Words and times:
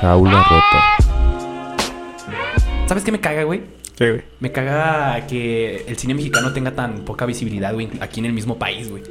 Jaula 0.00 0.44
rota. 0.44 0.96
¿Sabes 2.86 3.02
qué 3.02 3.10
me 3.10 3.20
caga, 3.20 3.42
güey? 3.42 3.62
Sí, 3.98 4.08
güey. 4.08 4.22
Me 4.38 4.52
caga 4.52 5.26
que 5.26 5.84
el 5.88 5.98
cine 5.98 6.14
mexicano 6.14 6.52
tenga 6.52 6.70
tan 6.70 7.00
poca 7.00 7.26
visibilidad, 7.26 7.74
güey, 7.74 7.90
aquí 8.00 8.20
en 8.20 8.26
el 8.26 8.32
mismo 8.32 8.58
país, 8.58 8.88
güey. 8.88 9.02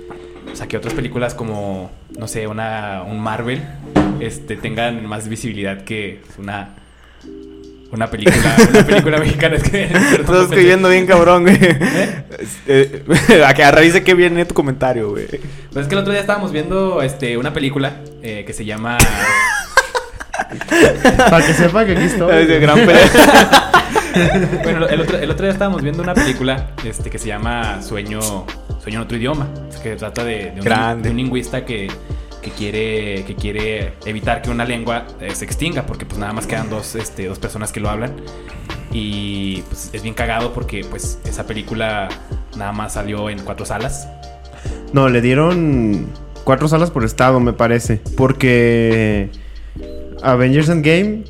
O 0.51 0.55
sea, 0.55 0.67
que 0.67 0.77
otras 0.77 0.93
películas 0.93 1.33
como, 1.33 1.91
no 2.17 2.27
sé, 2.29 2.47
una, 2.47 3.03
un 3.05 3.19
Marvel, 3.19 3.61
este, 4.21 4.55
tengan 4.55 5.05
más 5.05 5.27
visibilidad 5.27 5.83
que 5.83 6.21
una, 6.39 6.75
una 7.91 8.09
película, 8.09 8.55
una 8.69 8.85
película 8.85 9.17
mexicana. 9.17 9.57
Es 9.57 9.69
que, 9.69 9.83
Estás 10.19 10.45
escribiendo 10.45 10.87
bien 10.87 11.05
cabrón, 11.05 11.43
güey. 11.43 11.57
Eh, 12.67 13.03
a 13.45 13.53
que 13.55 13.63
a 13.63 13.71
raíz 13.71 13.93
de 13.93 14.03
qué 14.03 14.13
viene 14.13 14.45
tu 14.45 14.53
comentario, 14.53 15.09
güey. 15.09 15.25
Pues 15.25 15.83
es 15.83 15.87
que 15.87 15.95
el 15.95 16.01
otro 16.01 16.11
día 16.11 16.21
estábamos 16.21 16.51
viendo 16.51 17.01
este, 17.01 17.35
una 17.35 17.51
película 17.51 18.01
eh, 18.21 18.43
que 18.45 18.53
se 18.53 18.63
llama... 18.63 18.97
Para 21.17 21.45
que 21.45 21.53
sepa 21.53 21.85
que 21.85 21.93
aquí 21.93 22.03
estoy. 22.03 22.35
Es 22.35 22.47
de 22.47 22.59
gran 22.59 22.79
bueno, 24.63 24.87
el 24.87 25.01
otro, 25.01 25.17
el 25.17 25.29
otro 25.29 25.45
día 25.45 25.51
estábamos 25.53 25.81
viendo 25.81 26.01
una 26.01 26.13
película 26.13 26.71
este, 26.83 27.09
que 27.09 27.19
se 27.19 27.27
llama 27.27 27.81
Sueño, 27.81 28.19
Sueño 28.81 28.99
en 28.99 29.05
otro 29.05 29.17
idioma. 29.17 29.47
Que 29.83 29.95
trata 29.95 30.23
de, 30.23 30.51
de 30.51 30.61
un, 30.61 31.01
de 31.01 31.09
un 31.09 31.17
lingüista 31.17 31.65
que, 31.65 31.87
que 32.41 32.51
quiere, 32.51 33.23
que 33.25 33.35
quiere 33.35 33.93
evitar 34.05 34.41
que 34.41 34.49
una 34.49 34.65
lengua 34.65 35.05
eh, 35.19 35.35
se 35.35 35.45
extinga, 35.45 35.85
porque 35.85 36.05
pues 36.05 36.17
nada 36.19 36.33
más 36.33 36.47
quedan 36.47 36.69
dos, 36.69 36.95
este, 36.95 37.27
dos 37.27 37.39
personas 37.39 37.71
que 37.71 37.79
lo 37.79 37.89
hablan. 37.89 38.13
Y 38.91 39.61
pues 39.63 39.89
es 39.93 40.01
bien 40.01 40.15
cagado 40.15 40.53
porque 40.53 40.85
pues 40.89 41.19
esa 41.25 41.45
película 41.45 42.09
nada 42.57 42.71
más 42.71 42.93
salió 42.93 43.29
en 43.29 43.39
cuatro 43.39 43.65
salas. 43.65 44.07
No, 44.93 45.09
le 45.09 45.21
dieron 45.21 46.07
cuatro 46.43 46.67
salas 46.67 46.91
por 46.91 47.03
estado, 47.03 47.39
me 47.39 47.53
parece. 47.53 48.01
Porque 48.15 49.29
Avengers 50.23 50.69
Endgame. 50.69 51.23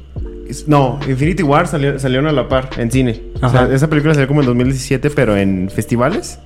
No, 0.66 1.00
Infinity 1.08 1.44
War 1.44 1.68
salió- 1.68 2.00
salieron 2.00 2.28
a 2.28 2.32
la 2.32 2.48
par 2.48 2.70
en 2.78 2.90
cine. 2.92 3.22
O 3.42 3.50
sea, 3.50 3.68
esa 3.74 3.90
película 3.90 4.14
salió 4.14 4.28
como 4.28 4.42
en 4.42 4.48
2017, 4.48 5.10
pero 5.10 5.36
en 5.36 5.70
festivales. 5.70 6.40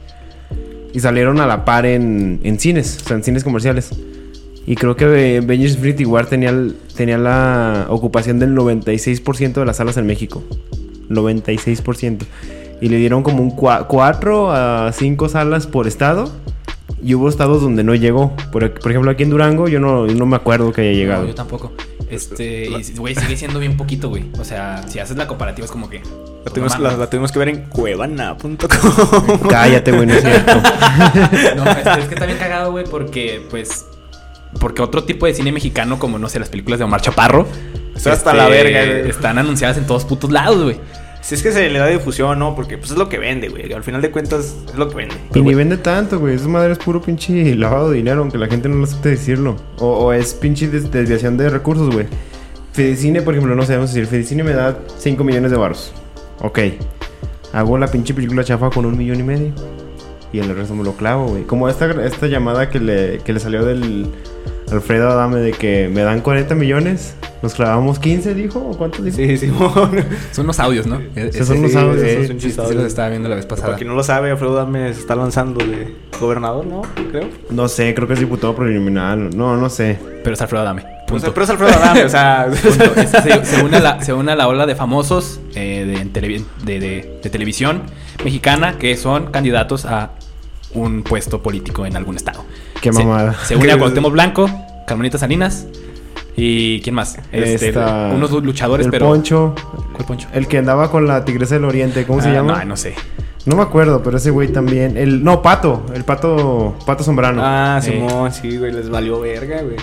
Y 0.94 1.00
salieron 1.00 1.40
a 1.40 1.46
la 1.48 1.64
par 1.66 1.86
en, 1.86 2.40
en 2.44 2.60
cines, 2.60 3.00
o 3.04 3.08
sea, 3.08 3.16
en 3.18 3.24
cines 3.24 3.44
comerciales. 3.44 3.92
Y 4.66 4.76
creo 4.76 4.96
que 4.96 5.40
Avengers 5.44 5.76
Infinity 5.76 6.06
War 6.06 6.26
tenía, 6.26 6.54
tenía 6.96 7.18
la 7.18 7.86
ocupación 7.90 8.40
del 8.40 8.54
96% 8.56 9.54
de 9.54 9.66
las 9.66 9.78
salas 9.78 9.98
en 9.98 10.06
México. 10.06 10.44
96%. 11.10 12.24
Y 12.82 12.90
le 12.90 12.98
dieron 12.98 13.22
como 13.24 13.44
un 13.44 13.52
4 13.52 14.52
a 14.52 14.92
5 14.92 15.30
salas 15.30 15.68
por 15.68 15.88
estado. 15.88 16.32
Y 17.04 17.16
hubo 17.16 17.30
estados 17.30 17.62
donde 17.62 17.84
no 17.84 17.96
llegó. 17.96 18.36
Por, 18.52 18.72
por 18.74 18.92
ejemplo, 18.92 19.12
aquí 19.12 19.24
en 19.24 19.32
Durango 19.32 19.68
yo 19.68 19.80
no, 19.80 20.06
no 20.06 20.26
me 20.26 20.36
acuerdo 20.36 20.72
que 20.72 20.82
haya 20.82 20.92
llegado. 20.92 21.24
No, 21.24 21.30
yo 21.30 21.36
tampoco. 21.36 21.72
Este, 22.12 22.66
y, 22.66 22.98
güey, 22.98 23.16
sigue 23.16 23.38
siendo 23.38 23.60
bien 23.60 23.78
poquito, 23.78 24.10
güey. 24.10 24.26
O 24.38 24.44
sea, 24.44 24.86
si 24.88 25.00
haces 25.00 25.16
la 25.16 25.28
comparativa 25.28 25.64
es 25.66 25.72
como 25.72 25.90
que. 25.90 26.02
La 26.44 26.52
tuvimos, 26.52 26.74
no 26.74 26.84
la, 26.84 26.90
mames. 26.90 27.00
la 27.00 27.10
tuvimos 27.10 27.32
que 27.32 27.40
ver 27.40 27.50
en 27.50 27.62
cuevana.com. 27.70 29.40
Cállate, 29.50 29.92
güey, 29.92 30.08
no 30.08 30.14
es 30.14 30.22
cierto. 30.22 30.52
No, 31.56 31.72
este, 31.72 32.00
es 32.00 32.06
que 32.08 32.14
está 32.16 32.26
bien 32.26 32.38
cagado, 32.38 32.72
güey, 32.72 32.86
porque, 32.86 33.42
pues. 33.50 33.86
Porque 34.60 34.82
otro 34.82 35.06
tipo 35.06 35.26
de 35.26 35.34
cine 35.34 35.54
mexicano, 35.54 36.00
como 36.00 36.20
no 36.20 36.28
sé, 36.28 36.38
las 36.40 36.50
películas 36.50 36.80
de 36.80 36.86
Omar 36.86 37.02
Chaparro. 37.02 37.48
Está 37.96 38.12
hasta 38.12 38.34
la 38.34 38.50
verga, 38.50 38.86
güey. 38.86 39.10
Están 39.10 39.38
anunciadas 39.38 39.78
en 39.78 39.88
todos 39.88 40.04
putos 40.04 40.32
lados, 40.32 40.62
güey. 40.62 40.80
Si 41.22 41.36
es 41.36 41.44
que 41.44 41.52
se 41.52 41.70
le 41.70 41.78
da 41.80 41.86
difusión, 41.88 42.40
¿no? 42.40 42.56
Porque 42.56 42.78
pues 42.78 42.92
es 42.92 42.98
lo 42.98 43.08
que 43.08 43.20
vende, 43.20 43.50
güey. 43.50 43.72
Al 43.74 43.84
final 43.84 44.02
de 44.02 44.10
cuentas 44.12 44.56
es 44.68 44.76
lo 44.76 44.90
que 44.90 44.96
vende. 44.96 45.16
Y 45.36 45.42
ni 45.42 45.54
vende 45.54 45.78
tanto, 45.78 46.20
güey. 46.20 46.36
Esa 46.36 46.48
madre 46.48 46.74
es 46.74 46.80
puro 46.80 47.02
pinche 47.02 47.56
lavado 47.56 47.92
de 47.92 47.98
dinero, 47.98 48.22
aunque 48.22 48.38
la 48.40 48.48
gente 48.48 48.68
no 48.68 48.76
lo 48.76 48.84
acepte 48.86 49.10
decirlo. 49.10 49.56
O, 49.80 49.88
o 50.06 50.14
es 50.14 50.34
pinche 50.34 50.68
des- 50.68 50.92
desviación 50.92 51.38
de 51.38 51.50
recursos, 51.50 51.94
güey. 51.94 52.08
Fedicine, 52.74 53.22
por 53.22 53.34
ejemplo, 53.36 53.56
no 53.56 53.64
sabemos 53.64 53.94
decir. 53.94 54.08
Fedicine 54.08 54.44
me 54.44 54.54
da 54.54 54.80
5 54.98 55.24
millones 55.24 55.52
de 55.52 55.58
baros. 55.58 55.94
Ok. 56.42 56.60
Hago 57.54 57.78
la 57.78 57.88
pinche 57.88 58.14
película 58.14 58.44
chafa 58.44 58.70
con 58.70 58.86
un 58.86 58.98
millón 58.98 59.20
y 59.20 59.24
medio. 59.24 59.54
Y 60.34 60.40
el 60.40 60.56
resto 60.56 60.74
me 60.74 60.84
lo 60.84 60.94
clavo, 60.94 61.28
güey. 61.28 61.44
Como 61.44 61.68
esta, 61.70 61.86
esta 62.06 62.28
llamada 62.28 62.70
que 62.70 62.80
le, 62.80 63.18
que 63.20 63.34
le 63.34 63.40
salió 63.40 63.64
del 63.66 64.08
Alfredo 64.72 65.10
Adame 65.10 65.40
de 65.42 65.52
que 65.52 65.88
me 65.88 66.02
dan 66.02 66.22
40 66.22 66.56
millones. 66.56 67.16
Nos 67.42 67.54
clavamos 67.56 67.98
15, 68.00 68.34
dijo. 68.36 68.60
¿O 68.60 68.78
cuánto 68.78 69.02
dijo? 69.02 69.18
Sí, 69.18 69.38
Simón. 69.38 70.06
Son 70.32 70.46
los 70.48 70.60
audios, 70.60 70.86
¿no? 70.86 71.02
Esos 71.16 71.48
son 71.48 71.62
los 71.64 71.76
audios. 71.76 72.04
esos 72.04 72.22
Sí, 72.42 72.52
son 72.52 72.68
sí, 72.68 72.72
sí, 72.72 72.76
los 72.76 72.86
estaba 72.86 73.10
viendo 73.10 73.28
la 73.30 73.36
vez 73.36 73.46
pasada. 73.48 73.68
Para 73.70 73.78
quien 73.78 73.88
no 73.90 73.96
lo 73.96 74.04
sabe, 74.04 74.30
Alfredo 74.32 74.54
Dame 74.56 74.94
se 74.94 75.00
está 75.00 75.16
lanzando 75.16 75.66
de 75.66 75.96
gobernador, 76.20 76.66
¿no? 76.68 76.84
Creo. 77.12 77.28
No 77.50 77.68
sé, 77.68 77.94
creo 77.96 78.08
que 78.08 78.14
es 78.14 78.20
diputado 78.20 78.56
preliminar. 78.56 79.18
No, 79.18 79.58
no 79.58 79.70
sé. 79.70 79.98
Pero 80.24 80.34
es 80.36 80.42
Alfredo 80.42 80.62
Adame. 80.64 80.84
O 81.04 81.06
Punto. 81.08 81.26
sea, 81.26 81.34
pero 81.34 81.44
es 81.46 81.50
Alfredo 81.50 81.74
Adame, 81.74 82.04
o 82.06 82.10
sea. 82.10 82.48
Punto. 82.64 83.02
Es- 83.02 83.10
se, 83.10 83.46
se 83.46 83.64
une 83.64 83.78
a 83.78 83.80
la, 83.80 84.02
se 84.04 84.14
une 84.14 84.32
a 84.32 84.36
la 84.36 84.48
ola 84.48 84.66
de 84.68 84.76
famosos 84.76 85.40
eh, 85.56 85.86
de, 85.86 86.06
televi- 86.22 86.46
de- 86.64 86.80
de- 86.80 87.20
de 87.24 87.30
televisión 87.30 87.82
mexicana 88.24 88.78
que 88.78 88.96
son 88.98 89.32
candidatos 89.32 89.86
a 89.86 90.12
un 90.74 91.02
puesto 91.04 91.42
político 91.42 91.86
en 91.88 91.98
algún 91.98 92.16
estado. 92.18 92.46
Qué 92.82 92.94
Se- 92.94 93.04
mamada. 93.04 93.34
Se, 93.46 93.56
une 93.56 93.66
Qué- 93.66 93.72
a 93.72 93.78
Cuauhtémoc 93.80 94.12
Blanco, 94.14 94.50
Carmelita 94.88 95.18
Salinas 95.18 95.66
y 96.36 96.82
¿quién 96.82 96.96
más? 96.96 97.18
Este, 97.32 97.70
Esta- 97.70 98.12
unos 98.16 98.32
luchadores, 98.32 98.86
el 98.86 98.92
pero 98.92 99.08
Poncho. 99.08 99.56
¿Cuál 99.94 100.06
Poncho? 100.06 100.28
El 100.34 100.48
que 100.48 100.58
andaba 100.58 100.90
con 100.92 101.08
la 101.08 101.26
tigresa 101.26 101.56
del 101.56 101.66
oriente, 101.66 102.06
¿cómo 102.06 102.22
se 102.22 102.30
Ah, 102.30 102.34
llama? 102.34 102.60
No, 102.60 102.66
no 102.66 102.78
sé. 102.78 102.96
No 103.46 103.56
me 103.56 103.64
acuerdo, 103.64 104.04
pero 104.04 104.18
ese 104.18 104.30
güey 104.30 104.50
también. 104.50 104.98
El, 104.98 105.24
no, 105.24 105.42
Pato. 105.42 105.84
El 105.96 106.04
Pato. 106.04 106.76
Pato 106.86 107.04
Sombrano. 107.04 107.42
Ah, 107.44 107.80
Eh. 107.80 107.86
Simón, 107.86 108.32
sí, 108.32 108.58
güey, 108.58 108.72
les 108.72 108.90
valió 108.90 109.20
verga, 109.20 109.62
güey. 109.64 109.78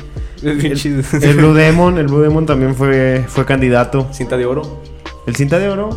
Chido. 0.77 1.03
El 1.21 1.37
Blue 1.37 1.53
Demon. 1.55 1.99
El 1.99 2.07
Blue 2.07 2.21
Demon 2.21 2.47
también 2.47 2.75
fue, 2.77 3.25
fue 3.27 3.45
candidato. 3.45 4.07
Cinta 4.13 4.37
de 4.37 4.47
oro. 4.47 4.81
El 5.27 5.35
cinta 5.35 5.59
de 5.59 5.69
oro. 5.69 5.91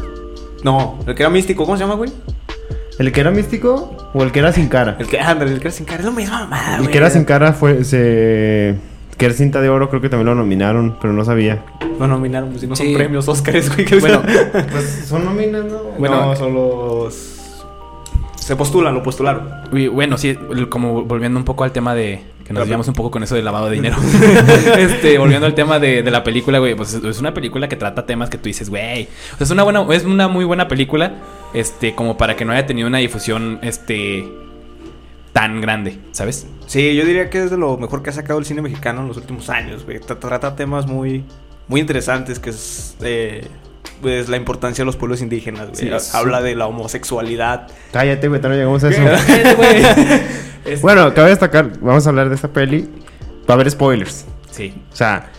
No, 0.63 0.97
el 1.05 1.13
que 1.15 1.21
era 1.23 1.29
místico, 1.29 1.63
¿cómo 1.65 1.77
se 1.77 1.83
llama, 1.83 1.93
güey? 1.95 2.11
¿El 2.97 3.11
que 3.11 3.19
era 3.21 3.31
místico 3.31 4.11
o 4.13 4.23
el 4.23 4.31
que 4.31 4.39
era 4.39 4.51
sin 4.51 4.67
cara? 4.67 4.95
El 4.99 5.07
que, 5.07 5.17
el 5.17 5.59
que 5.59 5.67
era 5.67 5.71
sin 5.71 5.85
cara, 5.85 5.99
es 5.99 6.05
lo 6.05 6.11
mismo, 6.11 6.35
mamá, 6.37 6.77
El 6.79 6.89
que 6.89 6.97
era 6.97 7.09
sin 7.11 7.25
cara 7.25 7.53
fue. 7.53 7.83
Se. 7.83 8.75
Que 9.21 9.25
era 9.27 9.35
cinta 9.35 9.61
de 9.61 9.69
oro, 9.69 9.87
creo 9.89 10.01
que 10.01 10.09
también 10.09 10.25
lo 10.27 10.35
nominaron, 10.35 10.97
pero 10.99 11.13
no 11.13 11.23
sabía. 11.23 11.63
No 11.99 12.07
nominaron, 12.07 12.49
pues 12.49 12.61
si 12.61 12.67
no 12.67 12.75
Sí. 12.75 12.85
son 12.85 12.93
premios 12.95 13.27
Oscars, 13.27 13.73
güey. 13.73 13.85
que 13.85 13.99
Bueno, 13.99 14.21
Pues 14.71 15.03
son 15.07 15.23
nóminas, 15.25 15.63
¿no? 15.65 15.77
Bueno, 15.99 16.25
no, 16.25 16.35
son 16.35 16.53
los. 16.53 17.37
Se 18.35 18.55
postulan, 18.55 18.93
lo 18.95 19.03
postularon. 19.03 19.47
Y 19.71 19.87
bueno, 19.87 20.17
sí, 20.17 20.35
como 20.69 21.03
volviendo 21.03 21.37
un 21.37 21.45
poco 21.45 21.63
al 21.63 21.71
tema 21.71 21.93
de. 21.93 22.23
Que 22.45 22.53
nos 22.53 22.61
desviamos 22.63 22.87
un 22.87 22.95
poco 22.95 23.11
con 23.11 23.21
eso 23.21 23.35
de 23.35 23.43
lavado 23.43 23.67
de 23.69 23.75
dinero. 23.75 23.95
este, 24.77 25.17
volviendo 25.19 25.45
al 25.45 25.53
tema 25.53 25.77
de, 25.77 26.01
de 26.01 26.11
la 26.11 26.23
película, 26.23 26.57
güey. 26.57 26.73
Pues 26.75 26.93
es- 26.95 27.03
es 27.03 27.19
una 27.19 27.33
película 27.33 27.69
que 27.69 27.75
trata 27.75 28.05
temas 28.07 28.29
que 28.31 28.37
tú 28.39 28.45
dices, 28.45 28.69
güey. 28.71 29.03
O 29.33 29.37
sea, 29.37 29.45
es 29.45 29.51
una 29.51 29.61
buena, 29.63 29.85
es 29.93 30.03
una 30.03 30.27
muy 30.27 30.43
buena 30.45 30.67
película. 30.67 31.13
Este, 31.53 31.93
como 31.93 32.17
para 32.17 32.35
que 32.35 32.43
no 32.43 32.53
haya 32.53 32.65
tenido 32.65 32.87
una 32.87 32.97
difusión, 32.97 33.59
este. 33.61 34.27
Tan 35.33 35.61
grande, 35.61 35.97
¿sabes? 36.11 36.47
Sí, 36.67 36.95
yo 36.95 37.05
diría 37.05 37.29
que 37.29 37.43
es 37.43 37.51
de 37.51 37.57
lo 37.57 37.77
mejor 37.77 38.03
que 38.03 38.09
ha 38.09 38.13
sacado 38.13 38.39
el 38.39 38.45
cine 38.45 38.61
mexicano 38.61 39.01
en 39.01 39.07
los 39.07 39.17
últimos 39.17 39.49
años, 39.49 39.85
güey. 39.85 39.99
Tra- 39.99 40.19
Trata 40.19 40.55
temas 40.55 40.87
muy, 40.87 41.23
muy 41.67 41.79
interesantes, 41.81 42.39
que 42.39 42.49
es 42.49 42.95
eh, 43.01 43.47
pues, 44.01 44.27
la 44.29 44.37
importancia 44.37 44.81
de 44.83 44.85
los 44.85 44.97
pueblos 44.97 45.21
indígenas, 45.21 45.67
güey. 45.69 45.75
Sí, 45.75 45.89
es- 45.89 46.13
Habla 46.15 46.41
de 46.41 46.55
la 46.55 46.67
homosexualidad. 46.67 47.67
Cállate, 47.93 48.27
güey, 48.27 48.41
todavía 48.41 48.63
no 48.65 48.71
llegamos 48.71 48.83
a 48.83 48.89
eso. 48.89 50.21
Bueno, 50.81 51.13
cabe 51.13 51.29
destacar, 51.29 51.79
vamos 51.79 52.05
a 52.05 52.09
hablar 52.09 52.29
de 52.29 52.35
esta 52.35 52.47
peli. 52.47 52.87
Va 53.49 53.53
a 53.53 53.53
haber 53.53 53.71
spoilers. 53.71 54.25
Sí. 54.51 54.73
O 54.91 54.95
sea. 54.95 55.31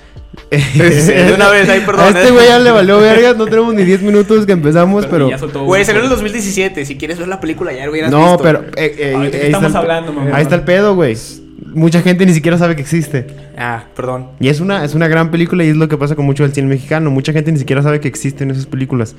De 0.51 1.33
una 1.35 1.49
vez, 1.51 1.69
ahí, 1.69 1.81
perdón, 1.85 2.15
A 2.15 2.21
este 2.21 2.31
güey 2.33 2.47
ya 2.47 2.59
le 2.59 2.71
valió 2.71 2.99
verga. 3.01 3.35
No 3.35 3.45
tenemos 3.47 3.75
ni 3.75 3.85
10 3.85 4.03
minutos 4.03 4.47
que 4.47 4.53
empezamos, 4.53 5.07
pero. 5.07 5.29
ya 5.31 5.39
soltó 5.39 5.65
Güey, 5.65 5.85
salió 5.85 6.01
en 6.01 6.05
el 6.05 6.11
2017. 6.11 6.85
Si 6.85 6.97
quieres 6.97 7.19
ver 7.19 7.29
la 7.29 7.41
película, 7.41 7.73
ya 7.73 7.85
lo 7.87 7.93
hubieras 7.93 8.11
No, 8.11 8.23
visto. 8.37 8.43
pero. 8.43 8.61
eh, 8.77 8.95
eh, 8.99 9.15
ahí 9.17 9.31
estamos 9.33 9.67
está 9.69 9.69
el- 9.69 9.77
hablando, 9.77 10.13
mamá. 10.13 10.31
Ahí 10.37 10.43
está 10.43 10.55
el 10.55 10.63
pedo, 10.63 10.95
güey. 10.95 11.17
Mucha 11.75 12.03
gente 12.03 12.27
ni 12.27 12.35
siquiera 12.35 12.59
sabe 12.59 12.77
que 12.77 12.83
existe. 12.83 13.27
Ah, 13.57 13.85
perdón. 13.97 14.29
Y 14.41 14.49
es 14.49 14.61
una, 14.61 14.85
es 14.85 14.95
una 14.95 15.09
gran 15.09 15.31
película 15.31 15.65
y 15.65 15.69
es 15.69 15.77
lo 15.77 15.89
que 15.89 15.97
pasa 15.97 16.15
con 16.17 16.27
mucho 16.27 16.43
del 16.43 16.53
cine 16.53 16.69
mexicano. 16.69 17.11
Mucha 17.11 17.33
gente 17.33 17.51
ni 17.53 17.59
siquiera 17.59 17.83
sabe 17.83 18.01
que 18.01 18.09
existen 18.09 18.51
esas 18.51 18.67
películas. 18.67 19.15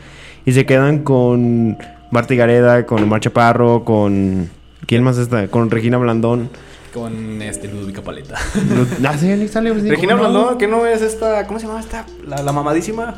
Y 0.46 0.52
se 0.52 0.66
quedan 0.66 1.00
con 1.00 1.78
Marta 2.12 2.36
Gareda, 2.36 2.86
con 2.86 3.02
Omar 3.02 3.22
Chaparro, 3.22 3.84
con... 3.84 4.50
¿Quién 4.86 5.02
más 5.02 5.18
está? 5.18 5.48
Con 5.48 5.72
Regina 5.72 5.98
Blandón. 5.98 6.50
Con 6.94 7.42
este 7.42 7.68
Ludovica 7.68 8.02
Paleta. 8.04 8.36
No, 9.00 9.14
sí, 9.18 9.26
ni 9.28 9.48
sale, 9.48 9.72
pues, 9.72 9.84
ni- 9.84 9.90
Regina. 9.90 10.14
Blandón, 10.16 10.58
¿qué 10.60 10.68
no 10.68 10.86
es 10.86 11.02
esta? 11.02 11.48
¿Cómo 11.48 11.60
se 11.60 11.66
llama 11.68 11.80
esta? 11.80 12.06
La, 12.28 12.42
la 12.44 12.52
mamadísima. 12.52 13.16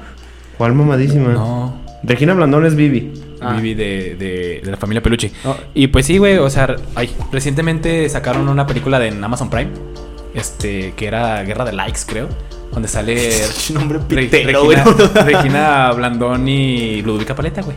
¿Cuál 0.58 0.74
mamadísima? 0.74 1.34
no. 1.34 1.84
Regina 2.04 2.34
Blandón 2.36 2.66
es 2.66 2.76
Vivi. 2.76 3.12
Ah. 3.42 3.54
Vivi 3.56 3.74
de, 3.74 4.16
de, 4.16 4.62
de 4.64 4.72
la 4.72 4.78
familia 4.78 5.02
Peluche. 5.02 5.32
No. 5.44 5.58
Y 5.74 5.88
pues 5.88 6.06
sí, 6.06 6.20
güey, 6.20 6.38
o 6.38 6.50
sea, 6.50 6.76
ay, 6.94 7.10
recientemente 7.32 8.08
sacaron 8.10 8.48
una 8.48 8.66
película 8.68 9.00
de 9.00 9.08
en 9.08 9.24
Amazon 9.24 9.50
Prime, 9.50 9.72
este, 10.36 10.94
que 10.96 11.08
era 11.08 11.44
Guerra 11.44 11.66
de 11.66 11.74
Likes, 11.74 12.02
creo, 12.06 12.30
donde 12.72 12.88
sale 12.88 13.18
Nombre 13.74 14.00
Regina. 14.08 14.84
Regina 15.26 15.92
Blandón 15.94 16.48
y 16.48 17.02
Ludovica 17.02 17.36
Paleta, 17.36 17.62
güey. 17.64 17.76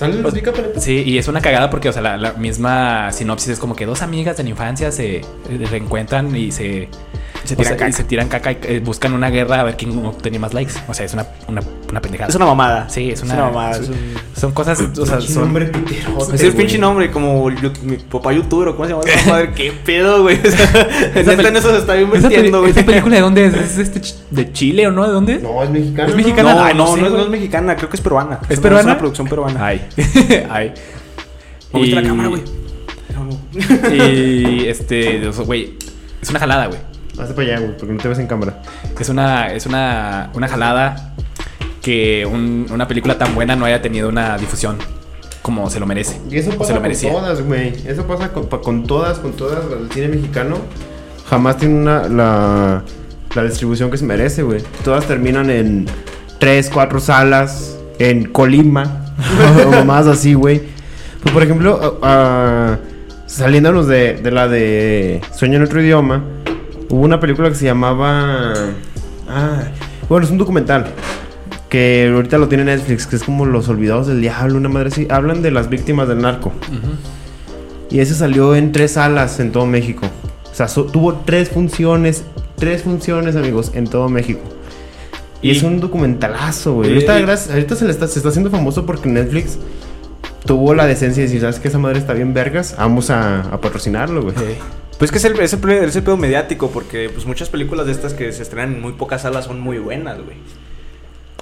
¿Sale 0.00 0.22
la 0.22 0.32
chica 0.32 0.50
paleta? 0.50 0.80
Sí, 0.80 1.02
y 1.04 1.18
es 1.18 1.28
una 1.28 1.42
cagada 1.42 1.68
porque, 1.68 1.90
o 1.90 1.92
sea, 1.92 2.00
la, 2.00 2.16
la 2.16 2.32
misma 2.32 3.12
sinopsis 3.12 3.50
es 3.50 3.58
como 3.58 3.76
que 3.76 3.84
dos 3.84 4.00
amigas 4.00 4.34
de 4.38 4.44
la 4.44 4.48
infancia 4.48 4.90
se 4.90 5.16
eh, 5.16 5.24
reencuentran 5.70 6.34
y 6.34 6.50
se, 6.52 6.88
Se 7.44 7.54
o 7.54 7.56
tiran 7.56 7.70
sea, 7.72 7.76
caca. 7.78 7.88
y 7.88 7.92
se 7.92 8.04
tiran 8.04 8.28
caca 8.28 8.52
y 8.52 8.58
eh, 8.64 8.80
buscan 8.84 9.12
una 9.14 9.30
guerra 9.30 9.60
a 9.60 9.62
ver 9.64 9.76
quién 9.76 10.04
obtiene 10.04 10.38
más 10.38 10.52
likes. 10.54 10.74
O 10.88 10.94
sea, 10.94 11.06
es 11.06 11.14
una, 11.14 11.26
una, 11.48 11.62
una 11.90 12.00
pendejada. 12.00 12.28
Es 12.28 12.34
una 12.36 12.44
mamada. 12.46 12.88
Sí, 12.88 13.10
es 13.10 13.22
una- 13.22 13.34
mamada. 13.36 13.72
es- 13.72 13.80
es 13.80 13.88
un- 13.88 13.96
Son 14.36 14.52
cosas, 14.52 14.80
o 14.80 15.06
sea, 15.06 15.20
son... 15.20 15.42
nombre 15.44 15.66
piterote, 15.66 16.34
es 16.36 16.42
güey. 16.42 16.52
pinche 16.56 16.78
nombre, 16.78 17.10
como 17.10 17.48
mi 17.82 17.96
papá 17.96 18.32
youtuber, 18.32 18.68
o 18.68 18.76
¿cómo 18.76 18.86
se 18.86 18.92
llama? 18.94 19.04
madre? 19.32 19.52
¿Qué 19.54 19.72
pedo, 19.72 20.22
güey? 20.22 20.38
O 20.46 20.50
sea, 20.50 20.64
Esa 21.14 21.34
neta, 21.36 21.48
en 21.48 21.56
eso 21.56 21.70
se 21.70 21.78
está 21.78 21.96
¿Esa, 21.96 22.06
peli- 22.10 22.16
invirtiendo, 22.16 22.60
güey. 22.60 22.70
esa 22.72 22.84
película 22.84 23.14
de 23.16 23.20
dónde 23.22 23.44
es? 23.46 23.54
¿Es 23.54 23.78
este 23.78 24.00
ch- 24.00 24.14
de 24.30 24.52
Chile 24.52 24.86
o 24.86 24.92
no? 24.92 25.06
¿De 25.06 25.12
dónde? 25.12 25.38
No, 25.38 25.62
es 25.62 25.70
mexicana. 25.70 26.04
Es 26.04 26.10
¿no? 26.10 26.16
mexicana. 26.16 26.54
No, 26.54 26.62
Ay, 26.62 26.74
no 26.74 26.84
no, 26.86 26.94
sé, 26.94 27.00
no, 27.00 27.06
es- 27.06 27.12
no 27.12 27.28
mexicana, 27.30 27.76
creo 27.76 27.88
que 27.88 27.96
es 27.96 28.02
peruana. 28.02 28.38
¿Es 28.48 28.58
una- 28.58 28.62
peruana? 28.62 28.80
Es 28.80 28.86
una 28.86 28.98
producción 28.98 29.28
peruana. 29.28 29.66
Ay, 29.66 29.80
ay. 30.50 30.72
¿Moviste 31.72 31.94
la 31.96 32.02
Y- 32.02 32.06
cámara, 32.06 32.28
güey? 32.28 32.42
Y 33.92 34.66
este, 34.66 35.20
güey, 35.44 35.74
es 36.22 36.30
una 36.30 36.38
jalada, 36.38 36.66
güey. 36.66 36.78
Hazte 37.18 37.34
para 37.34 37.48
allá, 37.48 37.58
güey, 37.60 37.76
porque 37.76 37.92
no 37.92 38.00
te 38.00 38.08
ves 38.08 38.18
en 38.18 38.26
cámara. 38.26 38.62
Es 38.98 39.08
una, 39.08 39.52
es 39.52 39.66
una, 39.66 40.30
una 40.34 40.48
jalada 40.48 41.14
que 41.82 42.26
un- 42.30 42.66
una 42.70 42.86
película 42.88 43.18
tan 43.18 43.34
buena 43.34 43.56
no 43.56 43.64
haya 43.64 43.80
tenido 43.82 44.08
una 44.08 44.36
difusión 44.38 44.76
como 45.42 45.68
se 45.70 45.80
lo 45.80 45.86
merece. 45.86 46.18
Y 46.30 46.36
eso 46.36 46.50
O 46.50 46.52
se 46.52 46.58
pasa 46.58 46.70
lo 46.72 46.76
con 46.76 46.82
merecía. 46.82 47.10
todas, 47.12 47.42
güey. 47.42 47.72
Eso 47.86 48.06
pasa 48.06 48.32
con, 48.32 48.46
con 48.46 48.86
todas, 48.86 49.18
con 49.18 49.32
todas. 49.32 49.60
El 49.72 49.90
cine 49.90 50.08
mexicano 50.08 50.56
jamás 51.28 51.56
tiene 51.56 51.74
una, 51.76 52.08
la, 52.08 52.84
la 53.34 53.42
distribución 53.44 53.90
que 53.90 53.96
se 53.98 54.04
merece, 54.04 54.42
güey. 54.42 54.62
Todas 54.84 55.06
terminan 55.06 55.48
en 55.50 55.86
tres, 56.38 56.70
cuatro 56.72 57.00
salas, 57.00 57.78
en 57.98 58.24
Colima, 58.30 59.12
o 59.80 59.84
más 59.84 60.06
así, 60.06 60.34
güey. 60.34 60.60
Pues, 61.22 61.32
por 61.34 61.42
ejemplo, 61.42 61.98
a- 62.02 62.72
a- 62.74 62.78
saliéndonos 63.26 63.86
de, 63.86 64.14
de 64.14 64.30
la 64.30 64.48
de 64.48 65.20
Sueño 65.34 65.56
en 65.56 65.62
otro 65.62 65.80
idioma, 65.82 66.22
hubo 66.90 67.02
una 67.04 67.18
película 67.20 67.48
que 67.48 67.54
se 67.54 67.64
llamaba... 67.64 68.52
Ah, 69.28 69.62
bueno, 70.08 70.24
es 70.26 70.30
un 70.32 70.38
documental 70.38 70.86
que 71.68 72.10
ahorita 72.12 72.36
lo 72.38 72.48
tiene 72.48 72.64
Netflix, 72.64 73.06
que 73.06 73.14
es 73.16 73.22
como 73.22 73.46
Los 73.46 73.68
Olvidados 73.68 74.08
del 74.08 74.20
Diablo, 74.20 74.56
una 74.58 74.68
madre 74.68 74.88
así. 74.88 75.06
Hablan 75.08 75.40
de 75.40 75.52
las 75.52 75.68
víctimas 75.68 76.08
del 76.08 76.20
narco. 76.20 76.52
Y 77.90 78.00
ese 78.00 78.14
salió 78.14 78.54
en 78.56 78.72
tres 78.72 78.92
salas 78.92 79.38
en 79.40 79.52
todo 79.52 79.66
México. 79.66 80.06
O 80.50 80.54
sea, 80.54 80.66
so- 80.66 80.84
tuvo 80.86 81.14
tres 81.24 81.48
funciones, 81.48 82.24
tres 82.56 82.82
funciones, 82.82 83.36
amigos, 83.36 83.70
en 83.74 83.86
todo 83.86 84.08
México. 84.08 84.40
Y, 85.42 85.48
Y- 85.48 85.56
es 85.56 85.62
un 85.62 85.78
documentalazo, 85.80 86.74
güey. 86.74 86.90
Ahorita, 86.90 87.76
se, 87.76 87.84
le 87.84 87.90
está, 87.92 88.08
se 88.08 88.18
está 88.18 88.28
haciendo 88.30 88.50
famoso 88.50 88.84
porque 88.84 89.08
Netflix 89.08 89.56
tuvo 90.44 90.74
la 90.74 90.86
decencia 90.86 91.22
de 91.22 91.28
decir, 91.28 91.40
¿sabes 91.40 91.60
qué? 91.60 91.68
Esa 91.68 91.78
madre 91.78 92.00
está 92.00 92.14
bien 92.14 92.34
vergas. 92.34 92.74
Vamos 92.76 93.10
a, 93.10 93.42
a 93.42 93.60
patrocinarlo, 93.60 94.22
güey. 94.22 94.34
Pues 95.00 95.10
que 95.10 95.18
es 95.18 95.24
el, 95.24 95.40
es, 95.40 95.52
el, 95.54 95.68
es 95.70 95.96
el 95.96 96.02
pedo 96.04 96.16
mediático, 96.16 96.70
porque 96.70 97.10
pues 97.12 97.26
muchas 97.26 97.48
películas 97.48 97.86
de 97.86 97.92
estas 97.92 98.14
que 98.14 98.32
se 98.32 98.42
estrenan 98.42 98.74
en 98.74 98.80
muy 98.82 98.92
pocas 98.92 99.22
salas 99.22 99.46
son 99.46 99.58
muy 99.58 99.78
buenas, 99.78 100.18
güey. 100.22 100.36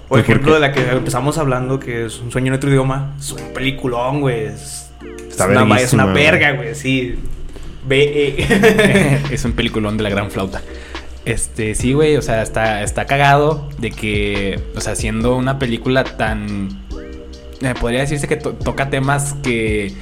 Por 0.08 0.18
ejemplo, 0.20 0.54
de 0.54 0.60
la 0.60 0.72
que 0.72 0.88
empezamos 0.88 1.36
hablando, 1.36 1.78
que 1.78 2.06
es 2.06 2.18
Un 2.20 2.30
sueño 2.32 2.46
en 2.48 2.54
otro 2.54 2.70
idioma, 2.70 3.14
es 3.18 3.32
un 3.32 3.52
peliculón, 3.52 4.20
güey. 4.22 4.46
Es, 4.46 4.88
Está 5.28 5.44
es, 5.44 5.50
una, 5.60 5.80
es 5.80 5.92
una 5.92 6.06
verga, 6.06 6.52
güey, 6.52 6.74
sí. 6.74 7.16
Ve, 7.86 8.36
eh. 8.38 9.20
es 9.30 9.44
un 9.44 9.52
peliculón 9.52 9.96
de 9.98 10.04
la 10.04 10.10
gran 10.10 10.30
flauta. 10.30 10.62
Este, 11.26 11.74
sí, 11.74 11.92
güey, 11.92 12.16
o 12.16 12.22
sea, 12.22 12.42
está, 12.42 12.82
está 12.82 13.04
cagado 13.06 13.68
de 13.78 13.90
que, 13.90 14.58
o 14.74 14.80
sea, 14.80 14.94
siendo 14.96 15.36
una 15.36 15.58
película 15.58 16.04
tan... 16.04 16.68
eh, 17.60 17.74
podría 17.78 18.00
decirse 18.00 18.26
que 18.28 18.36
to- 18.36 18.54
toca 18.54 18.88
temas 18.88 19.34
que... 19.42 19.92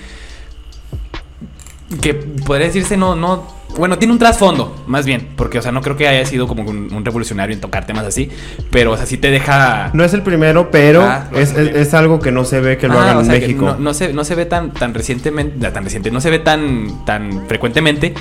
Que 2.01 2.15
podría 2.15 2.67
decirse 2.67 2.97
no, 2.97 3.15
no... 3.15 3.55
Bueno, 3.79 3.99
tiene 3.99 4.13
un 4.15 4.19
trasfondo, 4.19 4.75
más 4.87 5.05
bien, 5.05 5.29
porque, 5.37 5.59
o 5.59 5.63
sea, 5.63 5.71
no 5.71 5.83
creo 5.83 5.97
que 5.97 6.09
haya 6.09 6.25
sido 6.25 6.49
como 6.49 6.63
un, 6.63 6.93
un 6.95 7.05
revolucionario 7.05 7.53
en 7.55 7.61
tocar 7.61 7.85
temas 7.85 8.07
así, 8.07 8.31
pero, 8.71 8.93
o 8.93 8.97
sea, 8.97 9.05
sí 9.05 9.19
te 9.19 9.31
deja... 9.31 9.91
No 9.93 10.03
es 10.03 10.15
el 10.15 10.23
primero, 10.23 10.71
pero 10.71 11.03
Ah, 11.03 11.29
es, 11.35 11.53
es- 11.55 11.77
es 11.77 11.93
algo 11.95 12.19
que 12.19 12.33
no 12.33 12.45
se 12.45 12.61
ve 12.61 12.79
que 12.79 12.89
lo 12.89 12.95
Ajá, 12.95 13.03
hagan 13.03 13.17
o 13.19 13.21
en 13.21 13.27
sea, 13.27 13.35
México. 13.35 13.65
No, 13.67 13.79
no 13.79 13.93
se, 13.93 14.15
no 14.15 14.25
se 14.25 14.35
ve 14.35 14.47
tan, 14.47 14.73
tan 14.73 14.95
recientemente, 14.95 15.71
tan 15.71 15.85
reciente, 15.85 16.11
no 16.11 16.23
se 16.23 16.31
ve 16.31 16.39
tan, 16.39 17.05
tan 17.05 17.47
frecuentemente 17.49 18.15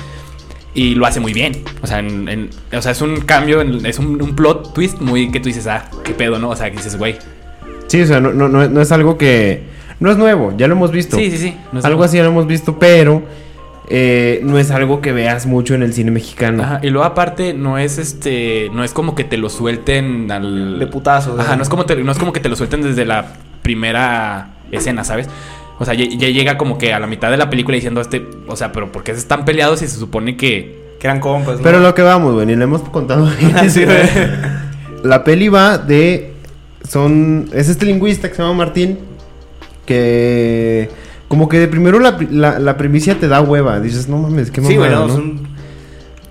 y 0.74 0.94
lo 0.94 1.06
hace 1.06 1.20
muy 1.20 1.32
bien. 1.32 1.62
O 1.80 1.86
sea, 1.86 2.00
en- 2.00 2.28
en- 2.28 2.50
o 2.76 2.82
sea 2.82 2.92
es 2.92 3.00
un 3.00 3.20
cambio, 3.22 3.62
es 3.62 3.98
un, 3.98 4.20
un 4.20 4.36
plot 4.36 4.74
twist 4.74 5.00
muy 5.00 5.30
que 5.32 5.40
tú 5.40 5.46
dices, 5.48 5.66
ah, 5.68 5.90
qué 6.04 6.12
pedo, 6.12 6.38
¿no? 6.38 6.50
O 6.50 6.56
sea, 6.56 6.70
que 6.70 6.76
dices, 6.76 6.98
güey. 6.98 7.16
Sí, 7.86 8.02
o 8.02 8.06
sea, 8.06 8.20
no, 8.20 8.30
no, 8.34 8.48
no, 8.48 8.80
es 8.82 8.92
algo 8.92 9.16
que... 9.16 9.62
No 10.00 10.10
es 10.10 10.18
nuevo, 10.18 10.52
ya 10.58 10.68
lo 10.68 10.74
hemos 10.74 10.90
visto. 10.90 11.16
Sí, 11.16 11.30
sí, 11.30 11.38
sí. 11.38 11.56
no 11.72 11.80
algo 11.82 12.04
así 12.04 12.18
ya 12.18 12.24
lo 12.24 12.28
hemos 12.28 12.46
visto, 12.46 12.78
pero 12.78 13.22
eh, 13.88 14.40
no 14.42 14.58
es 14.58 14.70
algo 14.70 15.00
que 15.00 15.12
veas 15.12 15.46
mucho 15.46 15.74
en 15.74 15.82
el 15.82 15.92
cine 15.92 16.10
mexicano. 16.10 16.62
Ajá, 16.62 16.80
y 16.82 16.90
luego 16.90 17.04
aparte 17.06 17.54
no 17.54 17.78
es 17.78 17.98
este, 17.98 18.70
no 18.72 18.82
es 18.84 18.92
como 18.92 19.14
que 19.14 19.24
te 19.24 19.36
lo 19.36 19.48
suelten 19.48 20.30
al... 20.30 20.78
De 20.78 20.86
putazo, 20.86 21.36
Ajá, 21.38 21.56
no 21.56 21.62
es 21.62 21.68
como, 21.68 21.86
te- 21.86 21.96
no 21.96 22.10
es 22.12 22.18
como 22.18 22.32
que 22.32 22.40
te 22.40 22.48
lo 22.48 22.56
suelten 22.56 22.82
desde 22.82 23.04
la 23.04 23.34
primera 23.62 24.50
escena, 24.72 25.04
¿sabes? 25.04 25.28
O 25.78 25.84
sea, 25.84 25.94
ya, 25.94 26.06
ya 26.06 26.28
llega 26.28 26.56
como 26.58 26.78
que 26.78 26.92
a 26.94 26.98
la 27.00 27.06
mitad 27.06 27.30
de 27.30 27.36
la 27.36 27.50
película 27.50 27.74
diciendo 27.74 28.00
este, 28.00 28.26
o 28.48 28.56
sea, 28.56 28.72
pero 28.72 28.90
¿por 28.90 29.02
qué 29.04 29.12
se 29.12 29.18
están 29.18 29.44
peleados 29.44 29.80
si 29.80 29.86
se 29.88 29.98
supone 29.98 30.36
que... 30.36 30.86
Que 30.98 31.06
eran 31.08 31.20
compas, 31.20 31.58
¿no? 31.58 31.62
Pero 31.62 31.78
lo 31.80 31.94
que 31.94 32.00
vamos, 32.00 32.32
güey, 32.32 32.46
ni 32.46 32.56
le 32.56 32.64
hemos 32.64 32.80
contado. 32.82 33.30
Sí. 33.68 33.84
La 35.02 35.22
peli 35.24 35.48
va 35.50 35.76
de. 35.76 36.32
Son. 36.88 37.50
Es 37.52 37.68
este 37.68 37.84
lingüista 37.84 38.30
que 38.30 38.34
se 38.34 38.42
llama 38.42 38.54
Martín. 38.54 38.98
Que. 39.84 40.88
Como 41.28 41.48
que 41.48 41.58
de 41.58 41.68
primero 41.68 41.98
la, 41.98 42.16
la, 42.30 42.58
la 42.58 42.76
primicia 42.76 43.18
te 43.18 43.26
da 43.28 43.40
hueva. 43.40 43.80
Dices, 43.80 44.08
no 44.08 44.18
mames, 44.18 44.50
qué 44.50 44.60
Sí, 44.62 44.76
güey, 44.76 44.90
mamada, 44.90 45.06
no, 45.06 45.08
¿no? 45.08 45.14
son- 45.14 45.40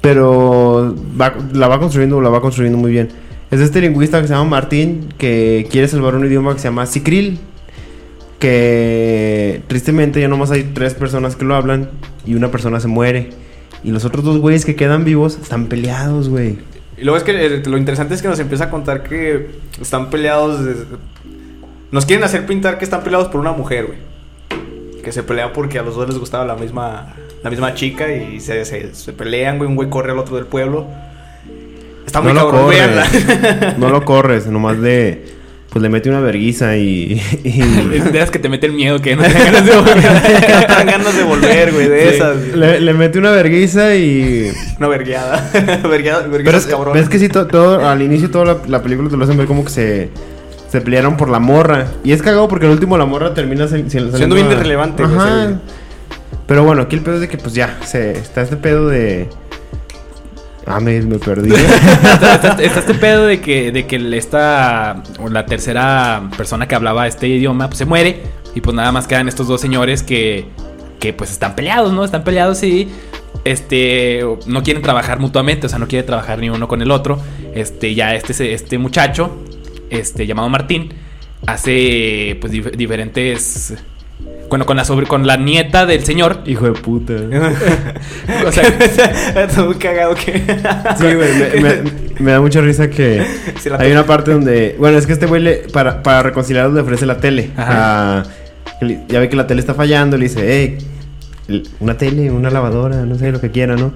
Pero 0.01 0.95
va- 1.19 1.33
la 1.53 1.67
va 1.67 1.79
construyendo, 1.79 2.21
la 2.21 2.29
va 2.29 2.39
construyendo 2.41 2.77
muy 2.77 2.91
bien. 2.91 3.09
Es 3.51 3.59
este 3.59 3.81
lingüista 3.81 4.21
que 4.21 4.27
se 4.27 4.33
llama 4.33 4.49
Martín, 4.49 5.07
que 5.17 5.67
quiere 5.69 5.87
salvar 5.87 6.15
un 6.15 6.25
idioma 6.25 6.53
que 6.53 6.59
se 6.59 6.67
llama 6.67 6.85
Sicril. 6.85 7.39
Que 8.39 9.61
tristemente 9.67 10.19
ya 10.21 10.27
nomás 10.27 10.51
hay 10.51 10.63
tres 10.73 10.93
personas 10.93 11.35
que 11.35 11.45
lo 11.45 11.55
hablan 11.55 11.89
y 12.25 12.35
una 12.35 12.51
persona 12.51 12.79
se 12.79 12.87
muere. 12.87 13.29
Y 13.83 13.91
los 13.91 14.03
otros 14.05 14.23
dos 14.25 14.37
güeyes 14.39 14.65
que 14.65 14.75
quedan 14.75 15.03
vivos 15.05 15.37
están 15.41 15.67
peleados, 15.67 16.29
güey. 16.29 16.57
Y 16.97 17.03
luego 17.03 17.17
es 17.17 17.23
que 17.23 17.31
eh, 17.45 17.63
lo 17.65 17.77
interesante 17.77 18.13
es 18.13 18.21
que 18.21 18.27
nos 18.27 18.39
empieza 18.39 18.65
a 18.65 18.69
contar 18.69 19.03
que 19.03 19.49
están 19.81 20.09
peleados. 20.09 20.63
desde- 20.65 20.85
Nos 21.91 22.05
quieren 22.05 22.23
hacer 22.25 22.45
pintar 22.45 22.77
que 22.77 22.83
están 22.85 23.03
peleados 23.03 23.27
por 23.29 23.39
una 23.41 23.51
mujer, 23.51 23.85
güey. 23.85 23.97
Que 25.05 25.11
se 25.11 25.21
pelea 25.23 25.53
porque 25.53 25.77
a 25.79 25.83
los 25.83 25.95
dos 25.95 26.09
les 26.09 26.17
gustaba 26.17 26.43
la 26.45 26.55
misma, 26.55 27.13
la 27.43 27.49
misma 27.51 27.75
chica 27.75 28.11
y 28.11 28.39
se, 28.39 28.65
se, 28.65 28.93
se 28.95 29.13
pelean, 29.13 29.57
güey. 29.59 29.69
Un 29.69 29.75
güey 29.75 29.87
corre 29.87 30.11
al 30.11 30.17
otro 30.19 30.35
del 30.35 30.47
pueblo. 30.47 30.87
Está 32.07 32.21
muy 32.21 32.33
no 32.33 32.41
lo 32.41 32.49
cabrón, 32.49 32.65
corres. 32.65 33.27
véanla. 33.27 33.75
no 33.77 33.89
lo 33.89 34.03
corres, 34.03 34.47
nomás 34.47 34.81
de. 34.81 35.35
Pues 35.69 35.83
le 35.83 35.89
mete 35.89 36.09
una 36.09 36.21
verguiza 36.21 36.75
y. 36.75 37.21
y- 37.43 37.51
de 38.11 38.27
que 38.31 38.39
te 38.39 38.49
mete 38.49 38.65
el 38.65 38.71
miedo 38.73 38.99
que 38.99 39.15
no 39.15 39.21
te 39.23 39.29
dan 39.33 39.43
ganas 39.53 39.65
de 39.65 39.75
volver. 39.75 39.95
No 39.97 40.59
te 40.65 40.73
dan 40.73 40.87
ganas 40.87 41.15
de 41.17 41.23
volver, 41.23 41.71
güey, 41.73 41.87
de 41.87 42.01
Sí. 42.09 42.15
esas. 42.15 42.37
le, 42.55 42.79
le 42.79 42.93
mete 42.93 43.19
una 43.19 43.29
verguiza 43.31 43.93
y. 43.95 44.51
Una 44.79 44.87
vergueada. 44.87 45.51
vergueada, 45.87 46.27
Pero 46.31 46.57
es, 46.57 46.65
cabrón. 46.65 46.93
ves 46.95 47.09
que 47.09 47.19
sí, 47.19 47.29
to- 47.29 47.45
todo, 47.45 47.87
al 47.87 48.01
inicio 48.01 48.31
toda 48.31 48.45
la, 48.45 48.57
la 48.67 48.81
película 48.81 49.09
te 49.09 49.17
lo 49.17 49.23
hacen 49.23 49.37
ver 49.37 49.45
como 49.47 49.63
que 49.65 49.69
se, 49.71 50.09
se 50.75 50.81
pelearon 50.81 51.15
por 51.15 51.29
la 51.29 51.39
morra. 51.39 51.87
Y 52.03 52.11
es 52.11 52.21
cagado 52.21 52.49
porque 52.49 52.65
al 52.65 52.73
último 52.73 52.97
la 52.97 53.05
morra 53.05 53.33
termina 53.33 53.65
saliendo 53.67 54.35
bien 54.35 54.51
irrelevante, 54.51 55.03
Ajá. 55.03 55.53
Pero 56.47 56.63
bueno, 56.63 56.81
aquí 56.83 56.97
el 56.97 57.01
pedo 57.01 57.15
es 57.15 57.21
de 57.21 57.27
que 57.29 57.37
pues 57.37 57.53
ya, 57.53 57.79
se, 57.85 58.11
está 58.11 58.41
este 58.41 58.57
pedo 58.57 58.87
de... 58.87 59.29
Ah, 60.67 60.79
me, 60.81 60.99
me 61.01 61.17
perdí. 61.17 61.49
está, 62.13 62.35
está- 62.35 62.51
está 62.63 62.79
este 62.81 62.93
pedo 62.93 63.25
de 63.25 63.39
que, 63.39 63.71
de 63.71 63.87
que 63.87 64.17
esta, 64.17 65.01
o 65.19 65.29
la 65.29 65.45
tercera 65.45 66.29
persona 66.35 66.67
que 66.67 66.75
hablaba 66.75 67.07
este 67.07 67.27
idioma, 67.27 67.67
pues 67.67 67.77
se 67.77 67.85
muere. 67.85 68.23
Y 68.53 68.61
pues 68.61 68.75
nada 68.75 68.91
más 68.91 69.07
quedan 69.07 69.27
estos 69.29 69.47
dos 69.47 69.61
señores 69.61 70.03
que, 70.03 70.45
que 70.99 71.13
pues 71.13 71.31
están 71.31 71.55
peleados, 71.55 71.93
¿no? 71.93 72.03
Están 72.03 72.23
peleados 72.25 72.61
y 72.63 72.89
este, 73.45 74.25
no 74.45 74.61
quieren 74.63 74.83
trabajar 74.83 75.19
mutuamente, 75.19 75.67
o 75.67 75.69
sea, 75.69 75.79
no 75.79 75.87
quiere 75.87 76.05
trabajar 76.05 76.39
ni 76.39 76.49
uno 76.49 76.67
con 76.67 76.81
el 76.81 76.91
otro. 76.91 77.17
Este, 77.53 77.95
ya 77.95 78.13
este, 78.15 78.53
este 78.53 78.77
muchacho, 78.77 79.31
este, 79.99 80.25
llamado 80.27 80.49
Martín, 80.49 80.89
hace 81.47 82.37
pues 82.41 82.53
dif- 82.53 82.71
diferentes... 82.75 83.73
Bueno, 84.49 84.65
con 84.65 84.77
la, 84.77 84.85
sobre, 84.85 85.07
con 85.07 85.25
la 85.27 85.37
nieta 85.37 85.85
del 85.85 86.05
señor. 86.05 86.41
Hijo 86.45 86.65
de 86.65 86.71
puta. 86.73 87.13
O 88.47 88.51
sea, 88.51 88.63
Está 89.43 89.63
muy 89.63 89.75
cagado 89.75 90.15
que. 90.15 90.33
Sí, 90.97 91.13
güey, 91.15 91.33
me, 91.37 91.61
me- 91.61 91.91
me 92.19 92.31
da 92.31 92.39
mucha 92.39 92.61
risa 92.61 92.89
que 92.89 93.25
Sí, 93.59 93.69
hay 93.77 93.91
una 93.91 94.05
parte 94.05 94.31
donde, 94.31 94.75
bueno, 94.79 94.97
es 94.97 95.05
que 95.07 95.13
este 95.13 95.25
güey 95.25 95.41
le, 95.41 95.55
para, 95.73 96.01
para 96.03 96.23
reconciliarlos 96.23 96.73
le 96.75 96.81
ofrece 96.81 97.05
la 97.05 97.17
tele. 97.17 97.51
Ajá. 97.57 98.19
a- 98.19 98.23
ya 99.09 99.19
ve 99.19 99.29
que 99.29 99.35
la 99.35 99.47
tele 99.47 99.59
está 99.61 99.73
fallando, 99.73 100.15
le 100.17 100.25
dice, 100.25 100.77
hey, 101.49 101.63
una 101.79 101.97
tele, 101.97 102.29
una 102.31 102.49
lavadora, 102.49 102.97
no 103.05 103.15
sé, 103.17 103.31
lo 103.31 103.41
que 103.41 103.51
quiera, 103.51 103.75
¿no? 103.75 103.93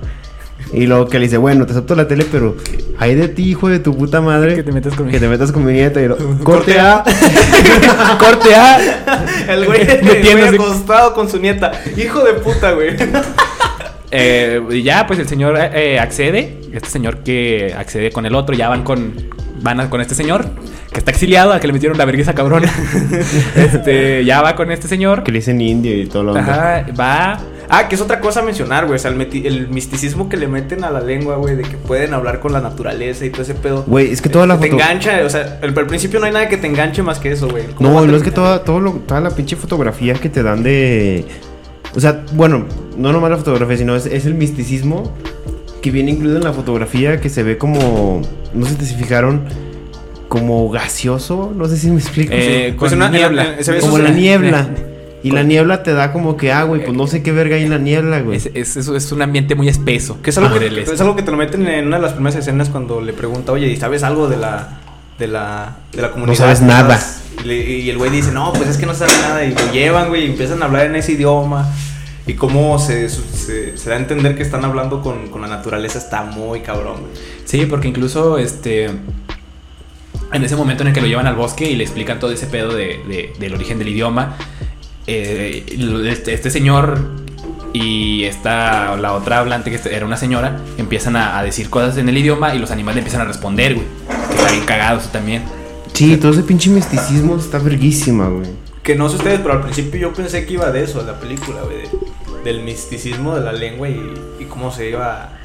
Y 0.72 0.86
luego 0.86 1.08
que 1.08 1.18
le 1.18 1.26
dice, 1.26 1.38
bueno, 1.38 1.66
te 1.66 1.72
acepto 1.72 1.96
la 1.96 2.08
tele, 2.08 2.26
pero 2.32 2.56
hay 3.00 3.16
de 3.16 3.28
ti, 3.28 3.50
hijo 3.50 3.70
de 3.70 3.80
tu 3.80 3.98
puta 3.98 4.22
madre. 4.22 4.56
Que 4.56 4.64
te 4.64 4.72
metas 4.72 4.94
con 4.94 5.08
mi- 5.08 5.12
Que 5.12 5.20
te 5.20 5.28
metas 5.28 5.52
con 5.52 5.66
mi 5.66 5.74
nieta. 5.74 6.00
Y 6.02 6.08
lo, 6.08 6.18
corte 6.44 6.80
A. 6.80 7.04
¡Corte 8.20 8.54
A! 8.56 8.78
El 9.50 9.66
güey, 9.66 9.82
el 9.90 10.02
Metiéndose- 10.04 10.58
güey 10.58 10.70
acostado 10.70 11.14
con 11.14 11.30
su 11.30 11.40
nieta. 11.40 11.72
Hijo 11.98 12.24
de 12.24 12.34
puta, 12.34 12.72
güey. 12.74 12.96
Eh, 14.12 14.62
y 14.72 14.84
ya, 14.84 15.06
pues 15.08 15.20
el 15.20 15.28
señor 15.28 15.58
eh, 15.60 16.00
accede. 16.00 16.58
Este 16.74 16.90
señor 16.90 17.20
que 17.24 17.74
accede 17.78 18.12
con 18.12 18.26
el 18.26 18.36
otro, 18.36 18.56
ya 18.56 18.70
van 18.70 18.84
con. 18.84 19.14
Van 19.62 19.80
a- 19.82 19.90
con 19.90 20.00
este 20.02 20.16
señor, 20.16 20.46
que 20.94 21.00
está 21.00 21.12
exiliado, 21.12 21.52
al 21.52 21.60
que 21.60 21.68
le 21.68 21.74
metieron 21.74 21.98
la 21.98 22.06
vergüenza 22.06 22.34
cabrona. 22.34 22.72
este, 23.56 24.24
ya 24.24 24.42
va 24.42 24.56
con 24.56 24.72
este 24.72 24.88
señor. 24.88 25.24
Que 25.24 25.32
le 25.32 25.40
dicen 25.40 25.60
indio 25.62 25.96
y 25.98 26.06
todo 26.08 26.24
lo 26.24 26.34
demás. 26.34 26.50
Ajá, 26.50 26.86
va. 26.98 27.40
Ah, 27.72 27.88
que 27.88 27.94
es 27.96 28.02
otra 28.02 28.20
cosa 28.20 28.40
a 28.40 28.44
mencionar, 28.44 28.86
güey. 28.88 28.96
O 28.96 29.00
sea, 29.00 29.12
el, 29.12 29.22
el 29.46 29.68
misticismo 29.70 30.28
que 30.28 30.38
le 30.38 30.48
meten 30.48 30.84
a 30.84 30.90
la 30.90 31.02
lengua, 31.02 31.36
güey, 31.38 31.56
de 31.56 31.62
que 31.64 31.78
pueden 31.78 32.14
hablar 32.16 32.40
con 32.40 32.52
la 32.52 32.62
naturaleza 32.62 33.26
y 33.26 33.30
todo 33.30 33.44
ese 33.44 33.54
pedo. 33.54 33.84
Güey, 33.86 34.12
es 34.12 34.22
que 34.22 34.30
toda 34.30 34.48
la 34.48 34.60
te 34.60 34.70
foto... 34.70 34.82
engancha, 34.82 35.22
o 35.24 35.30
sea, 35.30 35.60
al, 35.62 35.78
al 35.78 35.86
principio 35.88 36.20
no 36.20 36.26
hay 36.26 36.32
nada 36.32 36.50
que 36.50 36.58
te 36.58 36.66
enganche 36.68 37.04
más 37.04 37.20
que 37.20 37.32
eso, 37.32 37.48
güey. 37.48 37.66
¿Cómo 37.76 37.94
va 37.94 38.02
No, 38.02 38.08
no 38.08 38.18
es 38.18 38.24
que 38.24 38.32
toda, 38.32 38.64
todo 38.64 38.80
lo- 38.80 38.94
toda 39.06 39.22
la 39.22 39.30
pinche 39.30 39.56
fotografía 39.56 40.16
que 40.16 40.30
te 40.30 40.42
dan 40.42 40.64
de... 40.64 41.26
O 41.96 42.00
sea, 42.00 42.24
bueno, 42.34 42.66
no 42.98 43.12
nomás 43.12 43.30
la 43.32 43.38
fotografía, 43.38 43.78
sino 43.78 43.96
es, 43.96 44.06
es 44.08 44.26
el 44.26 44.34
misticismo 44.34 45.14
que 45.82 45.92
viene 45.92 46.12
incluido 46.12 46.38
en 46.38 46.44
la 46.44 46.54
fotografía 46.54 47.22
que 47.22 47.30
se 47.30 47.44
ve 47.44 47.58
como... 47.60 48.22
No 48.54 48.66
sé 48.66 48.76
si 48.80 48.86
se 48.88 48.96
fijaron, 48.96 49.44
como 50.28 50.70
gaseoso, 50.72 51.52
no 51.56 51.68
sé 51.68 51.78
si 51.78 51.90
me 51.92 51.98
explico. 52.00 52.32
Eh, 52.36 52.74
Pues 52.78 52.92
con 52.92 53.00
una- 53.00 53.10
niebla. 53.10 53.56
eh, 53.60 53.78
como 53.80 53.98
la 54.00 54.10
niebla. 54.10 54.68
Y 55.22 55.32
la 55.32 55.44
niebla 55.44 55.84
te 55.84 55.94
da 55.94 56.14
como 56.14 56.38
que, 56.38 56.52
ah, 56.54 56.64
güey, 56.64 56.84
pues 56.84 56.96
no 56.96 57.06
sé 57.08 57.22
qué 57.24 57.32
verga 57.32 57.56
hay 57.58 57.64
en 57.64 57.72
la 57.72 57.78
niebla, 57.78 58.22
güey. 58.22 58.38
Es, 58.38 58.50
es, 58.54 58.78
es- 58.78 58.88
es 58.88 59.12
un 59.12 59.22
ambiente 59.22 59.56
muy 59.56 59.68
espeso. 59.68 60.22
Que 60.22 60.30
es 60.30 60.38
algo, 60.38 60.58
que, 60.58 60.68
el 60.68 60.78
este. 60.78 60.94
es 60.96 61.02
algo 61.02 61.16
que 61.16 61.24
te 61.24 61.32
lo 61.32 61.38
meten 61.38 61.68
en 61.68 61.88
una 61.88 61.98
de 61.98 62.04
las 62.04 62.14
primeras 62.14 62.38
escenas 62.40 62.70
cuando 62.70 63.02
le 63.02 63.12
pregunta, 63.14 63.52
oye, 63.52 63.68
¿y 63.68 63.76
sabes 63.76 64.04
algo 64.04 64.28
de 64.30 64.38
la, 64.38 64.80
de 65.20 65.28
la, 65.28 65.78
de 65.92 66.02
la 66.02 66.12
comunidad? 66.12 66.38
sabes 66.38 66.62
nada. 66.62 67.00
Y, 67.44 67.48
le- 67.48 67.70
y 67.80 67.90
el 67.90 67.98
güey 67.98 68.12
dice, 68.12 68.32
no, 68.32 68.54
pues 68.54 68.70
es 68.70 68.78
que 68.78 68.86
no 68.86 68.94
sabe 68.96 69.12
nada. 69.22 69.44
Y 69.44 69.54
lo 69.54 69.72
llevan, 69.74 70.08
güey, 70.10 70.24
y 70.26 70.30
empiezan 70.32 70.62
a 70.62 70.66
hablar 70.66 70.86
en 70.86 70.96
ese 70.96 71.12
idioma. 71.14 71.68
Y 72.28 72.36
cómo 72.36 72.78
se, 72.80 73.10
se, 73.10 73.76
se 73.78 73.90
da 73.90 73.96
a 73.96 74.00
entender 74.00 74.36
que 74.38 74.44
están 74.44 74.64
hablando 74.64 75.02
con, 75.02 75.30
con 75.30 75.42
la 75.42 75.48
naturaleza 75.48 75.98
está 75.98 76.24
muy 76.24 76.60
cabrón, 76.62 77.02
güey. 77.02 77.12
Sí, 77.46 77.66
porque 77.66 77.88
incluso 77.88 78.38
este. 78.38 78.90
En 80.32 80.44
ese 80.44 80.56
momento 80.56 80.84
en 80.84 80.90
el 80.90 80.94
que 80.94 81.02
lo 81.02 81.08
llevan 81.08 81.26
al 81.26 81.34
bosque 81.36 81.68
y 81.72 81.76
le 81.76 81.84
explican 81.84 82.20
todo 82.20 82.32
ese 82.32 82.46
pedo 82.46 82.70
de, 82.76 83.00
de- 83.08 83.34
del 83.40 83.56
origen 83.56 83.80
del 83.80 83.88
idioma, 83.88 84.38
eh, 85.10 86.10
este, 86.12 86.34
este 86.34 86.50
señor 86.50 87.00
y 87.74 88.24
esta, 88.24 88.96
la 88.98 89.14
otra 89.14 89.40
hablante, 89.40 89.70
que 89.70 89.76
este- 89.76 89.96
era 89.96 90.06
una 90.06 90.18
señora, 90.18 90.60
empiezan 90.78 91.16
a, 91.16 91.38
a 91.38 91.44
decir 91.44 91.70
cosas 91.70 91.98
en 91.98 92.10
el 92.10 92.18
idioma 92.18 92.56
y 92.56 92.60
los 92.60 92.72
animales 92.72 92.96
le 92.96 93.00
empiezan 93.02 93.22
a 93.22 93.26
responder, 93.26 93.76
güey. 93.76 93.88
Que 94.30 94.36
está 94.36 94.52
bien 94.52 94.66
cagado 94.66 95.00
eso 95.00 95.10
también. 95.10 95.44
Sí, 95.94 96.18
todo 96.18 96.32
ese 96.32 96.44
pinche 96.44 96.70
misticismo 96.70 97.36
está 97.38 97.60
verguísima, 97.60 98.28
güey. 98.28 98.48
Que 98.84 98.96
no 98.96 99.10
sé 99.10 99.18
ustedes, 99.18 99.40
pero 99.42 99.54
al 99.54 99.62
principio 99.62 100.00
yo 100.00 100.14
pensé 100.14 100.46
que 100.46 100.54
iba 100.54 100.72
de 100.72 100.84
eso, 100.84 101.02
de 101.04 101.12
la 101.12 101.20
película, 101.20 101.62
güey. 101.64 101.78
de- 101.78 102.10
del 102.44 102.64
misticismo 102.64 103.36
de 103.36 103.42
la 103.42 103.52
lengua 103.52 103.90
y, 103.90 104.02
y 104.40 104.46
cómo 104.46 104.72
se 104.72 104.90
iba 104.90 105.39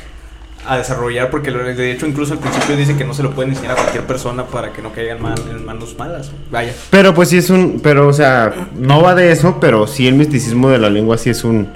a, 0.66 0.76
desarrollar. 0.76 1.30
Porque 1.30 1.50
de 1.50 1.92
hecho, 1.92 2.06
incluso 2.06 2.34
al 2.34 2.38
principio 2.40 2.76
dice 2.76 2.96
que 2.96 3.04
no 3.04 3.14
se 3.14 3.22
lo 3.22 3.30
pueden 3.32 3.52
enseñar 3.52 3.72
a 3.72 3.76
cualquier 3.76 4.04
persona 4.04 4.44
para 4.44 4.72
que 4.72 4.82
no 4.82 4.92
caigan 4.92 5.20
mal, 5.20 5.34
en 5.50 5.64
manos 5.64 5.96
malas. 5.98 6.30
Vaya. 6.50 6.72
Pero 6.90 7.14
pues 7.14 7.28
sí 7.28 7.38
es 7.38 7.50
un... 7.50 7.80
Pero, 7.82 8.08
o 8.08 8.12
sea, 8.12 8.68
no 8.74 9.02
va 9.02 9.14
de 9.14 9.32
eso, 9.32 9.58
pero 9.60 9.86
sí 9.86 10.06
el 10.06 10.14
misticismo 10.14 10.70
de 10.70 10.78
la 10.78 10.90
lengua 10.90 11.18
sí 11.18 11.30
es 11.30 11.44
un... 11.44 11.68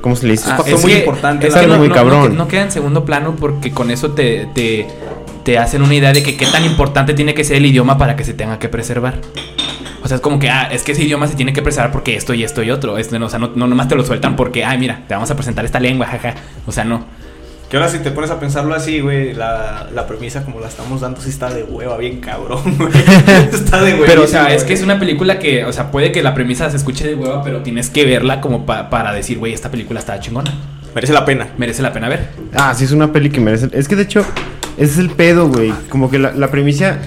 ¿Cómo 0.00 0.14
se 0.14 0.26
le 0.26 0.32
dice? 0.32 0.48
un 0.48 0.56
factor 0.56 0.80
muy 0.80 0.92
importante, 0.92 1.48
es 1.48 1.54
es 1.54 1.60
algo 1.60 1.72
no, 1.72 1.78
muy 1.80 1.88
no- 1.88 1.94
cabrón. 1.94 2.36
no 2.36 2.46
queda 2.46 2.62
en 2.62 2.70
segundo 2.70 3.04
plano 3.04 3.34
porque 3.34 3.72
con 3.72 3.90
eso 3.90 4.12
te, 4.12 4.48
te, 4.54 4.86
te 5.44 5.58
hacen 5.58 5.82
una 5.82 5.94
idea 5.94 6.12
de 6.12 6.22
que 6.22 6.36
qué 6.36 6.46
tan 6.46 6.64
importante 6.64 7.14
tiene 7.14 7.34
que 7.34 7.42
ser 7.42 7.56
el 7.56 7.66
idioma 7.66 7.98
para 7.98 8.14
que 8.14 8.22
se 8.22 8.32
tenga 8.32 8.60
que 8.60 8.68
preservar. 8.68 9.20
O 10.02 10.06
sea, 10.08 10.16
es 10.16 10.20
como 10.20 10.38
que, 10.38 10.48
ah, 10.48 10.68
es 10.70 10.84
que 10.84 10.92
ese 10.92 11.02
idioma 11.02 11.26
se 11.26 11.34
tiene 11.34 11.52
que 11.52 11.62
preservar 11.62 11.90
porque 11.90 12.16
esto 12.16 12.32
y 12.32 12.44
esto 12.44 12.62
y 12.62 12.70
otro. 12.70 12.96
Este, 12.96 13.18
no, 13.18 13.26
o 13.26 13.28
sea, 13.28 13.38
no, 13.38 13.50
no 13.54 13.66
nomás 13.66 13.88
te 13.88 13.94
lo 13.94 14.04
sueltan 14.04 14.36
porque, 14.36 14.64
ay, 14.64 14.78
mira, 14.78 15.02
te 15.08 15.14
vamos 15.14 15.30
a 15.30 15.34
presentar 15.34 15.64
esta 15.64 15.80
lengua, 15.80 16.06
jaja. 16.06 16.34
O 16.66 16.72
sea, 16.72 16.84
no. 16.84 17.04
Que 17.70 17.76
ahora 17.76 17.90
si 17.90 17.98
te 17.98 18.10
pones 18.10 18.30
a 18.30 18.40
pensarlo 18.40 18.74
así, 18.74 19.00
güey, 19.00 19.34
la, 19.34 19.88
la 19.94 20.06
premisa 20.06 20.42
como 20.42 20.58
la 20.58 20.68
estamos 20.68 21.02
dando 21.02 21.20
sí 21.20 21.28
está 21.28 21.52
de 21.52 21.64
hueva, 21.64 21.98
bien 21.98 22.18
cabrón, 22.20 22.62
güey. 22.78 22.90
está 23.52 23.82
de 23.82 23.92
hueva. 23.92 24.06
Pero, 24.06 24.22
o 24.24 24.26
sea, 24.26 24.54
es 24.54 24.64
que 24.64 24.72
es 24.72 24.82
una 24.82 24.98
película 24.98 25.38
que, 25.38 25.66
o 25.66 25.72
sea, 25.74 25.90
puede 25.90 26.10
que 26.10 26.22
la 26.22 26.32
premisa 26.32 26.70
se 26.70 26.78
escuche 26.78 27.06
de 27.06 27.14
hueva, 27.14 27.42
pero 27.44 27.62
tienes 27.62 27.90
que 27.90 28.06
verla 28.06 28.40
como 28.40 28.64
pa- 28.64 28.88
para 28.88 29.12
decir, 29.12 29.38
güey, 29.38 29.52
esta 29.52 29.70
película 29.70 30.00
está 30.00 30.18
chingona. 30.18 30.50
Merece 30.94 31.12
la 31.12 31.26
pena. 31.26 31.48
Merece 31.58 31.82
la 31.82 31.92
pena 31.92 32.08
ver. 32.08 32.30
Ah, 32.54 32.72
sí 32.74 32.84
es 32.84 32.92
una 32.92 33.12
peli 33.12 33.28
que 33.28 33.40
merece... 33.40 33.68
Es 33.72 33.86
que 33.86 33.96
de 33.96 34.04
hecho, 34.04 34.24
ese 34.78 34.92
es 34.92 34.98
el 34.98 35.10
pedo, 35.10 35.48
güey. 35.48 35.70
Como 35.90 36.10
que 36.10 36.18
la, 36.18 36.32
la 36.32 36.50
premisa... 36.50 36.98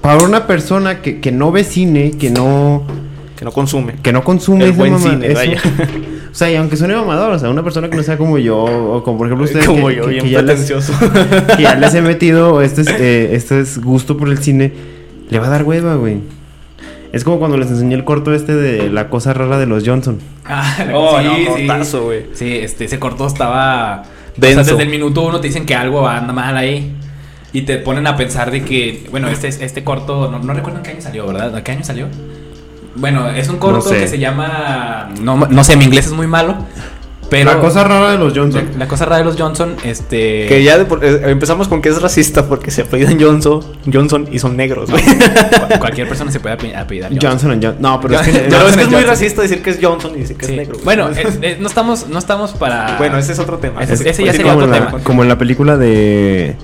Para 0.00 0.24
una 0.24 0.46
persona 0.46 1.02
que, 1.02 1.20
que 1.20 1.30
no 1.30 1.52
ve 1.52 1.62
cine, 1.62 2.12
que 2.18 2.30
no... 2.30 2.84
Que 3.36 3.44
no 3.44 3.52
consume. 3.52 3.96
Que 4.02 4.14
no 4.14 4.24
consume 4.24 4.64
El 4.64 4.72
buen 4.72 4.98
cine, 4.98 5.26
eso- 5.26 5.34
vaya. 5.34 5.60
O 6.30 6.34
sea, 6.34 6.50
y 6.50 6.54
aunque 6.56 6.76
suene 6.76 6.94
mamador, 6.94 7.32
o 7.32 7.38
sea, 7.38 7.50
una 7.50 7.62
persona 7.64 7.90
que 7.90 7.96
no 7.96 8.02
sea 8.02 8.16
como 8.16 8.38
yo, 8.38 8.56
o 8.58 9.02
como 9.02 9.18
por 9.18 9.26
ejemplo 9.26 9.44
ustedes 9.46 9.66
Como 9.66 9.88
que, 9.88 9.96
yo, 9.96 10.04
que- 10.04 10.10
bien 10.10 10.24
que 10.24 10.30
ya 10.30 10.42
les, 10.42 10.60
pretencioso. 10.60 10.92
que 11.56 11.62
ya 11.62 11.74
les 11.74 11.94
he 11.94 12.02
metido 12.02 12.62
este 12.62 12.82
es, 12.82 12.88
eh, 12.88 13.30
este 13.34 13.60
es 13.60 13.80
gusto 13.80 14.16
por 14.16 14.28
el 14.28 14.38
cine, 14.38 14.72
le 15.28 15.38
va 15.38 15.46
a 15.46 15.50
dar 15.50 15.64
hueva, 15.64 15.96
güey. 15.96 16.18
Es 17.12 17.24
como 17.24 17.40
cuando 17.40 17.56
les 17.56 17.68
enseñé 17.68 17.96
el 17.96 18.04
corto 18.04 18.32
este 18.32 18.54
de 18.54 18.88
la 18.90 19.08
cosa 19.08 19.32
rara 19.34 19.58
de 19.58 19.66
los 19.66 19.82
Johnson. 19.84 20.18
Ah, 20.44 20.76
Oh, 20.94 21.18
sí, 21.18 21.24
no, 21.26 21.34
sí. 21.56 21.66
cortazo, 21.66 22.04
güey. 22.04 22.26
Sí, 22.34 22.58
este, 22.58 22.84
ese 22.84 23.00
corto 23.00 23.26
estaba. 23.26 24.04
Denso. 24.36 24.60
O 24.60 24.64
sea, 24.64 24.72
desde 24.74 24.84
el 24.84 24.90
minuto 24.90 25.22
uno 25.22 25.40
te 25.40 25.48
dicen 25.48 25.66
que 25.66 25.74
algo 25.74 26.06
anda 26.06 26.32
mal 26.32 26.56
ahí. 26.56 26.94
Y 27.52 27.62
te 27.62 27.78
ponen 27.78 28.06
a 28.06 28.16
pensar 28.16 28.52
de 28.52 28.62
que. 28.62 29.08
Bueno, 29.10 29.28
este, 29.28 29.48
este 29.48 29.82
corto. 29.82 30.30
No, 30.30 30.38
no 30.38 30.52
recuerdo 30.54 30.78
en 30.78 30.84
qué 30.84 30.90
año 30.92 31.00
salió, 31.00 31.26
¿verdad? 31.26 31.58
¿En 31.58 31.64
qué 31.64 31.72
año 31.72 31.82
salió? 31.82 32.06
Bueno, 32.96 33.28
es 33.30 33.48
un 33.48 33.58
corto 33.58 33.82
sé. 33.88 34.00
que 34.00 34.08
se 34.08 34.18
llama. 34.18 35.08
No, 35.20 35.36
no 35.36 35.64
sé, 35.64 35.76
mi 35.76 35.84
inglés 35.84 36.06
es 36.06 36.12
muy 36.12 36.26
malo. 36.26 36.56
Pero. 37.28 37.48
la 37.52 37.60
cosa 37.60 37.84
rara 37.84 38.10
de 38.10 38.18
los 38.18 38.36
Johnson. 38.36 38.70
La, 38.76 38.88
cosa 38.88 39.04
rara 39.04 39.18
de 39.18 39.24
los 39.24 39.36
Johnson, 39.40 39.76
este. 39.84 40.46
Que 40.48 40.64
ya 40.64 40.76
de 40.76 40.84
por- 40.84 41.04
eh, 41.04 41.30
empezamos 41.30 41.68
con 41.68 41.80
que 41.80 41.88
es 41.88 42.02
racista 42.02 42.46
porque 42.48 42.72
se 42.72 42.82
apellidan 42.82 43.20
Johnson, 43.20 43.62
Johnson 43.92 44.28
y 44.32 44.40
son 44.40 44.56
negros, 44.56 44.90
Cualquier 45.78 46.08
persona 46.08 46.32
se 46.32 46.40
puede 46.40 46.56
ape- 46.58 46.74
apellidar 46.76 47.10
Johnson. 47.12 47.30
Johnson 47.30 47.50
and 47.52 47.64
Johnson. 47.64 47.82
No, 47.82 48.00
pero 48.00 48.14
es 48.18 48.22
que... 48.22 48.32
Pero 48.32 48.44
es 48.46 48.50
que 48.50 48.68
es 48.68 48.74
Johnson. 48.74 48.92
muy 48.92 49.02
racista 49.04 49.42
decir 49.42 49.62
que 49.62 49.70
es 49.70 49.78
Johnson 49.80 50.12
y 50.16 50.20
decir 50.22 50.36
que 50.36 50.46
Sí. 50.46 50.52
es 50.54 50.58
negro. 50.58 50.78
Bueno, 50.82 51.08
eh, 51.10 51.24
eh, 51.42 51.56
no 51.60 51.68
estamos, 51.68 52.08
no 52.08 52.18
estamos 52.18 52.50
para. 52.50 52.96
bueno, 52.98 53.16
ese 53.16 53.30
es 53.32 53.38
otro 53.38 53.58
tema. 53.58 53.80
Ese- 53.80 53.94
es, 53.94 54.00
ese 54.00 54.24
ya 54.24 54.30
es 54.32 54.36
sería 54.36 54.54
otro 54.56 54.66
la, 54.66 54.86
tema. 54.86 54.98
como 55.04 55.22
en 55.22 55.28
la 55.28 55.38
película 55.38 55.76
de... 55.76 56.56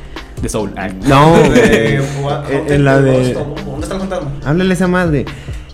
De 0.42 0.49
Soul. 0.49 0.73
Ah. 0.76 0.88
No, 1.06 1.38
De- 1.49 1.95
en- 1.95 2.73
en 2.73 2.85
la 2.85 3.00
de... 3.00 3.35
¿Dónde 3.35 3.83
está 3.83 3.95
el 3.95 4.00
fantasma? 4.00 4.33
Háblale 4.45 4.71
a 4.71 4.75
esa 4.75 4.88
madre. 4.88 5.26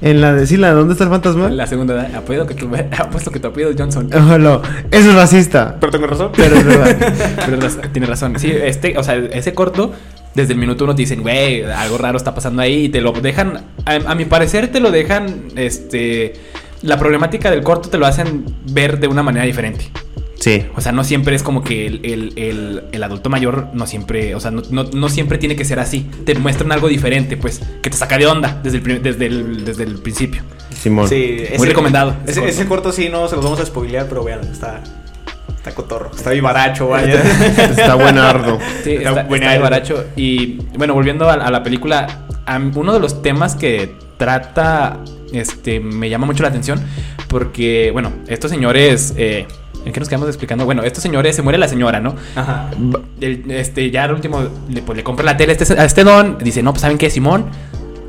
En 0.02 0.20
la 0.20 0.34
de... 0.34 0.46
Sí, 0.48 0.56
la 0.56 0.68
de 0.70 0.74
¿Dónde 0.74 0.92
está 0.92 1.04
el 1.04 1.10
fantasma? 1.10 1.48
La 1.48 1.66
segunda, 1.66 1.94
edad, 1.94 2.14
apuesto 2.16 2.44
que 2.44 2.54
tu, 2.54 2.68
apuesto 2.98 3.30
que 3.30 3.38
tu 3.38 3.48
apellido 3.48 3.70
es 3.70 3.76
Johnson. 3.78 4.10
Ojalá. 4.14 4.60
Eso 4.90 5.10
es 5.10 5.14
racista. 5.14 5.76
Pero 5.80 5.92
tengo 5.92 6.08
razón. 6.08 6.32
Pero 6.36 6.56
es 6.56 6.66
verdad. 6.66 7.14
Pero 7.46 7.68
tienes 7.92 8.10
razón. 8.10 8.38
Sí, 8.38 8.50
este, 8.50 8.98
o 8.98 9.02
sea, 9.04 9.14
ese 9.16 9.54
corto, 9.54 9.92
desde 10.34 10.54
el 10.54 10.58
minuto 10.58 10.84
uno 10.84 10.94
te 10.96 11.02
dicen, 11.02 11.22
güey, 11.22 11.62
algo 11.62 11.98
raro 11.98 12.16
está 12.16 12.34
pasando 12.34 12.62
ahí. 12.62 12.86
Y 12.86 12.88
te 12.88 13.00
lo 13.00 13.12
dejan, 13.12 13.64
a, 13.86 13.94
a 13.94 14.14
mi 14.16 14.24
parecer, 14.24 14.68
te 14.68 14.80
lo 14.80 14.90
dejan, 14.90 15.44
este. 15.54 16.34
La 16.82 16.98
problemática 16.98 17.48
del 17.48 17.62
corto 17.62 17.88
te 17.88 17.96
lo 17.96 18.06
hacen 18.06 18.44
ver 18.72 18.98
de 18.98 19.06
una 19.06 19.22
manera 19.22 19.44
diferente. 19.44 19.88
Sí. 20.42 20.66
O 20.74 20.80
sea, 20.80 20.90
no 20.90 21.04
siempre 21.04 21.36
es 21.36 21.44
como 21.44 21.62
que 21.62 21.86
el, 21.86 22.00
el- 22.04 22.32
el- 22.34 22.82
el 22.90 23.02
adulto 23.04 23.30
mayor 23.30 23.68
no 23.74 23.86
siempre, 23.86 24.34
o 24.34 24.40
sea, 24.40 24.50
no, 24.50 24.60
no- 24.70 24.82
no 24.92 25.08
siempre 25.08 25.38
tiene 25.38 25.54
que 25.54 25.64
ser 25.64 25.78
así. 25.78 26.04
Te 26.24 26.34
muestran 26.34 26.72
algo 26.72 26.88
diferente, 26.88 27.36
pues, 27.36 27.60
que 27.80 27.90
te 27.90 27.96
saca 27.96 28.18
de 28.18 28.26
onda 28.26 28.58
desde 28.60 28.78
el, 28.78 29.02
desde 29.04 29.26
el, 29.26 29.64
desde 29.64 29.84
el 29.84 29.94
principio. 29.98 30.42
Simón. 30.76 31.08
Sí, 31.08 31.44
Muy 31.58 31.68
recomendado. 31.68 32.16
Ese, 32.26 32.44
ese 32.48 32.66
corto 32.66 32.90
sí 32.90 33.08
no 33.08 33.28
se 33.28 33.36
los 33.36 33.44
vamos 33.44 33.60
a 33.60 33.66
spoilear, 33.66 34.06
pero 34.08 34.24
vean, 34.24 34.40
está. 34.40 34.82
Está 35.56 35.76
cotorro. 35.76 36.10
Está 36.12 36.30
vivaracho, 36.30 36.88
vaya. 36.88 37.22
Está 37.22 37.94
buenardo. 37.94 38.58
Sí, 38.82 38.94
Está 38.96 39.10
está, 39.10 39.22
buena 39.22 39.54
está. 39.76 40.04
Y 40.16 40.58
bueno, 40.76 40.92
volviendo 40.94 41.30
a, 41.30 41.34
a 41.34 41.50
la 41.52 41.62
película, 41.62 42.24
a 42.46 42.58
uno 42.74 42.92
de 42.92 42.98
los 42.98 43.22
temas 43.22 43.54
que 43.54 43.94
trata, 44.16 44.98
este, 45.32 45.78
me 45.78 46.10
llama 46.10 46.26
mucho 46.26 46.42
la 46.42 46.48
atención 46.48 46.80
porque, 47.28 47.90
bueno, 47.92 48.12
estos 48.26 48.50
señores, 48.50 49.14
eh, 49.16 49.46
¿en 49.84 49.92
qué 49.92 50.00
nos 50.00 50.08
quedamos 50.08 50.28
explicando? 50.28 50.64
Bueno, 50.64 50.82
estos 50.82 51.02
señores, 51.02 51.34
se 51.36 51.42
muere 51.42 51.58
la 51.58 51.68
señora, 51.68 52.00
¿no? 52.00 52.14
Ajá. 52.36 52.70
El- 53.20 53.50
este, 53.50 53.90
ya 53.90 54.04
al 54.04 54.12
último, 54.12 54.42
le, 54.68 54.82
pues, 54.82 54.96
le 54.96 55.04
compra 55.04 55.24
la 55.24 55.36
tele 55.36 55.52
a 55.52 55.56
este, 55.56 55.80
a 55.80 55.84
este 55.84 56.04
don, 56.04 56.38
dice, 56.38 56.62
no, 56.62 56.72
pues, 56.72 56.82
¿saben 56.82 56.98
qué, 56.98 57.10
Simón? 57.10 57.46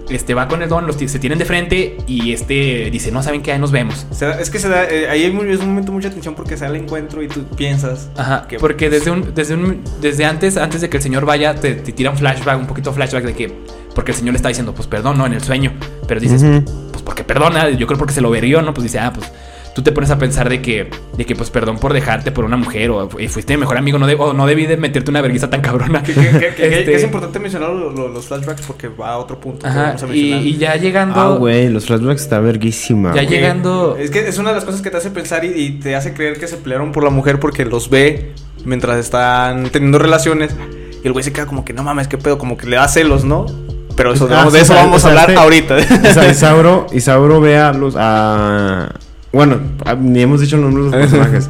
Este, 0.10 0.34
va 0.34 0.50
con 0.50 0.62
el 0.62 0.68
don, 0.70 0.86
los, 0.86 0.98
se 0.98 1.18
tienen 1.18 1.40
de 1.40 1.46
frente 1.46 1.98
y 2.08 2.34
este 2.34 2.90
dice, 2.92 3.10
no, 3.10 3.24
¿saben 3.24 3.42
qué? 3.42 3.54
Ahí 3.54 3.60
nos 3.60 3.72
vemos. 3.72 4.06
Se 4.12 4.26
da- 4.26 4.40
es 4.40 4.50
que 4.50 4.60
se 4.60 4.68
da. 4.68 4.84
eh, 4.84 5.08
ahí 5.10 5.24
hay 5.24 5.32
muy- 5.32 5.50
es 5.50 5.60
un 5.62 5.68
momento 5.68 5.92
de 5.92 5.96
mucha 5.96 6.10
atención 6.10 6.36
porque 6.36 6.58
se 6.58 6.66
da 6.66 6.70
el 6.72 6.76
encuentro 6.76 7.24
y 7.24 7.30
tú 7.30 7.46
piensas. 7.56 8.10
Ajá, 8.18 8.46
que- 8.48 8.60
porque 8.60 8.90
desde 8.90 9.10
un, 9.12 9.34
desde 9.34 9.54
un, 9.56 9.82
desde 10.02 10.26
antes, 10.26 10.58
antes 10.58 10.82
de 10.82 10.90
que 10.90 10.98
el 10.98 11.04
señor 11.04 11.26
vaya, 11.26 11.56
te, 11.56 11.76
te 11.76 11.94
tira 11.94 12.12
un 12.12 12.18
flashback, 12.18 12.60
un 12.60 12.68
poquito 12.68 12.92
flashback 12.92 13.24
de 13.24 13.34
que, 13.34 13.54
porque 13.96 14.12
el 14.12 14.18
señor 14.18 14.34
le 14.34 14.38
está 14.38 14.50
diciendo, 14.50 14.76
pues 14.76 14.88
perdón, 14.90 15.18
no, 15.18 15.26
en 15.26 15.34
el 15.34 15.42
sueño, 15.42 15.72
pero 16.06 16.20
dices, 16.20 16.44
pues 16.92 17.02
porque 17.02 17.24
perdona, 17.24 17.70
yo 17.70 17.88
creo 17.88 17.98
porque 17.98 18.14
se 18.14 18.22
lo 18.22 18.30
verió, 18.30 18.62
¿no? 18.62 18.74
Pues 18.74 18.84
dice, 18.84 19.00
ah, 19.00 19.14
pues 19.14 19.32
tú 19.76 19.82
te 19.82 19.92
pones 19.92 20.10
a 20.12 20.18
pensar 20.20 20.50
de 20.50 20.62
que, 20.62 20.90
de 21.18 21.26
que 21.26 21.36
pues 21.36 21.50
perdón 21.50 21.80
por 21.80 21.94
dejarte 21.94 22.32
por 22.32 22.46
una 22.46 22.58
mujer 22.58 22.92
o 22.92 23.10
eh, 23.20 23.28
fuiste 23.30 23.54
mi 23.56 23.62
mejor 23.62 23.78
amigo, 23.78 23.98
no, 23.98 24.06
de- 24.08 24.16
o 24.16 24.34
no 24.34 24.46
debí 24.46 24.66
de 24.68 24.78
meterte 24.78 25.10
una 25.10 25.22
vergüenza 25.22 25.50
tan 25.50 25.62
cabrona. 25.62 26.04
Que, 26.04 26.14
que- 26.14 26.22
que- 26.22 26.40
que- 26.56 26.68
Este, 26.80 26.86
que 26.86 26.96
es 26.96 27.04
importante 27.04 27.40
mencionar 27.40 27.70
lo- 27.72 27.90
lo- 27.92 28.08
los 28.08 28.26
flashbacks 28.28 28.62
porque 28.68 28.88
va 28.88 29.10
a 29.14 29.18
otro 29.18 29.40
punto. 29.40 29.60
que 29.64 29.68
Ajá, 29.68 29.84
vamos 29.88 30.04
a 30.04 30.06
y, 30.06 30.10
mencionar. 30.10 30.46
y 30.46 30.58
ya 30.58 30.76
llegando... 30.76 31.20
Ah, 31.20 31.36
güey, 31.38 31.70
los 31.70 31.86
flashbacks 31.86 32.22
está 32.22 32.40
verguísima. 32.40 33.14
Ya 33.16 33.24
llegando- 33.24 33.98
Es 33.98 34.12
que 34.12 34.28
es 34.28 34.38
una 34.38 34.50
de 34.50 34.56
las 34.56 34.66
cosas 34.66 34.82
que 34.82 34.90
te 34.92 34.98
hace 34.98 35.10
pensar 35.10 35.44
y, 35.46 35.48
y 35.50 35.72
te 35.80 35.96
hace 35.96 36.14
creer 36.14 36.40
que 36.40 36.48
se 36.48 36.58
pelearon 36.58 36.92
por 36.92 37.04
la 37.04 37.10
mujer 37.10 37.40
porque 37.40 37.66
los 37.66 37.90
ve 37.90 38.34
mientras 38.66 38.98
están 38.98 39.70
teniendo 39.70 39.98
relaciones. 40.00 40.56
Y 41.04 41.08
el 41.08 41.14
güey 41.14 41.24
se 41.24 41.34
queda 41.34 41.46
como 41.48 41.66
que 41.66 41.74
no 41.74 41.84
mames, 41.84 42.08
qué 42.08 42.18
pedo, 42.18 42.38
como 42.38 42.56
que 42.58 42.68
le 42.68 42.76
da 42.78 42.88
celos, 42.88 43.26
¿no? 43.26 43.46
Pero 43.96 44.14
eso, 44.14 44.26
Ah, 44.32 44.36
vamos- 44.38 44.54
de 44.54 44.62
eso 44.62 44.74
vamos 44.74 45.04
a 45.06 45.10
hablar 45.10 45.30
este- 45.32 45.42
ahorita. 45.42 45.76
O 45.78 46.14
sea, 46.14 46.28
Isauro, 46.32 46.88
Isauro 46.94 47.42
ve 47.42 47.58
a 47.58 47.74
los. 47.74 47.96
A... 47.98 48.90
Bueno, 49.34 49.60
a- 49.86 49.96
ni 49.96 50.22
hemos 50.22 50.40
dicho 50.42 50.56
el 50.56 50.62
nombre 50.62 50.84
de 50.84 50.90
los 50.92 50.96
personajes. 51.10 51.50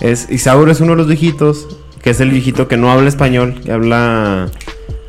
Es, 0.00 0.30
Isauro 0.30 0.70
es 0.72 0.80
uno 0.80 0.92
de 0.92 0.96
los 0.98 1.08
viejitos, 1.08 1.66
que 2.02 2.10
es 2.10 2.20
el 2.20 2.30
viejito 2.30 2.68
que 2.68 2.76
no 2.76 2.90
habla 2.90 3.08
español, 3.08 3.60
que 3.64 3.72
habla. 3.72 4.48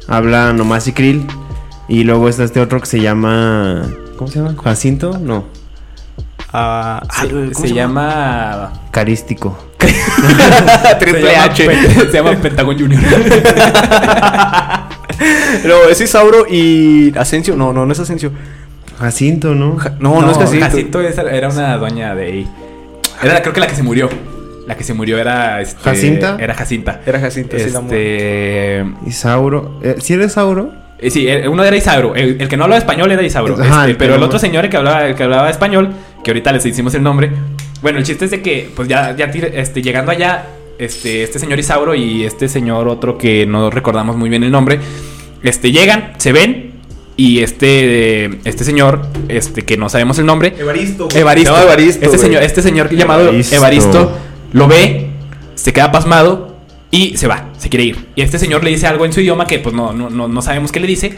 Habla 0.08 0.54
nomás 0.54 0.88
y 0.88 0.92
krill. 0.92 1.26
Y 1.88 2.04
luego 2.04 2.28
está 2.30 2.44
este 2.44 2.60
otro 2.60 2.80
que 2.80 2.86
se 2.88 3.00
llama. 3.00 3.84
¿Cómo 4.18 4.30
se 4.30 4.40
llama? 4.40 4.56
¿Jacinto? 4.64 5.18
No. 5.20 5.46
Ah, 6.54 7.04
se, 7.22 7.28
¿cómo 7.30 7.54
se 7.54 7.74
llama... 7.74 8.72
Carístico. 8.92 9.58
Triple 11.00 11.22
se 11.22 11.32
llama 11.32 11.44
H. 11.44 11.92
Se 12.12 12.14
llama 12.14 12.32
Pentagon 12.38 12.80
Junior. 12.80 13.02
No, 15.66 15.90
es 15.90 16.00
Isauro 16.02 16.46
y 16.50 17.14
Asensio. 17.18 17.56
No, 17.58 17.74
no, 17.74 17.86
no 17.86 17.92
es 17.92 18.00
Asensio. 18.00 18.32
Jacinto, 19.00 19.56
¿no? 19.56 19.76
Ja- 19.78 19.96
No, 20.00 20.22
no, 20.22 20.32
es 20.32 20.38
Jacinto. 20.38 20.66
Jacinto 20.66 21.02
es- 21.02 21.18
era 21.18 21.50
una 21.50 21.78
doña 21.78 22.16
de 22.16 22.26
ahí. 22.26 22.48
Era 23.22 23.34
la- 23.34 23.42
creo 23.42 23.54
que 23.54 23.60
la 23.60 23.68
que 23.68 23.76
se 23.76 23.84
murió. 23.84 24.10
La 24.68 24.76
que 24.76 24.84
se 24.84 24.94
murió 24.96 25.18
era... 25.20 25.62
Este, 25.62 25.80
¿Jacinta? 25.84 26.38
Era 26.40 26.54
Jacinta. 26.56 27.02
Era 27.06 27.20
Jacinto, 27.20 27.56
sí, 27.60 27.70
la 27.70 27.80
Este... 27.82 28.84
Isauro. 29.06 29.80
Eh, 29.84 29.96
¿Sí 30.00 30.14
eres 30.14 30.32
Isauro? 30.32 30.72
eh, 30.98 31.12
sí, 31.12 31.28
eh, 31.28 31.48
uno 31.48 31.64
era 31.64 31.76
Isauro. 31.78 32.16
El, 32.16 32.42
el 32.42 32.48
que 32.48 32.58
no 32.58 32.64
hablaba 32.64 32.80
español 32.80 33.12
era 33.12 33.22
Isauro. 33.22 33.54
Ajá, 33.62 33.82
Este, 33.82 33.92
el 33.92 33.98
pero 33.98 34.16
el 34.16 34.24
otro 34.24 34.40
señor 34.40 34.66
el 34.66 34.72
que 34.72 34.78
hablaba, 34.78 35.06
el 35.08 35.14
que 35.16 35.24
hablaba 35.24 35.50
español, 35.52 35.90
que 36.24 36.32
ahorita 36.32 36.52
les 36.52 36.66
hicimos 36.66 36.96
el 36.96 37.04
nombre. 37.04 37.30
Bueno, 37.84 38.00
el 38.00 38.06
chiste 38.06 38.26
es 38.26 38.32
de 38.32 38.42
que, 38.42 38.72
pues 38.76 38.88
ya, 38.88 39.16
ya 39.16 39.26
este, 39.26 39.84
llegando 39.84 40.12
allá, 40.12 40.46
este, 40.80 41.22
este 41.24 41.38
señor 41.38 41.60
Isauro 41.60 41.94
y 41.94 42.24
este 42.26 42.48
señor 42.50 42.88
otro 42.88 43.18
que 43.20 43.46
no 43.46 43.70
recordamos 43.70 44.16
muy 44.18 44.30
bien 44.30 44.44
el 44.44 44.52
nombre, 44.52 44.80
este, 45.44 45.72
llegan, 45.72 46.14
se 46.18 46.32
ven. 46.32 46.75
Y 47.18 47.40
este, 47.40 48.26
este 48.48 48.64
señor, 48.66 49.08
este, 49.30 49.62
que 49.64 49.78
no 49.78 49.88
sabemos 49.90 50.20
el 50.20 50.26
nombre, 50.26 50.54
Evaristo. 50.58 51.08
Evaristo. 51.16 51.52
Se 51.54 51.60
llama 51.60 51.64
Evaristo, 51.72 52.06
este, 52.06 52.18
güey. 52.18 52.20
señor, 52.20 52.44
este 52.44 52.62
señor 52.62 52.94
llamado 52.94 53.22
Evaristo. 53.24 53.56
Evaristo. 53.56 54.12
lo 54.52 54.68
ve, 54.68 55.08
se 55.56 55.72
queda 55.72 55.92
pasmado 55.94 56.58
y 56.92 57.16
se 57.18 57.28
va, 57.28 57.50
se 57.58 57.70
quiere 57.70 57.86
ir. 57.86 58.06
Y 58.16 58.22
este 58.22 58.38
señor 58.38 58.64
le 58.64 58.70
dice 58.72 58.88
algo 58.88 59.06
en 59.06 59.14
su 59.14 59.22
idioma 59.22 59.48
que 59.48 59.60
pues 59.60 59.74
no, 59.74 59.94
no, 59.94 60.10
no, 60.10 60.28
no 60.28 60.42
sabemos 60.42 60.72
qué 60.72 60.80
le 60.82 60.88
dice. 60.88 61.18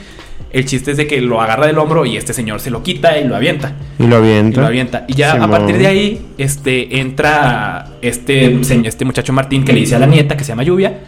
El 0.51 0.65
chiste 0.65 0.91
es 0.91 0.97
de 0.97 1.07
que 1.07 1.19
lo 1.19 1.41
agarra 1.41 1.65
del 1.67 1.77
hombro 1.77 2.05
y 2.05 2.15
este 2.15 2.31
señor 2.31 2.59
se 2.61 2.69
lo 2.69 2.81
quita 2.83 3.17
y 3.19 3.27
lo 3.27 3.35
avienta. 3.35 3.73
Y 3.99 4.03
lo 4.07 4.15
Y 4.15 4.19
avienta. 4.19 4.61
lo 4.61 4.67
avienta. 4.67 5.05
Y 5.07 5.13
ya 5.15 5.33
a 5.33 5.49
partir 5.49 5.77
de 5.77 5.87
ahí, 5.87 6.21
este, 6.37 6.99
entra 6.99 7.87
este, 8.01 8.63
señor, 8.63 8.87
este 8.87 9.03
muchacho 9.03 9.33
Martín 9.33 9.65
que 9.65 9.73
le 9.73 9.79
dice 9.81 9.95
a 9.95 9.99
la 9.99 10.05
nieta 10.05 10.37
que 10.37 10.43
se 10.43 10.49
llama 10.49 10.63
Lluvia. 10.63 10.99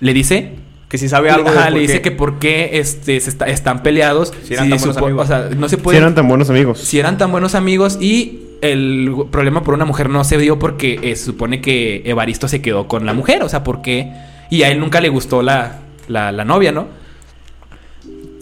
Le 0.00 0.12
dice 0.12 0.52
Que 0.88 0.96
si 0.98 1.08
sabe 1.08 1.30
algo. 1.30 1.48
Ajá, 1.50 1.66
de 1.66 1.70
le 1.72 1.80
dice 1.80 2.00
que 2.00 2.10
por 2.10 2.38
qué 2.38 2.70
este, 2.78 3.20
se 3.20 3.28
está- 3.28 3.46
están 3.46 3.82
peleados. 3.82 4.32
Si 4.44 4.54
eran 4.54 4.70
tan 4.70 4.78
buenos 4.78 4.96
amigos. 4.96 5.24
O 5.24 5.26
sea, 5.26 5.48
no 5.54 5.68
se 5.68 5.76
Si 5.76 5.82
puede 5.82 5.98
eran 5.98 6.14
tan 6.14 6.26
buenos 6.28 6.48
amigos. 6.50 6.78
si 6.80 6.98
eran 6.98 7.18
tan 7.18 7.30
buenos 7.30 7.54
amigos 7.54 7.98
y 8.00 8.40
el 8.62 9.14
problema 9.30 9.62
por 9.62 9.74
una 9.74 9.84
mujer 9.84 10.08
no 10.08 10.24
se 10.24 10.38
dio 10.38 10.58
porque 10.58 10.98
eh, 11.02 11.14
se 11.14 11.26
supone 11.26 11.60
que 11.60 12.02
Evaristo 12.06 12.48
se 12.48 12.62
quedó 12.62 12.88
con 12.88 13.04
la 13.06 13.12
mujer, 13.12 13.42
o 13.42 13.48
sea, 13.48 13.62
porque 13.62 14.10
y 14.50 14.62
a 14.62 14.70
él 14.70 14.80
nunca 14.80 15.00
le 15.02 15.10
gustó 15.10 15.42
la, 15.42 15.80
la, 16.08 16.32
la 16.32 16.44
novia, 16.44 16.72
¿no? 16.72 16.86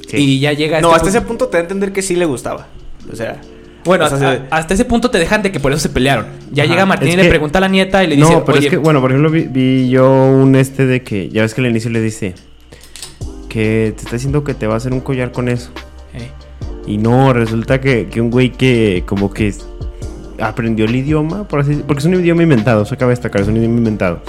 Sí. 0.09 0.17
Y 0.19 0.39
ya 0.41 0.53
llega 0.53 0.81
No, 0.81 0.89
este 0.95 0.97
hasta 1.09 1.09
ese 1.19 1.21
punto 1.27 1.49
te 1.49 1.57
da 1.57 1.59
a 1.59 1.63
entender 1.63 1.93
que 1.93 2.01
sí 2.01 2.15
le 2.15 2.27
gustaba. 2.27 2.69
O 3.13 3.17
sea. 3.17 3.41
Bueno, 3.87 4.05
o 4.05 4.09
sea, 4.09 4.17
hasta, 4.19 4.33
se- 4.37 4.43
hasta 4.51 4.75
ese 4.75 4.85
punto 4.85 5.11
te 5.11 5.19
dejan 5.19 5.43
de 5.43 5.51
que 5.53 5.61
por 5.61 5.73
eso 5.73 5.81
se 5.81 5.89
pelearon. 5.89 6.27
Ya 6.53 6.65
Ajá, 6.65 6.73
llega 6.73 6.87
Martín 6.87 7.09
es 7.09 7.15
y 7.15 7.17
le 7.17 7.29
pregunta 7.29 7.59
a 7.59 7.61
la 7.63 7.69
nieta 7.69 8.05
y 8.05 8.09
le 8.09 8.17
dice, 8.17 8.31
no, 8.31 8.45
pero 8.45 8.59
"Oye, 8.59 8.67
es 8.67 8.71
que, 8.71 8.77
bueno, 8.77 9.01
por 9.01 9.11
ejemplo, 9.11 9.31
vi, 9.31 9.43
vi 9.45 9.89
yo 9.89 10.11
un 10.13 10.55
este 10.57 10.85
de 10.87 11.03
que, 11.03 11.29
ya 11.31 11.43
ves 11.43 11.55
que 11.55 11.61
al 11.63 11.69
inicio 11.69 11.91
le 11.91 12.01
dice 12.03 12.35
que 13.49 13.93
te 13.97 14.03
está 14.03 14.17
diciendo 14.17 14.45
que 14.45 14.55
te 14.55 14.67
va 14.67 14.75
a 14.75 14.77
hacer 14.77 14.93
un 14.93 15.01
collar 15.01 15.33
con 15.33 15.49
eso. 15.49 15.71
eh, 16.15 16.31
Y 16.87 16.99
no, 16.99 17.33
resulta 17.33 17.81
que, 17.81 18.07
que 18.09 18.21
un 18.21 18.31
güey 18.31 18.53
que 18.53 19.03
como 19.07 19.33
que 19.33 19.55
aprendió 20.39 20.85
el 20.85 20.95
idioma, 20.95 21.49
por 21.49 21.61
así 21.61 21.83
porque 21.87 22.01
es 22.01 22.05
un 22.07 22.15
idioma 22.15 22.43
inventado, 22.43 22.83
eso 22.83 22.97
cabe 22.99 23.11
destacar, 23.13 23.41
es 23.43 23.49
un 23.49 23.57
idioma 23.57 23.79
inventado. 23.79 24.21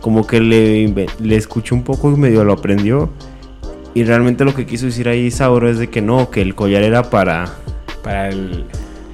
Como 0.00 0.26
que 0.26 0.40
le, 0.40 0.88
le 1.20 1.36
escuchó 1.36 1.74
un 1.74 1.82
poco 1.82 2.10
y 2.12 2.16
medio 2.16 2.44
lo 2.44 2.52
aprendió. 2.52 3.10
Y 3.94 4.04
realmente 4.04 4.44
lo 4.44 4.54
que 4.54 4.66
quiso 4.66 4.86
decir 4.86 5.08
ahí 5.08 5.30
Sauro 5.30 5.70
es 5.70 5.78
de 5.78 5.88
que 5.88 6.02
no, 6.02 6.30
que 6.30 6.42
el 6.42 6.54
collar 6.54 6.82
era 6.82 7.04
para... 7.10 7.46
para 8.02 8.28
el 8.28 8.64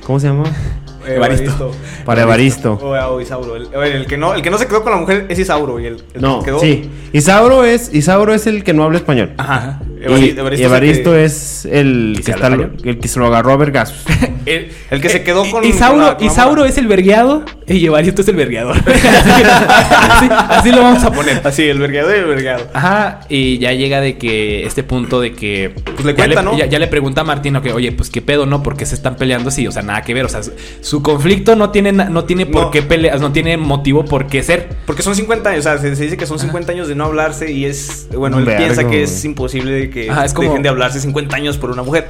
¿Cómo 0.05 0.19
se 0.21 0.29
llama? 0.29 0.45
Evaristo. 1.07 1.73
Para 2.05 2.23
Evaristo. 2.23 2.75
O, 2.75 2.91
o 3.15 3.21
Isauro. 3.21 3.57
El, 3.57 3.69
el- 3.75 3.93
el 4.03 4.07
que 4.07 4.17
no, 4.17 4.35
el 4.35 4.43
que 4.43 4.51
no 4.51 4.59
se 4.59 4.67
quedó 4.69 4.83
con 4.83 4.93
la 4.93 4.99
mujer 4.99 5.27
es 5.29 5.39
Isauro. 5.39 5.81
Y 5.81 5.87
el, 5.87 6.03
el 6.15 6.21
No, 6.23 6.39
que 6.41 6.45
quedó. 6.47 6.61
sí. 6.61 6.91
Isauro 7.13 7.65
es, 7.65 7.93
Isauro 7.93 8.33
es 8.35 8.47
el 8.47 8.63
que 8.65 8.73
no 8.73 8.85
habla 8.85 8.99
español. 8.99 9.33
Ajá. 9.37 9.81
Y 10.03 10.35
Evari- 10.37 10.59
y 10.59 10.63
Evaristo, 10.65 11.17
es 11.17 11.65
es 11.65 11.65
el 11.73 12.13
¿Que 12.17 12.23
que, 12.23 12.23
se 12.25 12.33
habla 12.33 12.47
está, 12.57 12.63
español? 12.65 12.77
el 12.91 12.99
que 12.99 13.09
se 13.09 13.19
lo 13.21 13.27
agarró 13.27 13.53
a 13.53 13.57
vergazos. 13.57 13.97
el, 14.47 14.71
El 14.91 15.01
que 15.01 15.09
se 15.09 15.23
quedó 15.23 15.49
con- 15.51 15.65
Isauro, 15.65 15.97
con 15.99 16.07
la- 16.07 16.17
con 16.17 16.27
la 16.27 16.33
Isauro 16.33 16.65
es 16.65 16.79
el 16.79 16.87
vergueado 16.89 17.45
y 17.67 17.87
Evaristo 17.87 18.23
es 18.23 18.29
el 18.29 18.37
vergueador. 18.37 18.77
así, 18.87 20.29
así 20.49 20.71
lo 20.71 20.83
vamos 20.83 21.05
a 21.05 21.13
poner. 21.13 21.41
Así, 21.45 21.63
el 21.65 21.79
vergado 21.79 22.11
y 22.15 22.19
el 22.19 22.25
vergado. 22.27 22.65
Ajá, 22.75 23.21
y 23.29 23.59
ya 23.59 23.73
llega 23.73 24.01
de 24.01 24.19
que 24.19 24.67
este 24.67 24.83
punto 24.83 25.21
de 25.21 25.33
que 25.33 25.75
Pues 25.85 26.05
le 26.05 26.13
ya, 26.13 26.17
cuenta, 26.25 26.43
¿no? 26.43 26.57
ya, 26.57 26.67
ya 26.67 26.79
le 26.79 26.87
pregunta 26.89 27.21
a 27.23 27.25
Martín, 27.25 27.59
que 27.63 27.73
oye, 27.73 27.93
pues 27.93 28.11
qué 28.11 28.23
pedo, 28.23 28.47
¿no? 28.47 28.63
¿Por 28.63 28.77
qué 28.77 28.87
se 28.87 28.95
están 28.95 29.17
peleando 29.17 29.49
así? 29.51 29.67
O 29.67 29.73
sea, 29.73 29.83
nada 29.83 30.03
que 30.03 30.15
ver. 30.15 30.25
O 30.25 30.29
sea, 30.29 30.41
su, 30.81 31.03
conflicto 31.03 31.57
no 31.57 31.71
tiene, 31.71 31.93
no 31.93 32.25
tiene 32.25 32.47
por 32.47 32.63
No. 32.65 32.71
qué 32.71 32.83
pelear, 32.83 33.21
no 33.21 33.33
tiene 33.33 33.57
motivo 33.57 34.05
por 34.05 34.27
qué 34.27 34.43
ser. 34.43 34.69
Porque 34.87 35.03
son 35.03 35.15
50 35.15 35.51
años, 35.51 35.61
o 35.67 35.69
sea, 35.71 35.79
se, 35.79 35.95
se 35.97 36.05
dice 36.05 36.17
que 36.17 36.27
son 36.27 36.39
50 36.39 36.73
años 36.73 36.89
de 36.89 36.95
no 36.95 37.05
hablarse 37.05 37.51
y 37.53 37.65
es, 37.65 38.09
bueno, 38.15 38.39
él 38.39 38.45
piensa 38.45 38.89
que 38.89 39.03
es 39.03 39.25
imposible 39.25 39.73
de 39.73 39.91
que 39.93 40.11
Ajá, 40.11 40.25
es 40.25 40.33
como- 40.33 40.49
dejen 40.49 40.63
de 40.63 40.69
hablarse 40.69 41.01
50 41.01 41.37
años 41.37 41.59
por 41.59 41.71
una 41.71 41.83
mujer. 41.83 42.09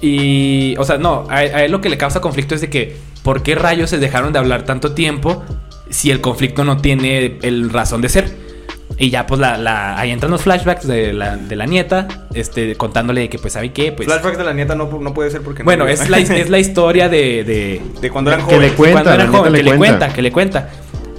Y, 0.00 0.74
o 0.78 0.84
sea, 0.84 0.96
no, 0.98 1.26
a, 1.28 1.36
a 1.38 1.64
él 1.64 1.70
lo 1.72 1.80
que 1.80 1.88
le 1.90 1.98
causa 1.98 2.20
conflicto 2.20 2.54
es 2.54 2.60
de 2.62 2.70
que, 2.70 2.96
¿por 3.22 3.42
qué 3.42 3.54
rayos 3.54 3.90
se 3.90 3.98
dejaron 3.98 4.32
de 4.32 4.38
hablar 4.38 4.64
tanto 4.64 4.92
tiempo 4.92 5.42
si 5.90 6.10
el 6.10 6.20
conflicto 6.20 6.64
no 6.64 6.78
tiene 6.78 7.38
el 7.42 7.70
razón 7.70 8.00
de 8.00 8.08
ser? 8.08 8.50
Y 8.96 9.08
ya, 9.10 9.26
pues, 9.26 9.40
la, 9.40 9.56
la, 9.56 9.98
ahí 9.98 10.10
entran 10.10 10.30
los 10.30 10.42
flashbacks 10.42 10.86
de 10.86 11.12
la, 11.12 11.36
de 11.36 11.56
la 11.56 11.64
nieta, 11.66 12.06
este, 12.34 12.74
contándole 12.76 13.28
que, 13.30 13.38
pues, 13.38 13.52
¿sabe 13.54 13.72
qué? 13.72 13.92
Pues, 13.92 14.06
Flashbacks 14.08 14.36
de 14.36 14.44
la 14.44 14.52
nieta 14.52 14.74
no, 14.74 14.90
no 15.00 15.14
puede 15.14 15.30
ser 15.30 15.42
porque 15.42 15.60
no 15.62 15.64
bueno, 15.66 15.84
vive. 15.84 15.94
es 15.94 16.08
la, 16.10 16.18
es 16.18 16.50
la 16.50 16.58
historia 16.58 17.08
de- 17.08 17.44
de, 17.44 17.80
de 18.00 18.10
cuando 18.10 18.30
eran 18.32 18.46
que 18.46 18.58
le 18.58 18.70
jóvenes. 18.70 18.94
cuenta, 18.94 19.16
que 19.16 19.62
le 19.62 19.76
cuenta, 19.76 20.08
que 20.12 20.22
le 20.22 20.32
cuenta. 20.32 20.68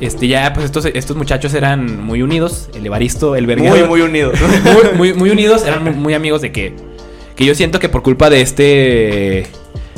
Este, 0.01 0.27
ya, 0.27 0.51
pues 0.53 0.65
estos, 0.65 0.85
estos 0.85 1.15
muchachos 1.15 1.53
eran 1.53 2.03
muy 2.03 2.21
unidos. 2.23 2.69
El 2.75 2.85
Evaristo, 2.85 3.35
el 3.35 3.45
Muy, 3.45 3.55
verguero. 3.55 3.87
muy 3.87 4.01
unidos. 4.01 4.37
muy, 4.63 4.97
muy, 4.97 5.13
muy 5.13 5.29
unidos, 5.29 5.63
eran 5.65 5.83
muy, 5.83 5.93
muy 5.93 6.13
amigos 6.13 6.41
de 6.41 6.51
que. 6.51 6.73
Que 7.35 7.45
yo 7.45 7.55
siento 7.55 7.79
que 7.79 7.87
por 7.87 8.01
culpa 8.03 8.29
de 8.29 8.41
este. 8.41 9.47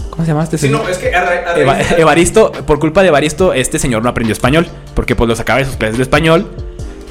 ¿Cómo 0.09 0.23
se 0.25 0.31
llama 0.31 0.43
este 0.43 0.57
Sí, 0.59 0.67
señor? 0.67 0.83
no, 0.83 0.89
es 0.89 0.97
que 0.99 1.07
Eva- 1.09 1.81
Evaristo, 1.97 2.51
por 2.51 2.77
culpa 2.79 3.01
de 3.01 3.07
Evaristo, 3.07 3.53
este 3.53 3.79
señor 3.79 4.03
no 4.03 4.09
aprendió 4.09 4.33
español. 4.33 4.67
Porque 4.93 5.15
pues 5.15 5.27
lo 5.27 5.35
sacaba 5.35 5.59
de 5.59 5.65
sus 5.65 5.75
clases 5.77 5.97
de 5.97 6.03
español. 6.03 6.47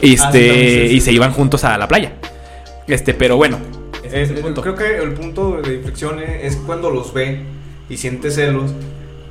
y 0.00 0.14
Este, 0.14 0.22
Ah, 0.24 0.33
sí, 0.33 0.70
sí, 0.83 0.88
sí. 0.90 0.94
y 0.96 1.00
se 1.00 1.12
iban 1.12 1.33
juntos 1.33 1.64
a 1.64 1.76
la 1.78 1.88
playa. 1.88 2.12
Este, 2.87 3.14
pero 3.14 3.37
bueno. 3.37 3.59
ese 4.05 4.22
es 4.22 4.31
el 4.31 4.37
punto. 4.38 4.61
creo 4.62 4.74
que 4.76 4.98
el 4.98 5.14
punto 5.14 5.61
de 5.62 5.74
inflexión 5.74 6.20
es 6.20 6.57
cuando 6.57 6.90
los 6.90 7.12
ve 7.14 7.40
y 7.88 7.96
siente 7.96 8.31
celos. 8.31 8.70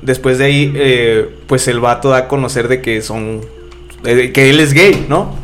Después 0.02 0.38
de 0.38 0.44
ahí, 0.44 0.72
eh, 0.74 1.28
pues 1.46 1.68
el 1.68 1.80
vato 1.80 2.10
da 2.10 2.16
a 2.18 2.28
conocer 2.28 2.68
de 2.68 2.80
que 2.82 3.00
son. 3.02 3.40
de 4.02 4.32
que 4.32 4.50
él 4.50 4.58
es 4.60 4.72
gay, 4.72 5.06
¿no? 5.08 5.34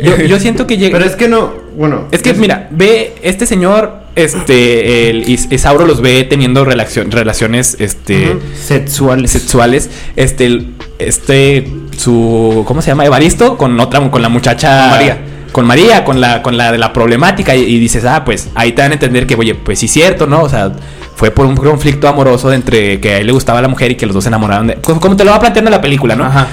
Yo, 0.00 0.16
yo 0.18 0.38
siento 0.38 0.66
que 0.66 0.76
llega. 0.78 0.96
Pero 0.98 1.08
es 1.10 1.16
que 1.16 1.26
no, 1.28 1.52
bueno. 1.76 2.06
Es 2.12 2.22
que, 2.22 2.32
mira, 2.34 2.68
ve, 2.70 3.14
este 3.22 3.46
señor, 3.46 3.92
este, 4.14 5.08
el 5.10 5.28
Is- 5.28 5.48
Isauro 5.50 5.86
los 5.86 6.00
ve 6.02 6.24
teniendo 6.24 6.64
relacion- 6.66 7.10
relaciones, 7.10 7.76
este. 7.80 8.36
Sexuales. 8.54 9.30
sexuales. 9.30 9.90
Este, 10.16 10.66
este, 10.98 11.66
su, 11.96 12.64
¿cómo 12.66 12.82
se 12.82 12.88
llama? 12.88 13.06
Evaristo 13.06 13.56
con 13.56 13.78
otra, 13.80 14.10
con 14.10 14.20
la 14.22 14.28
muchacha 14.28 14.88
María. 14.90 15.18
Con 15.52 15.64
María, 15.66 16.04
con 16.04 16.20
la, 16.20 16.42
con 16.42 16.58
la 16.58 16.70
de 16.72 16.78
la 16.78 16.92
problemática. 16.92 17.56
Y, 17.56 17.62
y 17.62 17.78
dices, 17.78 18.04
ah, 18.04 18.24
pues 18.24 18.50
ahí 18.54 18.72
te 18.72 18.82
dan 18.82 18.90
a 18.90 18.94
entender 18.94 19.26
que, 19.26 19.34
oye, 19.34 19.54
pues 19.54 19.78
sí, 19.78 19.88
cierto, 19.88 20.26
¿no? 20.26 20.42
O 20.42 20.48
sea, 20.50 20.72
fue 21.16 21.30
por 21.32 21.46
un 21.46 21.56
conflicto 21.56 22.06
amoroso 22.08 22.50
de 22.50 22.56
entre 22.56 23.00
que 23.00 23.14
a 23.14 23.18
él 23.18 23.26
le 23.26 23.32
gustaba 23.32 23.60
la 23.60 23.68
mujer 23.68 23.90
y 23.90 23.94
que 23.96 24.06
los 24.06 24.14
dos 24.14 24.22
se 24.24 24.28
enamoraron 24.28 24.68
de. 24.68 24.74
Como 24.76 25.16
te 25.16 25.24
lo 25.24 25.32
va 25.32 25.40
planteando 25.40 25.68
en 25.70 25.72
la 25.72 25.80
película, 25.80 26.14
¿no? 26.14 26.24
Ajá. 26.24 26.46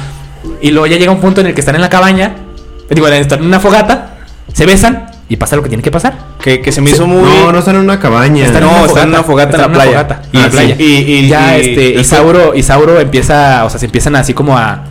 Y 0.62 0.72
luego 0.72 0.88
ya 0.88 0.98
llega 0.98 1.12
un 1.12 1.20
punto 1.20 1.42
en 1.42 1.48
el 1.48 1.54
que 1.54 1.60
están 1.62 1.76
en 1.76 1.82
la 1.82 1.90
cabaña, 1.90 2.36
digo, 2.90 3.08
están 3.08 3.40
en 3.40 3.46
una 3.46 3.60
fogata, 3.60 4.16
se 4.54 4.66
besan 4.66 5.06
y 5.30 5.36
pasa 5.38 5.56
lo 5.56 5.64
que 5.64 5.70
tiene 5.70 5.84
que 5.84 5.92
pasar. 5.92 6.18
Que, 6.42 6.62
que 6.62 6.72
se 6.72 6.80
me 6.82 6.90
hizo 6.92 7.06
muy. 7.08 7.22
No, 7.24 7.52
no 7.52 7.60
están 7.60 7.76
en 7.76 7.82
una 7.82 8.00
cabaña. 8.00 8.46
Está 8.46 8.60
en 8.60 8.64
una 8.66 8.80
No, 8.80 8.86
está 8.86 9.04
en 9.04 9.10
una 9.10 9.24
fogata 9.24 9.52
en 9.56 9.58
la 9.62 9.68
está 9.68 9.74
playa. 9.74 9.92
fogata 9.92 10.22
en 10.32 10.40
Ah, 10.40 10.44
la 10.44 10.50
playa. 10.50 10.76
sí. 10.78 10.84
Y- 10.84 11.14
y- 11.14 11.28
ya 11.28 11.58
y- 11.58 11.62
este 11.62 12.00
Isauro, 12.00 12.54
Isauro 12.56 13.00
empieza, 13.00 13.66
o 13.66 13.70
sea, 13.70 13.80
se 13.80 13.86
empiezan 13.86 14.16
así 14.16 14.34
como 14.34 14.58
a, 14.58 14.84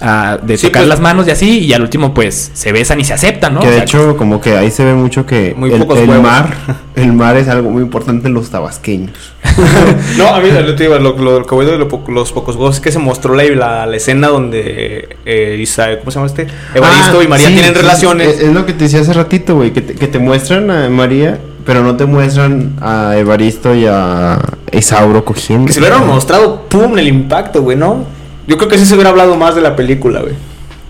a 0.00 0.38
de 0.42 0.56
Sí, 0.56 0.66
tocar 0.66 0.82
pues- 0.82 0.88
las 0.88 1.00
manos 1.00 1.26
y 1.26 1.30
así 1.30 1.58
y 1.60 1.72
al 1.72 1.82
último 1.82 2.14
pues 2.14 2.50
se 2.54 2.72
besan 2.72 3.00
y 3.00 3.04
se 3.04 3.14
aceptan, 3.14 3.54
¿no? 3.54 3.60
Que 3.60 3.66
O 3.66 3.70
de 3.70 3.74
sea, 3.76 3.84
hecho, 3.84 4.16
como 4.16 4.40
que 4.40 4.56
ahí 4.56 4.70
se 4.70 4.84
ve 4.84 4.94
mucho 4.94 5.26
que 5.26 5.54
Muy 5.56 5.72
el, 5.72 5.78
pocos 5.80 5.98
el 5.98 6.08
huevos. 6.08 6.22
mar, 6.24 6.54
el 6.96 7.12
mar 7.12 7.36
es 7.36 7.48
algo 7.48 7.70
muy 7.70 7.82
importante 7.82 8.28
en 8.28 8.34
los 8.34 8.50
tabasqueños. 8.50 9.12
No, 10.16 10.28
a 10.34 10.40
mí 10.40 10.48
lo, 10.50 10.98
lo, 10.98 11.16
lo 11.16 11.46
que 11.46 11.54
voy 11.54 11.66
de 11.66 11.76
los 11.78 12.32
pocos 12.32 12.56
huevos 12.56 12.76
es 12.76 12.80
que 12.80 12.90
se 12.92 12.98
mostró 12.98 13.34
la, 13.34 13.44
la, 13.44 13.86
la 13.86 13.96
escena 13.96 14.28
donde 14.28 15.16
eh, 15.26 15.56
Isa- 15.60 15.98
¿cómo 15.98 16.10
se 16.10 16.16
llama 16.16 16.26
este? 16.26 16.46
Evaristo 16.74 17.18
Ah, 17.20 17.24
y 17.24 17.28
María 17.28 17.48
sí, 17.48 17.52
tienen 17.54 17.72
sí, 17.74 17.80
relaciones. 17.80 18.28
Es, 18.28 18.40
es 18.42 18.52
lo 18.52 18.66
que 18.66 18.72
te 18.72 18.84
decía 18.84 19.00
hace 19.00 19.12
ratito, 19.12 19.56
güey, 19.56 19.72
que 19.72 19.80
te, 19.80 19.94
que 19.94 20.06
te 20.06 20.18
muestran 20.18 20.70
a 20.70 20.88
María, 20.88 21.38
pero 21.66 21.82
no 21.82 21.96
te 21.96 22.04
muestran 22.06 22.74
a 22.80 23.14
Evaristo 23.16 23.74
y 23.74 23.86
a 23.86 24.38
Isauro 24.72 25.24
cogiendo. 25.24 25.66
que 25.66 25.72
se 25.72 25.80
lo 25.80 25.86
hubieran 25.86 26.06
mostrado, 26.06 26.62
pum, 26.68 26.96
el 26.98 27.08
impacto, 27.08 27.62
güey, 27.62 27.76
¿no? 27.76 28.04
Yo 28.48 28.56
creo 28.56 28.68
que 28.68 28.78
sí 28.78 28.84
se 28.86 28.94
hubiera 28.94 29.10
hablado 29.10 29.36
más 29.36 29.54
de 29.54 29.60
la 29.60 29.76
película, 29.76 30.20
güey. 30.20 30.34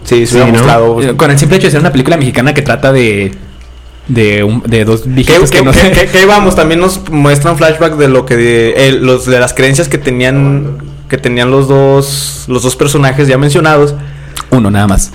Sí, 0.05 0.21
se 0.25 0.27
Sí, 0.27 0.33
hubiera 0.37 0.47
¿no? 0.53 0.59
mostrado. 0.59 1.03
eh, 1.03 1.17
con 1.17 1.31
el 1.31 1.39
simple 1.39 1.59
hecho 1.59 1.67
de 1.67 1.73
ser 1.73 1.81
una 1.81 1.93
película 1.93 2.17
mexicana 2.17 2.55
que 2.55 2.63
trata 2.63 2.91
de 2.93 3.33
de, 4.07 4.43
un- 4.43 4.63
de 4.63 4.87
dos 4.87 5.03
¿Qué, 5.03 5.09
viejitos 5.11 5.51
que 5.51 5.61
no 5.63 5.71
sé. 5.75 5.93
íbamos? 6.23 6.57
También 6.57 6.81
nos 6.81 7.11
muestran 7.11 7.59
flashback 7.59 7.97
de 7.99 8.09
lo 8.09 8.25
que 8.25 8.37
de, 8.37 8.93
los 9.03 9.27
de 9.27 9.39
las 9.39 9.53
creencias 9.53 9.89
que 9.89 9.99
tenían 9.99 10.79
que 11.11 11.19
tenían 11.19 11.51
los 11.51 11.69
dos 11.69 12.45
los 12.49 12.63
dos 12.63 12.75
personajes 12.77 13.29
ya 13.29 13.37
mencionados. 13.37 13.95
Uno 14.51 14.71
nada 14.71 14.87
más. 14.87 15.11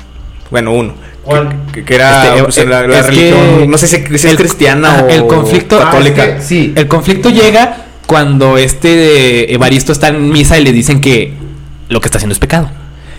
Bueno, 0.51 0.73
uno. 0.73 0.93
¿Cuál? 1.23 1.55
Que, 1.71 1.83
que 1.85 1.95
era 1.95 2.27
Este, 2.35 2.43
pues, 2.43 2.57
eh, 2.59 2.65
la, 2.67 2.85
la 2.85 2.99
es 2.99 3.05
religión, 3.07 3.59
que 3.61 3.67
no 3.67 3.77
sé 3.79 3.87
si, 3.87 3.95
si 4.05 4.13
es 4.13 4.25
el- 4.25 4.35
cristiana 4.37 5.05
o 5.05 5.09
el 5.09 5.23
conflicto- 5.25 5.79
católica. 5.79 6.21
Ah, 6.21 6.25
es 6.25 6.35
que- 6.35 6.41
sí. 6.41 6.73
El 6.75 6.87
conflicto 6.87 7.29
llega 7.31 7.85
cuando 8.05 8.57
este 8.59 9.51
Evaristo 9.53 9.91
está 9.93 10.09
en 10.09 10.29
misa 10.29 10.59
y 10.59 10.63
le 10.63 10.71
dicen 10.71 10.99
que 11.01 11.33
lo 11.89 12.01
que 12.01 12.07
está 12.07 12.17
haciendo 12.17 12.33
es 12.33 12.39
pecado. 12.39 12.69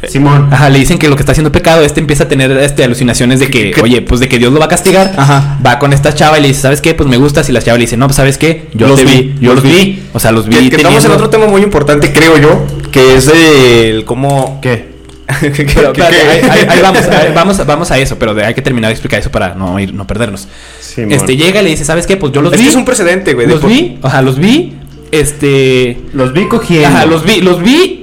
Simón. 0.09 0.49
Ajá, 0.53 0.69
le 0.69 0.79
dicen 0.79 0.99
que 0.99 1.09
lo 1.09 1.17
que 1.17 1.23
está 1.23 1.33
haciendo 1.33 1.49
es 1.49 1.53
pecado. 1.55 1.81
Este 1.83 1.99
empieza 1.99 2.25
a 2.25 2.29
tener 2.29 2.51
este, 2.59 2.85
alucinaciones 2.85 3.41
de 3.41 3.47
que, 3.47 3.53
¿Qué- 3.53 3.71
qué- 3.71 3.81
oye, 3.81 4.03
pues 4.03 4.21
de 4.21 4.29
que 4.29 4.39
Dios 4.39 4.53
lo 4.53 4.59
va 4.59 4.67
a 4.67 4.69
castigar. 4.69 5.15
Ajá. 5.17 5.59
Va 5.65 5.79
con 5.79 5.95
esta 5.95 6.13
chava 6.15 6.39
y 6.39 6.43
le 6.43 6.49
dice, 6.49 6.61
¿sabes 6.61 6.83
qué? 6.83 6.93
Pues 6.95 7.09
me 7.09 7.17
gustas. 7.17 7.49
Y 7.49 7.53
la 7.53 7.63
chava 7.63 7.79
le 7.79 7.85
dice, 7.85 7.97
no, 7.97 8.07
pues 8.07 8.17
¿sabes 8.17 8.37
qué? 8.37 8.67
Yo 8.75 8.87
Los 8.87 8.99
te 8.99 9.07
vi, 9.07 9.13
vi, 9.23 9.35
yo 9.41 9.55
los 9.55 9.63
vi. 9.65 9.71
vi. 9.71 10.03
O 10.13 10.21
sea, 10.21 10.31
los 10.31 10.47
vi. 10.47 10.57
Que, 10.57 10.69
que 10.71 10.77
estamos 10.77 11.03
en 11.07 11.11
otro 11.13 11.31
tema 11.31 11.47
muy 11.47 11.63
importante, 11.63 12.13
creo 12.13 12.37
yo, 12.37 12.67
que 12.93 13.17
es 13.17 13.29
el 13.29 14.05
cómo... 14.05 14.59
¿Qué? 14.61 14.93
Pero, 15.41 15.93
ahí, 15.97 16.41
ahí- 16.51 16.67
ahí 16.69 16.81
vamos, 16.83 17.03
ahí 17.07 17.33
vamos, 17.35 17.67
vamos 17.67 17.91
a 17.91 17.97
eso, 17.99 18.19
pero 18.19 18.35
de- 18.35 18.45
hay 18.45 18.53
que 18.53 18.61
terminar 18.61 18.89
de 18.91 18.93
explicar 18.93 19.21
eso 19.21 19.31
para 19.31 19.55
no 19.55 19.81
ir, 19.81 19.95
no 19.95 20.07
perdernos. 20.07 20.47
Simón. 20.81 21.13
Este 21.13 21.35
llega 21.39 21.63
y 21.63 21.65
le 21.65 21.71
dice, 21.71 21.87
¿sabes 21.87 22.07
qué? 22.07 22.19
Pues 22.19 22.31
yo 22.31 22.43
los 22.43 22.53
es 22.53 22.61
vi. 22.61 22.69
es 22.69 22.75
un 22.75 22.85
precedente, 22.85 23.33
güey. 23.33 23.47
los 23.47 23.61
por- 23.61 23.71
vi, 23.71 23.99
o 24.03 24.11
sea, 24.11 24.21
los 24.21 24.39
vi. 24.39 24.75
Este. 25.11 25.97
Los 26.13 26.35
vi 26.35 26.45
cogiendo. 26.47 26.89
Ajá, 26.89 27.07
los 27.07 27.25
vi, 27.25 27.41
los 27.41 27.63
vi 27.63 27.94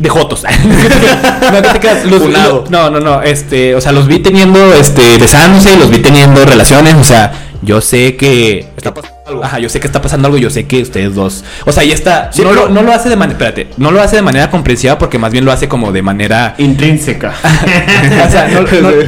de 0.00 0.08
jotos. 0.08 0.42
no, 1.52 1.62
¿qué 1.72 1.78
te? 1.78 2.04
Los- 2.06 2.70
no, 2.70 2.90
no, 2.90 3.00
no, 3.00 3.22
este, 3.22 3.74
o 3.74 3.80
sea, 3.80 3.92
los 3.92 4.06
vi 4.06 4.18
teniendo, 4.18 4.72
este, 4.74 5.18
besándose, 5.18 5.76
los 5.76 5.90
vi 5.90 5.98
teniendo 5.98 6.44
relaciones, 6.44 6.94
o 6.94 7.04
sea, 7.04 7.32
yo 7.62 7.80
sé 7.80 8.16
que 8.16 8.66
Está 8.76 8.94
pasando 8.94 9.19
algo. 9.30 9.44
Ajá, 9.44 9.58
yo 9.58 9.68
sé 9.68 9.80
que 9.80 9.86
está 9.86 10.02
pasando 10.02 10.26
algo, 10.26 10.38
yo 10.38 10.50
sé 10.50 10.66
que 10.66 10.82
ustedes 10.82 11.14
dos. 11.14 11.44
O 11.64 11.72
sea, 11.72 11.84
y 11.84 11.92
está. 11.92 12.30
Sí, 12.32 12.42
no, 12.42 12.52
lo, 12.52 12.68
no 12.68 12.82
lo 12.82 12.92
hace 12.92 13.08
de 13.08 13.16
manera. 13.16 13.38
Espérate. 13.38 13.70
No 13.76 13.90
lo 13.90 14.00
hace 14.00 14.16
de 14.16 14.22
manera 14.22 14.50
comprensiva 14.50 14.98
porque 14.98 15.18
más 15.18 15.32
bien 15.32 15.44
lo 15.44 15.52
hace 15.52 15.68
como 15.68 15.92
de 15.92 16.02
manera. 16.02 16.54
Intrínseca. 16.58 17.32
o 18.26 18.30
sea, 18.30 18.48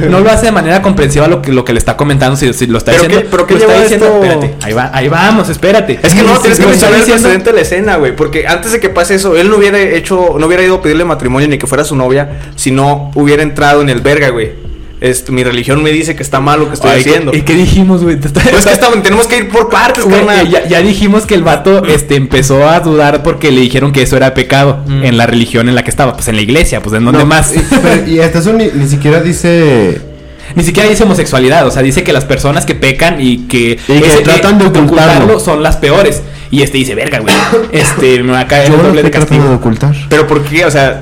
no, 0.09 0.19
lo 0.19 0.29
hace 0.31 0.45
de 0.47 0.51
manera 0.51 0.81
comprensiva 0.81 1.27
lo 1.27 1.41
que, 1.41 1.51
lo 1.51 1.63
que 1.65 1.73
le 1.73 1.79
está 1.79 1.95
comentando. 1.97 2.35
Si, 2.37 2.51
si 2.53 2.67
lo 2.67 2.77
está 2.77 2.91
¿Pero 2.91 3.03
diciendo. 3.03 3.21
qué- 3.23 3.29
pero 3.31 3.47
qué 3.47 3.53
lo 3.55 3.59
está 3.61 3.81
diciendo. 3.81 4.05
esto? 4.07 4.23
Espérate. 4.23 4.65
Ahí 4.65 4.73
va, 4.73 4.91
ahí 4.93 5.07
vamos, 5.07 5.49
espérate. 5.49 5.99
Es 6.01 6.13
que 6.13 6.23
no, 6.23 6.37
tienes 6.39 6.59
que 6.59 6.65
mencionar 6.65 6.99
el 6.99 7.05
precedente 7.05 7.49
de 7.51 7.55
la 7.55 7.61
escena, 7.61 7.95
güey. 7.97 8.15
Porque 8.15 8.47
antes 8.47 8.71
de 8.71 8.79
que 8.79 8.89
pase 8.89 9.15
eso, 9.15 9.35
él 9.35 9.49
no 9.49 9.57
hubiera 9.57 9.79
hecho, 9.79 10.35
no 10.39 10.47
hubiera 10.47 10.63
ido 10.63 10.75
a 10.75 10.81
pedirle 10.81 11.05
matrimonio 11.05 11.47
ni 11.47 11.57
que 11.57 11.67
fuera 11.67 11.83
su 11.83 11.95
novia, 11.95 12.39
si 12.55 12.71
no 12.71 13.11
hubiera 13.15 13.43
entrado 13.43 13.81
en 13.81 13.89
el 13.89 14.01
verga, 14.01 14.29
güey. 14.29 14.62
Este, 15.03 15.33
mi 15.33 15.43
religión 15.43 15.83
me 15.83 15.91
dice 15.91 16.15
que 16.15 16.23
está 16.23 16.39
mal 16.39 16.61
lo 16.61 16.69
que 16.69 16.75
estoy 16.75 16.91
Ay, 16.91 17.01
haciendo. 17.01 17.33
¿Y 17.35 17.41
qué 17.41 17.55
dijimos, 17.55 18.03
güey? 18.03 18.15
Pues 18.15 18.33
es 18.37 18.65
que 18.65 18.71
estamos- 18.71 19.03
tenemos 19.03 19.27
que 19.27 19.35
ir 19.37 19.49
por 19.49 19.69
partes, 19.69 20.05
Güey, 20.05 20.15
carnal. 20.25 20.47
eh, 20.47 20.49
ya, 20.49 20.65
ya 20.65 20.81
dijimos 20.81 21.25
que 21.25 21.35
el 21.35 21.43
vato 21.43 21.85
este, 21.85 22.15
empezó 22.15 22.69
a 22.69 22.79
dudar 22.79 23.21
porque 23.21 23.51
le 23.51 23.59
dijeron 23.59 23.91
que 23.91 24.01
eso 24.03 24.15
era 24.15 24.33
pecado 24.33 24.79
Mm. 24.87 25.03
en 25.03 25.17
la 25.17 25.27
religión 25.27 25.67
en 25.67 25.75
la 25.75 25.83
que 25.83 25.89
estaba, 25.89 26.13
pues 26.13 26.29
en 26.29 26.37
la 26.37 26.41
iglesia, 26.41 26.81
pues 26.81 26.95
en 26.95 27.03
donde 27.03 27.19
No, 27.19 27.25
más. 27.25 27.53
Y, 27.53 27.59
pero- 27.81 28.07
y 28.09 28.19
hasta 28.21 28.39
eso 28.39 28.53
ni, 28.53 28.67
ni 28.73 28.87
siquiera 28.87 29.19
dice. 29.21 30.01
Ni 30.55 30.63
siquiera 30.63 30.87
dice 30.87 31.03
homosexualidad, 31.03 31.65
o 31.65 31.71
sea, 31.71 31.81
dice 31.81 32.03
que 32.03 32.13
las 32.13 32.25
personas 32.25 32.65
que 32.65 32.75
pecan 32.75 33.19
y 33.19 33.47
que, 33.47 33.79
Y 33.87 33.99
que 34.01 34.09
tratan 34.23 34.57
de 34.59 34.65
ocultarlo. 34.65 35.39
son 35.39 35.63
las 35.63 35.77
peores. 35.77 36.21
Y 36.51 36.61
este 36.61 36.77
dice, 36.77 36.93
verga, 36.95 37.19
güey. 37.19 37.33
Este, 37.71 38.21
me 38.21 38.33
va 38.33 38.41
a 38.41 38.47
caer 38.47 38.69
Yo 38.69 38.75
el 38.75 38.83
doble 38.83 39.03
de 39.03 39.09
castigo. 39.11 39.51
ocultar. 39.53 39.95
Pero 40.09 40.27
¿por 40.27 40.43
qué? 40.43 40.65
O 40.65 40.69
sea, 40.71 41.01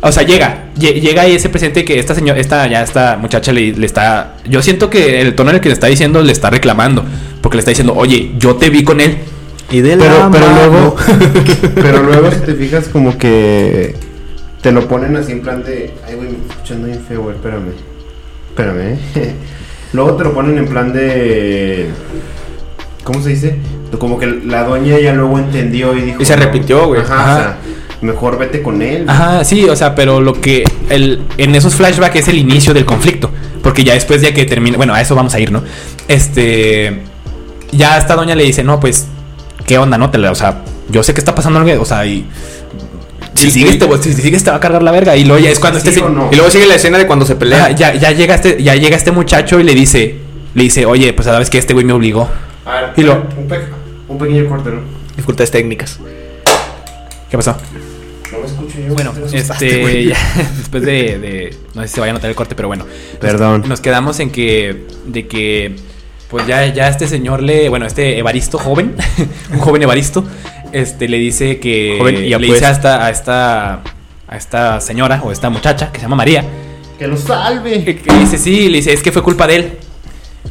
O 0.00 0.12
sea, 0.12 0.22
llega, 0.22 0.66
lle- 0.76 1.00
llega 1.00 1.22
ahí 1.22 1.34
ese 1.34 1.48
presente 1.48 1.84
que 1.84 1.98
esta 1.98 2.14
señora, 2.14 2.38
esta, 2.38 2.66
ya 2.68 2.82
esta 2.82 3.16
muchacha 3.16 3.52
le, 3.52 3.72
le 3.72 3.86
está. 3.86 4.36
Yo 4.48 4.62
siento 4.62 4.90
que 4.90 5.20
el 5.20 5.34
tono 5.34 5.50
en 5.50 5.56
el 5.56 5.60
que 5.62 5.68
le 5.68 5.72
está 5.74 5.88
diciendo 5.88 6.22
le 6.22 6.32
está 6.32 6.50
reclamando. 6.50 7.04
Porque 7.40 7.56
le 7.56 7.60
está 7.60 7.70
diciendo, 7.70 7.94
oye, 7.96 8.32
yo 8.38 8.56
te 8.56 8.70
vi 8.70 8.84
con 8.84 9.00
él. 9.00 9.18
y 9.70 9.80
de 9.80 9.96
Pero, 9.96 10.28
pero 10.30 10.46
luego. 10.54 10.96
pero 11.74 12.02
luego, 12.02 12.30
si 12.30 12.40
te 12.40 12.54
fijas, 12.54 12.88
como 12.88 13.18
que. 13.18 13.94
Te 14.62 14.72
lo 14.72 14.86
ponen 14.88 15.16
así 15.16 15.32
en 15.32 15.40
plan 15.42 15.62
de. 15.64 15.94
Ay, 16.06 16.14
güey, 16.14 16.28
me 16.30 16.34
estoy 16.36 16.50
escuchando 16.50 16.86
bien 16.86 17.00
feo, 17.06 17.22
güey, 17.22 17.36
espérame. 17.36 17.72
Espérame, 18.50 18.98
eh. 19.16 19.34
Luego 19.92 20.14
te 20.16 20.24
lo 20.24 20.32
ponen 20.34 20.58
en 20.58 20.66
plan 20.68 20.92
de. 20.92 21.86
¿Cómo 23.04 23.22
se 23.22 23.30
dice? 23.30 23.56
Como 23.98 24.18
que 24.18 24.26
la 24.26 24.64
doña 24.64 24.98
ya 25.00 25.14
luego 25.14 25.38
entendió 25.38 25.96
y 25.96 26.02
dijo. 26.02 26.22
Y 26.22 26.24
se 26.24 26.34
arrepintió, 26.34 26.86
güey. 26.88 27.00
Ajá, 27.00 27.14
Ajá. 27.14 27.34
o 27.34 27.38
sea, 27.38 27.56
mejor 28.00 28.38
vete 28.38 28.62
con 28.62 28.80
él. 28.82 29.04
Ajá, 29.08 29.44
sí, 29.44 29.64
o 29.64 29.76
sea, 29.76 29.94
pero 29.94 30.20
lo 30.20 30.32
que. 30.40 30.64
El, 30.90 31.22
en 31.36 31.54
esos 31.54 31.74
flashbacks 31.74 32.16
es 32.16 32.28
el 32.28 32.38
inicio 32.38 32.72
del 32.74 32.84
conflicto. 32.84 33.30
Porque 33.62 33.84
ya 33.84 33.94
después 33.94 34.22
de 34.22 34.32
que 34.32 34.44
termina. 34.44 34.76
Bueno, 34.76 34.94
a 34.94 35.00
eso 35.00 35.14
vamos 35.14 35.34
a 35.34 35.40
ir, 35.40 35.50
¿no? 35.52 35.62
Este. 36.06 37.02
Ya 37.72 37.98
esta 37.98 38.14
doña 38.16 38.34
le 38.34 38.44
dice, 38.44 38.62
no, 38.64 38.80
pues. 38.80 39.06
¿Qué 39.66 39.76
onda, 39.78 39.98
no? 39.98 40.10
Te 40.10 40.16
la- 40.18 40.30
o 40.30 40.34
sea, 40.34 40.62
yo 40.88 41.02
sé 41.02 41.12
que 41.12 41.20
está 41.20 41.34
pasando 41.34 41.58
algo. 41.60 41.82
O 41.82 41.84
sea, 41.84 42.06
y. 42.06 42.26
Si 43.34 43.44
Sí, 43.46 43.50
sigues, 43.50 43.72
sí. 43.72 43.78
te, 43.78 44.02
si 44.02 44.12
sigues 44.22 44.42
te 44.42 44.50
va 44.50 44.56
a 44.56 44.60
cargar 44.60 44.82
la 44.82 44.90
verga. 44.90 45.14
Y 45.16 45.24
luego 45.24 45.42
ya 45.44 45.50
es 45.50 45.58
cuando 45.58 45.78
¿Sí 45.78 45.88
este. 45.88 46.00
o 46.00 46.08
se- 46.08 46.14
no? 46.14 46.28
Y 46.32 46.36
luego 46.36 46.50
sigue 46.50 46.66
la 46.66 46.74
escena 46.76 46.98
de 46.98 47.06
cuando 47.06 47.24
se 47.26 47.32
Ajá, 47.34 47.38
pelean. 47.38 47.76
ya, 47.76 47.94
ya 47.94 48.10
llega 48.12 48.34
este, 48.34 48.62
ya 48.62 48.74
llega 48.74 48.96
este 48.96 49.12
muchacho 49.12 49.60
y 49.60 49.64
le 49.64 49.74
dice, 49.74 50.16
le 50.54 50.62
dice, 50.62 50.86
oye, 50.86 51.12
pues 51.12 51.26
sabes 51.26 51.50
que 51.50 51.58
este 51.58 51.72
güey 51.74 51.84
me 51.84 51.92
obligó. 51.92 52.28
A 52.64 52.72
ver, 52.72 52.90
Y 52.96 53.02
lo- 53.02 53.24
un, 53.36 53.46
pe- 53.46 53.60
un 54.08 54.18
pequeño 54.18 54.48
corte, 54.48 54.70
¿no? 54.70 54.80
Dificultades 55.14 55.50
técnicas. 55.50 56.00
¿Qué 57.30 57.36
pasó? 57.36 57.56
Bueno, 58.90 59.12
este, 59.32 60.04
ya, 60.08 60.16
después 60.56 60.82
de, 60.84 61.18
de- 61.18 61.56
no 61.74 61.82
sé 61.82 61.88
si 61.88 61.94
se 61.94 62.00
vaya 62.00 62.10
a 62.10 62.14
notar 62.14 62.30
el 62.30 62.36
corte, 62.36 62.54
pero 62.54 62.68
bueno. 62.68 62.84
Perdón. 63.20 63.64
Nos 63.66 63.80
quedamos 63.80 64.20
en 64.20 64.30
que, 64.30 64.84
de 65.06 65.26
que, 65.26 65.76
pues 66.30 66.46
ya, 66.46 66.66
ya 66.72 66.88
este 66.88 67.06
señor 67.08 67.42
le, 67.42 67.68
bueno, 67.68 67.86
este 67.86 68.18
Evaristo 68.18 68.58
joven, 68.58 68.94
un 69.52 69.58
joven 69.58 69.82
Evaristo, 69.82 70.24
este, 70.72 71.08
le 71.08 71.18
dice 71.18 71.58
que, 71.58 71.96
Joven 71.98 72.16
y 72.16 72.28
le 72.28 72.38
dice 72.38 72.66
a 72.66 72.70
esta, 72.70 73.04
a 73.06 73.10
esta, 73.10 73.74
a 74.28 74.36
esta 74.36 74.80
señora 74.80 75.22
o 75.24 75.32
esta 75.32 75.48
muchacha 75.50 75.90
que 75.90 75.98
se 75.98 76.02
llama 76.04 76.16
María, 76.16 76.44
Que 76.98 77.06
lo 77.08 77.16
salve. 77.16 77.84
que, 77.84 77.96
que 77.98 78.14
dice, 78.18 78.38
sí, 78.38 78.68
le 78.68 78.78
dice, 78.78 78.92
es 78.92 79.02
que 79.02 79.12
fue 79.12 79.22
culpa 79.22 79.46
de 79.46 79.56
él. 79.56 79.72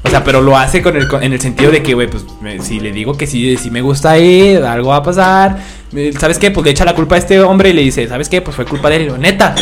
O 0.04 0.10
sea, 0.10 0.24
pero 0.24 0.42
lo 0.42 0.56
hace 0.58 0.82
con 0.82 0.96
el, 0.96 1.08
con- 1.08 1.24
en 1.24 1.34
el 1.34 1.42
sentido 1.42 1.72
de 1.72 1.82
que, 1.84 1.94
güey, 1.94 2.08
pues 2.08 2.24
me- 2.42 2.60
si 2.60 2.80
le 2.80 2.92
digo 2.92 3.18
que 3.18 3.28
sí, 3.28 3.58
sí 3.58 3.72
me 3.72 3.82
gusta 3.82 4.18
ir, 4.20 4.64
algo 4.64 4.90
va 4.90 4.98
a 4.98 5.04
pasar. 5.04 5.58
¿Sabes 6.20 6.38
qué? 6.38 6.52
Pues 6.52 6.66
le 6.66 6.72
echa 6.72 6.86
la 6.86 6.94
culpa 6.96 7.16
a 7.16 7.18
este 7.18 7.40
hombre 7.42 7.70
y 7.70 7.74
le 7.74 7.82
dice, 7.82 8.08
¿sabes 8.08 8.30
qué? 8.30 8.42
Pues 8.42 8.56
fue 8.56 8.66
culpa 8.66 8.90
de 8.90 8.98
él. 8.98 9.02
Y 9.04 9.06
yo, 9.08 9.18
neta, 9.18 9.56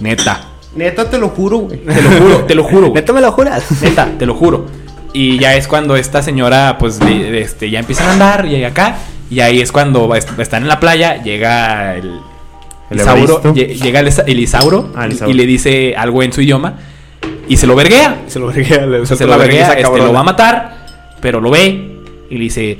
neta, 0.00 0.46
Neta, 0.76 1.10
te 1.10 1.18
lo 1.18 1.28
juro, 1.30 1.58
güey. 1.58 1.78
te 1.80 2.02
lo 2.02 2.10
juro, 2.10 2.36
te 2.44 2.54
lo 2.54 2.64
juro. 2.64 2.92
¿Neta 2.94 3.12
me 3.12 3.20
lo 3.20 3.32
juras? 3.32 3.64
Neta, 3.82 4.08
te 4.18 4.26
lo 4.26 4.34
juro. 4.34 4.66
Y 5.12 5.38
ya 5.40 5.56
es 5.56 5.66
cuando 5.66 5.96
esta 5.96 6.22
señora, 6.22 6.76
pues, 6.78 7.02
le- 7.02 7.40
este, 7.40 7.68
ya 7.70 7.80
empiezan 7.80 8.06
a 8.08 8.12
andar 8.12 8.46
y 8.46 8.62
acá. 8.64 8.96
Y 9.30 9.40
ahí 9.40 9.60
es 9.60 9.72
cuando 9.72 10.14
est- 10.14 10.38
están 10.38 10.62
en 10.62 10.68
la 10.68 10.78
playa, 10.78 11.20
llega 11.22 11.96
el, 11.96 12.20
El 12.90 13.00
Isauro, 13.00 13.40
llega 13.54 14.00
el, 14.00 14.08
Isa- 14.08 14.24
el 14.26 14.38
Isauro 14.40 14.92
Ah, 14.94 15.06
el 15.06 15.12
y- 15.12 15.14
Isauro. 15.14 15.30
y 15.32 15.34
le 15.34 15.46
dice 15.46 15.94
algo 15.96 16.22
en 16.22 16.32
su 16.32 16.40
idioma 16.42 16.74
y 17.48 17.56
se 17.56 17.66
lo 17.66 17.74
verguea. 17.74 18.22
Se 18.28 18.38
lo 18.38 18.46
verguea, 18.46 18.86
le 18.86 19.04
Se, 19.06 19.26
lo 19.26 19.38
verguea, 19.38 19.72
este, 19.72 19.98
lo 19.98 20.12
va 20.12 20.20
a 20.20 20.24
matar, 20.24 20.86
pero 21.20 21.40
lo 21.40 21.50
ve 21.50 21.96
y 22.30 22.34
le 22.34 22.40
dice, 22.44 22.78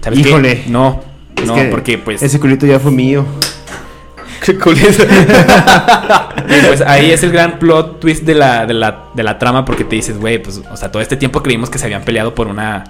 ¿sabes 0.00 0.20
qué? 0.22 0.28
Híjole. 0.28 0.62
No, 0.68 1.02
Es 1.36 1.46
no, 1.46 1.54
que 1.54 1.64
porque 1.64 1.98
pues, 1.98 2.22
Ese 2.22 2.40
culito 2.40 2.66
ya 2.66 2.78
fue 2.78 2.90
mío. 2.90 3.24
Qué 4.44 4.58
culito. 4.58 5.04
y, 6.48 6.66
pues, 6.66 6.80
ahí 6.80 7.12
es 7.12 7.22
el 7.22 7.30
gran 7.30 7.60
plot 7.60 8.00
twist 8.00 8.24
de 8.24 8.34
la, 8.34 8.66
de 8.66 8.74
la, 8.74 9.04
de 9.14 9.22
la 9.22 9.38
trama 9.38 9.64
porque 9.64 9.84
te 9.84 9.94
dices, 9.94 10.18
güey, 10.18 10.42
pues, 10.42 10.60
o 10.70 10.76
sea, 10.76 10.90
todo 10.90 11.00
este 11.00 11.16
tiempo 11.16 11.42
creímos 11.44 11.70
que 11.70 11.78
se 11.78 11.84
habían 11.84 12.02
peleado 12.02 12.34
por 12.34 12.48
una, 12.48 12.82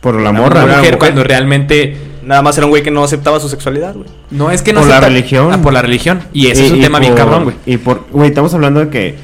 Por 0.00 0.20
la 0.20 0.30
una 0.30 0.40
morra. 0.40 0.60
mujer, 0.62 0.76
mujer. 0.78 0.98
cuando 0.98 1.24
realmente 1.24 1.96
Nada 2.22 2.42
más 2.42 2.56
era 2.56 2.66
un 2.66 2.70
güey 2.70 2.82
que 2.84 2.90
no 2.92 3.02
aceptaba 3.02 3.40
su 3.40 3.48
sexualidad, 3.48 3.94
güey. 3.94 4.06
no 4.30 4.50
es 4.52 4.62
que 4.62 4.72
no 4.72 4.80
Por 4.80 4.88
la 4.88 5.00
religión. 5.00 5.52
Ah, 5.52 5.60
por 5.60 5.72
la 5.72 5.82
religión. 5.82 6.22
Y 6.32 6.46
ese 6.46 6.64
es 6.64 6.70
Y- 6.70 6.74
un 6.74 6.78
y 6.78 6.82
tema 6.82 6.98
bien 7.00 7.14
cabrón, 7.14 7.44
güey. 7.44 7.56
Y 7.66 7.76
por, 7.76 8.04
güey, 8.12 8.28
estamos 8.28 8.54
hablando 8.54 8.78
de 8.80 8.88
que 8.88 9.14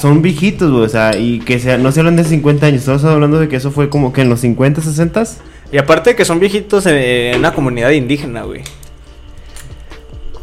son 0.00 0.22
viejitos, 0.22 0.70
güey. 0.70 0.84
O 0.84 0.88
sea, 0.88 1.16
y 1.16 1.40
que 1.40 1.58
sea, 1.58 1.78
no 1.78 1.92
se 1.92 2.00
hablan 2.00 2.16
de 2.16 2.24
50 2.24 2.66
años. 2.66 2.80
Estamos 2.80 3.04
hablando 3.04 3.38
de 3.38 3.48
que 3.48 3.56
eso 3.56 3.70
fue 3.70 3.88
como 3.88 4.12
que 4.12 4.20
en 4.22 4.28
los 4.28 4.40
50, 4.40 4.80
60. 4.82 5.24
Y 5.72 5.78
aparte 5.78 6.10
de 6.10 6.16
que 6.16 6.24
son 6.24 6.38
viejitos 6.40 6.86
en, 6.86 6.94
en 6.96 7.38
una 7.38 7.52
comunidad 7.52 7.90
indígena, 7.90 8.42
güey. 8.42 8.62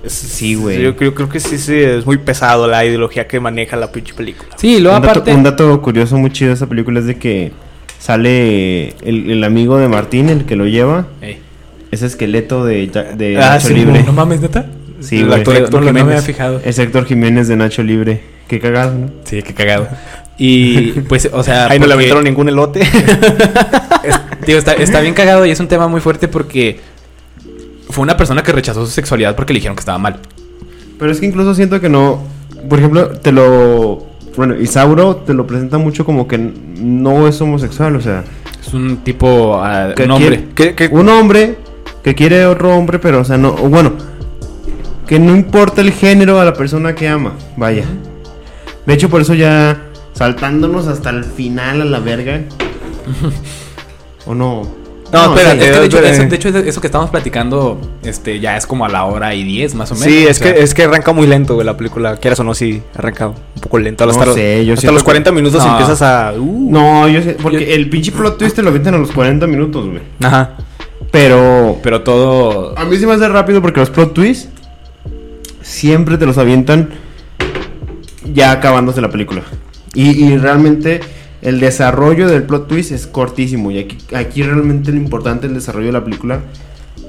Sí, 0.05 0.55
güey. 0.55 0.81
Yo 0.81 0.95
creo, 0.95 1.13
creo 1.13 1.29
que 1.29 1.39
sí, 1.39 1.57
sí, 1.59 1.75
es 1.75 2.05
muy 2.05 2.17
pesado 2.17 2.67
la 2.67 2.83
ideología 2.83 3.27
que 3.27 3.39
maneja 3.39 3.77
la 3.77 3.91
pinche 3.91 4.13
película. 4.15 4.49
Sí, 4.57 4.79
luego 4.79 4.97
un, 4.97 5.03
dato, 5.03 5.11
aparte. 5.19 5.35
un 5.35 5.43
dato 5.43 5.81
curioso 5.81 6.17
muy 6.17 6.31
chido 6.31 6.49
de 6.49 6.53
esta 6.55 6.65
película 6.65 6.99
es 6.99 7.05
de 7.05 7.17
que 7.17 7.51
sale 7.99 8.89
el, 9.03 9.29
el 9.29 9.43
amigo 9.43 9.77
de 9.77 9.87
Martín, 9.87 10.29
el 10.29 10.45
que 10.45 10.55
lo 10.55 10.65
lleva. 10.65 11.05
Ey. 11.21 11.37
Ese 11.91 12.07
esqueleto 12.07 12.65
de, 12.65 12.87
de 13.15 13.37
Ah, 13.37 13.51
Nacho 13.51 13.67
sí, 13.67 13.73
Libre. 13.75 14.01
No 14.03 14.13
mames, 14.13 14.41
neta. 14.41 14.65
Sí, 15.01 15.19
El 15.19 15.27
güey. 15.27 15.39
actor 15.39 15.53
No, 15.53 15.59
Héctor 15.65 15.79
no, 15.81 15.87
no 15.87 15.93
me 15.93 16.01
había 16.01 16.21
fijado. 16.21 16.61
Es 16.65 16.79
Héctor 16.79 17.05
Jiménez 17.05 17.47
de 17.47 17.55
Nacho 17.57 17.83
Libre. 17.83 18.21
Qué 18.51 18.59
cagado, 18.59 18.93
¿no? 18.97 19.09
Sí, 19.23 19.41
qué 19.41 19.53
cagado. 19.53 19.87
Y 20.37 20.91
pues, 21.07 21.29
o 21.31 21.41
sea. 21.41 21.67
Ahí 21.67 21.79
no 21.79 21.87
le 21.87 21.93
aventaron 21.93 22.23
ningún 22.25 22.49
elote. 22.49 22.81
es- 24.03 24.19
digo, 24.45 24.59
está, 24.59 24.73
está 24.73 24.99
bien 24.99 25.13
cagado 25.13 25.45
y 25.45 25.51
es 25.51 25.59
un 25.61 25.69
tema 25.69 25.87
muy 25.87 26.01
fuerte 26.01 26.27
porque 26.27 26.81
fue 27.89 28.03
una 28.03 28.17
persona 28.17 28.43
que 28.43 28.51
rechazó 28.51 28.85
su 28.85 28.91
sexualidad 28.91 29.35
porque 29.37 29.53
le 29.53 29.59
dijeron 29.59 29.77
que 29.77 29.81
estaba 29.81 29.97
mal. 29.97 30.19
Pero 30.99 31.11
es 31.13 31.21
que 31.21 31.25
incluso 31.27 31.55
siento 31.55 31.79
que 31.79 31.87
no. 31.87 32.23
Por 32.69 32.79
ejemplo, 32.79 33.07
te 33.11 33.31
lo. 33.31 34.05
Bueno, 34.35 34.55
Isauro 34.59 35.15
te 35.15 35.33
lo 35.33 35.47
presenta 35.47 35.77
mucho 35.77 36.05
como 36.05 36.27
que 36.27 36.37
no 36.37 37.27
es 37.29 37.39
homosexual, 37.39 37.95
o 37.95 38.01
sea. 38.01 38.25
Es 38.59 38.73
un 38.73 38.97
tipo. 38.97 39.61
ah, 39.63 39.93
que 39.95 40.03
un 40.03 40.11
hombre. 40.11 40.27
quiere- 40.55 40.75
¿Qué- 40.75 40.89
qué- 40.89 40.93
Un 40.93 41.07
hombre 41.07 41.55
que 42.03 42.15
quiere 42.15 42.45
otro 42.45 42.75
hombre, 42.75 42.99
pero, 42.99 43.21
o 43.21 43.23
sea, 43.23 43.37
no. 43.37 43.53
Bueno, 43.53 43.93
que 45.07 45.19
no 45.19 45.35
importa 45.35 45.81
el 45.81 45.91
género 45.91 46.39
a 46.41 46.45
la 46.45 46.53
persona 46.53 46.93
que 46.95 47.07
ama, 47.07 47.33
vaya. 47.57 47.85
De 48.85 48.93
hecho, 48.93 49.09
por 49.09 49.21
eso 49.21 49.33
ya 49.33 49.81
saltándonos 50.13 50.87
hasta 50.87 51.09
el 51.11 51.23
final 51.23 51.81
a 51.81 51.85
la 51.85 51.99
verga. 51.99 52.41
¿O 54.25 54.35
no? 54.35 54.79
No, 55.11 55.23
Es 55.35 55.41
espérate, 55.41 55.59
que 55.59 55.65
de, 55.65 55.85
hecho, 55.85 55.97
espérate. 55.97 56.09
eso, 56.11 56.23
de 56.29 56.35
hecho, 56.61 56.69
eso 56.69 56.79
que 56.79 56.87
estamos 56.87 57.09
platicando 57.09 57.81
este, 58.03 58.39
ya 58.39 58.55
es 58.55 58.65
como 58.65 58.85
a 58.85 58.89
la 58.89 59.03
hora 59.03 59.35
y 59.35 59.43
diez 59.43 59.75
más 59.75 59.91
o 59.91 59.95
menos. 59.95 60.07
Sí, 60.07 60.25
o 60.25 60.29
es 60.29 60.37
sea, 60.37 60.53
que, 60.53 60.61
es 60.63 60.73
que 60.73 60.83
arranca 60.83 61.11
muy 61.11 61.27
lento, 61.27 61.55
güey, 61.55 61.65
la 61.65 61.75
película. 61.75 62.15
Quieras 62.15 62.39
o 62.39 62.45
no, 62.45 62.53
sí, 62.53 62.81
arranca 62.95 63.27
un 63.27 63.35
poco 63.61 63.77
lento. 63.77 64.05
No 64.05 64.11
Hasta, 64.11 64.25
los- 64.27 64.35
sé, 64.35 64.65
yo 64.65 64.73
hasta 64.73 64.89
los 64.91 65.01
que- 65.01 65.05
40 65.05 65.31
minutos 65.33 65.65
No. 65.65 65.71
empiezas 65.71 66.01
a... 66.01 66.33
uh, 66.37 66.71
No, 66.71 67.09
yo 67.09 67.21
sé, 67.21 67.35
porque 67.41 67.65
Yo- 67.65 67.73
el 67.75 67.89
pinche 67.89 68.13
plot 68.13 68.37
twist 68.37 68.55
te 68.55 68.61
lo 68.61 68.69
avientan 68.69 68.93
a 68.95 68.99
los 68.99 69.11
40 69.11 69.47
minutos, 69.47 69.85
güey. 69.87 70.01
Ajá. 70.23 70.51
Pero 71.11 71.77
Pero 71.83 72.03
todo. 72.03 72.77
A 72.79 72.85
mí 72.85 72.95
se 72.97 73.05
me 73.05 73.11
hace 73.13 73.27
rápido 73.27 73.61
porque 73.61 73.81
los 73.81 73.89
plot 73.89 74.13
twists 74.13 74.47
siempre 75.61 76.17
te 76.17 76.25
los 76.25 76.37
avientan 76.37 76.89
ya 78.33 78.51
acabándose 78.51 79.01
la 79.01 79.09
película. 79.09 79.41
Y, 79.93 80.23
y 80.25 80.37
realmente 80.37 81.01
el 81.41 81.59
desarrollo 81.59 82.27
del 82.27 82.43
plot 82.43 82.67
twist 82.67 82.91
es 82.91 83.07
cortísimo. 83.07 83.71
Y 83.71 83.79
aquí, 83.79 83.97
aquí 84.15 84.43
realmente 84.43 84.91
lo 84.91 84.97
importante 84.97 85.47
del 85.47 85.55
desarrollo 85.55 85.87
de 85.87 85.93
la 85.93 86.03
película 86.03 86.41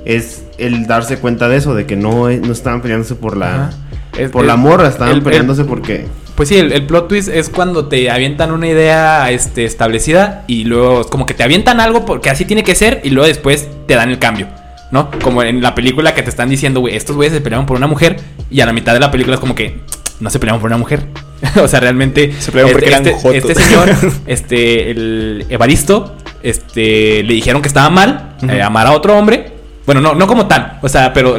es 0.05 0.45
el 0.59 0.87
darse 0.87 1.19
cuenta 1.19 1.49
de 1.49 1.57
eso, 1.59 1.75
de 1.75 1.87
que 1.87 1.97
no, 1.97 2.29
no 2.29 2.53
estaban 2.53 2.81
peleándose 2.83 3.15
por 3.15 3.37
la. 3.37 3.71
Es- 4.19 4.31
por 4.31 4.43
el- 4.43 4.49
la 4.49 4.57
morra, 4.57 4.89
estaban 4.89 5.11
el- 5.11 5.17
el- 5.19 5.23
peleándose 5.23 5.65
porque... 5.65 6.07
Pues 6.35 6.49
sí, 6.49 6.57
el, 6.57 6.73
el 6.73 6.87
plot 6.87 7.09
twist 7.09 7.29
es 7.29 7.51
cuando 7.51 7.87
te 7.89 8.11
avientan 8.11 8.53
una 8.53 8.67
idea 8.67 9.31
este, 9.31 9.65
establecida 9.67 10.45
y 10.47 10.65
luego 10.65 11.03
es 11.03 11.07
como 11.09 11.27
que 11.27 11.35
te 11.35 11.43
avientan 11.43 11.79
algo 11.79 12.07
porque 12.07 12.31
así 12.31 12.47
tiene 12.47 12.63
que 12.65 12.75
ser 12.75 13.01
y 13.05 13.11
luego 13.11 13.29
después 13.29 13.69
te 13.87 13.95
dan 13.95 14.09
el 14.11 14.19
cambio, 14.19 14.49
¿no? 14.91 15.11
Como 15.23 15.43
en 15.43 15.61
la 15.61 15.75
película 15.75 16.15
que 16.15 16.23
te 16.23 16.31
están 16.31 16.49
diciendo, 16.49 16.81
güey, 16.81 16.97
estos 16.97 17.17
güeyes 17.17 17.35
se 17.35 17.43
pelearon 17.43 17.67
por 17.67 17.77
una 17.77 17.87
mujer 17.87 18.17
y 18.51 18.61
a 18.63 18.67
la 18.67 18.73
mitad 18.73 18.95
de 18.95 19.01
la 19.01 19.11
película 19.11 19.35
es 19.35 19.41
como 19.41 19.55
que 19.55 19.81
no 20.23 20.31
se 20.31 20.39
pelearon 20.39 20.61
por 20.61 20.69
una 20.69 20.79
mujer. 20.79 21.07
o 21.63 21.69
sea, 21.69 21.81
realmente 21.81 22.33
Se 22.39 22.53
pelearon 22.53 22.73
porque 22.73 22.89
eran 22.89 23.07
este, 23.07 23.21
jotos. 23.21 23.51
este 23.51 23.55
señor, 23.55 23.91
este, 24.27 24.91
el 24.91 25.47
Evaristo, 25.49 26.17
este, 26.43 27.23
le 27.25 27.35
dijeron 27.35 27.61
que 27.61 27.69
estaba 27.69 27.91
mal 27.91 28.37
eh, 28.49 28.63
amar 28.63 28.87
a 28.87 28.93
otro 28.93 29.19
hombre. 29.19 29.53
Bueno, 29.85 30.01
no, 30.01 30.15
no 30.15 30.27
como 30.27 30.47
tal, 30.47 30.79
o 30.81 30.89
sea, 30.89 31.13
pero 31.13 31.39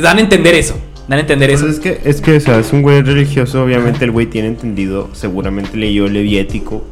dan 0.00 0.18
a 0.18 0.20
entender 0.20 0.54
eso. 0.54 0.78
Dan 1.08 1.18
a 1.18 1.22
entender 1.22 1.50
Pues 1.50 1.62
eso. 1.62 1.70
es 1.70 1.80
que, 1.80 2.00
es 2.04 2.20
que, 2.20 2.36
o 2.36 2.40
sea, 2.40 2.58
es 2.58 2.72
un 2.72 2.82
güey 2.82 3.02
religioso, 3.02 3.64
obviamente 3.64 4.04
el 4.04 4.12
güey 4.12 4.26
tiene 4.26 4.48
entendido, 4.48 5.08
seguramente 5.12 5.76
leyó 5.76 6.06
el 6.06 6.12
Leviático, 6.12 6.84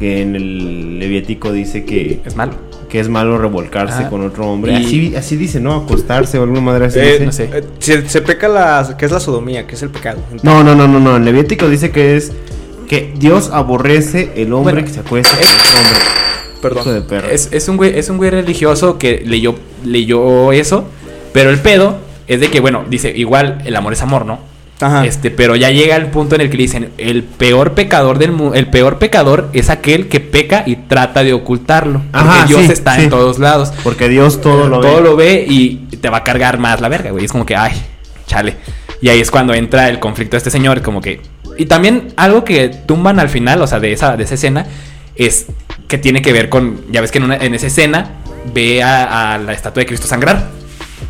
que 0.00 0.22
en 0.22 0.34
el 0.34 0.98
Leviático 0.98 1.52
dice 1.52 1.84
que 1.84 2.20
Es 2.24 2.34
malo. 2.34 2.54
que 2.88 2.98
es 2.98 3.08
malo 3.08 3.38
revolcarse 3.38 4.00
Ajá. 4.00 4.10
con 4.10 4.22
otro 4.26 4.48
hombre. 4.50 4.72
Y- 4.72 4.76
Así, 4.84 5.14
así 5.16 5.36
dice, 5.36 5.60
¿no? 5.60 5.74
Acostarse 5.76 6.38
o 6.38 6.42
alguna 6.42 6.60
madre 6.62 6.86
así. 6.86 6.98
Eh, 6.98 7.12
dice. 7.12 7.26
no 7.26 7.32
sé. 7.32 7.44
eh, 7.52 7.62
se, 7.78 8.08
se 8.08 8.20
peca 8.22 8.48
la... 8.48 8.96
¿Qué 8.98 9.04
es 9.06 9.12
la 9.12 9.20
sodomía? 9.20 9.66
¿Qué 9.68 9.76
es 9.76 9.82
el 9.82 9.90
pecado? 9.90 10.18
No, 10.42 10.64
no, 10.64 10.74
no, 10.74 10.88
no, 10.88 10.98
no. 10.98 11.16
El 11.18 11.24
Levítico 11.24 11.68
dice 11.68 11.90
que 11.92 12.16
es 12.16 12.32
que 12.88 13.12
Dios 13.16 13.50
aborrece 13.52 14.32
el 14.34 14.52
hombre 14.52 14.72
Bueno, 14.74 14.88
que 14.88 14.92
se 14.94 15.00
acuesta 15.00 15.30
con 15.36 15.44
otro 15.46 15.78
hombre. 15.80 15.98
Perdón. 16.62 16.82
Hijo 16.82 16.92
de 16.92 17.00
perro. 17.02 17.28
Es, 17.30 17.48
es 17.52 17.68
un 17.68 17.76
güey, 17.76 17.96
es 17.98 18.08
un 18.10 18.16
güey 18.16 18.30
religioso 18.30 18.98
que 18.98 19.22
leyó, 19.24 19.54
leyó 19.84 20.50
eso, 20.52 20.84
pero 21.32 21.50
el 21.50 21.58
pedo 21.60 21.98
es 22.26 22.40
de 22.40 22.48
que, 22.50 22.60
bueno, 22.60 22.84
dice, 22.90 23.12
igual 23.16 23.62
el 23.64 23.76
amor 23.76 23.92
es 23.92 24.02
amor, 24.02 24.26
¿no? 24.26 24.40
Ajá. 24.80 25.04
Este, 25.04 25.30
pero 25.30 25.56
ya 25.56 25.70
llega 25.70 25.96
el 25.96 26.06
punto 26.06 26.34
en 26.34 26.40
el 26.40 26.50
que 26.50 26.56
le 26.56 26.62
dicen, 26.62 26.90
el 26.98 27.22
peor 27.22 27.74
pecador 27.74 28.18
del 28.18 28.32
mundo, 28.32 28.54
el 28.54 28.66
peor 28.68 28.98
pecador 28.98 29.48
es 29.52 29.68
aquel 29.70 30.08
que 30.08 30.20
peca 30.20 30.62
y 30.66 30.76
trata 30.76 31.22
de 31.22 31.32
ocultarlo. 31.34 32.02
Porque 32.12 32.46
Dios 32.48 32.62
sí, 32.66 32.72
está 32.72 32.96
sí. 32.96 33.02
en 33.02 33.10
todos 33.10 33.38
lados. 33.38 33.72
Porque 33.84 34.08
Dios 34.08 34.40
todo 34.40 34.68
lo 34.68 34.80
todo 34.80 34.96
ve. 34.96 35.02
lo 35.02 35.16
ve 35.16 35.46
y 35.48 35.76
te 36.00 36.08
va 36.08 36.18
a 36.18 36.24
cargar 36.24 36.58
más 36.58 36.80
la 36.80 36.88
verga, 36.88 37.10
güey. 37.10 37.24
Es 37.24 37.32
como 37.32 37.44
que, 37.44 37.56
ay, 37.56 37.72
chale. 38.26 38.56
Y 39.02 39.08
ahí 39.08 39.20
es 39.20 39.30
cuando 39.30 39.54
entra 39.54 39.88
el 39.88 39.98
conflicto 39.98 40.32
de 40.32 40.38
este 40.38 40.50
señor, 40.50 40.82
como 40.82 41.00
que... 41.00 41.20
Y 41.58 41.66
también 41.66 42.12
algo 42.16 42.44
que 42.44 42.68
tumban 42.68 43.18
al 43.20 43.28
final, 43.28 43.60
o 43.60 43.66
sea, 43.66 43.80
de 43.80 43.92
esa, 43.92 44.16
de 44.16 44.24
esa 44.24 44.34
escena, 44.34 44.66
es 45.14 45.46
que 45.88 45.98
tiene 45.98 46.22
que 46.22 46.32
ver 46.32 46.48
con, 46.48 46.80
ya 46.90 47.00
ves 47.02 47.10
que 47.10 47.18
en, 47.18 47.24
una- 47.24 47.36
en 47.36 47.54
esa 47.54 47.66
escena 47.66 48.12
ve 48.54 48.82
a, 48.82 49.34
a 49.34 49.38
la 49.38 49.52
estatua 49.52 49.80
de 49.82 49.86
Cristo 49.86 50.06
sangrar. 50.06 50.48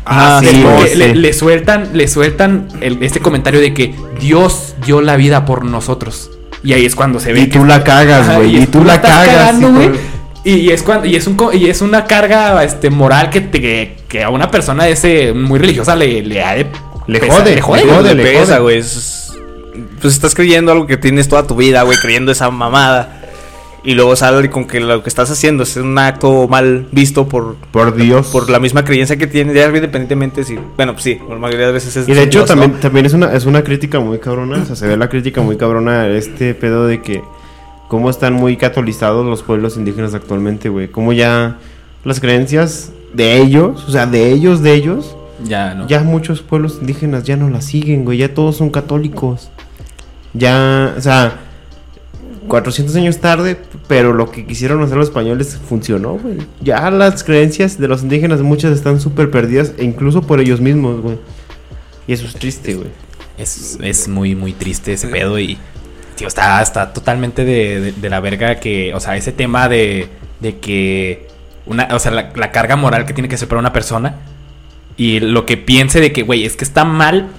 Ah, 0.05 0.37
Ah, 0.37 0.41
sí, 0.43 0.61
porque 0.63 0.89
sí. 0.89 0.97
le, 0.97 1.15
le 1.15 1.33
sueltan, 1.33 1.89
le 1.93 2.07
sueltan 2.07 2.67
el- 2.81 3.01
este 3.03 3.19
comentario 3.19 3.59
de 3.59 3.73
que 3.73 3.93
Dios 4.19 4.75
dio 4.85 5.01
la 5.01 5.15
vida 5.15 5.45
por 5.45 5.63
nosotros. 5.65 6.31
Y 6.63 6.73
ahí 6.73 6.85
es 6.85 6.95
cuando 6.95 7.19
se 7.19 7.33
ve 7.33 7.41
Y 7.41 7.49
que 7.49 7.59
tú 7.59 7.65
la 7.65 7.83
cagas, 7.83 8.35
güey. 8.35 8.61
Y 8.63 8.65
tú 8.67 8.83
la 8.83 9.01
cagas. 9.01 9.59
güey. 9.59 9.91
Y, 10.43 10.53
y 10.55 10.69
es 10.71 10.81
cuando 10.83 11.05
y 11.07 11.15
es 11.15 11.27
un 11.27 11.37
y 11.53 11.67
es 11.69 11.81
una 11.81 12.05
carga 12.05 12.63
este 12.63 12.89
moral 12.89 13.29
que 13.29 13.41
te, 13.41 13.61
que, 13.61 13.97
que 14.07 14.23
a 14.23 14.29
una 14.29 14.49
persona 14.49 14.87
ese 14.87 15.33
muy 15.33 15.59
religiosa 15.59 15.95
le, 15.95 16.23
le 16.23 16.43
ha 16.43 16.55
de 16.55 16.65
Le 17.05 17.19
pesar, 17.19 17.41
jode, 17.41 17.55
le 17.55 17.61
jode, 17.61 17.85
le 17.85 17.93
jode, 17.93 18.15
le 18.15 18.23
le 18.23 18.31
pesa, 18.31 18.45
jode. 18.53 18.59
güey. 18.59 18.77
Es- 18.79 19.33
Pues 20.01 20.15
estás 20.15 20.33
creyendo 20.33 20.71
algo 20.71 20.87
que 20.87 20.97
tienes 20.97 21.29
toda 21.29 21.45
tu 21.45 21.55
vida, 21.55 21.83
güey, 21.83 21.97
creyendo 21.99 22.31
esa 22.31 22.49
mamada. 22.49 23.20
Y 23.83 23.95
luego 23.95 24.15
sale 24.15 24.47
con 24.51 24.65
que 24.67 24.79
lo 24.79 25.01
que 25.01 25.09
estás 25.09 25.31
haciendo 25.31 25.63
es 25.63 25.75
un 25.75 25.97
acto 25.97 26.47
mal 26.47 26.87
visto 26.91 27.27
por, 27.27 27.55
Por 27.71 27.95
Dios. 27.95 28.27
por 28.27 28.47
la 28.49 28.59
misma 28.59 28.85
creencia 28.85 29.17
que 29.17 29.25
tienes, 29.25 29.55
ya 29.55 29.65
independientemente 29.67 30.43
si. 30.43 30.55
Bueno, 30.77 30.93
pues 30.93 31.03
sí, 31.03 31.19
la 31.27 31.35
mayoría 31.37 31.65
de 31.67 31.71
veces 31.73 31.95
es. 31.97 32.07
Y 32.07 32.13
de 32.13 32.23
hecho 32.23 32.39
Dios, 32.45 32.49
¿no? 32.49 32.61
también, 32.61 32.79
también 32.79 33.05
es 33.07 33.13
una 33.13 33.33
es 33.33 33.45
una 33.45 33.63
crítica 33.63 33.99
muy 33.99 34.19
cabrona, 34.19 34.59
o 34.61 34.65
sea, 34.65 34.75
se 34.75 34.85
ve 34.87 34.97
la 34.97 35.09
crítica 35.09 35.41
muy 35.41 35.57
cabrona 35.57 36.07
este 36.09 36.53
pedo 36.53 36.85
de 36.85 37.01
que 37.01 37.23
cómo 37.87 38.09
están 38.11 38.33
muy 38.33 38.55
catolizados 38.55 39.25
los 39.25 39.41
pueblos 39.41 39.77
indígenas 39.77 40.13
actualmente, 40.13 40.69
güey, 40.69 40.87
cómo 40.87 41.11
ya 41.11 41.57
las 42.05 42.19
creencias 42.19 42.91
de 43.13 43.37
ellos, 43.41 43.83
o 43.87 43.91
sea, 43.91 44.05
de 44.05 44.31
ellos, 44.31 44.61
de 44.61 44.73
ellos, 44.75 45.15
Ya 45.43 45.73
no. 45.73 45.87
ya 45.87 46.01
muchos 46.03 46.41
pueblos 46.43 46.77
indígenas 46.81 47.23
ya 47.23 47.35
no 47.35 47.49
las 47.49 47.65
siguen, 47.65 48.05
güey, 48.05 48.19
ya 48.19 48.31
todos 48.33 48.57
son 48.57 48.69
católicos. 48.69 49.49
Ya, 50.33 50.93
o 50.97 51.01
sea, 51.01 51.39
400 52.51 52.93
años 52.97 53.17
tarde, 53.19 53.55
pero 53.87 54.11
lo 54.11 54.29
que 54.29 54.45
quisieron 54.45 54.83
hacer 54.83 54.97
los 54.97 55.07
españoles 55.07 55.57
funcionó, 55.69 56.15
güey. 56.17 56.35
Ya 56.59 56.91
las 56.91 57.23
creencias 57.23 57.79
de 57.79 57.87
los 57.87 58.03
indígenas 58.03 58.41
muchas 58.41 58.73
están 58.73 58.99
súper 58.99 59.31
perdidas, 59.31 59.71
e 59.77 59.85
incluso 59.85 60.21
por 60.21 60.41
ellos 60.41 60.59
mismos, 60.59 60.99
güey. 60.99 61.17
Y 62.07 62.11
eso 62.13 62.25
es 62.25 62.33
triste, 62.33 62.73
güey. 62.75 62.89
Es, 63.37 63.77
es 63.81 64.09
muy, 64.09 64.35
muy 64.35 64.51
triste 64.51 64.91
ese 64.91 65.07
pedo 65.07 65.39
y, 65.39 65.57
tío, 66.15 66.27
está, 66.27 66.61
está 66.61 66.91
totalmente 66.91 67.45
de, 67.45 67.93
de- 67.93 68.09
la 68.09 68.19
verga 68.19 68.59
que, 68.59 68.93
o 68.93 68.99
sea, 68.99 69.15
ese 69.15 69.31
tema 69.31 69.69
de, 69.69 70.09
de 70.41 70.59
que, 70.59 71.27
una, 71.65 71.87
o 71.91 71.99
sea, 71.99 72.11
la, 72.11 72.33
la 72.35 72.51
carga 72.51 72.75
moral 72.75 73.05
que 73.05 73.13
tiene 73.13 73.29
que 73.29 73.37
para 73.47 73.59
una 73.61 73.71
persona 73.71 74.17
y 74.97 75.21
lo 75.21 75.45
que 75.45 75.55
piense 75.55 76.01
de 76.01 76.11
que, 76.11 76.23
güey, 76.23 76.43
es 76.43 76.57
que 76.57 76.65
está 76.65 76.83
mal, 76.83 77.29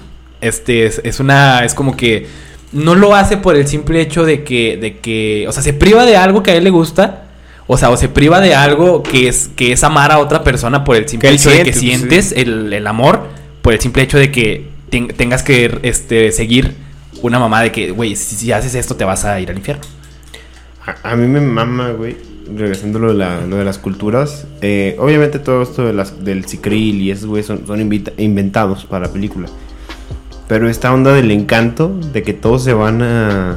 este, 0.41 0.87
es, 0.87 1.03
es 1.05 1.21
una, 1.21 1.65
es 1.67 1.75
como 1.75 1.99
que 1.99 2.27
no 2.73 2.95
lo 2.95 3.15
hace 3.15 3.37
por 3.37 3.57
el 3.57 3.67
simple 3.67 4.01
hecho 4.01 4.25
de 4.25 4.45
que, 4.45 4.77
de 4.77 4.99
que, 4.99 5.47
o 5.49 5.53
sea, 5.53 5.63
se 5.63 5.73
priva 5.73 6.05
de 6.05 6.17
algo 6.17 6.43
que 6.43 6.53
a 6.53 6.55
él 6.57 6.65
le 6.65 6.71
gusta. 6.71 7.25
O 7.69 7.79
sea, 7.79 7.91
o 7.91 7.97
se 7.97 8.09
priva 8.09 8.41
de 8.41 8.55
algo 8.55 9.03
que 9.03 9.29
es, 9.29 9.49
que 9.55 9.73
es 9.73 9.85
amar 9.85 10.11
a 10.11 10.19
otra 10.19 10.43
persona 10.43 10.83
por 10.85 10.97
el 10.97 11.09
simple 11.09 11.31
hecho 11.31 11.49
de 11.51 11.59
que 11.59 11.71
pues, 11.71 11.77
sientes 11.81 12.33
el, 12.33 12.73
el 12.73 12.87
amor, 12.87 13.29
por 13.63 13.73
el 13.73 13.81
simple 13.81 14.03
hecho 14.03 14.19
de 14.19 14.33
que 14.33 14.69
ten- 14.91 15.09
tengas 15.17 15.43
que 15.45 15.79
este, 15.83 16.33
seguir 16.33 16.75
una 17.23 17.39
mamá 17.39 17.63
de 17.63 17.71
que, 17.71 17.93
güey, 17.93 18.17
si, 18.17 18.35
si 18.35 18.51
haces 18.53 18.75
esto 18.75 18.97
te 18.97 19.05
vas 19.05 19.25
a 19.25 19.41
ir 19.41 19.49
al 19.49 19.57
infierno. 19.57 19.83
A, 20.85 21.13
a 21.13 21.17
mí 21.17 21.29
me 21.29 21.41
mama, 21.41 21.91
güey. 21.91 22.17
Regresando 22.55 22.99
a 22.99 23.03
lo 23.03 23.09
de, 23.13 23.15
la- 23.19 23.41
lo 23.47 23.57
de 23.57 23.65
las 23.65 23.79
culturas. 23.79 24.45
eh, 24.61 24.97
obviamente 24.99 25.39
todo 25.39 25.63
esto 25.63 25.87
de 25.87 25.93
las, 25.93 26.25
del 26.25 26.45
cicril 26.47 27.01
y 27.01 27.13
esos 27.13 27.27
güey 27.27 27.45
son, 27.45 27.65
son 27.67 27.81
invita- 27.81 28.13
inventados 28.19 28.85
para 28.85 29.07
la 29.07 29.13
película. 29.13 29.49
Pero 30.53 30.69
esta 30.69 30.93
onda 30.93 31.15
del 31.15 31.31
encanto, 31.31 31.89
de 32.13 32.23
que 32.23 32.35
todos 32.35 32.63
se 32.63 32.75
van 32.75 33.01
a... 33.01 33.57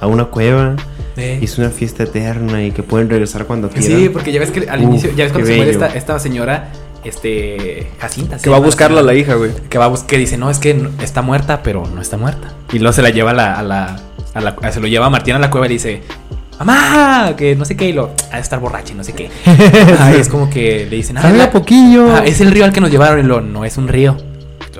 a 0.00 0.06
una 0.06 0.26
cueva 0.26 0.76
Eh. 1.16 1.38
y 1.40 1.44
es 1.44 1.58
una 1.58 1.70
fiesta 1.70 2.04
eterna 2.04 2.62
y 2.62 2.70
que 2.70 2.84
pueden 2.84 3.10
regresar 3.10 3.46
cuando 3.46 3.68
quieran. 3.68 3.98
Sí, 4.00 4.08
porque 4.10 4.30
ya 4.30 4.38
ves 4.38 4.52
que 4.52 4.70
al 4.70 4.78
Uf, 4.78 4.84
inicio, 4.90 5.10
ya 5.16 5.24
ves 5.24 5.32
cuando 5.32 5.48
se 5.50 5.56
muere 5.56 5.72
esta, 5.72 5.88
esta 5.88 6.20
señora, 6.20 6.68
este, 7.02 7.88
Jacinta. 7.98 8.36
Que 8.36 8.48
va 8.48 8.58
a 8.58 8.60
buscarla 8.60 9.00
a 9.00 9.02
la 9.02 9.12
hija, 9.14 9.34
güey. 9.34 9.50
Que 9.68 9.76
va 9.76 9.86
a 9.86 9.88
buscar, 9.88 10.06
que 10.06 10.18
dice, 10.18 10.38
no, 10.38 10.50
es 10.50 10.60
que 10.60 10.72
no- 10.72 10.90
está 11.02 11.20
muerta, 11.20 11.64
pero 11.64 11.82
no 11.92 12.00
está 12.00 12.16
muerta. 12.16 12.52
Y 12.72 12.78
luego 12.78 12.92
se 12.92 13.02
la 13.02 13.10
lleva 13.10 13.32
a 13.32 13.34
la, 13.34 13.54
a 13.58 13.62
la, 13.64 14.00
a 14.32 14.40
la- 14.40 14.72
se 14.72 14.78
lo 14.78 14.86
lleva 14.86 15.06
a 15.06 15.10
Martín 15.10 15.34
a 15.34 15.40
la 15.40 15.50
cueva 15.50 15.66
y 15.66 15.70
le 15.70 15.72
dice, 15.74 16.02
mamá, 16.60 17.34
que 17.36 17.56
no 17.56 17.64
sé 17.64 17.76
qué, 17.76 17.88
y 17.88 17.92
lo, 17.92 18.10
ha 18.30 18.36
de 18.36 18.40
estar 18.42 18.60
borracha 18.60 18.92
y 18.92 18.96
no 18.96 19.02
sé 19.02 19.14
qué. 19.14 19.30
Ay, 19.98 20.14
es 20.20 20.28
como 20.28 20.48
que 20.48 20.86
le 20.88 20.94
dicen, 20.94 21.18
ah, 21.18 21.28
la- 21.28 21.50
poquillo. 21.50 22.14
ah, 22.14 22.22
es 22.24 22.40
el 22.40 22.52
río 22.52 22.64
al 22.64 22.72
que 22.72 22.80
nos 22.80 22.90
llevaron, 22.92 23.18
y 23.18 23.24
lo, 23.24 23.40
no 23.40 23.64
es 23.64 23.76
un 23.76 23.88
río, 23.88 24.16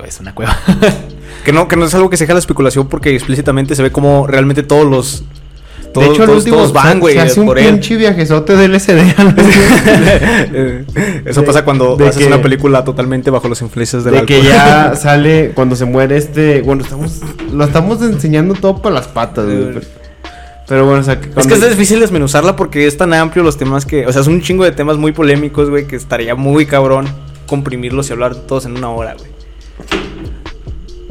es 0.07 0.19
una 0.21 0.33
cueva. 0.33 0.57
Que 1.45 1.51
no, 1.51 1.67
que 1.67 1.75
no 1.75 1.85
es 1.85 1.93
algo 1.95 2.09
que 2.09 2.17
se 2.17 2.23
deja 2.25 2.33
la 2.33 2.39
especulación 2.39 2.87
porque 2.87 3.13
explícitamente 3.15 3.75
se 3.75 3.81
ve 3.83 3.91
como 3.91 4.27
realmente 4.27 4.63
todos 4.63 4.85
los. 4.85 5.23
Todos, 5.93 6.07
de 6.07 6.13
hecho, 6.13 6.23
todos- 6.25 6.37
último 6.37 6.55
todos 6.57 6.71
van, 6.73 6.99
güey, 7.01 7.15
se 7.15 7.19
hace 7.21 7.39
un 7.41 7.47
por 7.47 7.59
él. 7.59 7.65
pinche 7.73 7.97
viajezote 7.97 8.55
del 8.55 8.71
LSD. 8.75 9.13
a 9.17 9.23
la 9.25 9.31
vez. 9.31 10.85
Eso 11.25 11.41
De- 11.41 11.47
pasa 11.47 11.65
cuando 11.65 11.97
de 11.97 12.07
haces 12.07 12.21
que- 12.21 12.27
una 12.27 12.41
película 12.41 12.83
totalmente 12.85 13.29
bajo 13.29 13.49
los 13.49 13.61
influencias 13.61 14.03
del 14.03 14.13
de 14.13 14.19
alcohol. 14.19 14.39
que 14.41 14.47
ya 14.47 14.95
sale 14.95 15.51
cuando 15.53 15.75
se 15.75 15.85
muere 15.85 16.15
este. 16.17 16.61
Bueno, 16.61 16.83
estamos. 16.83 17.19
Lo 17.51 17.63
estamos 17.65 18.01
enseñando 18.01 18.53
todo 18.53 18.81
para 18.81 18.95
las 18.95 19.07
patas, 19.07 19.45
güey. 19.45 19.79
Pero, 20.67 20.85
bueno, 20.85 21.01
o 21.01 21.03
sea, 21.03 21.19
que 21.19 21.27
Es 21.37 21.47
que 21.47 21.53
es 21.55 21.69
difícil 21.69 21.99
desmenuzarla 21.99 22.55
porque 22.55 22.87
es 22.87 22.95
tan 22.95 23.13
amplio 23.13 23.43
los 23.43 23.57
temas 23.57 23.85
que. 23.85 24.05
O 24.07 24.13
sea, 24.13 24.21
es 24.21 24.27
un 24.27 24.41
chingo 24.41 24.63
de 24.63 24.71
temas 24.71 24.95
muy 24.97 25.11
polémicos, 25.11 25.69
güey, 25.69 25.87
que 25.87 25.97
estaría 25.97 26.35
muy 26.35 26.65
cabrón 26.65 27.07
comprimirlos 27.47 28.09
y 28.09 28.13
hablar 28.13 28.35
todos 28.35 28.65
en 28.65 28.77
una 28.77 28.89
hora, 28.91 29.15
güey. 29.19 29.29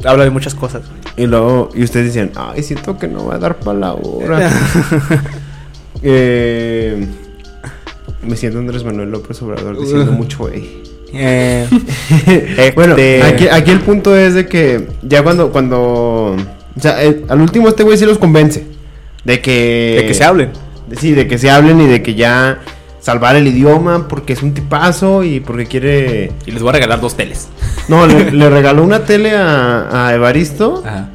Habla 0.05 0.23
de 0.23 0.29
muchas 0.29 0.55
cosas. 0.55 0.83
Y 1.17 1.27
luego, 1.27 1.69
y 1.75 1.83
ustedes 1.83 2.07
decían, 2.07 2.31
ay, 2.35 2.63
siento 2.63 2.97
que 2.97 3.07
no 3.07 3.25
va 3.27 3.35
a 3.35 3.39
dar 3.39 3.57
para 3.59 3.77
la 3.79 3.93
hora. 3.93 4.49
Eh, 6.03 7.05
me 8.23 8.35
siento 8.35 8.59
Andrés 8.59 8.83
Manuel 8.83 9.11
López 9.11 9.39
Obrador 9.41 9.79
diciendo 9.79 10.11
mucho, 10.11 10.39
güey. 10.39 10.81
Eh, 11.13 11.67
bueno, 12.75 12.93
este- 12.95 13.21
aquí, 13.23 13.47
aquí 13.47 13.71
el 13.71 13.81
punto 13.81 14.15
es 14.15 14.33
de 14.33 14.47
que 14.47 14.87
ya 15.03 15.21
cuando, 15.23 15.51
cuando, 15.51 15.77
o 16.35 16.79
sea, 16.79 17.03
eh, 17.03 17.23
al 17.27 17.41
último 17.41 17.67
este 17.67 17.83
güey 17.83 17.97
sí 17.97 18.05
los 18.05 18.17
convence 18.17 18.65
de 19.25 19.41
que, 19.41 19.97
de 20.01 20.07
que 20.07 20.13
se 20.13 20.23
hablen. 20.23 20.51
de- 20.87 20.95
sí, 20.95 21.11
de 21.11 21.27
que 21.27 21.37
se 21.37 21.49
hablen 21.51 21.81
y 21.81 21.87
de 21.87 22.01
que 22.01 22.15
ya 22.15 22.61
salvar 22.99 23.35
el 23.35 23.47
idioma 23.47 24.07
porque 24.07 24.33
es 24.33 24.41
un 24.41 24.53
tipazo 24.53 25.23
y 25.23 25.39
porque 25.39 25.65
quiere, 25.65 26.31
y 26.45 26.51
les 26.51 26.61
voy 26.61 26.69
a 26.69 26.73
regalar 26.73 27.01
dos 27.01 27.15
teles. 27.17 27.49
No, 27.87 28.07
le, 28.07 28.31
le 28.31 28.49
regaló 28.49 28.83
una 28.83 29.03
tele 29.05 29.31
a, 29.35 30.07
a 30.07 30.13
Evaristo 30.13 30.81
Ajá, 30.85 31.09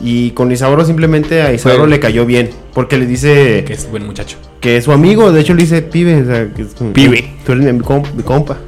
y 0.00 0.30
con 0.32 0.50
Isauro 0.52 0.84
simplemente 0.84 1.42
a 1.42 1.52
Isauro 1.52 1.86
le 1.86 1.98
cayó 2.00 2.26
bien 2.26 2.50
porque 2.74 2.96
le 2.98 3.06
dice 3.06 3.64
que 3.66 3.72
es 3.72 3.90
buen 3.90 4.04
muchacho. 4.06 4.36
que 4.60 4.76
es 4.76 4.84
su 4.84 4.92
amigo, 4.92 5.32
de 5.32 5.40
hecho 5.40 5.54
le 5.54 5.62
dice 5.62 5.80
pibe, 5.82 6.22
o 6.22 6.26
sea, 6.26 6.48
que 6.54 6.62
es 6.62 6.74
Pibe. 6.92 7.30
Tú 7.46 7.52
eres 7.52 7.72
mi, 7.72 7.80
com- 7.80 8.02
mi 8.14 8.22
compa. 8.22 8.58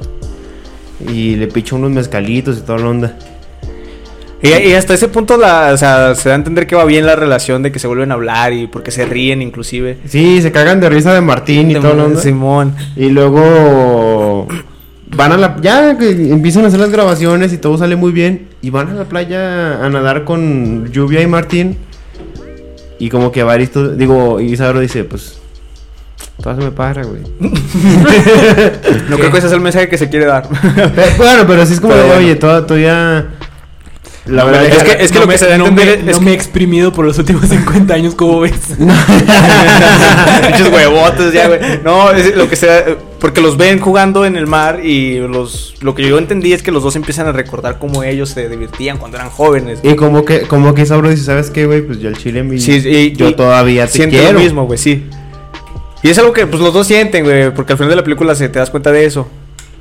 Y 1.07 1.35
le 1.35 1.47
pichó 1.47 1.75
unos 1.77 1.91
mezcalitos 1.91 2.57
y 2.57 2.61
toda 2.61 2.79
la 2.79 2.87
onda. 2.89 3.17
Y, 4.41 4.49
y 4.49 4.73
hasta 4.73 4.93
ese 4.93 5.09
punto 5.09 5.35
la, 5.37 5.71
o 5.73 5.77
sea, 5.77 6.15
se 6.15 6.29
da 6.29 6.35
a 6.35 6.37
entender 6.37 6.65
que 6.65 6.73
va 6.75 6.85
bien 6.85 7.05
la 7.05 7.15
relación 7.17 7.61
de 7.61 7.71
que 7.73 7.79
se 7.79 7.87
vuelven 7.87 8.11
a 8.11 8.15
hablar 8.15 8.53
y 8.53 8.67
porque 8.67 8.89
se 8.89 9.05
ríen 9.05 9.41
inclusive. 9.41 9.97
Sí, 10.07 10.41
se 10.41 10.51
cagan 10.51 10.79
de 10.79 10.89
risa 10.89 11.13
de 11.13 11.21
Martín 11.21 11.69
y 11.71 11.75
onda. 11.75 12.19
Simón. 12.21 12.73
Y 12.95 13.09
luego 13.09 13.39
van 15.15 15.31
a 15.31 15.37
la 15.37 15.57
ya 15.61 15.91
empiezan 15.91 16.63
a 16.65 16.67
hacer 16.67 16.79
las 16.79 16.91
grabaciones 16.91 17.51
y 17.53 17.57
todo 17.57 17.77
sale 17.77 17.95
muy 17.95 18.11
bien 18.11 18.47
y 18.61 18.69
van 18.69 18.89
a 18.89 18.93
la 18.93 19.05
playa 19.05 19.83
a 19.83 19.89
nadar 19.89 20.23
con 20.23 20.91
Lluvia 20.91 21.21
y 21.21 21.27
Martín. 21.27 21.77
Y 22.99 23.09
como 23.09 23.31
que 23.31 23.39
Evaristo, 23.39 23.89
digo, 23.95 24.39
Isauro 24.41 24.81
dice, 24.81 25.05
pues 25.05 25.39
todo 26.43 26.55
se 26.55 26.61
me 26.61 26.71
para, 26.71 27.03
güey. 27.03 27.21
No 29.09 29.17
creo 29.17 29.31
que 29.31 29.37
ese 29.37 29.47
es 29.47 29.53
el 29.53 29.61
mensaje 29.61 29.87
que 29.89 29.97
se 29.97 30.09
quiere 30.09 30.25
dar. 30.25 30.47
Pero, 30.95 31.07
bueno, 31.17 31.43
pero 31.47 31.65
sí 31.65 31.73
es 31.73 31.79
como 31.79 31.93
de, 31.95 32.01
oye, 32.01 32.35
todo- 32.35 32.65
todavía 32.65 33.27
la 34.25 34.43
No, 34.43 34.45
verdad 34.51 34.65
es 34.65 34.83
que- 34.83 35.03
es 35.03 35.11
que 35.11 35.19
no 35.19 35.21
lo 35.21 35.27
que 35.27 35.33
me- 35.33 35.37
se 35.37 35.57
no 35.57 35.65
entender 35.67 36.03
me, 36.03 36.11
es 36.11 36.15
no 36.17 36.19
que- 36.19 36.25
me 36.25 36.31
he 36.31 36.33
exprimido 36.35 36.91
por 36.93 37.05
los 37.05 37.17
últimos 37.17 37.47
50 37.47 37.93
años, 37.93 38.15
como 38.15 38.41
ves? 38.41 38.51
Pinches 38.77 40.67
huevotes 40.71 41.33
ya, 41.33 41.47
güey. 41.47 41.59
No, 41.83 42.11
es 42.11 42.35
lo 42.35 42.49
que 42.49 42.55
sea, 42.55 42.83
porque 43.19 43.41
los 43.41 43.57
ven 43.57 43.79
jugando 43.79 44.25
en 44.25 44.35
el 44.35 44.47
mar 44.47 44.83
y 44.85 45.19
los 45.19 45.75
lo 45.81 45.93
que 45.95 46.07
yo 46.07 46.17
entendí 46.17 46.53
es 46.53 46.63
que 46.63 46.71
los 46.71 46.83
dos 46.83 46.95
empiezan 46.95 47.27
a 47.27 47.31
recordar 47.31 47.77
cómo 47.79 48.03
ellos 48.03 48.29
se 48.29 48.47
divertían 48.49 48.97
cuando 48.97 49.17
eran 49.17 49.29
jóvenes. 49.29 49.79
Y 49.83 49.95
como 49.95 50.25
que, 50.25 50.41
como 50.41 50.73
que 50.73 50.83
Isauro 50.83 51.09
dice, 51.09 51.23
¿sabes 51.23 51.49
qué, 51.49 51.65
güey? 51.65 51.81
Pues 51.81 51.99
yo 51.99 52.09
al 52.09 52.17
chile 52.17 52.43
mi- 52.43 52.59
Sí, 52.59 52.81
y- 52.85 53.11
yo 53.13 53.27
y 53.29 53.33
todavía 53.35 53.85
te 53.87 53.93
Siente 53.93 54.17
quiero. 54.17 54.33
lo 54.33 54.39
mismo, 54.39 54.65
güey, 54.65 54.77
sí. 54.77 55.05
Y 56.01 56.09
es 56.09 56.17
algo 56.17 56.31
que 56.33 56.47
pues 56.47 56.61
los 56.61 56.73
dos 56.73 56.87
sienten, 56.87 57.23
güey, 57.25 57.53
porque 57.53 57.73
al 57.73 57.77
final 57.77 57.89
de 57.89 57.95
la 57.97 58.03
película 58.03 58.33
se 58.35 58.47
te 58.49 58.57
das 58.59 58.69
cuenta 58.69 58.91
de 58.91 59.05
eso. 59.05 59.27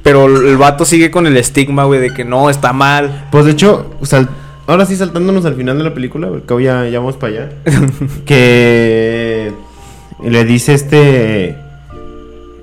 Pero 0.02 0.26
el 0.26 0.56
vato 0.56 0.84
sigue 0.84 1.10
con 1.10 1.26
el 1.26 1.36
estigma, 1.36 1.84
güey, 1.84 2.00
de 2.00 2.12
que 2.14 2.24
no, 2.24 2.50
está 2.50 2.72
mal. 2.72 3.28
Pues 3.30 3.44
de 3.44 3.52
hecho, 3.52 3.94
sal- 4.02 4.28
ahora 4.66 4.84
sí 4.86 4.96
saltándonos 4.96 5.44
al 5.44 5.54
final 5.54 5.78
de 5.78 5.84
la 5.84 5.94
película, 5.94 6.28
porque 6.28 6.54
hoy 6.54 6.64
ya, 6.64 6.88
ya 6.88 6.98
vamos 6.98 7.16
para 7.16 7.32
allá. 7.32 7.48
que 8.26 9.52
le 10.22 10.44
dice 10.44 10.74
este. 10.74 11.56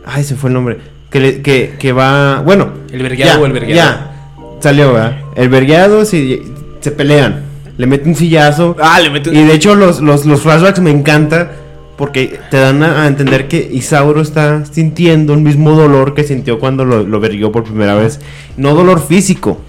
Ay, 0.06 0.24
se 0.24 0.36
fue 0.36 0.50
el 0.50 0.54
nombre. 0.54 0.78
Que, 1.10 1.20
le- 1.20 1.42
que, 1.42 1.76
que 1.80 1.92
va. 1.92 2.42
Bueno. 2.42 2.70
¿El 2.92 3.02
vergueado 3.04 3.42
o 3.42 3.46
el 3.46 3.52
vergueado? 3.54 3.76
Ya. 3.76 4.12
Salió, 4.60 4.94
¿verdad? 4.94 5.18
El 5.36 5.50
vergueado 5.50 6.06
si, 6.06 6.42
se 6.80 6.92
pelean. 6.92 7.44
Le 7.78 7.88
mete 7.88 8.08
un 8.08 8.16
sillazo. 8.16 8.76
Ah, 8.82 9.00
le 9.02 9.10
mete 9.10 9.30
Y 9.32 9.44
de 9.44 9.54
hecho 9.54 9.76
los, 9.76 10.00
los, 10.02 10.26
los 10.26 10.42
flashbacks 10.42 10.80
me 10.80 10.92
encantan 10.92 11.50
porque 11.98 12.40
te 12.52 12.58
dan 12.58 12.84
a, 12.84 13.04
a 13.04 13.08
entender 13.08 13.48
que 13.48 13.70
Isauro 13.72 14.22
está 14.22 14.66
sintiendo 14.66 15.34
el 15.34 15.42
mismo 15.42 15.72
dolor 15.76 16.14
que 16.14 16.24
sintió 16.24 16.60
cuando 16.60 16.84
lo, 16.86 17.04
lo 17.04 17.20
verguió 17.20 17.52
por 17.52 17.64
primera 17.64 17.96
vez. 17.96 18.20
No 18.58 18.74
dolor 18.76 19.06
físico, 19.06 19.60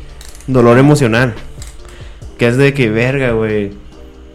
dolor 0.46 0.78
emocional. 0.78 1.34
Que 2.38 2.48
es 2.48 2.56
de 2.56 2.74
que, 2.74 2.90
verga, 2.90 3.30
güey. 3.32 3.70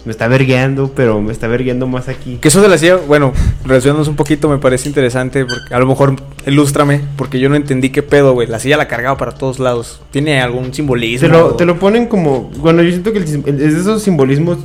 Me 0.03 0.11
está 0.11 0.27
vergueando, 0.27 0.91
pero 0.95 1.21
me 1.21 1.31
está 1.31 1.47
vergueando 1.47 1.85
más 1.85 2.09
aquí. 2.09 2.37
Que 2.41 2.47
eso 2.47 2.61
de 2.61 2.67
la 2.67 2.77
silla, 2.77 2.95
bueno, 2.95 3.33
relacionándonos 3.63 4.07
un 4.07 4.15
poquito, 4.15 4.49
me 4.49 4.57
parece 4.57 4.89
interesante, 4.89 5.45
porque 5.45 5.73
a 5.73 5.79
lo 5.79 5.85
mejor 5.85 6.15
ilústrame, 6.47 7.01
porque 7.17 7.39
yo 7.39 7.49
no 7.49 7.55
entendí 7.55 7.89
qué 7.89 8.01
pedo, 8.01 8.33
güey. 8.33 8.47
La 8.47 8.59
silla 8.59 8.77
la 8.77 8.87
cargaba 8.87 9.17
para 9.17 9.33
todos 9.33 9.59
lados. 9.59 10.01
¿Tiene 10.09 10.41
algún 10.41 10.73
simbolismo? 10.73 11.27
Te 11.27 11.33
lo, 11.33 11.55
te 11.55 11.65
lo 11.65 11.77
ponen 11.77 12.07
como. 12.07 12.49
Bueno, 12.57 12.81
yo 12.81 12.89
siento 12.89 13.13
que 13.13 13.19
el 13.19 13.25
es 13.25 13.43
de 13.43 13.79
esos 13.79 14.01
simbolismos. 14.01 14.57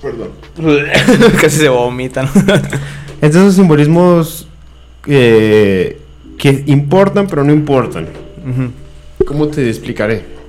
Perdón. 0.00 0.28
Casi 1.40 1.58
se 1.58 1.68
vomitan. 1.68 2.28
Es 3.20 3.34
de 3.34 3.40
esos 3.40 3.54
simbolismos 3.54 4.46
eh, 5.06 6.00
que 6.38 6.62
importan, 6.66 7.26
pero 7.26 7.42
no 7.44 7.52
importan. 7.52 8.06
¿Cómo 9.26 9.48
te 9.48 9.68
explicaré? 9.68 10.39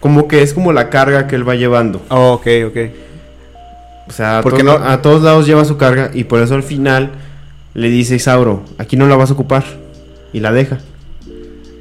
Como 0.00 0.28
que 0.28 0.42
es 0.42 0.54
como 0.54 0.72
la 0.72 0.90
carga 0.90 1.26
que 1.26 1.34
él 1.36 1.48
va 1.48 1.54
llevando. 1.56 2.00
Oh, 2.08 2.32
ok, 2.34 2.46
ok. 2.68 2.76
O 4.08 4.12
sea, 4.12 4.38
a, 4.38 4.42
Porque 4.42 4.62
todo- 4.62 4.78
no- 4.78 4.84
a 4.88 5.02
todos 5.02 5.22
lados 5.22 5.46
lleva 5.46 5.64
su 5.64 5.76
carga 5.76 6.10
y 6.14 6.24
por 6.24 6.40
eso 6.40 6.54
al 6.54 6.62
final 6.62 7.10
le 7.74 7.88
dice 7.90 8.14
Isauro, 8.16 8.62
aquí 8.78 8.96
no 8.96 9.06
la 9.06 9.16
vas 9.16 9.30
a 9.30 9.34
ocupar. 9.34 9.64
Y 10.32 10.40
la 10.40 10.52
deja. 10.52 10.78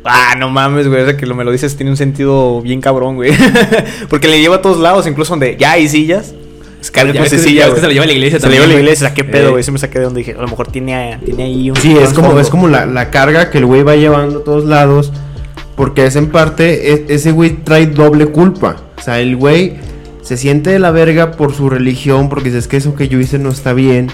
Ah, 0.05 0.35
no 0.37 0.49
mames, 0.49 0.87
güey. 0.87 1.01
O 1.01 1.05
sea, 1.05 1.17
que 1.17 1.25
lo, 1.25 1.35
me 1.35 1.43
lo 1.43 1.51
dices 1.51 1.75
tiene 1.75 1.91
un 1.91 1.97
sentido 1.97 2.61
bien 2.61 2.79
cabrón, 2.81 3.15
güey. 3.15 3.33
Porque 4.09 4.27
le 4.27 4.39
lleva 4.39 4.57
a 4.57 4.61
todos 4.61 4.79
lados, 4.79 5.05
incluso 5.05 5.33
donde 5.33 5.57
ya 5.57 5.73
hay 5.73 5.87
sillas. 5.89 6.33
Es 6.81 6.91
carga 6.91 7.11
con 7.13 7.23
que- 7.23 7.37
silla, 7.37 7.73
se 7.75 7.81
la 7.81 7.89
lleva 7.89 8.03
a 8.03 8.07
la 8.07 8.13
iglesia 8.13 8.39
Se 8.39 8.45
la 8.47 8.53
lleva 8.53 8.65
a 8.65 8.67
la 8.67 8.73
iglesia. 8.75 9.13
¿Qué 9.13 9.23
pedo, 9.23 9.47
Eh. 9.47 9.51
güey? 9.51 9.63
Se 9.63 9.71
me 9.71 9.79
saqué 9.79 9.99
de 9.99 10.05
donde 10.05 10.19
dije, 10.19 10.33
a 10.37 10.41
lo 10.41 10.47
mejor 10.47 10.67
tiene, 10.71 11.19
tiene 11.25 11.43
ahí 11.43 11.69
un. 11.71 11.75
Sí, 11.75 11.97
es 11.97 12.13
como, 12.13 12.39
es 12.39 12.49
como 12.49 12.67
la, 12.67 12.85
la 12.85 13.09
carga 13.09 13.49
que 13.49 13.57
el 13.57 13.65
güey 13.65 13.83
va 13.83 13.95
llevando 13.95 14.39
a 14.39 14.43
todos 14.43 14.63
lados. 14.65 15.11
Porque 15.77 16.05
es 16.07 16.15
en 16.15 16.31
parte, 16.31 17.13
ese 17.13 17.31
güey 17.31 17.51
trae 17.51 17.85
doble 17.85 18.25
culpa. 18.25 18.77
O 18.97 19.01
sea, 19.01 19.19
el 19.21 19.37
güey 19.37 19.75
se 20.23 20.35
siente 20.35 20.71
de 20.71 20.79
la 20.79 20.89
verga 20.89 21.31
por 21.31 21.53
su 21.53 21.69
religión. 21.69 22.29
Porque 22.29 22.45
dice, 22.45 22.57
es 22.57 22.67
que 22.67 22.77
eso 22.77 22.95
que 22.95 23.07
yo 23.07 23.19
hice 23.19 23.37
no 23.37 23.49
está 23.49 23.73
bien. 23.73 24.09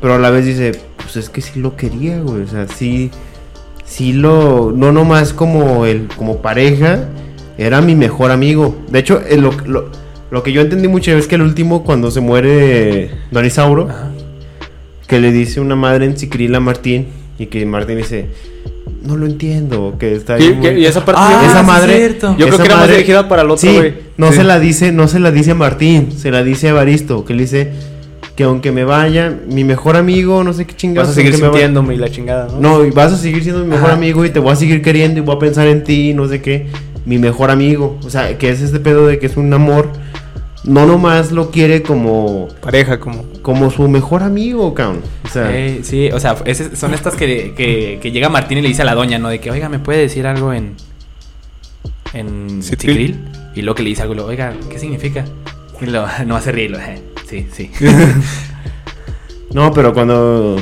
Pero 0.00 0.14
a 0.14 0.18
la 0.18 0.30
vez 0.30 0.44
dice, 0.44 0.72
pues 0.96 1.16
es 1.16 1.30
que 1.30 1.40
sí 1.40 1.60
lo 1.60 1.76
quería, 1.76 2.20
güey. 2.20 2.42
O 2.42 2.48
sea, 2.48 2.66
sí, 2.66 3.12
sí 3.84 4.12
lo, 4.12 4.72
no 4.72 4.90
nomás 4.90 5.32
como 5.32 5.86
el, 5.86 6.08
como 6.16 6.42
pareja, 6.42 7.08
era 7.56 7.80
mi 7.80 7.94
mejor 7.94 8.32
amigo. 8.32 8.76
De 8.90 8.98
hecho, 8.98 9.22
eh, 9.24 9.38
lo, 9.38 9.52
lo, 9.66 9.90
lo 10.32 10.42
que 10.42 10.52
yo 10.52 10.60
entendí 10.60 10.88
mucho 10.88 11.12
es 11.12 11.28
que 11.28 11.36
el 11.36 11.42
último, 11.42 11.84
cuando 11.84 12.10
se 12.10 12.20
muere 12.20 13.12
Don 13.30 13.44
Isauro, 13.46 13.88
Ajá. 13.88 14.10
que 15.06 15.20
le 15.20 15.30
dice 15.30 15.60
una 15.60 15.76
madre 15.76 16.06
en 16.06 16.18
Cicril 16.18 16.54
a 16.56 16.60
Martín 16.60 17.06
y 17.38 17.46
que 17.46 17.64
Martín 17.64 17.96
dice 17.98 18.26
no 19.02 19.16
lo 19.16 19.26
entiendo 19.26 19.94
que 19.98 20.14
está 20.14 20.34
ahí 20.34 20.44
Y, 20.46 20.52
muy- 20.54 20.60
que- 20.68 20.78
y 20.80 20.86
esa 20.86 21.04
parte. 21.04 21.20
Ah, 21.24 21.40
yo- 21.42 21.50
esa 21.50 21.62
madre 21.62 21.96
cierto. 21.96 22.30
Yo 22.38 22.46
creo 22.46 22.54
esa 22.54 22.62
que 22.62 22.68
era 22.68 22.76
más 22.76 22.88
dirigida 22.88 23.28
para 23.28 23.42
el 23.42 23.50
otro, 23.50 23.68
sí, 23.68 23.76
güey. 23.76 23.94
no 24.16 24.30
Sí. 24.30 24.36
se 24.38 24.44
la 24.44 24.58
dice 24.58 24.92
no 24.92 25.08
se 25.08 25.20
la 25.20 25.30
dice 25.30 25.52
a 25.52 25.54
Martín 25.54 26.12
se 26.16 26.30
la 26.30 26.42
dice 26.42 26.66
a 26.66 26.70
Evaristo 26.70 27.24
que 27.24 27.34
le 27.34 27.42
dice 27.42 27.70
que 28.36 28.44
aunque 28.44 28.70
me 28.72 28.84
vaya 28.84 29.34
mi 29.48 29.64
mejor 29.64 29.96
amigo 29.96 30.42
no 30.44 30.52
sé 30.52 30.64
qué 30.66 30.74
chingados 30.76 31.08
Vas 31.08 31.16
a 31.16 31.20
seguir 31.20 31.34
sintiéndome 31.36 31.94
y 31.94 31.98
la 31.98 32.08
chingada, 32.10 32.48
¿no? 32.60 32.78
no 32.78 32.84
y 32.84 32.90
vas 32.90 33.12
a 33.12 33.16
seguir 33.16 33.42
siendo 33.42 33.62
mi 33.62 33.68
mejor 33.70 33.86
Ajá. 33.86 33.94
amigo 33.96 34.24
y 34.24 34.30
te 34.30 34.38
voy 34.40 34.52
a 34.52 34.56
seguir 34.56 34.80
queriendo 34.82 35.18
y 35.18 35.22
voy 35.22 35.36
a 35.36 35.38
pensar 35.38 35.66
en 35.68 35.82
ti 35.84 36.14
no 36.14 36.28
sé 36.28 36.40
qué 36.42 36.66
mi 37.04 37.18
mejor 37.18 37.50
amigo 37.50 37.98
o 38.04 38.10
sea 38.10 38.36
que 38.38 38.50
es 38.50 38.60
este 38.60 38.78
pedo 38.80 39.06
de 39.06 39.18
que 39.18 39.26
es 39.26 39.36
un 39.36 39.52
amor 39.52 39.90
no 40.68 40.86
nomás 40.86 41.32
lo 41.32 41.50
quiere 41.50 41.82
como, 41.82 42.48
Pareja, 42.60 43.00
como. 43.00 43.24
como 43.42 43.70
su 43.70 43.88
mejor 43.88 44.22
amigo, 44.22 44.74
cabrón. 44.74 45.00
O 45.24 45.28
sea, 45.28 45.50
Eh, 45.56 45.80
sí, 45.82 46.10
o 46.12 46.20
sea, 46.20 46.36
ese- 46.44 46.76
son 46.76 46.94
estas 46.94 47.16
que, 47.16 47.54
que, 47.56 47.98
que 48.00 48.10
llega 48.12 48.28
Martín 48.28 48.58
y 48.58 48.60
le 48.62 48.68
dice 48.68 48.82
a 48.82 48.84
la 48.84 48.94
doña, 48.94 49.18
¿no? 49.18 49.28
De 49.28 49.40
que, 49.40 49.50
oiga, 49.50 49.68
¿me 49.68 49.78
puede 49.80 49.98
decir 50.00 50.26
algo 50.26 50.52
en. 50.52 50.74
en 52.14 52.62
Citril. 52.62 53.18
Y 53.54 53.62
luego 53.62 53.74
que 53.76 53.82
le 53.82 53.88
dice 53.90 54.02
algo, 54.02 54.14
luego, 54.14 54.30
oiga, 54.30 54.54
¿qué 54.70 54.78
significa? 54.78 55.24
Y 55.80 55.86
lo, 55.86 56.06
no 56.26 56.36
hace 56.36 56.52
reír, 56.52 56.76
"Eh, 56.78 57.02
sí, 57.26 57.46
sí. 57.52 57.70
no, 59.52 59.72
pero 59.72 59.92
cuando, 59.94 60.56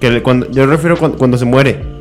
que 0.00 0.10
le- 0.10 0.22
cuando 0.22 0.50
yo 0.50 0.66
refiero 0.66 0.96
cuando, 0.96 1.18
cuando 1.18 1.38
se 1.38 1.44
muere. 1.44 1.95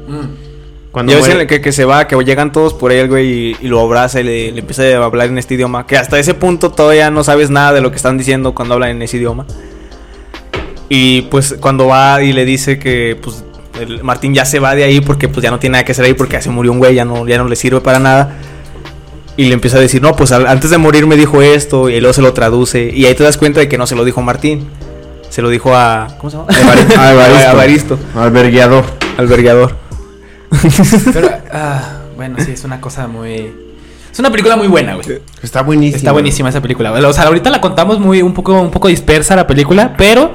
Cuando 0.96 1.12
Yo 1.12 1.20
muere- 1.20 1.34
decía 1.34 1.48
que, 1.48 1.60
que 1.60 1.74
se 1.74 1.84
va, 1.84 2.08
que 2.08 2.16
llegan 2.24 2.54
todos 2.54 2.74
por 2.74 2.94
él, 2.94 3.10
güey, 3.10 3.28
y, 3.52 3.58
y 3.64 3.68
lo 3.68 3.82
abraza 3.82 4.22
y 4.22 4.24
le, 4.24 4.52
le 4.54 4.60
empieza 4.62 4.84
a 4.84 5.04
hablar 5.04 5.28
en 5.28 5.38
este 5.38 5.56
idioma. 5.56 5.86
Que 5.86 5.98
hasta 5.98 6.18
ese 6.18 6.34
punto 6.36 6.72
todavía 6.72 7.12
no 7.12 7.22
sabes 7.26 7.50
nada 7.50 7.74
de 7.74 7.82
lo 7.82 7.92
que 7.92 7.98
están 7.98 8.18
diciendo 8.18 8.56
cuando 8.56 8.76
hablan 8.76 8.92
en 8.92 9.02
ese 9.02 9.18
idioma. 9.18 9.46
Y 10.88 11.24
pues 11.24 11.56
cuando 11.60 11.88
va 11.88 12.24
y 12.24 12.32
le 12.32 12.46
dice 12.46 12.80
que 12.80 13.18
pues 13.22 13.44
el 13.82 14.04
Martín 14.06 14.34
ya 14.34 14.46
se 14.46 14.60
va 14.60 14.74
de 14.74 14.86
ahí 14.86 15.02
porque 15.02 15.28
pues 15.28 15.44
ya 15.44 15.52
no 15.52 15.60
tiene 15.60 15.74
nada 15.74 15.84
que 15.84 15.92
hacer 15.92 16.06
ahí 16.06 16.14
porque 16.14 16.34
ya 16.38 16.42
se 16.42 16.50
murió 16.50 16.72
un 16.72 16.78
güey, 16.80 16.96
ya 16.96 17.04
no, 17.04 17.28
ya 17.28 17.38
no 17.38 17.50
le 17.50 17.58
sirve 17.58 17.82
para 17.82 18.00
nada. 18.00 18.38
Y 19.36 19.46
le 19.48 19.54
empieza 19.54 19.76
a 19.76 19.82
decir, 19.82 20.02
no, 20.02 20.16
pues 20.16 20.32
al- 20.32 20.48
antes 20.48 20.70
de 20.70 20.78
morir 20.78 21.08
me 21.08 21.18
dijo 21.18 21.42
esto, 21.42 21.90
y 21.90 22.00
luego 22.00 22.14
se 22.14 22.22
lo 22.22 22.32
traduce. 22.32 22.90
Y 22.94 23.06
ahí 23.06 23.16
te 23.16 23.24
das 23.26 23.38
cuenta 23.38 23.60
de 23.60 23.68
que 23.68 23.78
no 23.78 23.86
se 23.86 23.96
lo 23.96 24.06
dijo 24.06 24.22
Martín. 24.22 24.70
Se 25.30 25.42
lo 25.42 25.50
dijo 25.50 25.76
a... 25.76 26.08
¿Cómo 26.20 26.32
se 26.32 26.38
llama? 26.38 26.48
Evaristo. 26.62 27.00
A. 27.02 27.52
Evaristo. 27.52 28.00
Albergueador. 28.16 28.86
Albergueador. 29.18 29.76
Pero, 31.14 31.30
ah, 31.52 32.00
bueno, 32.16 32.38
sí, 32.44 32.52
es 32.52 32.64
una 32.64 32.80
cosa 32.82 33.08
muy... 33.08 33.52
Es 34.12 34.20
una 34.20 34.32
película 34.32 34.56
muy 34.56 34.68
buena, 34.68 34.96
güey. 34.96 35.20
Está 35.44 35.62
buenísimo. 35.62 35.98
Está 35.98 36.12
buenísima 36.14 36.48
esa 36.50 36.62
película. 36.62 36.92
O 36.92 37.14
sea, 37.14 37.24
ahorita 37.24 37.50
la 37.50 37.60
contamos 37.60 38.00
muy 38.00 38.22
un 38.22 38.34
poco 38.34 38.62
un 38.62 38.72
poco 38.72 38.88
dispersa 38.88 39.36
la 39.36 39.46
película, 39.46 39.96
pero 39.98 40.32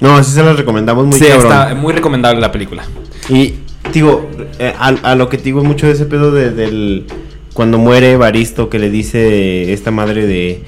No, 0.00 0.22
sí 0.22 0.30
se 0.32 0.42
las 0.44 0.56
recomendamos 0.56 1.06
muy 1.06 1.18
sí, 1.18 1.24
cabrón. 1.26 1.52
está 1.52 1.74
muy 1.74 1.92
recomendable 1.92 2.40
la 2.40 2.52
película. 2.52 2.84
Y 3.28 3.54
digo, 3.92 4.30
eh, 4.60 4.72
a, 4.78 4.88
a 5.02 5.14
lo 5.16 5.28
que 5.28 5.36
te 5.38 5.44
digo 5.44 5.64
mucho 5.64 5.86
de 5.86 5.92
ese 5.94 6.06
pedo 6.06 6.30
de- 6.30 6.50
del 6.52 7.06
cuando 7.54 7.76
muere 7.78 8.16
Baristo 8.16 8.70
que 8.70 8.78
le 8.78 8.88
dice 8.88 9.72
esta 9.72 9.90
madre 9.90 10.26
de 10.26 10.62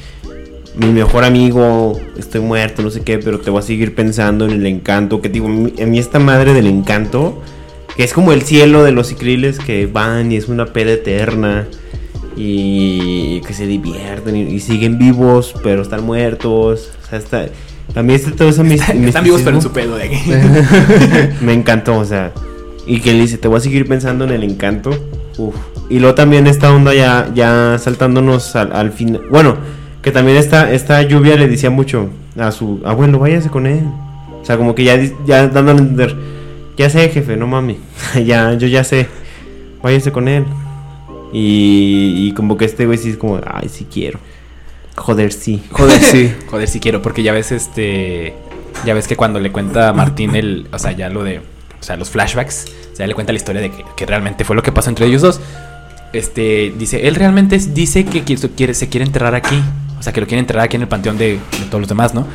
mi 0.76 0.88
mejor 0.88 1.22
amigo, 1.24 2.00
estoy 2.18 2.40
muerto, 2.40 2.82
no 2.82 2.90
sé 2.90 3.02
qué, 3.02 3.18
pero 3.18 3.38
te 3.38 3.48
voy 3.50 3.60
a 3.60 3.62
seguir 3.62 3.94
pensando 3.94 4.44
en 4.44 4.50
el 4.50 4.66
encanto, 4.66 5.22
que 5.22 5.28
digo, 5.28 5.46
a 5.46 5.50
mí 5.86 5.98
esta 6.00 6.18
madre 6.18 6.52
del 6.52 6.66
encanto, 6.66 7.40
que 7.96 8.04
es 8.04 8.12
como 8.12 8.32
el 8.32 8.42
cielo 8.42 8.82
de 8.82 8.92
los 8.92 9.08
cicriles 9.08 9.58
que 9.58 9.86
van 9.86 10.32
y 10.32 10.36
es 10.36 10.48
una 10.48 10.66
peda 10.66 10.92
eterna 10.92 11.66
y 12.36 13.40
que 13.42 13.54
se 13.54 13.66
divierten 13.66 14.36
y, 14.36 14.42
y 14.42 14.60
siguen 14.60 14.98
vivos, 14.98 15.54
pero 15.62 15.82
están 15.82 16.04
muertos, 16.04 16.90
o 17.04 17.08
sea, 17.08 17.18
está... 17.18 17.46
Mí 18.02 18.14
este 18.14 18.32
todo 18.32 18.48
eso 18.48 18.62
Están 18.64 19.24
vivos 19.24 19.42
pero 19.44 19.56
en 19.56 19.62
su 19.62 19.70
pedo 19.70 19.96
de 19.96 20.04
aquí. 20.04 20.18
me 21.44 21.52
encantó, 21.52 21.98
o 21.98 22.04
sea. 22.04 22.32
Y 22.86 23.00
que 23.00 23.12
le 23.12 23.20
dice, 23.20 23.38
te 23.38 23.46
voy 23.46 23.58
a 23.58 23.60
seguir 23.60 23.86
pensando 23.86 24.24
en 24.24 24.30
el 24.30 24.42
encanto. 24.42 24.90
Uf. 25.38 25.54
Y 25.88 26.00
luego 26.00 26.14
también 26.14 26.46
esta 26.46 26.72
onda 26.72 26.92
ya, 26.92 27.30
ya 27.34 27.78
saltándonos 27.78 28.56
al, 28.56 28.72
al 28.72 28.90
final. 28.90 29.22
Bueno, 29.30 29.56
que 30.02 30.10
también 30.10 30.36
esta, 30.36 30.72
esta 30.72 31.02
lluvia 31.02 31.36
le 31.36 31.46
decía 31.46 31.70
mucho 31.70 32.10
a 32.36 32.50
su 32.50 32.80
abuelo, 32.84 33.18
váyase 33.20 33.48
con 33.48 33.66
él. 33.66 33.84
O 34.42 34.44
sea, 34.44 34.56
como 34.56 34.74
que 34.74 34.84
ya, 34.84 35.00
ya 35.24 35.46
dando 35.46 35.72
a 35.72 35.74
entender, 35.76 36.16
ya 36.76 36.90
sé, 36.90 37.08
jefe, 37.08 37.36
no 37.36 37.46
mami. 37.46 37.78
ya, 38.24 38.54
yo 38.54 38.66
ya 38.66 38.84
sé. 38.84 39.08
Váyase 39.82 40.12
con 40.12 40.28
él. 40.28 40.44
Y, 41.32 42.28
y 42.28 42.32
como 42.32 42.56
que 42.56 42.64
este 42.64 42.86
güey 42.86 42.98
sí 42.98 43.10
es 43.10 43.16
como, 43.16 43.40
ay, 43.46 43.68
sí 43.68 43.86
quiero. 43.92 44.18
Joder, 44.96 45.32
sí. 45.32 45.62
Joder, 45.70 46.00
sí. 46.00 46.32
Joder, 46.50 46.68
si 46.68 46.80
quiero, 46.80 47.02
porque 47.02 47.22
ya 47.22 47.32
ves 47.32 47.52
este. 47.52 48.34
Ya 48.84 48.94
ves 48.94 49.06
que 49.08 49.16
cuando 49.16 49.40
le 49.40 49.50
cuenta 49.52 49.88
a 49.88 49.92
Martín 49.92 50.34
el. 50.36 50.68
O 50.72 50.78
sea, 50.78 50.92
ya 50.92 51.08
lo 51.08 51.22
de. 51.24 51.38
O 51.38 51.82
sea, 51.82 51.96
los 51.96 52.10
flashbacks. 52.10 52.66
O 52.92 52.96
sea, 52.96 53.06
le 53.06 53.14
cuenta 53.14 53.32
la 53.32 53.36
historia 53.38 53.60
de 53.60 53.70
que, 53.70 53.84
que 53.96 54.06
realmente 54.06 54.44
fue 54.44 54.54
lo 54.56 54.62
que 54.62 54.72
pasó 54.72 54.90
entre 54.90 55.06
ellos 55.06 55.22
dos. 55.22 55.40
Este. 56.12 56.72
Dice, 56.78 57.06
él 57.08 57.14
realmente 57.16 57.58
dice 57.58 58.04
que 58.04 58.22
quiere, 58.22 58.48
quiere- 58.56 58.74
se 58.74 58.88
quiere 58.88 59.04
enterrar 59.04 59.34
aquí. 59.34 59.60
O 59.98 60.02
sea, 60.02 60.12
que 60.12 60.20
lo 60.20 60.26
quiere 60.26 60.40
enterrar 60.40 60.64
aquí 60.64 60.76
en 60.76 60.82
el 60.82 60.88
panteón 60.88 61.18
de, 61.18 61.32
de 61.32 61.64
todos 61.68 61.80
los 61.80 61.88
demás, 61.88 62.14
¿no? 62.14 62.26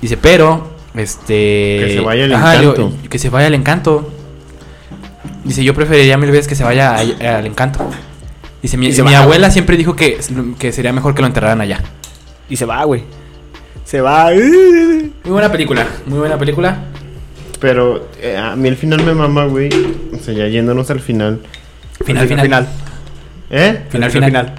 Dice, 0.00 0.16
pero. 0.16 0.79
Este. 0.94 1.78
Que 1.78 1.92
se 1.94 2.00
vaya 2.00 2.24
el 2.24 2.32
encanto. 2.32 2.92
que 3.08 3.18
se 3.18 3.30
vaya 3.30 3.46
el 3.46 3.54
encanto. 3.54 4.12
Dice, 5.44 5.64
yo 5.64 5.74
preferiría 5.74 6.18
mil 6.18 6.30
veces 6.30 6.46
que 6.48 6.54
se 6.54 6.64
vaya 6.64 6.96
al 6.96 7.46
encanto. 7.46 7.88
Dice, 8.62 8.76
mi, 8.76 8.92
abuela 9.14 9.50
siempre 9.50 9.76
dijo 9.76 9.96
que, 9.96 10.18
que 10.58 10.72
sería 10.72 10.92
mejor 10.92 11.14
que 11.14 11.22
lo 11.22 11.26
enterraran 11.28 11.60
allá. 11.60 11.80
Y 12.48 12.56
se 12.56 12.66
va, 12.66 12.84
güey. 12.84 13.04
Se 13.84 14.00
va. 14.00 14.30
Muy 14.30 15.12
buena 15.24 15.50
película, 15.50 15.86
muy 16.06 16.18
buena 16.18 16.36
película. 16.38 16.78
Pero 17.60 18.08
eh, 18.20 18.36
a 18.36 18.56
mí 18.56 18.68
el 18.68 18.76
final 18.76 19.02
me 19.02 19.14
mama, 19.14 19.46
güey. 19.46 19.68
O 20.14 20.18
sea, 20.22 20.34
ya 20.34 20.46
yéndonos 20.48 20.90
al 20.90 21.00
final. 21.00 21.40
Final, 22.04 22.26
final, 22.28 22.44
final. 22.44 22.68
¿Eh? 23.50 23.80
Final, 23.90 24.10
Final, 24.10 24.28
final. 24.30 24.54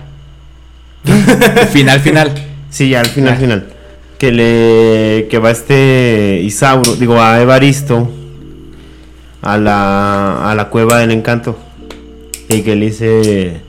Final, 1.74 2.00
final. 2.00 2.32
Sí, 2.70 2.90
ya 2.90 3.00
al 3.00 3.08
final, 3.08 3.34
Ah. 3.34 3.38
final. 3.38 3.74
Que 4.22 4.32
le. 4.32 5.28
Que 5.30 5.40
va 5.40 5.50
este 5.50 6.42
Isauro, 6.44 6.96
digo, 6.96 7.20
a 7.20 7.42
Evaristo. 7.42 8.08
A 9.42 9.58
la. 9.58 10.52
A 10.52 10.54
la 10.54 10.70
cueva 10.70 11.00
del 11.00 11.10
encanto. 11.10 11.58
Y 12.48 12.62
que 12.62 12.76
le 12.76 12.86
dice. 12.86 13.62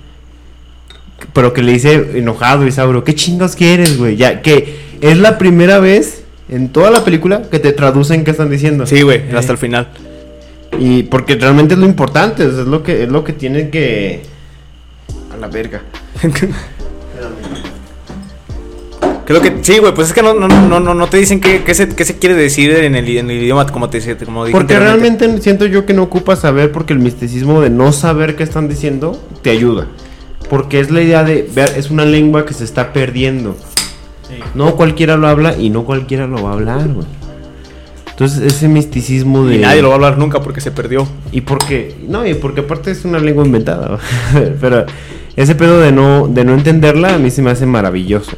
Pero 1.33 1.55
que 1.55 1.63
le 1.63 1.73
dice 1.73 2.19
enojado 2.19 2.67
Isauro. 2.67 3.03
¿Qué 3.03 3.15
chingos 3.15 3.57
quieres, 3.57 3.97
güey? 3.97 4.17
Ya 4.17 4.43
que 4.43 4.77
es 5.01 5.17
la 5.17 5.39
primera 5.39 5.79
vez 5.79 6.23
en 6.51 6.69
toda 6.69 6.91
la 6.91 7.03
película 7.03 7.41
que 7.51 7.59
te 7.59 7.73
traducen 7.73 8.23
qué 8.23 8.33
están 8.33 8.51
diciendo. 8.51 8.85
Sí, 8.85 9.01
güey, 9.01 9.35
hasta 9.35 9.53
el 9.53 9.59
final. 9.59 9.89
Y 10.79 11.05
porque 11.05 11.37
realmente 11.37 11.73
es 11.73 11.81
lo 11.81 11.87
importante, 11.87 12.45
es 12.45 12.53
lo 12.53 12.83
que 12.83 13.05
es 13.05 13.09
lo 13.09 13.25
que 13.25 13.33
tienen 13.33 13.71
que 13.71 14.21
a 15.33 15.39
la 15.39 15.47
verga. 15.47 15.81
Creo 19.33 19.41
que 19.41 19.65
sí, 19.65 19.79
güey, 19.79 19.95
pues 19.95 20.09
es 20.09 20.13
que 20.13 20.21
no, 20.21 20.35
no, 20.35 20.47
no, 20.47 20.79
no, 20.79 20.93
no 20.93 21.07
te 21.07 21.17
dicen 21.17 21.41
qué, 21.41 21.63
qué, 21.65 21.73
se, 21.73 21.89
qué 21.89 22.05
se 22.05 22.19
quiere 22.19 22.35
decir 22.35 22.71
en 22.73 22.95
el, 22.95 23.09
en 23.17 23.31
el 23.31 23.43
idioma, 23.43 23.67
como 23.67 23.89
te 23.89 23.97
decía, 23.97 24.15
como 24.19 24.45
dije 24.45 24.55
Porque 24.55 24.79
realmente 24.79 25.41
siento 25.41 25.65
yo 25.65 25.87
que 25.87 25.95
no 25.95 26.03
ocupas 26.03 26.41
saber 26.41 26.71
porque 26.71 26.93
el 26.93 26.99
misticismo 26.99 27.63
de 27.63 27.71
no 27.71 27.93
saber 27.93 28.37
qué 28.37 28.43
están 28.43 28.69
diciendo 28.69 29.19
te 29.41 29.49
ayuda. 29.49 29.87
Porque 30.51 30.81
es 30.81 30.91
la 30.91 31.01
idea 31.01 31.25
de 31.25 31.49
ver, 31.51 31.73
es 31.79 31.91
una 31.91 32.05
lengua 32.05 32.45
que 32.45 32.53
se 32.53 32.65
está 32.65 32.93
perdiendo. 32.93 33.57
No 34.55 34.77
cualquiera 34.77 35.17
lo 35.17 35.29
habla 35.29 35.57
y 35.57 35.71
no 35.71 35.85
cualquiera 35.85 36.27
lo 36.27 36.43
va 36.43 36.51
a 36.51 36.53
hablar, 36.53 36.89
güey. 36.89 37.07
Entonces 38.11 38.43
ese 38.43 38.69
misticismo 38.69 39.47
de 39.47 39.57
Y 39.57 39.59
nadie 39.61 39.81
lo 39.81 39.89
va 39.89 39.95
a 39.95 39.97
hablar 39.97 40.19
nunca 40.19 40.43
porque 40.43 40.61
se 40.61 40.73
perdió. 40.73 41.09
Y 41.33 41.41
porque, 41.41 41.97
no, 42.07 42.27
y 42.27 42.35
porque 42.35 42.61
aparte 42.61 42.91
es 42.91 43.07
una 43.07 43.19
lengua 43.19 43.47
inventada. 43.47 43.99
Pero 44.61 44.85
ese 45.37 45.55
pedo 45.55 45.81
de 45.81 45.91
no, 45.91 46.29
de 46.29 46.45
no 46.45 46.53
entenderla 46.53 47.15
a 47.15 47.19
mí 47.19 47.31
se 47.31 47.41
me 47.41 47.51
hace 47.51 47.65
maravilloso. 47.65 48.33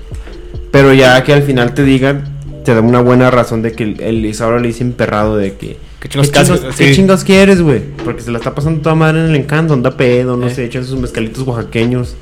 Pero 0.74 0.92
ya 0.92 1.22
que 1.22 1.32
al 1.32 1.44
final 1.44 1.72
te 1.72 1.84
digan, 1.84 2.24
te 2.64 2.74
da 2.74 2.80
una 2.80 3.00
buena 3.00 3.30
razón 3.30 3.62
de 3.62 3.70
que 3.70 3.84
el, 3.84 4.00
el 4.00 4.26
Isauro 4.26 4.58
le 4.58 4.66
dice 4.66 4.82
emperrado 4.82 5.36
de 5.36 5.54
que... 5.54 5.76
¿Qué 6.00 6.08
chingos 6.08 6.30
¿Qué 6.30 6.40
chingos, 6.42 6.60
haces? 6.64 6.74
qué 6.76 6.88
Sí. 6.88 6.94
chingos 6.96 7.22
quieres, 7.22 7.62
güey? 7.62 7.80
Porque 8.04 8.22
se 8.22 8.32
la 8.32 8.38
está 8.38 8.56
pasando 8.56 8.80
toda 8.82 8.96
madre 8.96 9.20
en 9.20 9.26
el 9.30 9.36
encanto, 9.36 9.72
anda 9.72 9.92
pedo, 9.96 10.36
no 10.36 10.48
Eh. 10.48 10.50
sé, 10.54 10.64
echan 10.64 10.84
sus 10.84 10.98
mezcalitos 10.98 11.46
oaxaqueños. 11.46 12.16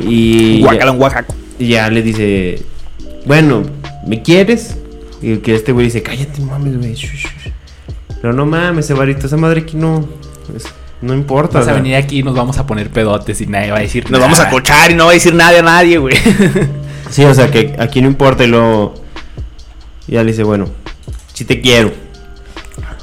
Y 0.00 0.62
un 0.62 1.00
Oaxaco. 1.00 1.34
y 1.58 1.68
ya 1.70 1.90
le 1.90 2.02
dice, 2.02 2.62
bueno, 3.24 3.64
¿me 4.06 4.22
quieres? 4.22 4.76
Y 5.20 5.38
que 5.38 5.56
este 5.56 5.72
güey 5.72 5.86
dice, 5.86 6.02
cállate, 6.02 6.40
mames, 6.42 6.78
güey. 6.78 6.94
shush, 6.94 7.24
shush". 7.26 7.50
Pero 8.22 8.32
no 8.32 8.46
mames, 8.46 8.88
Evarito, 8.90 9.26
esa 9.26 9.36
madre 9.36 9.62
aquí 9.62 9.76
no, 9.76 10.08
es- 10.54 10.66
no 11.02 11.14
importa. 11.14 11.58
Vas 11.58 11.68
a 11.68 11.72
venir 11.72 11.96
aquí 11.96 12.20
y 12.20 12.22
nos 12.22 12.36
vamos 12.36 12.58
a 12.58 12.66
poner 12.66 12.90
pedotes 12.90 13.40
y 13.40 13.46
nadie 13.46 13.72
va 13.72 13.78
a 13.78 13.80
decir 13.80 14.08
Nos 14.10 14.20
vamos 14.20 14.38
a 14.38 14.44
nada. 14.44 14.54
cochar 14.54 14.90
y 14.92 14.94
no 14.94 15.04
va 15.06 15.10
a 15.10 15.14
decir 15.14 15.34
nadie 15.34 15.58
a 15.58 15.62
nadie, 15.62 15.98
güey. 15.98 16.14
Sí, 17.10 17.24
o 17.24 17.34
sea, 17.34 17.50
que 17.50 17.74
aquí 17.78 18.00
no 18.02 18.08
importa 18.08 18.44
y 18.44 18.48
luego... 18.48 18.94
y 20.08 20.12
Ya 20.12 20.22
le 20.24 20.32
dice, 20.32 20.42
bueno, 20.42 20.66
si 21.32 21.44
te 21.44 21.60
quiero. 21.60 21.92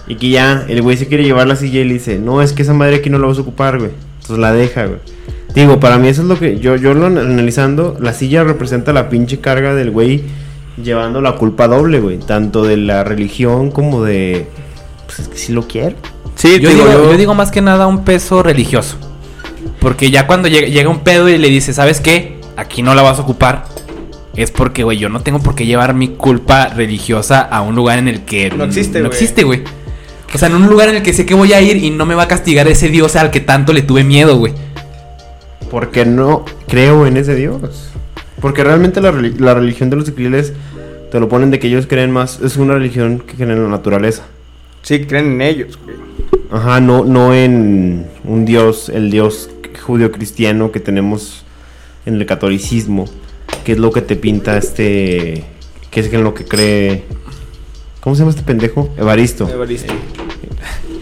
Y 0.07 0.15
que 0.15 0.29
ya 0.29 0.65
el 0.67 0.81
güey 0.81 0.97
se 0.97 1.07
quiere 1.07 1.23
llevar 1.23 1.47
la 1.47 1.55
silla 1.55 1.79
y 1.81 1.85
le 1.85 1.93
dice, 1.93 2.19
no, 2.19 2.41
es 2.41 2.51
que 2.53 2.63
esa 2.63 2.73
madre 2.73 2.97
aquí 2.97 3.09
no 3.09 3.17
la 3.19 3.27
vas 3.27 3.37
a 3.37 3.41
ocupar, 3.41 3.79
güey. 3.79 3.91
Entonces 4.21 4.37
la 4.39 4.51
deja, 4.51 4.85
güey. 4.85 4.99
Digo, 5.55 5.79
para 5.79 5.97
mí 5.97 6.07
eso 6.07 6.21
es 6.23 6.27
lo 6.27 6.37
que... 6.37 6.59
Yo, 6.59 6.75
yo 6.75 6.93
lo 6.93 7.05
an- 7.05 7.17
analizando, 7.17 7.95
la 7.99 8.13
silla 8.13 8.43
representa 8.43 8.91
la 8.91 9.09
pinche 9.09 9.39
carga 9.39 9.73
del 9.75 9.91
güey 9.91 10.23
llevando 10.81 11.21
la 11.21 11.35
culpa 11.35 11.67
doble, 11.67 11.99
güey. 11.99 12.17
Tanto 12.19 12.63
de 12.63 12.75
la 12.77 13.03
religión 13.03 13.71
como 13.71 14.03
de... 14.03 14.47
Pues 15.05 15.19
es 15.19 15.27
que 15.29 15.37
sí 15.37 15.53
lo 15.53 15.67
quiero. 15.67 15.95
Sí, 16.35 16.59
Yo 16.59 16.69
digo, 16.69 16.85
yo- 16.85 17.11
yo 17.11 17.17
digo 17.17 17.33
más 17.35 17.51
que 17.51 17.61
nada 17.61 17.87
un 17.87 18.03
peso 18.03 18.41
religioso. 18.43 18.97
Porque 19.79 20.09
ya 20.11 20.27
cuando 20.27 20.47
llega, 20.49 20.67
llega 20.67 20.89
un 20.89 21.01
pedo 21.01 21.29
y 21.29 21.37
le 21.37 21.49
dice, 21.49 21.71
¿sabes 21.73 22.01
qué? 22.01 22.39
Aquí 22.57 22.81
no 22.81 22.95
la 22.95 23.01
vas 23.03 23.19
a 23.19 23.21
ocupar. 23.21 23.65
Es 24.35 24.49
porque, 24.51 24.83
güey, 24.83 24.97
yo 24.97 25.09
no 25.09 25.21
tengo 25.21 25.39
por 25.39 25.53
qué 25.55 25.65
llevar 25.65 25.93
mi 25.93 26.09
culpa 26.09 26.67
religiosa 26.67 27.41
a 27.41 27.61
un 27.61 27.75
lugar 27.75 27.99
en 27.99 28.07
el 28.07 28.21
que 28.21 28.49
No 28.49 28.63
existe, 28.63 28.99
no 28.99 29.05
güey. 29.09 29.13
existe, 29.17 29.43
güey. 29.43 29.61
O 30.33 30.37
sea, 30.37 30.47
en 30.49 30.55
un 30.55 30.67
lugar 30.67 30.89
en 30.89 30.95
el 30.95 31.03
que 31.03 31.13
sé 31.13 31.25
que 31.25 31.35
voy 31.35 31.53
a 31.53 31.61
ir 31.61 31.77
y 31.77 31.91
no 31.91 32.07
me 32.07 32.15
va 32.15 32.23
a 32.23 32.27
castigar 32.27 32.67
ese 32.67 32.89
Dios 32.89 33.15
al 33.15 33.29
que 33.29 33.39
tanto 33.39 33.71
le 33.73 33.83
tuve 33.83 34.03
miedo, 34.03 34.37
güey. 34.37 34.53
Porque 35.69 36.05
no 36.05 36.45
creo 36.67 37.05
en 37.05 37.17
ese 37.17 37.35
Dios. 37.35 37.89
Porque 38.41 38.63
realmente 38.63 39.01
la, 39.01 39.11
reli- 39.11 39.37
la 39.37 39.53
religión 39.53 39.89
de 39.91 39.95
los 39.97 40.09
Ikriles 40.09 40.53
te 41.11 41.19
lo 41.19 41.29
ponen 41.29 41.51
de 41.51 41.59
que 41.59 41.67
ellos 41.67 41.85
creen 41.85 42.09
más, 42.11 42.39
es 42.41 42.57
una 42.57 42.73
religión 42.73 43.19
que 43.19 43.35
creen 43.35 43.51
en 43.51 43.63
la 43.63 43.69
naturaleza. 43.69 44.23
Sí, 44.81 45.05
creen 45.05 45.33
en 45.33 45.41
ellos, 45.41 45.77
güey. 45.83 45.95
Ajá, 46.51 46.79
no, 46.79 47.05
no 47.05 47.33
en 47.33 48.07
un 48.23 48.45
dios, 48.45 48.89
el 48.89 49.11
dios 49.11 49.49
judío-cristiano 49.85 50.71
que 50.71 50.79
tenemos 50.79 51.43
en 52.05 52.15
el 52.15 52.25
catolicismo, 52.25 53.05
que 53.63 53.73
es 53.73 53.77
lo 53.77 53.91
que 53.91 54.01
te 54.01 54.15
pinta 54.15 54.57
este, 54.57 55.43
que 55.89 55.99
es 55.99 56.11
en 56.11 56.23
lo 56.23 56.33
que 56.33 56.45
cree, 56.45 57.03
¿cómo 57.99 58.15
se 58.15 58.19
llama 58.19 58.31
este 58.31 58.43
pendejo? 58.43 58.89
Evaristo. 58.97 59.49
Evaristo. 59.49 59.93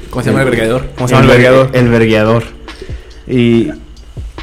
¿Cómo 0.09 0.24
se 0.24 0.30
llama 0.30 0.43
el? 0.43 0.82
¿Cómo 0.95 1.07
se 1.07 1.14
llama 1.14 1.26
el 1.26 1.30
vergueador? 1.30 1.70
El 1.74 1.88
vergueador. 1.89 2.43
Y, 3.28 3.70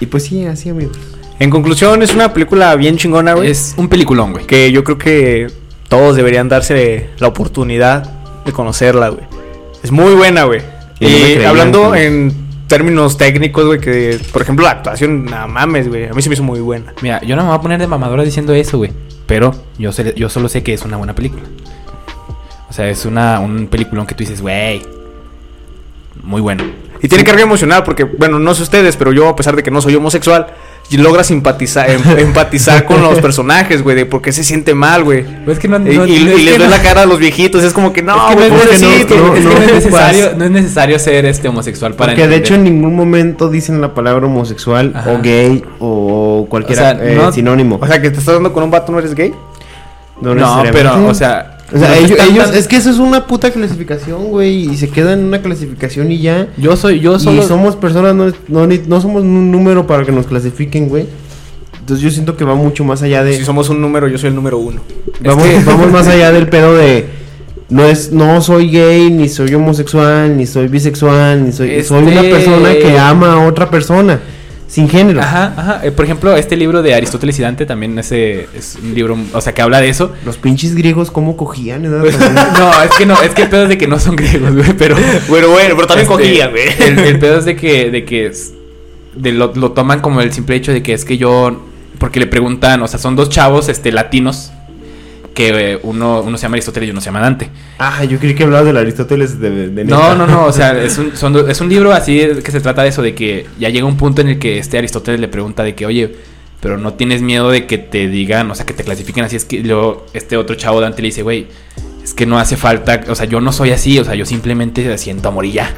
y 0.00 0.06
pues 0.06 0.24
sí, 0.24 0.46
así 0.46 0.70
amigos. 0.70 0.96
En 1.38 1.50
conclusión, 1.50 2.02
es 2.02 2.14
una 2.14 2.32
película 2.32 2.74
bien 2.74 2.96
chingona, 2.96 3.34
güey. 3.34 3.50
Es 3.50 3.74
un 3.76 3.88
peliculón, 3.88 4.32
güey. 4.32 4.46
que 4.46 4.72
yo 4.72 4.82
creo 4.82 4.98
que 4.98 5.46
todos 5.88 6.16
deberían 6.16 6.48
darse 6.48 7.10
la 7.18 7.28
oportunidad 7.28 8.02
de 8.44 8.52
conocerla, 8.52 9.10
güey. 9.10 9.24
Es 9.82 9.92
muy 9.92 10.14
buena, 10.14 10.44
güey. 10.44 10.62
Y 11.00 11.04
no 11.04 11.10
creían, 11.10 11.46
hablando 11.46 11.94
en 11.94 12.47
términos 12.68 13.16
técnicos, 13.18 13.64
güey, 13.66 13.80
que 13.80 14.20
por 14.32 14.42
ejemplo 14.42 14.64
la 14.64 14.72
actuación, 14.72 15.24
nada 15.24 15.46
mames, 15.48 15.88
güey. 15.88 16.06
A 16.06 16.12
mí 16.14 16.22
se 16.22 16.28
me 16.28 16.34
hizo 16.34 16.42
muy 16.44 16.60
buena. 16.60 16.92
Mira, 17.02 17.20
yo 17.22 17.34
no 17.34 17.42
me 17.42 17.48
voy 17.48 17.58
a 17.58 17.60
poner 17.60 17.80
de 17.80 17.86
mamadora 17.86 18.22
diciendo 18.22 18.52
eso, 18.54 18.78
güey. 18.78 18.92
Pero 19.26 19.54
yo, 19.78 19.90
sé- 19.92 20.14
yo 20.16 20.28
solo 20.28 20.48
sé 20.48 20.62
que 20.62 20.72
es 20.74 20.82
una 20.84 20.96
buena 20.96 21.14
película. 21.14 21.42
O 22.70 22.72
sea, 22.72 22.88
es 22.88 23.04
una, 23.06 23.40
un 23.40 23.66
peliculón 23.66 24.06
que 24.06 24.14
tú 24.14 24.20
dices, 24.20 24.40
güey. 24.40 24.82
Muy 26.22 26.40
bueno. 26.40 26.64
Y 27.02 27.08
tiene 27.08 27.24
carga 27.24 27.42
emocional 27.42 27.84
porque, 27.84 28.04
bueno, 28.04 28.38
no 28.38 28.54
sé 28.54 28.62
ustedes, 28.62 28.96
pero 28.96 29.12
yo, 29.12 29.28
a 29.28 29.36
pesar 29.36 29.54
de 29.56 29.62
que 29.62 29.70
no 29.70 29.80
soy 29.80 29.94
homosexual, 29.94 30.48
logra 30.96 31.22
simpatizar, 31.22 31.90
em- 31.90 32.00
empatizar 32.18 32.86
con 32.86 33.02
los 33.02 33.20
personajes, 33.20 33.82
güey, 33.82 33.94
de 33.94 34.06
por 34.06 34.22
qué 34.22 34.32
se 34.32 34.42
siente 34.42 34.74
mal, 34.74 35.04
güey. 35.04 35.22
Pues 35.44 35.58
es 35.58 35.60
que 35.60 35.68
no, 35.68 35.76
Y, 35.76 35.80
no- 35.80 35.90
y- 35.92 35.96
no- 35.96 36.06
y 36.06 36.14
es 36.16 36.44
les 36.44 36.58
ves 36.58 36.68
no- 36.70 36.76
la 36.76 36.82
cara 36.82 37.02
a 37.02 37.06
los 37.06 37.18
viejitos, 37.18 37.62
es 37.62 37.74
como 37.74 37.92
que 37.92 38.00
no, 38.02 38.14
es 38.16 38.22
que 38.36 38.40
no 38.48 38.48
güey, 38.48 38.60
es, 38.60 38.64
pobrecito. 38.80 38.88
necesito, 38.88 39.16
no- 39.16 39.34
es 39.34 39.40
que 39.40 39.44
no 39.44 39.50
no 39.50 39.58
es 39.58 39.84
ocupas. 39.84 39.84
necesario, 40.12 40.36
no 40.38 40.44
es 40.46 40.50
necesario 40.50 40.98
ser 40.98 41.26
este 41.26 41.48
homosexual 41.48 41.94
para 41.94 42.12
Porque 42.12 42.26
de 42.26 42.36
hecho 42.36 42.54
en 42.54 42.60
entender. 42.60 42.80
ningún 42.82 42.96
momento 42.96 43.50
dicen 43.50 43.80
la 43.82 43.92
palabra 43.92 44.26
homosexual 44.26 44.92
Ajá. 44.96 45.10
o 45.12 45.20
gay 45.22 45.62
o 45.78 46.46
cualquier 46.48 46.78
O 46.78 46.80
sea, 46.80 46.90
eh, 46.92 47.14
no- 47.16 47.30
sinónimo. 47.32 47.78
O 47.82 47.86
sea, 47.86 48.00
que 48.00 48.10
te 48.10 48.18
estás 48.20 48.34
dando 48.34 48.52
con 48.54 48.62
un 48.62 48.70
vato, 48.70 48.90
¿no 48.90 48.98
eres 48.98 49.14
gay? 49.14 49.34
No, 50.22 50.62
pero, 50.72 51.06
o 51.06 51.14
sea. 51.14 51.57
O 51.74 51.78
sea, 51.78 51.98
ellos, 51.98 52.18
ellos- 52.30 52.54
es 52.54 52.66
que 52.66 52.76
eso 52.76 52.88
es 52.90 52.98
una 52.98 53.26
puta 53.26 53.50
clasificación, 53.50 54.24
güey, 54.28 54.70
y 54.70 54.76
se 54.76 54.88
quedan 54.88 55.18
en 55.20 55.24
una 55.26 55.42
clasificación 55.42 56.10
y 56.10 56.18
ya. 56.18 56.48
Yo 56.56 56.76
soy, 56.76 57.00
yo 57.00 57.18
solo. 57.18 57.42
Y 57.42 57.46
somos 57.46 57.76
personas, 57.76 58.14
no, 58.14 58.32
no, 58.48 58.66
no 58.86 59.00
somos 59.00 59.22
un 59.22 59.50
número 59.50 59.86
para 59.86 60.04
que 60.04 60.12
nos 60.12 60.26
clasifiquen, 60.26 60.88
güey. 60.88 61.06
Entonces 61.80 62.02
yo 62.02 62.10
siento 62.10 62.36
que 62.36 62.44
va 62.44 62.54
mucho 62.54 62.84
más 62.84 63.02
allá 63.02 63.22
de... 63.24 63.36
Si 63.36 63.44
somos 63.44 63.68
un 63.70 63.80
número, 63.80 64.08
yo 64.08 64.18
soy 64.18 64.28
el 64.28 64.34
número 64.34 64.58
uno. 64.58 64.80
Vamos, 65.22 65.44
que- 65.44 65.60
vamos 65.64 65.90
más 65.90 66.06
allá 66.06 66.32
del 66.32 66.48
pedo 66.48 66.74
de... 66.76 67.06
No 67.70 67.84
es, 67.84 68.12
no 68.12 68.40
soy 68.40 68.70
gay, 68.70 69.10
ni 69.10 69.28
soy 69.28 69.54
homosexual, 69.54 70.34
ni 70.36 70.46
soy 70.46 70.68
bisexual, 70.68 71.44
ni 71.44 71.52
soy... 71.52 71.82
Soy 71.84 72.02
una 72.02 72.20
Este- 72.22 72.30
persona 72.30 72.72
que 72.74 72.98
ama 72.98 73.34
a 73.34 73.46
otra 73.46 73.70
persona. 73.70 74.20
Sin 74.68 74.88
género. 74.88 75.20
Ajá, 75.22 75.54
ajá. 75.56 75.80
Eh, 75.82 75.90
por 75.92 76.04
ejemplo, 76.04 76.36
este 76.36 76.54
libro 76.56 76.82
de 76.82 76.94
Aristóteles 76.94 77.38
y 77.38 77.42
Dante 77.42 77.64
también 77.64 77.98
ese 77.98 78.48
es 78.54 78.76
un 78.82 78.94
libro, 78.94 79.16
o 79.32 79.40
sea, 79.40 79.54
que 79.54 79.62
habla 79.62 79.80
de 79.80 79.88
eso. 79.88 80.12
Los 80.26 80.36
pinches 80.36 80.74
griegos, 80.74 81.10
¿cómo 81.10 81.36
cogían? 81.38 81.86
eh? 81.86 81.88
no, 82.58 82.82
es 82.82 82.90
que 82.98 83.06
no, 83.06 83.20
es 83.22 83.30
que 83.30 83.42
el 83.42 83.48
pedo 83.48 83.62
es 83.62 83.70
de 83.70 83.78
que 83.78 83.86
no 83.88 83.98
son 83.98 84.14
griegos, 84.14 84.54
güey, 84.54 84.74
pero. 84.74 84.94
Bueno, 85.28 85.48
bueno, 85.48 85.74
pero 85.74 85.86
también 85.86 86.06
Este, 86.10 86.22
cogían, 86.22 86.50
güey. 86.50 86.64
El, 86.80 86.98
el 86.98 87.18
pedo 87.18 87.38
es 87.38 87.44
de 87.46 87.56
que, 87.56 87.90
de 87.90 88.04
que 88.04 88.26
es- 88.26 88.52
de 89.14 89.32
lo, 89.32 89.52
lo 89.54 89.72
toman 89.72 90.00
como 90.00 90.20
el 90.20 90.32
simple 90.32 90.54
hecho 90.56 90.72
de 90.72 90.82
que 90.82 90.92
es 90.92 91.04
que 91.04 91.16
yo. 91.18 91.64
Porque 91.98 92.20
le 92.20 92.26
preguntan, 92.26 92.80
o 92.82 92.86
sea, 92.88 92.98
son 93.00 93.16
dos 93.16 93.28
chavos 93.30 93.68
este, 93.68 93.90
latinos. 93.90 94.52
Que 95.38 95.74
eh, 95.74 95.80
uno, 95.84 96.20
uno 96.20 96.36
se 96.36 96.42
llama 96.42 96.54
Aristóteles 96.54 96.88
y 96.88 96.90
uno 96.90 97.00
se 97.00 97.06
llama 97.06 97.20
Dante. 97.20 97.48
Ah, 97.78 98.02
yo 98.02 98.18
creí 98.18 98.34
que 98.34 98.42
hablabas 98.42 98.66
del 98.66 98.76
Aristóteles 98.76 99.38
de, 99.38 99.68
de 99.68 99.84
No, 99.84 100.16
no, 100.16 100.26
no, 100.26 100.46
o 100.46 100.52
sea, 100.52 100.76
es 100.82 100.98
un, 100.98 101.16
son 101.16 101.48
es 101.48 101.60
un 101.60 101.68
libro 101.68 101.92
así 101.92 102.20
que 102.42 102.50
se 102.50 102.60
trata 102.60 102.82
de 102.82 102.88
eso, 102.88 103.02
de 103.02 103.14
que 103.14 103.46
ya 103.56 103.68
llega 103.68 103.86
un 103.86 103.96
punto 103.96 104.20
en 104.20 104.28
el 104.30 104.38
que 104.40 104.58
este 104.58 104.78
Aristóteles 104.78 105.20
le 105.20 105.28
pregunta 105.28 105.62
de 105.62 105.76
que, 105.76 105.86
oye, 105.86 106.12
pero 106.60 106.76
no 106.76 106.94
tienes 106.94 107.22
miedo 107.22 107.50
de 107.50 107.66
que 107.66 107.78
te 107.78 108.08
digan, 108.08 108.50
o 108.50 108.56
sea, 108.56 108.66
que 108.66 108.74
te 108.74 108.82
clasifiquen 108.82 109.24
así. 109.24 109.36
Es 109.36 109.44
que 109.44 109.60
luego 109.60 110.06
este 110.12 110.36
otro 110.36 110.56
chavo 110.56 110.80
Dante 110.80 111.02
le 111.02 111.08
dice, 111.08 111.22
güey, 111.22 111.46
es 112.02 112.14
que 112.14 112.26
no 112.26 112.36
hace 112.40 112.56
falta, 112.56 113.02
o 113.08 113.14
sea, 113.14 113.26
yo 113.26 113.40
no 113.40 113.52
soy 113.52 113.70
así, 113.70 113.96
o 114.00 114.04
sea, 114.04 114.16
yo 114.16 114.26
simplemente 114.26 114.98
siento 114.98 115.28
amor 115.28 115.46
y 115.46 115.52
ya. 115.52 115.72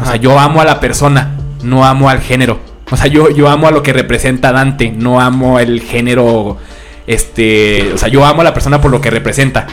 O 0.00 0.04
sea, 0.04 0.16
yo 0.16 0.38
amo 0.40 0.60
a 0.60 0.64
la 0.64 0.80
persona, 0.80 1.36
no 1.62 1.84
amo 1.84 2.08
al 2.08 2.20
género. 2.20 2.58
O 2.90 2.96
sea, 2.96 3.06
yo, 3.06 3.30
yo 3.30 3.48
amo 3.48 3.68
a 3.68 3.70
lo 3.70 3.82
que 3.82 3.92
representa 3.92 4.50
Dante, 4.50 4.90
no 4.90 5.20
amo 5.20 5.60
el 5.60 5.80
género, 5.80 6.58
este, 7.06 7.92
o 7.92 7.98
sea, 7.98 8.08
yo 8.08 8.24
amo 8.24 8.40
a 8.42 8.44
la 8.44 8.54
persona 8.54 8.80
por 8.80 8.90
lo 8.90 9.00
que 9.00 9.10
representa. 9.10 9.66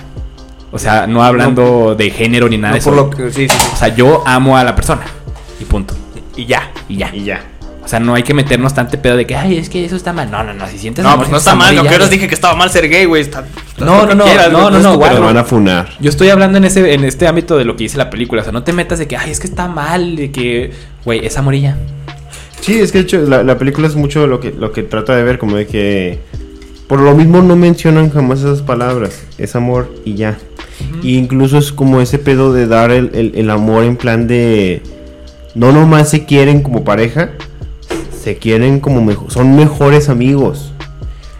O 0.71 0.77
sea, 0.79 1.07
no 1.07 1.23
hablando 1.23 1.95
de 1.95 2.11
género 2.11 2.47
ni 2.47 2.57
nada 2.57 2.69
No 2.69 2.73
de 2.75 2.79
eso. 2.79 2.89
por 2.91 2.97
lo 2.97 3.09
que, 3.09 3.31
sí, 3.31 3.47
sí, 3.49 3.57
O 3.73 3.75
sea, 3.75 3.87
yo 3.95 4.23
amo 4.27 4.55
a 4.57 4.63
la 4.63 4.75
persona. 4.75 5.01
Y 5.59 5.65
punto. 5.65 5.95
Y 6.35 6.45
ya. 6.45 6.71
Y 6.87 6.97
ya. 6.97 7.09
Y 7.13 7.23
ya. 7.23 7.43
O 7.83 7.87
sea, 7.89 7.99
no 7.99 8.13
hay 8.13 8.21
que 8.21 8.35
meternos 8.35 8.75
tanto 8.75 9.01
pedo 9.01 9.17
de 9.17 9.25
que, 9.25 9.35
ay, 9.35 9.57
es 9.57 9.67
que 9.67 9.83
eso 9.83 9.95
está 9.95 10.13
mal. 10.13 10.29
No, 10.29 10.43
no, 10.43 10.53
no. 10.53 10.67
Si 10.67 10.77
sientes 10.77 11.03
No, 11.03 11.09
amor, 11.09 11.21
pues 11.21 11.31
no 11.31 11.37
está 11.37 11.55
mal. 11.55 11.75
Lo 11.75 11.81
que 11.81 11.87
ahora 11.89 12.05
güey. 12.05 12.09
dije 12.17 12.27
que 12.27 12.35
estaba 12.35 12.53
mal 12.55 12.69
ser 12.69 12.87
gay, 12.87 13.05
güey. 13.05 13.23
Está, 13.23 13.45
No, 13.79 14.05
no, 14.05 14.13
no, 14.13 14.25
quieras, 14.25 14.51
no, 14.51 14.59
güey, 14.69 14.73
no, 14.73 14.79
no, 14.79 14.91
Te 14.91 14.97
cuerpo. 14.99 15.21
van 15.21 15.37
a 15.37 15.43
funar. 15.43 15.89
Yo 15.99 16.09
estoy 16.11 16.29
hablando 16.29 16.59
en 16.59 16.65
ese, 16.65 16.93
en 16.93 17.03
este 17.03 17.27
ámbito 17.27 17.57
de 17.57 17.65
lo 17.65 17.75
que 17.75 17.85
dice 17.85 17.97
la 17.97 18.11
película. 18.11 18.41
O 18.41 18.43
sea, 18.43 18.53
no 18.53 18.61
te 18.61 18.73
metas 18.73 18.99
de 18.99 19.07
que, 19.07 19.17
ay, 19.17 19.31
es 19.31 19.39
que 19.39 19.47
está 19.47 19.67
mal, 19.67 20.15
de 20.17 20.31
que, 20.31 20.71
güey, 21.03 21.25
es 21.25 21.35
amor 21.37 21.55
y 21.55 21.61
ya. 21.61 21.77
Sí, 22.61 22.79
es 22.79 22.91
que 22.91 22.99
de 22.99 23.03
hecho 23.05 23.17
la, 23.21 23.41
la 23.41 23.57
película 23.57 23.87
es 23.87 23.95
mucho 23.95 24.27
lo 24.27 24.39
que, 24.39 24.51
lo 24.51 24.71
que 24.71 24.83
trata 24.83 25.15
de 25.15 25.23
ver, 25.23 25.39
como 25.39 25.55
de 25.55 25.65
que 25.65 26.19
por 26.89 26.99
lo 26.99 27.15
mismo 27.15 27.41
no 27.41 27.55
mencionan 27.55 28.09
jamás 28.09 28.39
esas 28.39 28.61
palabras, 28.61 29.21
es 29.37 29.55
amor 29.55 29.89
y 30.03 30.15
ya. 30.15 30.37
Y 31.01 31.17
incluso 31.17 31.57
es 31.57 31.71
como 31.71 32.01
ese 32.01 32.19
pedo 32.19 32.51
de 32.51 32.67
dar 32.67 32.91
el, 32.91 33.11
el- 33.13 33.31
el 33.35 33.49
amor 33.49 33.83
en 33.85 33.95
plan 33.95 34.27
de 34.27 34.81
no 35.55 35.71
nomás 35.71 36.09
se 36.09 36.25
quieren 36.25 36.61
como 36.61 36.83
pareja, 36.83 37.29
se 38.21 38.35
quieren 38.37 38.79
como 38.81 39.01
mejor, 39.01 39.31
son 39.31 39.55
mejores 39.55 40.09
amigos. 40.09 40.73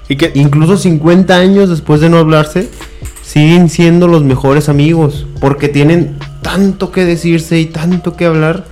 Y 0.08 0.16
que, 0.16 0.32
Incluso 0.34 0.78
50 0.78 1.36
años 1.36 1.70
después 1.70 2.00
de 2.02 2.10
no 2.10 2.18
hablarse, 2.18 2.70
siguen 3.24 3.70
siendo 3.70 4.08
los 4.08 4.24
mejores 4.24 4.68
amigos. 4.70 5.28
Porque 5.40 5.68
tienen 5.70 6.16
tanto 6.42 6.92
que 6.92 7.06
decirse 7.06 7.60
y 7.60 7.66
tanto 7.66 8.16
que 8.16 8.26
hablar. 8.26 8.66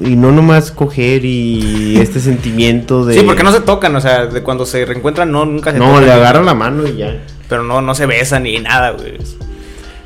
Y 0.00 0.16
no 0.16 0.32
nomás 0.32 0.70
coger 0.72 1.24
y 1.24 1.98
este 2.00 2.18
sentimiento 2.18 3.04
de... 3.04 3.14
Sí, 3.14 3.22
porque 3.26 3.42
no 3.42 3.52
se 3.52 3.60
tocan, 3.60 3.94
o 3.94 4.00
sea, 4.00 4.26
de 4.26 4.42
cuando 4.42 4.64
se 4.64 4.84
reencuentran, 4.86 5.30
no, 5.30 5.44
nunca 5.44 5.70
se 5.72 5.78
No, 5.78 5.88
tocan. 5.88 6.06
le 6.06 6.12
agarra 6.12 6.42
la 6.42 6.54
mano 6.54 6.86
y 6.86 6.96
ya. 6.96 7.22
Pero 7.48 7.62
no, 7.62 7.82
no 7.82 7.94
se 7.94 8.06
besan 8.06 8.44
ni 8.44 8.58
nada, 8.58 8.92
güey. 8.92 9.18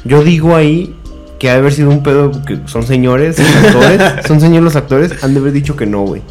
Yo 0.04 0.24
digo 0.24 0.56
ahí 0.56 0.94
que 1.38 1.50
ha 1.50 1.52
de 1.52 1.58
haber 1.60 1.72
sido 1.72 1.90
un 1.90 2.02
pedo 2.02 2.32
que 2.44 2.58
son 2.66 2.82
señores, 2.84 3.38
actores, 3.38 4.00
son 4.26 4.40
señores 4.40 4.64
los 4.64 4.76
actores, 4.76 5.22
han 5.22 5.34
de 5.34 5.40
haber 5.40 5.52
dicho 5.52 5.76
que 5.76 5.86
no, 5.86 6.02
güey. 6.02 6.22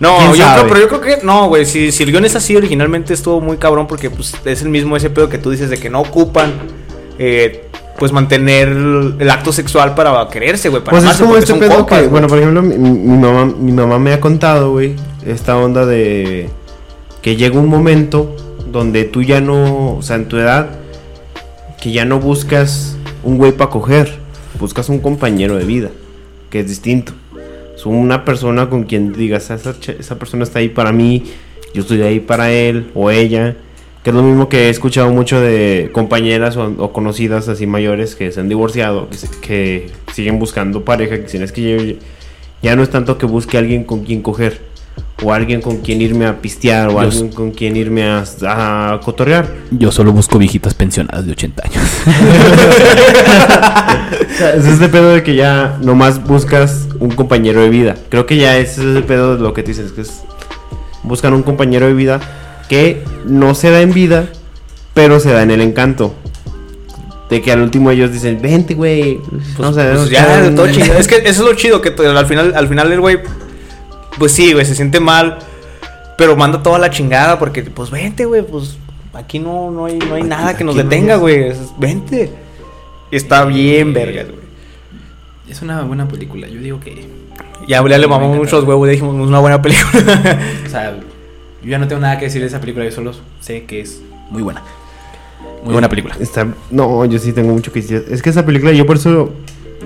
No, 0.00 0.16
¿Quién 0.18 0.34
yo 0.34 0.44
creo, 0.54 0.68
pero 0.68 0.80
yo 0.80 0.88
creo 0.88 1.00
que 1.00 1.24
no, 1.24 1.48
güey. 1.48 1.66
Si, 1.66 1.92
si 1.92 2.02
el 2.04 2.10
guion 2.10 2.24
es 2.24 2.34
así, 2.34 2.56
originalmente 2.56 3.12
estuvo 3.14 3.40
muy 3.40 3.58
cabrón 3.58 3.86
porque 3.86 4.08
pues, 4.10 4.34
es 4.44 4.62
el 4.62 4.68
mismo 4.70 4.96
ese 4.96 5.10
pedo 5.10 5.28
que 5.28 5.38
tú 5.38 5.50
dices 5.50 5.68
de 5.70 5.78
que 5.78 5.90
no 5.90 6.00
ocupan, 6.00 6.52
eh, 7.18 7.68
pues 8.00 8.12
mantener 8.12 8.68
el, 8.68 9.30
acto 9.30 9.52
sexual 9.52 9.94
para 9.94 10.26
quererse, 10.30 10.70
güey. 10.70 10.82
Para 10.82 10.92
Pues 10.92 11.04
es 11.04 11.20
amarse, 11.20 11.22
como 11.22 11.34
porque 11.34 11.52
este 11.52 11.68
pedo 11.68 11.84
que, 11.84 12.08
bueno, 12.08 12.28
por 12.28 12.38
ejemplo, 12.38 12.62
mi, 12.62 12.78
mi 12.78 13.18
mamá, 13.18 13.44
mi 13.44 13.72
mamá 13.72 13.98
me 13.98 14.14
ha 14.14 14.20
contado, 14.20 14.70
güey, 14.70 14.96
esta 15.26 15.58
onda 15.58 15.84
de 15.84 16.48
que 17.20 17.36
llega 17.36 17.58
un 17.58 17.68
momento 17.68 18.34
donde 18.72 19.04
tú 19.04 19.20
ya 19.20 19.42
no, 19.42 19.96
o 19.96 20.02
sea, 20.02 20.16
en 20.16 20.28
tu 20.28 20.38
edad, 20.38 20.70
que 21.78 21.92
ya 21.92 22.06
no 22.06 22.20
buscas 22.20 22.96
un 23.22 23.36
güey 23.36 23.52
para 23.52 23.68
coger, 23.68 24.16
buscas 24.58 24.88
un 24.88 25.00
compañero 25.00 25.58
de 25.58 25.66
vida, 25.66 25.90
que 26.48 26.60
es 26.60 26.68
distinto. 26.68 27.12
Es 27.76 27.84
una 27.84 28.24
persona 28.24 28.70
con 28.70 28.84
quien 28.84 29.12
digas, 29.12 29.50
"Ah, 29.50 29.56
esa, 29.56 29.74
esa 29.92 30.18
persona 30.18 30.44
está 30.44 30.60
ahí 30.60 30.70
para 30.70 30.90
mí, 30.90 31.24
yo 31.74 31.82
estoy 31.82 32.00
ahí 32.00 32.18
para 32.18 32.50
él 32.50 32.90
o 32.94 33.10
ella. 33.10 33.56
Que 34.02 34.10
es 34.10 34.16
lo 34.16 34.22
mismo 34.22 34.48
que 34.48 34.66
he 34.66 34.70
escuchado 34.70 35.10
mucho 35.10 35.40
de 35.40 35.90
compañeras 35.92 36.56
o, 36.56 36.72
o 36.78 36.92
conocidas 36.92 37.48
así 37.48 37.66
mayores 37.66 38.14
que 38.16 38.32
se 38.32 38.40
han 38.40 38.48
divorciado, 38.48 39.08
que, 39.10 39.16
se- 39.18 39.28
que 39.40 39.90
siguen 40.14 40.38
buscando 40.38 40.84
pareja, 40.84 41.16
que 41.16 41.22
dicen, 41.24 41.42
es 41.42 41.52
que 41.52 41.62
yo- 41.62 41.94
ya 42.62 42.76
no 42.76 42.82
es 42.82 42.88
tanto 42.90 43.18
que 43.18 43.26
busque 43.26 43.56
a 43.58 43.60
alguien 43.60 43.84
con 43.84 44.04
quien 44.04 44.22
coger, 44.22 44.62
o 45.22 45.34
alguien 45.34 45.60
con 45.60 45.78
quien 45.78 46.00
irme 46.00 46.24
a 46.26 46.40
pistear, 46.40 46.88
o 46.88 46.92
Yo 46.92 47.00
alguien 47.00 47.28
con 47.28 47.50
quien 47.50 47.76
irme 47.76 48.04
a, 48.04 48.24
a 48.94 49.00
cotorrear. 49.00 49.46
Yo 49.70 49.92
solo 49.92 50.12
busco 50.12 50.38
viejitas 50.38 50.72
pensionadas 50.72 51.26
de 51.26 51.32
80 51.32 51.62
años. 51.66 51.88
O 54.20 54.42
sea, 54.42 54.54
es 54.54 54.64
ese 54.64 54.88
pedo 54.88 55.10
de 55.10 55.22
que 55.22 55.34
ya 55.34 55.78
nomás 55.82 56.24
buscas 56.24 56.86
un 56.98 57.10
compañero 57.10 57.60
de 57.60 57.68
vida. 57.68 57.96
Creo 58.08 58.24
que 58.26 58.36
ya 58.38 58.56
ese 58.56 58.80
es 58.80 58.86
ese 58.86 59.02
pedo 59.02 59.36
de 59.36 59.42
lo 59.42 59.52
que 59.52 59.62
te 59.62 59.72
dices, 59.72 59.92
que 59.92 60.00
es 60.02 60.22
buscan 61.02 61.34
un 61.34 61.42
compañero 61.42 61.86
de 61.86 61.92
vida 61.94 62.20
que 62.70 63.02
no 63.26 63.56
se 63.56 63.68
da 63.70 63.80
en 63.82 63.92
vida, 63.92 64.28
pero 64.94 65.18
se 65.18 65.32
da 65.32 65.42
en 65.42 65.50
el 65.50 65.60
encanto. 65.60 66.14
De 67.28 67.42
que 67.42 67.50
al 67.50 67.60
último 67.62 67.90
ellos 67.90 68.12
dicen, 68.12 68.40
vente, 68.40 68.74
güey. 68.74 69.18
Pues 69.56 69.74
dar 69.74 70.08
ya, 70.08 70.44
un- 70.46 70.54
todo 70.54 70.70
chingado. 70.70 70.98
Es 71.00 71.08
que 71.08 71.16
eso 71.24 71.28
es 71.28 71.38
lo 71.40 71.54
chido, 71.54 71.82
que 71.82 71.88
al 71.88 72.26
final, 72.26 72.54
al 72.56 72.68
final 72.68 72.92
el 72.92 73.00
güey, 73.00 73.18
pues 74.18 74.30
sí, 74.30 74.52
güey, 74.52 74.64
se 74.64 74.76
siente 74.76 75.00
mal. 75.00 75.38
Pero 76.16 76.36
manda 76.36 76.62
toda 76.62 76.78
la 76.78 76.90
chingada 76.90 77.40
porque, 77.40 77.62
pues 77.64 77.90
vente, 77.90 78.24
güey, 78.24 78.42
pues 78.42 78.76
aquí 79.14 79.40
no, 79.40 79.72
no 79.72 79.86
hay, 79.86 79.98
no 79.98 80.14
hay 80.14 80.22
nada 80.22 80.56
que 80.56 80.62
nos 80.62 80.76
detenga, 80.76 81.16
güey. 81.16 81.52
Vente. 81.76 82.30
Y 83.10 83.16
está 83.16 83.44
bien, 83.46 83.92
vergas, 83.92 84.26
güey. 84.26 84.38
Es 85.48 85.60
una 85.60 85.82
buena 85.82 86.06
película. 86.06 86.46
Yo 86.46 86.60
digo 86.60 86.78
que. 86.78 87.04
Ya, 87.66 87.84
ya 87.88 87.98
le 87.98 88.06
mamamos 88.06 88.36
muchos 88.36 88.62
huevos 88.62 88.86
y 88.88 88.92
dijimos, 88.92 89.16
es 89.16 89.26
una 89.26 89.40
buena 89.40 89.60
película. 89.60 90.38
O 90.66 90.70
sea, 90.70 90.96
yo 91.62 91.70
ya 91.70 91.78
no 91.78 91.88
tengo 91.88 92.00
nada 92.00 92.18
que 92.18 92.26
decir 92.26 92.40
de 92.40 92.46
esa 92.48 92.60
película. 92.60 92.84
Yo 92.84 92.92
solo 92.92 93.12
sé 93.40 93.64
que 93.64 93.80
es 93.80 94.00
muy 94.30 94.42
buena. 94.42 94.62
Muy 95.64 95.72
buena 95.72 95.88
película. 95.88 96.16
Está, 96.18 96.46
no, 96.70 97.04
yo 97.04 97.18
sí 97.18 97.32
tengo 97.32 97.52
mucho 97.52 97.72
que 97.72 97.82
decir. 97.82 98.06
Es 98.10 98.22
que 98.22 98.30
esa 98.30 98.46
película, 98.46 98.72
yo 98.72 98.86
por 98.86 98.96
eso, 98.96 99.32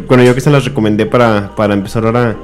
bueno, 0.09 0.22
yo 0.22 0.35
que 0.35 0.41
se 0.41 0.51
las 0.51 0.64
recomendé 0.64 1.07
para, 1.07 1.55
para 1.57 1.75
empezar 1.75 2.05
ahora 2.07 2.37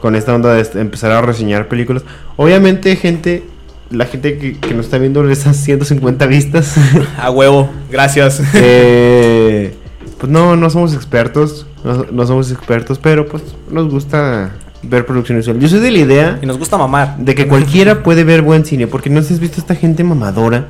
con 0.00 0.16
esta 0.16 0.34
onda 0.34 0.52
de 0.54 0.80
empezar 0.80 1.12
a 1.12 1.22
reseñar 1.22 1.68
películas. 1.68 2.02
Obviamente, 2.36 2.94
gente, 2.96 3.44
la 3.90 4.06
gente 4.06 4.38
que, 4.38 4.58
que 4.58 4.74
nos 4.74 4.86
está 4.86 4.98
viendo 4.98 5.28
esas 5.30 5.56
150 5.56 6.26
vistas, 6.26 6.74
A 7.18 7.30
huevo, 7.30 7.70
gracias. 7.90 8.42
eh, 8.54 9.74
pues 10.18 10.30
no, 10.30 10.56
no 10.56 10.68
somos 10.70 10.94
expertos, 10.94 11.66
no, 11.84 12.06
no 12.10 12.26
somos 12.26 12.50
expertos, 12.50 12.98
pero 12.98 13.26
pues 13.26 13.42
nos 13.70 13.88
gusta 13.88 14.50
ver 14.88 15.06
producción 15.06 15.38
visual. 15.38 15.58
Yo 15.58 15.68
soy 15.68 15.80
de 15.80 15.90
la 15.90 15.98
idea 15.98 16.38
Y 16.42 16.46
nos 16.46 16.58
gusta 16.58 16.78
mamar. 16.78 17.16
de 17.18 17.34
que 17.34 17.46
cualquiera 17.48 18.02
puede 18.02 18.24
ver 18.24 18.42
buen 18.42 18.64
cine, 18.64 18.86
porque 18.86 19.10
no 19.10 19.20
sé 19.22 19.28
si 19.28 19.34
has 19.34 19.40
visto 19.40 19.60
esta 19.60 19.74
gente 19.74 20.04
mamadora. 20.04 20.68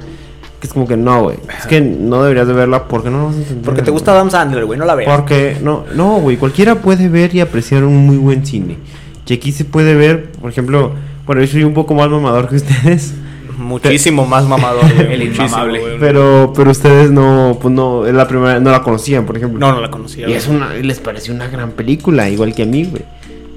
Que 0.61 0.67
es 0.69 0.73
como 0.73 0.89
que 0.89 0.97
no, 0.97 1.25
güey. 1.25 1.37
Es 1.59 1.67
que 1.67 1.81
no 1.81 2.23
deberías 2.23 2.47
de 2.47 2.55
verla 2.55 2.89
porque 2.89 3.11
no 3.11 3.27
vas 3.27 3.35
a 3.35 3.39
entender. 3.39 3.65
Porque 3.65 3.83
te 3.83 3.91
gusta. 3.91 4.13
Adam 4.13 4.31
Sandler, 4.31 4.65
güey, 4.65 4.79
no 4.79 4.87
la 4.87 4.95
veas. 4.95 5.15
Porque, 5.15 5.59
no, 5.63 5.85
no, 5.95 6.21
güey. 6.21 6.37
Cualquiera 6.39 6.77
puede 6.77 7.09
ver 7.09 7.35
y 7.35 7.41
apreciar 7.41 7.85
un 7.85 8.07
muy 8.07 8.17
buen 8.17 8.47
cine. 8.47 8.79
Y 9.27 9.35
aquí 9.35 9.53
se 9.53 9.65
puede 9.65 9.95
ver, 9.95 10.33
por 10.33 10.51
ejemplo, 10.51 10.93
bueno, 11.27 11.43
yo 11.43 11.49
soy 11.49 11.65
un 11.65 11.75
poco 11.75 11.95
más 11.95 12.09
mamador 12.09 12.49
que 12.49 12.57
ustedes. 12.57 13.15
Muchísimo 13.59 14.27
más 14.27 14.47
mamador. 14.47 14.85
El 15.11 15.23
inmamable. 15.23 15.81
güey. 15.81 15.99
Pero, 15.99 16.53
pero 16.55 16.71
ustedes 16.71 17.11
no, 17.11 17.59
pues 17.61 17.73
no, 17.73 18.07
es 18.07 18.15
la 18.15 18.27
primera, 18.27 18.59
no 18.61 18.71
la 18.71 18.83
conocían, 18.83 19.25
por 19.27 19.37
ejemplo. 19.37 19.59
No, 19.59 19.73
no 19.75 19.81
la 19.81 19.91
conocía. 19.91 20.29
Y 20.29 20.33
es 20.33 20.49
una, 20.49 20.75
les 20.75 20.99
pareció 20.99 21.35
una 21.35 21.49
gran 21.49 21.71
película, 21.73 22.29
igual 22.29 22.55
que 22.55 22.63
a 22.63 22.67
mí, 22.67 22.85
güey. 22.85 23.03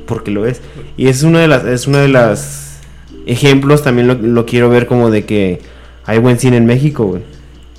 Porque 0.08 0.32
lo 0.32 0.47
es. 0.47 0.62
Y 0.97 1.08
es 1.10 1.22
una 1.22 1.39
de 1.39 1.47
las, 1.47 1.64
es 1.66 1.86
una 1.86 1.99
de 2.01 2.08
las 2.08 2.80
ejemplos, 3.28 3.84
también 3.84 4.08
lo, 4.08 4.16
lo 4.16 4.45
quiero 4.47 4.70
ver 4.70 4.88
como 4.88 5.12
de 5.12 5.26
que 5.26 5.62
hay 6.05 6.18
buen 6.18 6.39
cine 6.39 6.58
en 6.58 6.66
México, 6.66 7.05
güey. 7.05 7.22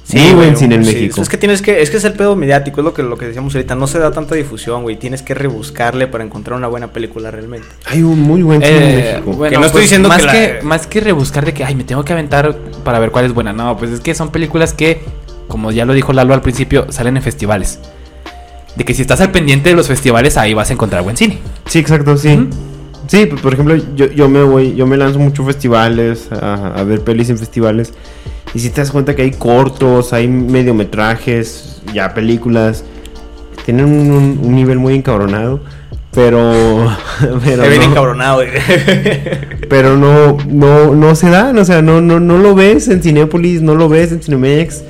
Sí, 0.05 0.17
güey, 0.19 0.35
buen 0.35 0.57
cine 0.57 0.77
en 0.77 0.85
sí. 0.87 0.95
México. 0.95 1.21
Es 1.21 1.29
que 1.29 1.37
tienes 1.37 1.61
que, 1.61 1.83
es 1.83 1.91
que 1.91 1.99
es 1.99 2.05
el 2.05 2.15
pedo 2.15 2.35
mediático, 2.35 2.81
es 2.81 2.85
lo 2.87 2.95
que, 2.95 3.03
lo 3.03 3.19
que 3.19 3.27
decíamos 3.27 3.55
ahorita, 3.55 3.75
no 3.75 3.87
se 3.87 3.99
da 3.99 4.11
tanta 4.11 4.35
difusión, 4.35 4.83
güey. 4.83 4.97
Tienes 4.97 5.21
que 5.21 5.35
rebuscarle 5.35 6.07
para 6.07 6.25
encontrar 6.25 6.57
una 6.57 6.67
buena 6.67 6.93
película 6.93 7.31
realmente. 7.31 7.67
Hay 7.85 8.03
un 8.03 8.19
muy 8.21 8.43
buen 8.43 8.63
cine 8.63 8.77
en 8.77 8.83
Eh, 8.85 9.13
México. 9.13 9.33
bueno, 9.33 9.51
Que 9.53 9.59
no 9.61 9.67
estoy 9.67 9.81
pues, 9.81 9.85
diciendo 9.85 10.09
más 10.09 10.21
que 10.23 10.27
la- 10.27 10.33
que, 10.33 10.59
más 10.63 10.87
que 10.87 11.01
rebuscar 11.01 11.45
de 11.45 11.53
que 11.53 11.63
ay 11.63 11.75
me 11.75 11.85
tengo 11.85 12.05
que 12.07 12.15
aventar 12.15 12.57
para 12.85 12.99
ver 12.99 13.11
cuál 13.11 13.27
es 13.27 13.35
buena. 13.35 13.53
No, 13.53 13.77
pues 13.77 13.91
es 13.91 14.01
que 14.01 14.15
son 14.15 14.31
películas 14.31 14.73
que, 14.73 15.03
como 15.47 15.73
ya 15.73 15.85
lo 15.85 15.93
dijo 15.93 16.15
Lalo 16.15 16.33
al 16.33 16.41
principio, 16.41 16.87
salen 16.91 17.19
en 17.19 17.23
festivales. 17.23 17.79
De 18.79 18.85
que 18.85 18.95
si 18.95 19.03
estás 19.03 19.21
al 19.21 19.31
pendiente 19.33 19.69
de 19.71 19.75
los 19.77 19.89
festivales, 19.89 20.37
ahí 20.39 20.55
vas 20.55 20.71
a 20.71 20.73
encontrar 20.73 21.03
buen 21.03 21.17
cine. 21.17 21.39
Sí, 21.67 21.81
exacto, 21.81 22.17
sí. 22.17 22.29
Ujú. 22.35 22.47
Sí, 23.09 23.27
pues, 23.27 23.41
por 23.43 23.53
ejemplo, 23.55 23.75
yo, 23.97 24.07
yo 24.07 24.29
me 24.29 24.43
voy, 24.43 24.75
yo 24.77 24.87
me 24.87 24.97
lanzo 24.97 25.19
mucho 25.19 25.43
a 25.43 25.47
festivales, 25.47 26.29
a, 26.31 26.75
a 26.79 26.85
ver 26.85 27.01
pelis 27.03 27.29
en 27.31 27.39
festivales. 27.39 27.93
Y 28.55 28.61
si 28.61 28.71
te 28.71 28.81
das 28.81 28.91
cuenta 28.91 29.15
que 29.17 29.23
hay 29.23 29.33
cortos, 29.33 30.13
hay 30.13 30.29
mediometrajes, 30.29 31.83
ya 31.93 32.15
películas. 32.15 32.85
Tienen 33.67 33.87
un, 33.87 34.11
un- 34.11 34.41
un 34.43 34.55
nivel 34.55 34.79
muy 34.79 34.95
encabronado. 34.95 35.61
Pero. 36.13 36.91
Pero, 37.45 37.63
Se 37.65 37.69
viene 37.69 37.85
no, 37.87 37.91
encabronado, 37.91 38.37
güey. 38.37 38.49
pero 39.69 39.97
no, 39.97 40.39
no, 40.49 40.95
no 40.95 41.15
se 41.15 41.29
dan. 41.31 41.59
O 41.59 41.65
sea, 41.65 41.83
no, 41.83 42.01
no, 42.01 42.21
no 42.21 42.39
lo 42.39 42.55
ves 42.55 42.89
en 42.89 43.03
Cinépolis, 43.03 43.61
no 43.61 43.75
lo 43.75 43.89
ves 43.89 44.13
en 44.13 44.23
Cinemex. 44.23 44.83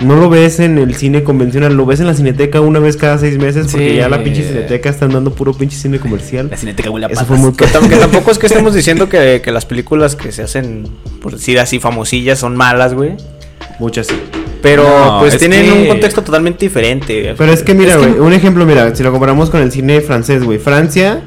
No 0.00 0.14
lo 0.14 0.30
ves 0.30 0.60
en 0.60 0.78
el 0.78 0.94
cine 0.94 1.24
convencional, 1.24 1.74
lo 1.76 1.84
ves 1.84 1.98
en 1.98 2.06
la 2.06 2.14
cineteca 2.14 2.60
una 2.60 2.78
vez 2.78 2.96
cada 2.96 3.18
seis 3.18 3.36
meses 3.36 3.66
porque 3.70 3.90
Sí. 3.90 3.96
ya 3.96 4.08
la 4.08 4.22
pinche 4.22 4.44
cineteca 4.46 4.88
están 4.90 5.10
dando 5.10 5.32
puro 5.34 5.52
pinche 5.54 5.76
cine 5.76 5.98
comercial. 5.98 6.48
La 6.50 6.56
cineteca 6.56 6.88
huele 6.90 7.06
a 7.06 7.08
Eso 7.08 7.16
patas. 7.22 7.28
fue 7.28 7.36
muy 7.36 7.52
que, 7.56 7.64
tam- 7.66 7.88
que 7.88 7.96
tampoco 7.96 8.30
es 8.30 8.38
que 8.38 8.46
estemos 8.46 8.72
diciendo 8.74 9.08
que, 9.08 9.40
que 9.42 9.50
las 9.50 9.66
películas 9.66 10.14
que 10.14 10.30
se 10.30 10.42
hacen, 10.42 10.86
por 11.20 11.32
decir 11.32 11.58
así, 11.58 11.80
famosillas 11.80 12.38
son 12.38 12.56
malas, 12.56 12.94
güey. 12.94 13.16
Muchas 13.80 14.06
sí. 14.06 14.14
Pero 14.62 14.84
No, 14.84 15.18
pues 15.20 15.34
es 15.34 15.40
tienen 15.40 15.64
que- 15.64 15.72
un 15.82 15.88
contexto 15.88 16.22
totalmente 16.22 16.64
diferente. 16.64 17.34
Pero 17.36 17.52
es 17.52 17.62
que 17.64 17.74
mira, 17.74 17.94
Es 17.94 17.98
que- 18.00 18.06
güey, 18.06 18.20
un 18.20 18.32
ejemplo, 18.32 18.64
mira, 18.66 18.94
si 18.94 19.02
lo 19.02 19.10
comparamos 19.10 19.50
con 19.50 19.60
el 19.62 19.72
cine 19.72 20.00
francés, 20.00 20.44
güey. 20.44 20.58
Francia, 20.58 21.22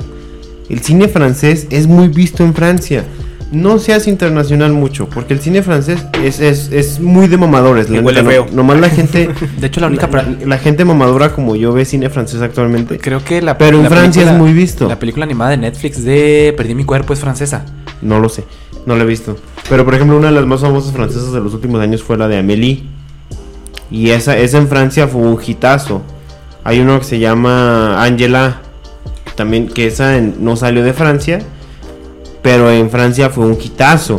el 0.70 0.80
cine 0.80 1.10
francés 1.10 1.68
es 1.72 1.88
muy 1.88 2.08
visto 2.08 2.42
en 2.44 2.54
Francia. 2.54 3.04
No 3.52 3.80
seas 3.80 4.08
internacional 4.08 4.72
mucho, 4.72 5.10
porque 5.10 5.34
el 5.34 5.42
cine 5.42 5.62
francés 5.62 6.06
es, 6.24 6.40
es, 6.40 6.72
es 6.72 7.02
muy 7.02 7.28
de 7.28 7.36
mamadores. 7.38 7.90
Y 7.90 7.96
la 7.96 8.00
huele 8.02 8.24
neta, 8.24 8.36
no- 8.40 8.46
feo. 8.48 8.56
nomás 8.56 8.80
la 8.80 8.90
gente... 8.90 9.30
De 9.60 9.68
hecho, 9.68 9.82
la 9.82 9.88
única. 9.88 10.08
la, 10.08 10.26
la 10.46 10.58
gente 10.58 10.86
mamadora 10.86 11.34
como 11.34 11.58
yo 11.58 11.74
ve 11.74 11.84
cine 11.84 12.10
francés 12.10 12.42
actualmente. 12.42 12.98
Creo 12.98 13.24
que 13.24 13.42
la. 13.42 13.58
Pero 13.58 13.78
en 13.78 13.84
la 13.84 13.90
Francia 13.90 14.22
película- 14.22 14.32
es 14.32 14.38
muy 14.38 14.54
visto. 14.54 14.88
La 14.88 14.98
película 14.98 15.26
animada 15.26 15.50
de 15.52 15.58
Netflix 15.58 16.04
de 16.06 16.54
Perdí 16.56 16.76
mi 16.76 16.86
cuerpo 16.86 17.12
es 17.12 17.20
francesa. 17.20 17.66
No 18.02 18.20
lo 18.22 18.30
sé, 18.30 18.46
no 18.86 18.96
lo 18.96 19.02
he 19.04 19.06
visto. 19.06 19.36
Pero 19.70 19.84
por 19.84 19.96
ejemplo, 19.96 20.18
una 20.18 20.28
de 20.30 20.34
las 20.36 20.46
más 20.46 20.62
famosas 20.62 20.94
francesas 20.94 21.34
de 21.34 21.42
los 21.42 21.54
últimos 21.54 21.82
años 21.82 22.02
fue 22.04 22.18
la 22.18 22.30
de 22.30 22.38
Amélie. 22.38 22.84
Y 23.92 24.12
esa, 24.12 24.38
esa 24.38 24.58
en 24.60 24.70
Francia 24.70 25.08
fue 25.10 25.22
un 25.22 25.38
hitazo. 25.46 26.02
Hay 26.64 26.80
uno 26.80 27.00
que 27.00 27.06
se 27.06 27.20
llama 27.20 28.02
Angela, 28.02 28.62
también 29.36 29.68
que 29.68 29.88
esa 29.88 30.16
en- 30.18 30.36
no 30.40 30.56
salió 30.56 30.84
de 30.84 30.94
Francia, 30.94 31.40
pero 32.42 32.72
en 32.72 32.90
Francia 32.90 33.30
fue 33.30 33.46
un 33.46 33.58
hitazo. 33.62 34.18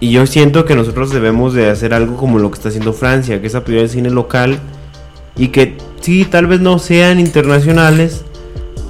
Y 0.00 0.10
yo 0.10 0.26
siento 0.26 0.64
que 0.64 0.74
nosotros 0.74 1.10
debemos 1.10 1.54
de 1.54 1.70
hacer 1.70 1.94
algo 1.94 2.16
como 2.16 2.38
lo 2.38 2.50
que 2.50 2.56
está 2.56 2.68
haciendo 2.68 2.92
Francia, 2.92 3.40
que 3.40 3.46
es 3.46 3.54
apoyar 3.54 3.82
el 3.82 3.88
cine 3.88 4.10
local 4.10 4.58
y 5.36 5.48
que 5.48 5.76
sí, 6.00 6.24
tal 6.24 6.46
vez 6.46 6.60
no 6.60 6.78
sean 6.78 7.20
internacionales, 7.20 8.24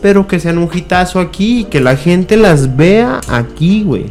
pero 0.02 0.26
que 0.26 0.40
sean 0.40 0.58
un 0.58 0.68
hitazo 0.72 1.20
aquí 1.20 1.60
y 1.60 1.64
que 1.64 1.80
la 1.80 1.96
gente 1.96 2.36
las 2.36 2.76
vea 2.76 3.20
aquí, 3.28 3.84
güey. 3.84 4.06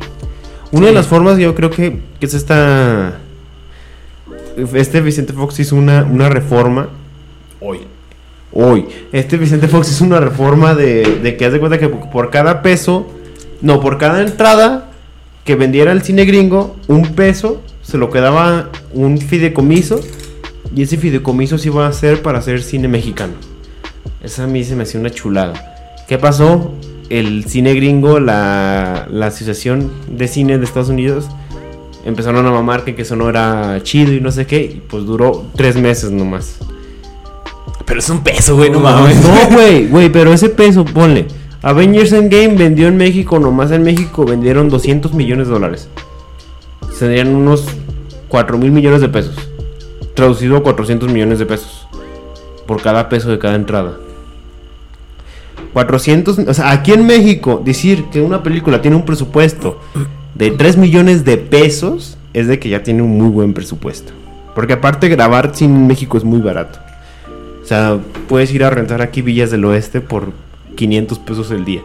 Una 0.71 0.87
de 0.87 0.93
las 0.93 1.07
formas 1.07 1.37
yo 1.37 1.53
creo 1.55 1.69
que, 1.69 1.99
que 2.19 2.25
es 2.25 2.33
esta... 2.33 3.19
Este 4.73 5.01
Vicente 5.01 5.33
Fox 5.33 5.59
hizo 5.59 5.75
una, 5.75 6.03
una 6.03 6.29
reforma 6.29 6.89
Hoy. 7.59 7.79
hoy. 8.51 8.85
Este 9.11 9.37
Vicente 9.37 9.67
Fox 9.67 9.91
hizo 9.91 10.03
una 10.03 10.19
reforma 10.19 10.75
de, 10.75 11.19
de 11.21 11.37
que 11.37 11.45
haz 11.45 11.53
de 11.53 11.59
cuenta 11.59 11.79
que 11.79 11.89
por 11.89 12.29
cada 12.29 12.61
peso, 12.61 13.07
no, 13.63 13.79
por 13.79 13.97
cada 13.97 14.21
entrada 14.21 14.91
que 15.45 15.55
vendiera 15.55 15.93
el 15.93 16.03
cine 16.03 16.25
gringo, 16.25 16.75
un 16.89 17.15
peso 17.15 17.61
se 17.81 17.97
lo 17.97 18.09
quedaba 18.09 18.69
un 18.91 19.17
fideicomiso 19.17 20.01
y 20.75 20.83
ese 20.83 20.97
fideicomiso 20.97 21.57
se 21.57 21.69
iba 21.69 21.85
a 21.85 21.89
hacer 21.89 22.21
para 22.21 22.39
hacer 22.39 22.61
cine 22.61 22.89
mexicano. 22.89 23.33
Esa 24.21 24.43
a 24.43 24.47
mí 24.47 24.65
se 24.65 24.75
me 24.75 24.83
hacía 24.83 24.99
una 24.99 25.11
chulada. 25.11 26.03
¿Qué 26.09 26.17
pasó? 26.17 26.73
El 27.09 27.45
cine 27.45 27.73
gringo, 27.73 28.19
la, 28.19 29.07
la 29.09 29.27
Asociación 29.27 29.93
de 30.09 30.27
Cine 30.27 30.57
de 30.57 30.65
Estados 30.65 30.89
Unidos, 30.89 31.29
empezaron 32.03 32.45
a 32.45 32.51
mamar 32.51 32.83
que, 32.83 32.95
que 32.95 33.03
eso 33.03 33.15
no 33.15 33.29
era 33.29 33.79
chido 33.81 34.11
y 34.11 34.19
no 34.19 34.31
sé 34.33 34.45
qué, 34.45 34.61
y 34.61 34.81
pues 34.89 35.05
duró 35.05 35.45
tres 35.55 35.77
meses 35.77 36.11
nomás. 36.11 36.57
Pero 37.85 37.99
es 38.01 38.09
un 38.09 38.23
peso, 38.23 38.57
güey, 38.57 38.69
no 38.69 38.81
mames. 38.81 39.21
No, 39.23 39.55
güey, 39.55 39.87
güey, 39.87 40.09
pero 40.09 40.33
ese 40.33 40.49
peso, 40.49 40.83
ponle. 40.83 41.27
Avengers 41.63 42.11
Endgame 42.11 42.55
vendió 42.55 42.89
en 42.89 42.97
México, 42.97 43.39
nomás 43.39 43.71
en 43.71 43.83
México 43.83 44.25
vendieron 44.25 44.67
200 44.67 45.13
millones 45.13 45.47
de 45.47 45.53
dólares. 45.53 45.87
Serían 46.91 47.33
unos 47.33 47.65
4 48.27 48.57
mil 48.57 48.71
millones 48.71 48.99
de 48.99 49.07
pesos. 49.07 49.37
Traducido 50.13 50.57
a 50.57 50.63
400 50.63 51.09
millones 51.09 51.39
de 51.39 51.45
pesos. 51.45 51.87
Por 52.67 52.81
cada 52.81 53.07
peso 53.07 53.29
de 53.29 53.39
cada 53.39 53.55
entrada. 53.55 53.93
400, 55.71 56.39
o 56.39 56.53
sea, 56.53 56.71
aquí 56.71 56.91
en 56.91 57.07
México, 57.07 57.61
decir 57.63 58.05
que 58.11 58.19
una 58.19 58.43
película 58.43 58.81
tiene 58.81 58.97
un 58.97 59.05
presupuesto 59.05 59.79
de 60.35 60.51
3 60.51 60.75
millones 60.75 61.23
de 61.23 61.37
pesos 61.37 62.17
es 62.33 62.47
de 62.47 62.59
que 62.59 62.67
ya 62.67 62.83
tiene 62.83 63.03
un 63.03 63.17
muy 63.17 63.29
buen 63.29 63.53
presupuesto. 63.53 64.11
Porque 64.53 64.73
aparte 64.73 65.07
grabar 65.07 65.53
en 65.61 65.87
México 65.87 66.17
es 66.17 66.25
muy 66.25 66.41
barato. 66.41 66.79
O 67.63 67.65
sea, 67.65 67.99
puedes 68.27 68.53
ir 68.53 68.65
a 68.65 68.69
rentar 68.69 69.01
aquí 69.01 69.21
Villas 69.21 69.49
del 69.49 69.63
Oeste 69.63 70.01
por 70.01 70.33
500 70.75 71.19
pesos 71.19 71.51
el 71.51 71.65
día. 71.65 71.81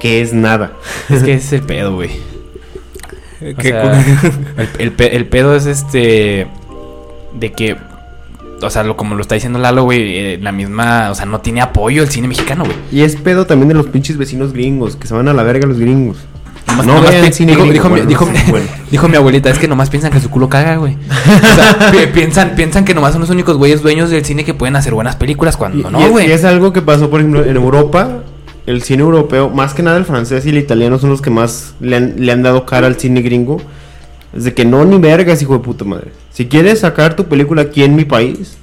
Que 0.00 0.20
es 0.20 0.32
nada. 0.32 0.72
Es 1.08 1.22
que 1.22 1.32
ese 1.34 1.46
es 1.46 1.52
el 1.54 1.62
pedo, 1.62 1.94
güey. 1.94 2.10
O 3.40 3.56
Que- 3.56 3.68
sea, 3.68 4.00
el, 4.58 4.68
el 4.78 4.92
pe- 4.92 5.16
el 5.16 5.26
pedo 5.26 5.54
es 5.56 5.66
este. 5.66 6.46
De 7.34 7.52
que. 7.52 7.76
O 8.62 8.70
sea, 8.70 8.82
lo, 8.84 8.96
como 8.96 9.14
lo 9.14 9.20
está 9.20 9.34
diciendo 9.34 9.58
Lalo, 9.58 9.84
güey. 9.84 10.16
eh, 10.16 10.38
la 10.40 10.52
misma. 10.52 11.10
O 11.10 11.14
sea, 11.14 11.26
no 11.26 11.40
tiene 11.40 11.60
apoyo 11.60 12.02
el 12.02 12.08
cine 12.08 12.28
mexicano, 12.28 12.64
güey. 12.64 12.76
Y 12.90 13.02
es 13.02 13.16
pedo 13.16 13.46
también 13.46 13.68
de 13.68 13.74
los 13.74 13.86
pinches 13.86 14.16
vecinos 14.16 14.52
gringos, 14.54 14.96
que 14.96 15.06
se 15.06 15.14
van 15.14 15.28
a 15.28 15.34
la 15.34 15.42
verga 15.42 15.66
los 15.66 15.78
gringos. 15.78 16.16
Nomás- 16.66 16.86
no 16.86 16.94
nomás 16.94 17.10
vean 17.12 17.32
cine 17.32 17.52
dijo, 17.52 17.62
gringo, 17.64 17.72
dijo, 17.72 17.88
mi- 17.88 17.94
bueno, 17.94 18.08
dijo, 18.08 18.26
no 18.26 18.38
sé, 18.38 18.50
bueno. 18.50 18.66
dijo 18.90 19.08
mi 19.08 19.16
abuelita, 19.16 19.50
es 19.50 19.58
que 19.58 19.68
nomás 19.68 19.88
piensan 19.88 20.10
que 20.10 20.20
su 20.20 20.28
culo 20.30 20.48
caga, 20.48 20.76
güey. 20.76 20.94
O 20.96 21.54
sea, 21.54 21.90
pi- 21.92 22.06
piensan, 22.12 22.54
piensan 22.56 22.84
que 22.84 22.92
nomás 22.94 23.12
son 23.12 23.20
los 23.20 23.30
únicos 23.30 23.56
güeyes 23.56 23.82
dueños 23.82 24.10
del 24.10 24.24
cine 24.24 24.44
que 24.44 24.52
pueden 24.54 24.76
hacer 24.76 24.92
buenas 24.94 25.16
películas 25.16 25.56
cuando 25.56 25.88
y 25.88 25.92
no, 25.92 26.00
es- 26.00 26.10
güey. 26.10 26.28
y 26.28 26.32
es 26.32 26.44
algo 26.44 26.72
que 26.72 26.82
pasó, 26.82 27.08
por 27.10 27.20
ejemplo, 27.20 27.44
en 27.44 27.56
Europa. 27.56 28.22
El 28.66 28.82
cine 28.82 29.02
europeo, 29.04 29.48
más 29.48 29.74
que 29.74 29.84
nada 29.84 29.96
el 29.96 30.04
francés 30.04 30.44
y 30.44 30.48
el 30.48 30.58
italiano 30.58 30.98
son 30.98 31.10
los 31.10 31.22
que 31.22 31.30
más 31.30 31.74
le 31.80 31.94
han, 31.96 32.14
le 32.18 32.32
han 32.32 32.42
dado 32.42 32.66
cara 32.66 32.88
al 32.88 32.96
cine 32.96 33.22
gringo. 33.22 33.58
Es 34.36 34.42
de 34.42 34.54
que 34.54 34.64
no 34.64 34.84
ni 34.84 34.98
vergas, 34.98 35.40
hijo 35.40 35.52
de 35.52 35.60
puta 35.60 35.84
madre. 35.84 36.10
Si 36.32 36.46
quieres 36.46 36.80
sacar 36.80 37.14
tu 37.14 37.26
película 37.26 37.62
aquí 37.62 37.84
en 37.84 37.94
mi 37.94 38.04
país, 38.04 38.56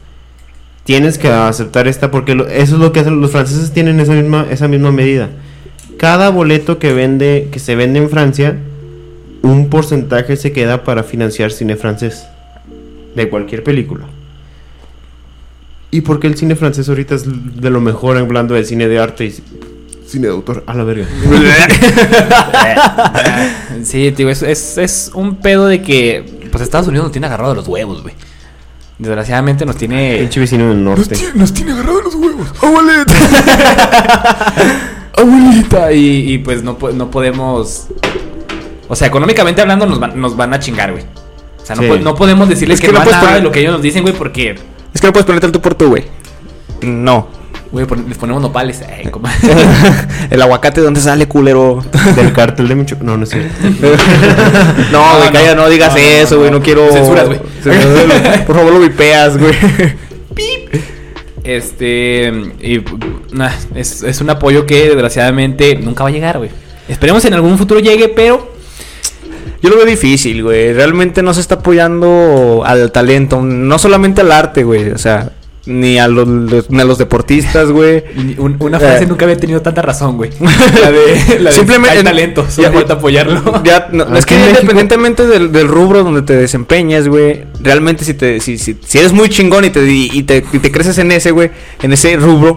tienes 0.83 1.17
que 1.17 1.29
aceptar 1.29 1.87
esta 1.87 2.11
porque 2.11 2.35
lo- 2.35 2.47
eso 2.49 2.75
es 2.75 2.81
lo 2.81 2.91
que 2.91 2.99
hacen 2.99 3.21
los 3.21 3.31
franceses 3.31 3.71
tienen 3.71 3.99
esa 4.01 4.11
misma 4.11 4.45
esa 4.51 4.67
misma 4.67 4.91
medida. 4.91 5.29
Cada 6.03 6.29
boleto 6.31 6.79
que 6.79 6.91
vende 6.91 7.47
que 7.49 7.59
se 7.59 7.77
vende 7.77 7.97
en 7.97 8.09
Francia, 8.09 8.57
un 9.41 9.69
porcentaje 9.69 10.35
se 10.35 10.51
queda 10.51 10.83
para 10.83 11.03
financiar 11.03 11.53
cine 11.53 11.77
francés 11.77 12.25
de 13.15 13.29
cualquier 13.29 13.63
película. 13.63 14.03
¿Y 15.91 16.01
por 16.01 16.19
qué 16.19 16.27
el 16.27 16.35
cine 16.35 16.57
francés 16.57 16.89
ahorita 16.89 17.15
es 17.15 17.23
de 17.25 17.69
lo 17.69 17.79
mejor 17.79 18.17
hablando 18.17 18.53
de 18.53 18.65
cine 18.65 18.89
de 18.89 18.99
arte 18.99 19.27
y 19.27 19.33
cine 20.05 20.27
de 20.27 20.33
autor? 20.33 20.65
A 20.67 20.73
la 20.73 20.83
verga. 20.83 21.07
Sí, 23.85 24.11
tío, 24.11 24.29
es, 24.29 24.41
es, 24.41 24.77
es 24.77 25.11
un 25.13 25.37
pedo 25.37 25.67
de 25.67 25.81
que 25.81 26.49
pues 26.51 26.63
Estados 26.63 26.89
Unidos 26.89 27.05
nos 27.05 27.13
tiene 27.13 27.27
agarrado 27.27 27.51
de 27.51 27.55
los 27.55 27.67
huevos, 27.69 28.01
güey. 28.01 28.13
Desgraciadamente 28.99 29.65
nos 29.65 29.77
tiene... 29.77 30.17
Pinche 30.19 30.41
vecino 30.41 30.67
del 30.67 30.83
norte. 30.83 31.15
nos 31.33 31.53
tiene 31.53 31.71
agarrado 31.71 31.99
de 31.99 32.03
los 32.03 32.15
huevos. 32.15 32.49
¡Abuelita! 32.61 33.13
¡Abuelita! 35.17 35.91
Y, 35.93 36.33
y, 36.33 36.37
pues 36.39 36.63
no, 36.63 36.77
no 36.93 37.11
podemos... 37.11 37.87
O 38.87 38.95
sea, 38.95 39.07
económicamente 39.07 39.61
hablando 39.61 39.85
nos 39.85 39.99
van, 39.99 40.19
nos 40.19 40.35
van 40.35 40.53
a 40.53 40.59
chingar, 40.59 40.91
güey. 40.91 41.03
O 41.61 41.65
sea, 41.65 41.75
no, 41.75 41.81
Sí. 41.83 41.87
po- 41.87 41.95
no 41.97 42.15
podemos 42.15 42.49
decirles 42.49 42.75
Es 42.75 42.81
que, 42.81 42.87
que 42.87 42.93
no 42.93 42.99
no 42.99 43.05
puedes 43.05 43.15
nada 43.17 43.29
poner- 43.29 43.41
de 43.41 43.43
lo 43.47 43.51
que 43.51 43.59
ellos 43.61 43.73
nos 43.73 43.81
dicen, 43.81 44.01
güey, 44.03 44.13
porque... 44.13 44.55
Es 44.93 45.01
que 45.01 45.07
no 45.07 45.13
puedes 45.13 45.25
ponerte 45.25 45.45
el 45.47 45.51
tú 45.53 45.61
por 45.61 45.75
tú, 45.75 45.89
güey. 45.89 46.03
No. 46.81 47.27
Güey, 47.71 47.85
pon- 47.87 48.05
les 48.07 48.17
ponemos 48.17 48.41
nopales. 48.41 48.81
Ay, 48.87 49.09
como- 49.09 49.27
el 50.29 50.41
aguacate, 50.41 50.81
¿dónde 50.81 50.99
sale, 51.01 51.27
culero? 51.27 51.83
Del 52.15 52.33
cartel 52.33 52.67
de 52.67 52.75
Michoacán. 52.75 53.05
No, 53.07 53.17
no 53.17 53.23
es 53.23 53.29
cierto. 53.29 53.49
no, 54.91 55.15
güey, 55.17 55.25
no. 55.27 55.31
calla, 55.31 55.55
no 55.55 55.69
digas 55.69 55.95
eso, 55.95 56.35
no, 56.35 56.39
güey. 56.41 56.51
no. 56.51 56.57
No, 56.59 56.63
quiero. 56.63 56.91
Censuras, 56.91 57.25
güey. 57.27 57.39
Por 58.45 58.55
favor, 58.55 58.73
lo 58.73 58.79
vipeas, 58.79 59.37
güey. 59.37 59.53
Este. 61.43 62.31
Y, 62.61 62.81
nah, 63.31 63.51
es, 63.75 64.03
es 64.03 64.21
un 64.21 64.29
apoyo 64.29 64.65
que 64.65 64.85
desgraciadamente 64.89 65.75
nunca 65.75 66.03
va 66.03 66.09
a 66.09 66.13
llegar, 66.13 66.37
güey. 66.37 66.49
Esperemos 66.87 67.23
en 67.25 67.33
algún 67.33 67.57
futuro 67.57 67.79
llegue, 67.79 68.09
pero. 68.09 68.53
Yo 69.61 69.69
lo 69.69 69.77
veo 69.77 69.85
difícil, 69.85 70.43
güey. 70.43 70.73
Realmente 70.73 71.23
no 71.23 71.33
se 71.33 71.39
está 71.39 71.55
apoyando 71.55 72.63
al 72.65 72.91
talento. 72.91 73.41
No 73.41 73.79
solamente 73.79 74.19
al 74.19 74.31
arte, 74.31 74.63
güey. 74.63 74.89
O 74.89 74.97
sea, 74.97 75.31
ni 75.65 75.97
a 75.97 76.07
los, 76.07 76.27
ni 76.69 76.81
a 76.81 76.83
los 76.85 76.97
deportistas, 76.97 77.69
güey. 77.71 78.03
un- 78.37 78.57
una 78.59 78.79
frase 78.79 79.05
Eh. 79.05 79.07
nunca 79.07 79.25
había 79.25 79.37
tenido 79.37 79.61
tanta 79.61 79.81
razón, 79.81 80.17
güey. 80.17 80.29
La 80.81 80.91
de. 80.91 81.39
La 81.39 81.49
de 81.51 81.55
Simplemente- 81.55 81.97
hay 81.99 82.03
talento, 82.03 82.45
solo 82.49 82.67
ya- 82.67 82.73
falta 82.73 82.93
apoyarlo. 82.95 83.41
Ya, 83.63 83.87
no, 83.91 84.03
Aquí 84.03 84.17
es 84.17 84.25
que 84.25 84.35
independientemente 84.35 85.25
del, 85.25 85.51
del 85.51 85.67
rubro 85.67 86.03
donde 86.03 86.21
te 86.21 86.35
desempeñes, 86.35 87.07
güey, 87.07 87.43
realmente 87.61 88.03
si 88.03 88.13
te 88.13 88.39
si, 88.41 88.57
si, 88.57 88.77
si 88.85 88.97
eres 88.97 89.13
muy 89.13 89.29
chingón 89.29 89.63
y 89.65 89.69
te, 89.69 89.83
y 89.89 90.23
te, 90.23 90.43
y 90.51 90.59
te 90.59 90.71
creces 90.71 90.97
en 90.97 91.11
ese, 91.11 91.31
güey, 91.31 91.51
en 91.81 91.93
ese 91.93 92.15
rubro, 92.17 92.55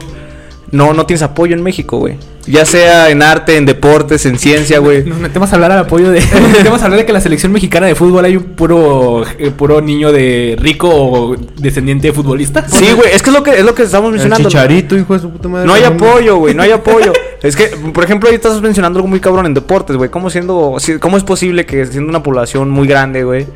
no, 0.76 0.92
no 0.92 1.06
tienes 1.06 1.22
apoyo 1.22 1.54
en 1.54 1.62
México, 1.62 1.98
güey. 1.98 2.16
Ya 2.46 2.64
sea 2.64 3.10
en 3.10 3.22
arte, 3.22 3.56
en 3.56 3.66
deportes, 3.66 4.24
en 4.24 4.38
ciencia, 4.38 4.78
güey. 4.78 5.02
Nos 5.04 5.18
metemos 5.18 5.50
a 5.50 5.56
hablar 5.56 5.72
al 5.72 5.80
apoyo 5.80 6.10
de. 6.12 6.20
Nos 6.40 6.50
metemos 6.52 6.80
a 6.80 6.84
hablar 6.84 7.00
de 7.00 7.06
que 7.06 7.12
la 7.12 7.20
selección 7.20 7.50
mexicana 7.50 7.86
de 7.88 7.96
fútbol 7.96 8.24
hay 8.24 8.36
un 8.36 8.44
puro, 8.44 9.24
eh, 9.38 9.50
puro 9.50 9.80
niño 9.80 10.12
de 10.12 10.56
rico 10.60 10.88
o 10.88 11.36
descendiente 11.56 12.06
de 12.06 12.12
futbolista. 12.12 12.64
Sí, 12.68 12.92
güey, 12.94 13.10
es 13.12 13.22
que 13.22 13.30
es 13.30 13.36
lo 13.36 13.42
que 13.42 13.50
es 13.58 13.64
lo 13.64 13.74
que 13.74 13.82
estamos 13.82 14.08
El 14.08 14.12
mencionando. 14.12 14.48
chicharito, 14.48 14.96
hijo 14.96 15.14
de 15.14 15.20
su 15.20 15.30
puta 15.30 15.48
madre. 15.48 15.66
No 15.66 15.74
hay 15.74 15.82
apoyo, 15.82 16.36
güey, 16.36 16.54
no 16.54 16.62
hay 16.62 16.70
apoyo. 16.72 17.12
Es 17.42 17.56
que, 17.56 17.66
por 17.92 18.04
ejemplo, 18.04 18.28
ahí 18.28 18.36
estás 18.36 18.60
mencionando 18.62 18.98
algo 19.00 19.08
muy 19.08 19.18
cabrón 19.18 19.46
en 19.46 19.54
deportes, 19.54 19.96
güey. 19.96 20.08
¿Cómo 20.10 20.30
siendo, 20.30 20.76
si- 20.78 20.98
cómo 20.98 21.16
es 21.16 21.24
posible 21.24 21.66
que 21.66 21.84
siendo 21.86 22.08
una 22.08 22.22
población 22.22 22.70
muy 22.70 22.86
grande, 22.86 23.24
güey, 23.24 23.46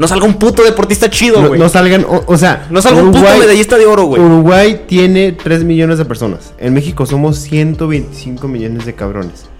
no 0.00 0.08
salga 0.08 0.24
un 0.24 0.38
puto 0.38 0.64
deportista 0.64 1.10
chido, 1.10 1.42
No, 1.42 1.48
güey? 1.48 1.60
no 1.60 1.66
No, 1.66 1.68
salgan, 1.68 2.06
o, 2.08 2.24
o 2.24 2.38
sea, 2.38 2.66
salga 2.80 3.02
un 3.02 3.12
puto 3.12 3.36
medallista 3.38 3.76
de 3.76 3.84
oro, 3.84 4.04
güey. 4.04 4.22
Uruguay 4.22 4.84
tiene 4.88 5.32
3 5.32 5.64
millones 5.64 5.98
de 5.98 6.06
personas. 6.06 6.54
En 6.56 6.72
México 6.72 7.04
somos 7.04 7.36
125 7.36 8.48
millones 8.48 8.86
de 8.86 8.94
cabrones. 8.94 9.50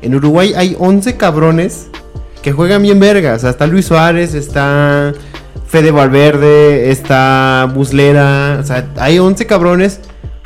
En 0.00 0.14
Uruguay 0.14 0.52
hay 0.54 0.76
11 0.78 1.16
cabrones 1.16 1.88
que 2.40 2.52
juegan 2.52 2.82
bien 2.82 3.00
vergas. 3.00 3.38
O 3.38 3.40
sea, 3.40 3.50
está 3.50 3.66
Luis 3.66 3.86
Suárez, 3.86 4.34
está 4.34 5.12
Fede 5.66 5.90
Valverde, 5.90 6.92
está 6.92 7.68
Buslera. 7.74 8.58
O 8.60 8.64
sea, 8.64 8.88
hay 8.96 9.18
11 9.18 9.44
cabrones 9.46 9.98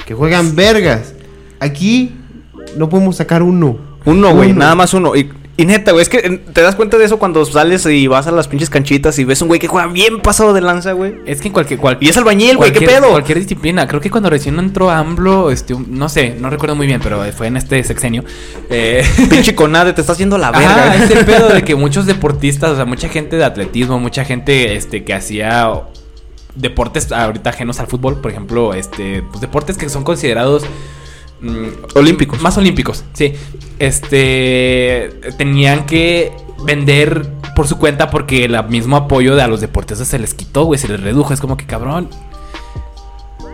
que 0.07 0.14
juegan 0.14 0.57
vergas. 0.57 1.12
Aquí 1.61 2.16
no 2.79 2.89
podemos 2.89 3.16
sacar 3.16 3.43
uno. 3.43 3.76
Uno, 4.07 4.35
güey, 4.35 4.55
nada 4.55 4.74
más 4.74 4.95
uno. 4.95 5.14
Y, 5.14 5.31
y 5.59 5.67
neta, 5.67 5.91
güey, 5.93 6.03
es 6.03 6.09
que 6.09 6.19
eh, 6.19 6.39
te 6.53 6.63
das 6.63 6.77
cuenta 6.77 6.97
de 6.99 7.05
eso 7.05 7.19
cuando 7.19 7.45
sales 7.45 7.85
y 7.85 8.07
vas 8.07 8.27
a 8.29 8.31
las 8.31 8.47
pinches 8.49 8.71
canchitas 8.71 9.19
y 9.19 9.25
ves 9.25 9.43
un 9.43 9.49
güey 9.49 9.59
que 9.61 9.67
juega 9.67 9.89
bien 9.89 10.21
pasado 10.21 10.55
de 10.55 10.61
lanza, 10.61 10.93
güey. 10.93 11.17
Es 11.27 11.41
que 11.41 11.49
en 11.49 11.53
cualquier. 11.53 11.81
cual- 11.81 11.99
Y 12.01 12.09
es 12.09 12.17
albañil, 12.17 12.57
güey, 12.57 12.73
¿qué 12.73 12.87
pedo? 12.87 13.11
Cualquier 13.11 13.41
disciplina. 13.41 13.87
Creo 13.89 14.01
que 14.01 14.09
cuando 14.09 14.31
recién 14.31 14.57
entró 14.59 14.89
AMLO, 14.89 15.51
este, 15.51 15.75
no 15.89 16.09
sé, 16.09 16.37
no 16.39 16.49
recuerdo 16.49 16.77
muy 16.77 16.87
bien, 16.87 17.01
pero 17.03 17.23
fue 17.37 17.49
en 17.49 17.57
este 17.57 17.83
sexenio. 17.83 18.25
Eh, 18.71 19.05
Pinche 19.29 19.55
conade, 19.57 19.93
te 19.93 20.01
estás 20.01 20.17
yendo 20.17 20.37
a 20.37 20.39
la 20.39 20.53
verga. 20.53 20.95
es 20.95 21.11
el 21.11 21.25
pedo 21.27 21.49
de 21.49 21.63
que 21.63 21.75
muchos 21.75 22.07
deportistas, 22.07 22.71
o 22.71 22.77
sea, 22.77 22.85
mucha 22.85 23.09
gente 23.09 23.37
de 23.37 23.45
atletismo, 23.45 23.99
mucha 23.99 24.25
gente 24.25 24.77
este, 24.77 25.03
que 25.05 25.13
hacía 25.13 25.71
deportes 26.55 27.11
ahorita 27.13 27.51
ajenos 27.51 27.79
al 27.81 27.87
fútbol, 27.89 28.21
por 28.21 28.31
ejemplo, 28.31 28.75
este, 28.75 29.23
pues, 29.23 29.41
deportes 29.41 29.77
que 29.77 29.89
son 29.89 30.05
considerados 30.05 30.65
mm, 31.41 31.66
Olímpicos. 31.95 32.41
Más 32.43 32.57
olímpicos, 32.59 33.05
sí. 33.12 33.32
Este 33.78 35.11
tenían 35.36 35.86
que 35.86 36.32
vender 36.64 37.28
por 37.55 37.66
su 37.68 37.78
cuenta 37.78 38.11
porque 38.11 38.45
el 38.45 38.62
mismo 38.68 38.97
apoyo 38.97 39.34
de 39.36 39.43
a 39.43 39.49
los 39.49 39.61
deportistas 39.61 40.09
se 40.09 40.18
les 40.18 40.34
quitó, 40.34 40.64
güey, 40.64 40.78
se 40.78 40.89
les 40.89 41.01
redujo, 41.01 41.32
es 41.34 41.41
como 41.41 41.57
que 41.57 41.66
cabrón. 41.66 42.09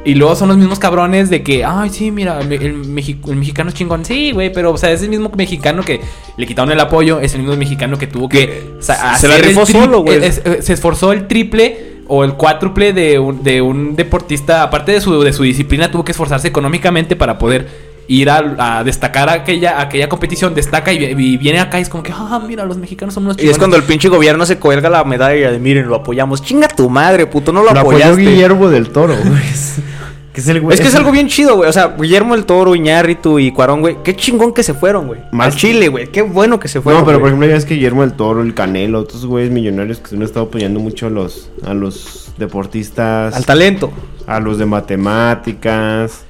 Y 0.07 0.16
luego 0.16 0.37
son 0.37 0.49
los 0.49 0.59
mismos 0.59 0.78
cabrones 0.78 1.30
de 1.30 1.43
que, 1.43 1.64
ay, 1.64 1.89
sí, 1.89 2.11
mira, 2.11 2.39
el, 2.41 2.53
el 2.53 2.76
mexi- 2.85 3.18
el 3.26 3.37
mexicano 3.37 3.70
es 3.70 3.74
chingón. 3.74 4.05
Sí, 4.05 4.32
güey, 4.32 4.53
pero, 4.53 4.72
o 4.72 4.76
sea, 4.76 4.91
es 4.93 5.01
el 5.03 5.09
mismo 5.09 5.30
mexicano 5.35 5.82
que 5.82 6.03
le 6.37 6.47
quitaron 6.47 6.70
el 6.70 6.80
apoyo, 6.80 7.20
es 7.20 7.32
el 7.35 7.41
mismo 7.41 7.57
mexicano 7.57 7.97
que 7.97 8.07
tuvo 8.07 8.28
que. 8.28 8.74
Se 8.80 9.28
la 9.28 9.39
rifó 9.39 9.64
solo, 9.64 10.01
güey. 10.03 10.22
es- 10.22 10.43
se 10.61 10.72
esforzó 10.74 11.12
el 11.12 11.26
triple 11.26 11.94
o 12.09 12.25
el 12.25 12.35
cuádruple 12.35 12.93
de 12.93 13.19
un, 13.19 13.43
de 13.43 13.63
un 13.63 13.97
deportista. 13.97 14.63
Aparte 14.63 14.93
de 14.93 15.01
su, 15.01 15.23
de 15.23 15.33
su 15.33 15.43
disciplina, 15.43 15.91
tuvo 15.91 16.05
que 16.05 16.13
esforzarse 16.13 16.49
económicamente 16.49 17.17
para 17.17 17.39
poder 17.39 17.95
ir 18.07 18.29
a, 18.29 18.79
a 18.79 18.85
destacar 18.85 19.31
aquella, 19.31 19.81
aquella 19.81 20.09
competición. 20.09 20.55
Destaca 20.55 20.93
y, 20.93 21.03
y 21.05 21.37
viene 21.39 21.61
acá 21.61 21.79
y 21.79 21.83
es 21.83 21.89
como 21.89 22.03
que, 22.03 22.13
ah, 22.15 22.43
mira, 22.47 22.65
los 22.67 22.77
mexicanos 22.77 23.15
son 23.15 23.25
unos 23.25 23.37
Y 23.37 23.41
es 23.41 23.43
chingones". 23.43 23.59
cuando 23.59 23.77
el 23.77 23.83
pinche 23.85 24.09
gobierno 24.09 24.45
se 24.47 24.59
cuelga 24.59 24.91
la 24.91 25.03
medalla 25.05 25.51
de 25.51 25.59
miren, 25.59 25.89
lo 25.89 25.97
apoyamos. 25.97 26.43
Chinga 26.43 26.69
tu 26.69 26.91
madre, 26.91 27.27
puto, 27.27 27.53
no 27.53 27.63
lo, 27.63 27.73
Lo 27.73 27.81
apoyó 27.81 27.99
apoyaste. 28.05 28.23
Guillermo 28.23 28.69
del 28.69 28.91
Toro, 28.91 29.17
Que 30.35 30.41
es 30.41 30.49
el 30.49 30.61
güey. 30.61 30.74
Es 30.74 30.80
que 30.80 30.89
es 30.89 30.95
algo 30.97 31.12
bien 31.12 31.28
chido, 31.28 31.55
güey. 31.57 31.70
O 31.70 31.72
sea, 31.72 31.95
Guillermo 31.99 32.35
el 32.35 32.45
Toro, 32.45 32.74
Iñárritu 32.74 33.39
y 33.39 33.53
Cuarón, 33.53 33.80
güey. 33.80 33.99
Qué 34.03 34.16
chingón 34.16 34.53
que 34.53 34.64
se 34.64 34.74
fueron, 34.74 35.07
güey. 35.07 35.20
Más- 35.30 35.55
Al 35.55 35.57
Chile, 35.61 35.89
güey. 35.89 36.09
Qué 36.09 36.22
bueno 36.22 36.59
que 36.59 36.66
se 36.66 36.80
fueron. 36.80 37.03
No, 37.03 37.07
pero 37.07 37.18
por 37.18 37.30
güey. 37.30 37.30
ejemplo, 37.30 37.49
ya 37.49 37.57
es 37.57 37.64
que 37.64 37.74
Guillermo 37.74 38.01
del 38.03 38.14
Toro, 38.14 38.43
el 38.43 38.53
Canelo, 38.53 38.99
otros 38.99 39.24
güeyes 39.26 39.53
millonarios 39.53 40.01
que 40.01 40.09
se 40.09 40.16
han 40.16 40.22
estado 40.22 40.47
apoyando 40.47 40.80
mucho 40.80 41.07
a 41.07 41.11
los, 41.11 41.51
a 41.64 41.72
los 41.72 42.32
deportistas, 42.37 43.32
Al 43.35 43.47
talento. 43.47 43.93
a 44.26 44.41
los 44.41 44.59
de 44.59 44.66
matemáticas. 44.66 46.24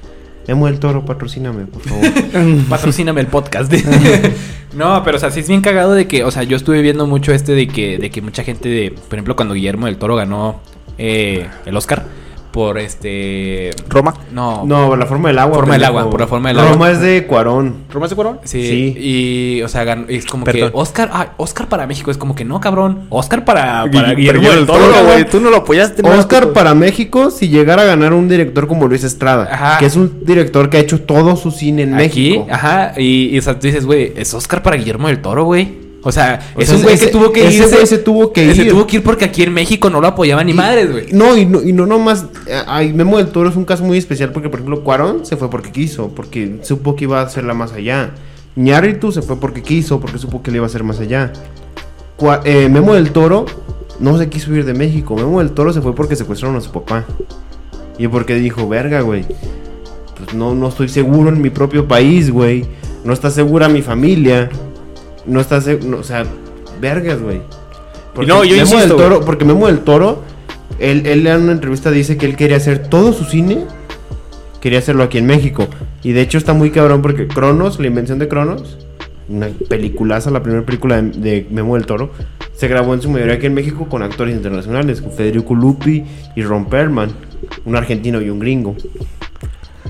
Emo 0.47 0.67
del 0.67 0.79
Toro, 0.79 1.03
patrocíname, 1.03 1.65
por 1.65 1.81
favor. 1.81 2.05
Patrocíname 2.69 3.21
el 3.21 3.27
podcast. 3.27 3.73
no, 4.75 5.01
pero 5.03 5.17
o 5.17 5.19
sea, 5.19 5.31
sí 5.31 5.39
es 5.39 5.47
bien 5.47 5.61
cagado 5.61 5.93
de 5.93 6.07
que, 6.07 6.23
o 6.23 6.29
sea, 6.29 6.43
yo 6.43 6.55
estuve 6.55 6.81
viendo 6.83 7.07
mucho 7.07 7.33
este 7.33 7.53
de 7.53 7.67
que, 7.67 7.97
de 7.97 8.11
que 8.11 8.21
mucha 8.21 8.43
gente 8.43 8.69
de, 8.69 8.91
por 8.91 9.13
ejemplo, 9.15 9.35
cuando 9.35 9.55
Guillermo 9.55 9.87
del 9.87 9.97
Toro 9.97 10.15
ganó 10.15 10.61
eh, 10.99 11.47
el 11.65 11.75
Oscar 11.75 12.05
por 12.55 12.77
este 12.79 13.71
Roma. 13.89 14.13
no, 14.31 14.63
no, 14.65 14.95
la 14.95 15.05
forma 15.05 15.27
del 15.27 15.39
agua. 15.39 15.55
Forma 15.55 15.73
del 15.73 15.83
agua, 15.83 16.09
por 16.09 16.21
la 16.21 16.27
forma 16.27 16.47
del 16.49 16.59
agua. 16.59 16.71
Roma 16.71 16.89
es 16.91 17.01
de 17.01 17.25
Cuarón. 17.27 17.75
¿Roma 17.91 18.05
es 18.05 18.11
de 18.11 18.15
Cuarón? 18.15 18.39
Sí, 18.45 18.65
Sí. 18.65 18.95
y 18.97 19.61
o 19.61 19.67
sea, 19.67 19.83
ganó- 19.83 20.05
es 20.07 20.25
como 20.25 20.45
Perdón. 20.45 20.71
que 20.71 20.77
Oscar, 20.77 21.09
ah, 21.11 21.33
Oscar 21.35 21.67
para 21.67 21.85
México 21.85 22.11
es 22.11 22.17
como 22.17 22.33
que 22.33 22.45
no, 22.45 22.61
cabrón. 22.61 23.07
Oscar 23.09 23.43
para, 23.43 23.83
Gui- 23.87 23.93
para 23.95 24.13
Guillermo 24.13 24.49
del 24.49 24.65
Toro, 24.65 24.85
güey. 25.05 25.25
Tú 25.29 25.41
no 25.41 25.49
lo 25.49 25.57
apoyaste. 25.57 26.01
no, 26.01 26.11
Oscar 26.11 26.53
para 26.53 26.73
México 26.73 27.29
si 27.29 27.49
llegara 27.49 27.81
a 27.81 27.85
ganar 27.85 28.13
un 28.13 28.29
director 28.29 28.67
como 28.67 28.87
Luis 28.87 29.03
Estrada. 29.03 29.49
Ajá. 29.51 29.77
Que 29.77 29.85
es 29.87 29.97
un 29.97 30.23
director 30.25 30.69
que 30.69 30.77
ha 30.77 30.79
hecho 30.79 31.01
todo 31.01 31.35
su 31.35 31.51
cine 31.51 31.81
en 31.83 31.95
Aquí, 31.95 32.37
México. 32.37 32.47
ajá, 32.49 32.93
y, 32.95 33.35
y, 33.35 33.37
o 33.37 33.41
sea, 33.41 33.59
tú 33.59 33.67
dices, 33.67 33.85
güey, 33.85 34.13
es 34.15 34.33
Oscar 34.33 34.63
para 34.63 34.77
Guillermo 34.77 35.09
del 35.09 35.19
Toro, 35.21 35.43
güey. 35.43 35.84
O 36.07 36.11
sea, 36.11 36.39
O 36.55 36.61
es 36.61 36.67
sea, 36.67 36.77
un 36.77 36.83
güey 36.83 36.93
ese- 36.95 37.07
que 37.07 37.11
tuvo 37.11 37.31
que 37.33 37.47
ese 37.47 37.57
irse. 37.57 37.75
güey 37.75 37.87
se 37.87 37.97
tuvo 37.97 38.31
que 38.31 38.53
Se 38.53 38.61
ir. 38.61 38.69
tuvo 38.71 38.85
que 38.85 38.97
ir 38.97 39.03
porque 39.03 39.25
aquí 39.25 39.41
en 39.41 39.51
México 39.53 39.89
no 39.89 39.99
lo 39.99 40.07
apoyaban 40.07 40.45
ni 40.45 40.53
madres, 40.53 40.91
güey. 40.91 41.07
No, 41.11 41.35
y 41.35 41.45
no, 41.47 41.63
y 41.63 41.73
no 41.73 41.87
nomás. 41.87 42.25
eh, 42.45 42.61
Ay, 42.67 42.93
Memo 42.93 43.17
del 43.17 43.27
Toro 43.29 43.49
es 43.49 43.55
un 43.55 43.65
caso 43.65 43.83
muy 43.83 43.97
especial 43.97 44.31
porque, 44.31 44.47
por 44.49 44.59
ejemplo, 44.59 44.83
Cuarón 44.83 45.25
se 45.25 45.35
fue 45.35 45.49
porque 45.49 45.71
quiso, 45.71 46.09
porque 46.09 46.59
supo 46.61 46.95
que 46.95 47.05
iba 47.05 47.19
a 47.21 47.23
hacerla 47.23 47.53
más 47.55 47.73
allá. 47.73 48.11
Ñarritu 48.55 49.11
se 49.11 49.21
fue 49.23 49.37
porque 49.39 49.63
quiso, 49.63 49.99
porque 49.99 50.19
supo 50.19 50.43
que 50.43 50.51
le 50.51 50.57
iba 50.57 50.65
a 50.65 50.69
hacer 50.69 50.83
más 50.83 50.99
allá. 50.99 51.33
Cua- 52.17 52.41
eh, 52.45 52.69
Memo 52.69 52.93
del 52.93 53.11
Toro 53.11 53.45
no 53.99 54.17
se 54.17 54.29
quiso 54.29 54.53
ir 54.53 54.63
de 54.63 54.73
México. 54.75 55.15
Memo 55.15 55.39
del 55.39 55.51
Toro 55.51 55.73
se 55.73 55.81
fue 55.81 55.95
porque 55.95 56.15
secuestraron 56.15 56.55
a 56.55 56.61
su 56.61 56.71
papá. 56.71 57.03
Y 57.97 58.07
porque 58.07 58.35
dijo, 58.35 58.67
verga, 58.69 59.01
güey. 59.01 59.25
Pues 60.17 60.33
no, 60.35 60.53
no 60.53 60.69
estoy 60.69 60.87
seguro 60.87 61.29
en 61.29 61.41
mi 61.41 61.49
propio 61.49 61.87
país, 61.87 62.29
güey. 62.31 62.65
No 63.03 63.11
está 63.13 63.29
segura 63.31 63.67
mi 63.69 63.81
familia. 63.81 64.49
No 65.27 65.39
está 65.39 65.61
seguro. 65.61 65.99
o 65.99 66.03
sea, 66.03 66.25
vergas, 66.79 67.21
güey. 67.21 67.41
Porque 68.13 68.31
no, 68.31 68.43
yo 68.43 68.55
Memo 68.55 68.61
insisto, 68.61 68.95
del. 68.95 68.97
Toro, 68.97 69.21
porque 69.21 69.45
Memo 69.45 69.67
del 69.67 69.79
Toro, 69.79 70.23
él, 70.79 71.05
él 71.05 71.27
en 71.27 71.41
una 71.41 71.51
entrevista 71.51 71.91
dice 71.91 72.17
que 72.17 72.25
él 72.25 72.35
quería 72.35 72.57
hacer 72.57 72.87
todo 72.87 73.11
su 73.13 73.25
cine, 73.25 73.65
quería 74.61 74.79
hacerlo 74.79 75.03
aquí 75.03 75.17
en 75.17 75.25
México. 75.25 75.67
Y 76.03 76.13
de 76.13 76.21
hecho 76.21 76.37
está 76.37 76.53
muy 76.53 76.71
cabrón 76.71 77.01
porque 77.01 77.27
Cronos, 77.27 77.79
la 77.79 77.87
invención 77.87 78.19
de 78.19 78.27
Cronos, 78.27 78.77
una 79.27 79.47
peliculaza, 79.67 80.31
la 80.31 80.43
primera 80.43 80.65
película 80.65 81.01
de, 81.01 81.11
de 81.11 81.47
Memo 81.49 81.75
del 81.75 81.85
Toro, 81.85 82.11
se 82.55 82.67
grabó 82.67 82.93
en 82.93 83.01
su 83.01 83.09
mayoría 83.09 83.35
aquí 83.35 83.47
en 83.47 83.53
México 83.53 83.87
con 83.89 84.01
actores 84.01 84.33
internacionales, 84.35 85.01
con 85.01 85.11
Federico 85.11 85.53
Lupi 85.55 86.05
y 86.35 86.43
Ron 86.43 86.65
Perlman, 86.69 87.09
un 87.65 87.75
argentino 87.75 88.21
y 88.21 88.29
un 88.29 88.39
gringo. 88.39 88.75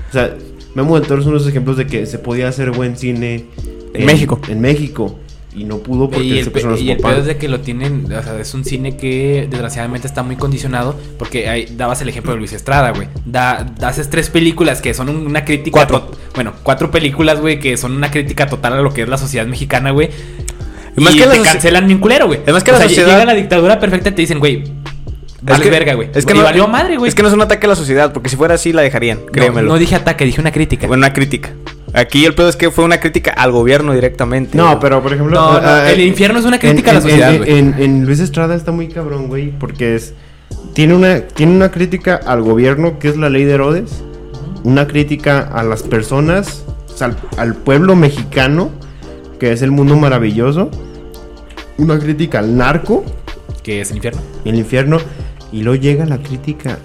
O 0.08 0.12
sea, 0.12 0.34
Memo 0.74 0.98
del 0.98 1.06
Toro 1.06 1.20
es 1.20 1.26
uno 1.26 1.36
de 1.38 1.44
los 1.44 1.48
ejemplos 1.48 1.76
de 1.76 1.86
que 1.86 2.06
se 2.06 2.18
podía 2.18 2.48
hacer 2.48 2.70
buen 2.70 2.96
cine 2.96 3.46
En 3.94 4.04
México. 4.04 4.40
En 4.48 4.60
México. 4.60 5.18
Y 5.56 5.64
no 5.64 5.78
pudo 5.78 6.10
porque 6.10 6.22
Y 6.26 6.38
el, 6.38 6.44
se 6.52 6.82
y 6.82 6.90
el 6.90 6.98
pedo 6.98 7.16
es 7.16 7.24
de 7.24 7.38
que 7.38 7.48
lo 7.48 7.60
tienen, 7.60 8.04
o 8.12 8.22
sea, 8.22 8.38
es 8.38 8.52
un 8.52 8.62
cine 8.64 8.96
que 8.98 9.46
desgraciadamente 9.48 10.06
está 10.06 10.22
muy 10.22 10.36
condicionado 10.36 10.94
porque 11.18 11.48
ahí 11.48 11.66
dabas 11.76 12.02
el 12.02 12.10
ejemplo 12.10 12.32
de 12.32 12.38
Luis 12.38 12.52
Estrada, 12.52 12.90
güey. 12.90 13.08
Da, 13.24 13.66
haces 13.82 14.10
tres 14.10 14.28
películas 14.28 14.82
que 14.82 14.92
son 14.92 15.08
un- 15.08 15.26
una 15.26 15.46
crítica... 15.46 15.72
Cuatro. 15.86 16.10
bueno, 16.34 16.52
cuatro 16.62 16.90
películas, 16.90 17.40
güey, 17.40 17.58
que 17.58 17.78
son 17.78 17.92
una 17.96 18.10
crítica 18.10 18.46
total 18.46 18.74
a 18.74 18.80
lo 18.82 18.92
que 18.92 19.02
es 19.02 19.08
la 19.08 19.16
sociedad 19.16 19.46
mexicana, 19.46 19.92
güey. 19.92 20.10
Y 20.98 21.02
Y 21.02 21.18
que 21.18 21.26
te 21.26 21.40
cancelan 21.40 21.86
bien 21.86 22.00
culero, 22.00 22.26
güey. 22.26 22.40
Además 22.42 22.62
que 22.62 22.70
o 22.70 22.74
la 22.74 22.78
sea, 22.80 22.88
sociedad- 22.88 23.08
llega 23.12 23.24
la 23.24 23.34
dictadura 23.34 23.80
perfecta 23.80 24.10
y 24.10 24.12
te 24.12 24.20
dicen, 24.22 24.38
güey, 24.38 24.62
vale 25.40 25.64
que- 25.64 25.70
verga, 25.70 25.94
güey. 25.94 26.10
Es 26.14 26.26
que 26.26 26.34
y 26.34 26.36
no, 26.36 26.42
valió 26.44 26.68
madre, 26.68 26.98
güey. 26.98 27.08
Es 27.08 27.14
que 27.14 27.22
no 27.22 27.28
es 27.28 27.34
un 27.34 27.40
ataque 27.40 27.64
a 27.66 27.70
la 27.70 27.76
sociedad, 27.76 28.12
porque 28.12 28.28
si 28.28 28.36
fuera 28.36 28.54
así 28.54 28.74
la 28.74 28.82
dejarían, 28.82 29.20
No, 29.24 29.32
créemelo. 29.32 29.68
No, 29.68 29.78
dije 29.78 29.94
ataque, 29.94 30.26
dije 30.26 30.38
una 30.40 30.52
crítica. 30.52 30.86
Bueno, 30.86 31.00
una 31.00 31.12
crítica. 31.14 31.50
Aquí 31.92 32.24
el 32.24 32.34
pedo 32.34 32.48
es 32.48 32.56
que 32.56 32.70
fue 32.70 32.84
una 32.84 32.98
crítica 33.00 33.30
al 33.32 33.52
gobierno 33.52 33.92
directamente. 33.92 34.56
No, 34.58 34.78
pero 34.80 35.02
por 35.02 35.12
ejemplo. 35.12 35.34
No, 35.40 35.60
no, 35.60 35.78
el 35.86 36.00
infierno 36.00 36.38
es 36.38 36.44
una 36.44 36.58
crítica 36.58 36.90
en- 36.90 36.96
a 36.96 37.00
la 37.00 37.02
sociedad, 37.02 37.32
en- 37.34 37.38
güey. 37.38 37.58
En, 37.58 37.74
en 37.78 38.04
Luis 38.06 38.20
Estrada 38.20 38.54
está 38.54 38.72
muy 38.72 38.88
cabrón, 38.88 39.28
güey, 39.28 39.50
porque 39.50 39.94
es. 39.94 40.12
Tiene 40.74 40.94
una, 40.94 41.20
tiene 41.20 41.52
una 41.54 41.70
crítica 41.70 42.20
al 42.26 42.42
gobierno, 42.42 42.98
que 42.98 43.08
es 43.08 43.16
la 43.16 43.28
ley 43.30 43.44
de 43.44 43.52
Herodes. 43.54 44.02
Una 44.64 44.86
crítica 44.86 45.40
a 45.40 45.62
las 45.62 45.82
personas, 45.84 46.64
o 46.92 46.96
sea, 46.96 47.06
al, 47.08 47.16
al 47.38 47.54
pueblo 47.54 47.94
mexicano, 47.96 48.70
que 49.38 49.52
es 49.52 49.62
el 49.62 49.70
mundo 49.70 49.96
maravilloso. 49.96 50.70
Una 51.78 51.98
crítica 51.98 52.40
al 52.40 52.56
narco, 52.56 53.04
que 53.62 53.80
es 53.80 53.90
el 53.90 53.96
infierno. 53.96 54.20
el 54.44 54.54
infierno. 54.56 54.98
Y 55.52 55.62
luego 55.62 55.80
llega 55.80 56.04
la 56.04 56.18
crítica 56.18 56.78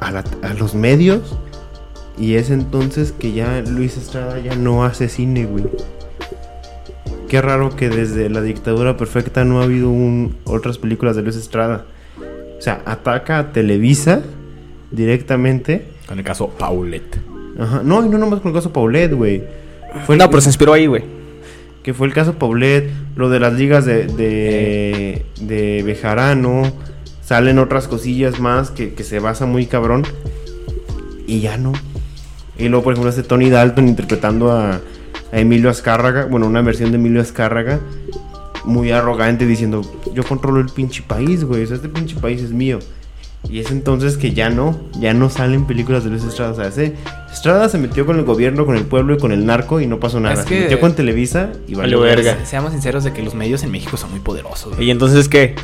a, 0.00 0.10
la- 0.10 0.24
a 0.42 0.52
los 0.54 0.74
medios. 0.74 1.36
Y 2.20 2.34
es 2.34 2.50
entonces 2.50 3.12
que 3.12 3.32
ya 3.32 3.60
Luis 3.60 3.96
Estrada 3.96 4.38
ya 4.40 4.54
no 4.56 4.84
hace 4.84 5.08
cine, 5.08 5.44
güey. 5.46 5.64
Qué 7.28 7.40
raro 7.42 7.76
que 7.76 7.88
desde 7.88 8.28
la 8.30 8.40
dictadura 8.42 8.96
perfecta 8.96 9.44
no 9.44 9.60
ha 9.60 9.64
habido 9.64 9.90
un- 9.90 10.34
otras 10.44 10.78
películas 10.78 11.14
de 11.14 11.22
Luis 11.22 11.36
Estrada. 11.36 11.84
O 12.58 12.60
sea, 12.62 12.82
ataca 12.86 13.38
a 13.38 13.52
Televisa 13.52 14.22
directamente. 14.90 15.86
Con 16.08 16.18
el 16.18 16.24
caso 16.24 16.48
Paulette. 16.48 17.18
Ajá. 17.58 17.82
No, 17.84 18.04
y 18.04 18.08
no 18.08 18.18
nomás 18.18 18.40
con 18.40 18.50
el 18.50 18.54
caso 18.56 18.72
Paulette, 18.72 19.12
güey. 19.14 19.44
Fue 20.06 20.14
el- 20.14 20.18
No, 20.18 20.28
pero 20.30 20.40
se 20.40 20.48
inspiró 20.48 20.72
ahí, 20.72 20.86
güey. 20.86 21.04
que 21.82 21.94
fue 21.94 22.06
el 22.06 22.12
caso 22.12 22.34
Paulette, 22.34 22.90
lo 23.16 23.30
de 23.30 23.40
las 23.40 23.54
ligas 23.54 23.86
de, 23.86 24.06
de, 24.08 25.24
de 25.40 25.82
Bejarano, 25.84 26.62
salen 27.24 27.58
otras 27.58 27.88
cosillas 27.88 28.40
más 28.40 28.70
que, 28.70 28.92
que 28.92 29.04
se 29.04 29.20
basa 29.20 29.46
muy 29.46 29.64
cabrón 29.66 30.02
y 31.26 31.40
ya 31.40 31.56
no. 31.56 31.72
Y 32.58 32.68
luego, 32.68 32.84
por 32.84 32.92
ejemplo, 32.94 33.10
este 33.10 33.22
Tony 33.22 33.50
Dalton 33.50 33.86
interpretando 33.88 34.50
a, 34.52 34.80
a 35.32 35.38
Emilio 35.38 35.70
Azcárraga, 35.70 36.24
bueno, 36.26 36.46
una 36.46 36.60
versión 36.62 36.90
de 36.90 36.96
Emilio 36.98 37.20
Azcárraga, 37.22 37.80
muy 38.64 38.90
arrogante 38.90 39.46
diciendo, 39.46 39.82
yo 40.14 40.24
controlo 40.24 40.60
el 40.60 40.66
pinche 40.66 41.02
país, 41.06 41.44
güey, 41.44 41.62
o 41.62 41.66
sea, 41.66 41.76
este 41.76 41.88
pinche 41.88 42.16
país 42.16 42.42
es 42.42 42.50
mío. 42.50 42.78
Y 43.48 43.60
es 43.60 43.70
entonces 43.70 44.16
que 44.18 44.32
ya 44.32 44.50
no, 44.50 44.78
ya 45.00 45.14
no 45.14 45.30
salen 45.30 45.64
películas 45.66 46.02
de 46.02 46.10
Luis 46.10 46.24
Estrada. 46.24 46.50
O 46.52 46.54
sea, 46.56 46.66
ese- 46.66 46.96
Estrada 47.32 47.68
se 47.68 47.78
metió 47.78 48.04
con 48.04 48.18
el 48.18 48.24
gobierno, 48.24 48.66
con 48.66 48.76
el 48.76 48.82
pueblo 48.84 49.14
y 49.14 49.18
con 49.18 49.30
el 49.30 49.46
narco 49.46 49.80
y 49.80 49.86
no 49.86 50.00
pasó 50.00 50.18
nada. 50.18 50.42
Es 50.42 50.48
Se 50.48 50.60
metió 50.62 50.80
con 50.80 50.94
Televisa 50.94 51.50
y 51.68 51.74
valió 51.76 51.98
Valió 51.98 52.00
verga. 52.00 52.32
verga. 52.32 52.46
Seamos 52.46 52.72
sinceros 52.72 53.04
de 53.04 53.12
que 53.12 53.22
los 53.22 53.34
medios 53.36 53.62
en 53.62 53.70
México 53.70 53.96
son 53.96 54.10
muy 54.10 54.18
poderosos. 54.20 54.74
güey. 54.74 54.88
Y 54.88 54.90
entonces, 54.90 55.28
¿qué? 55.28 55.54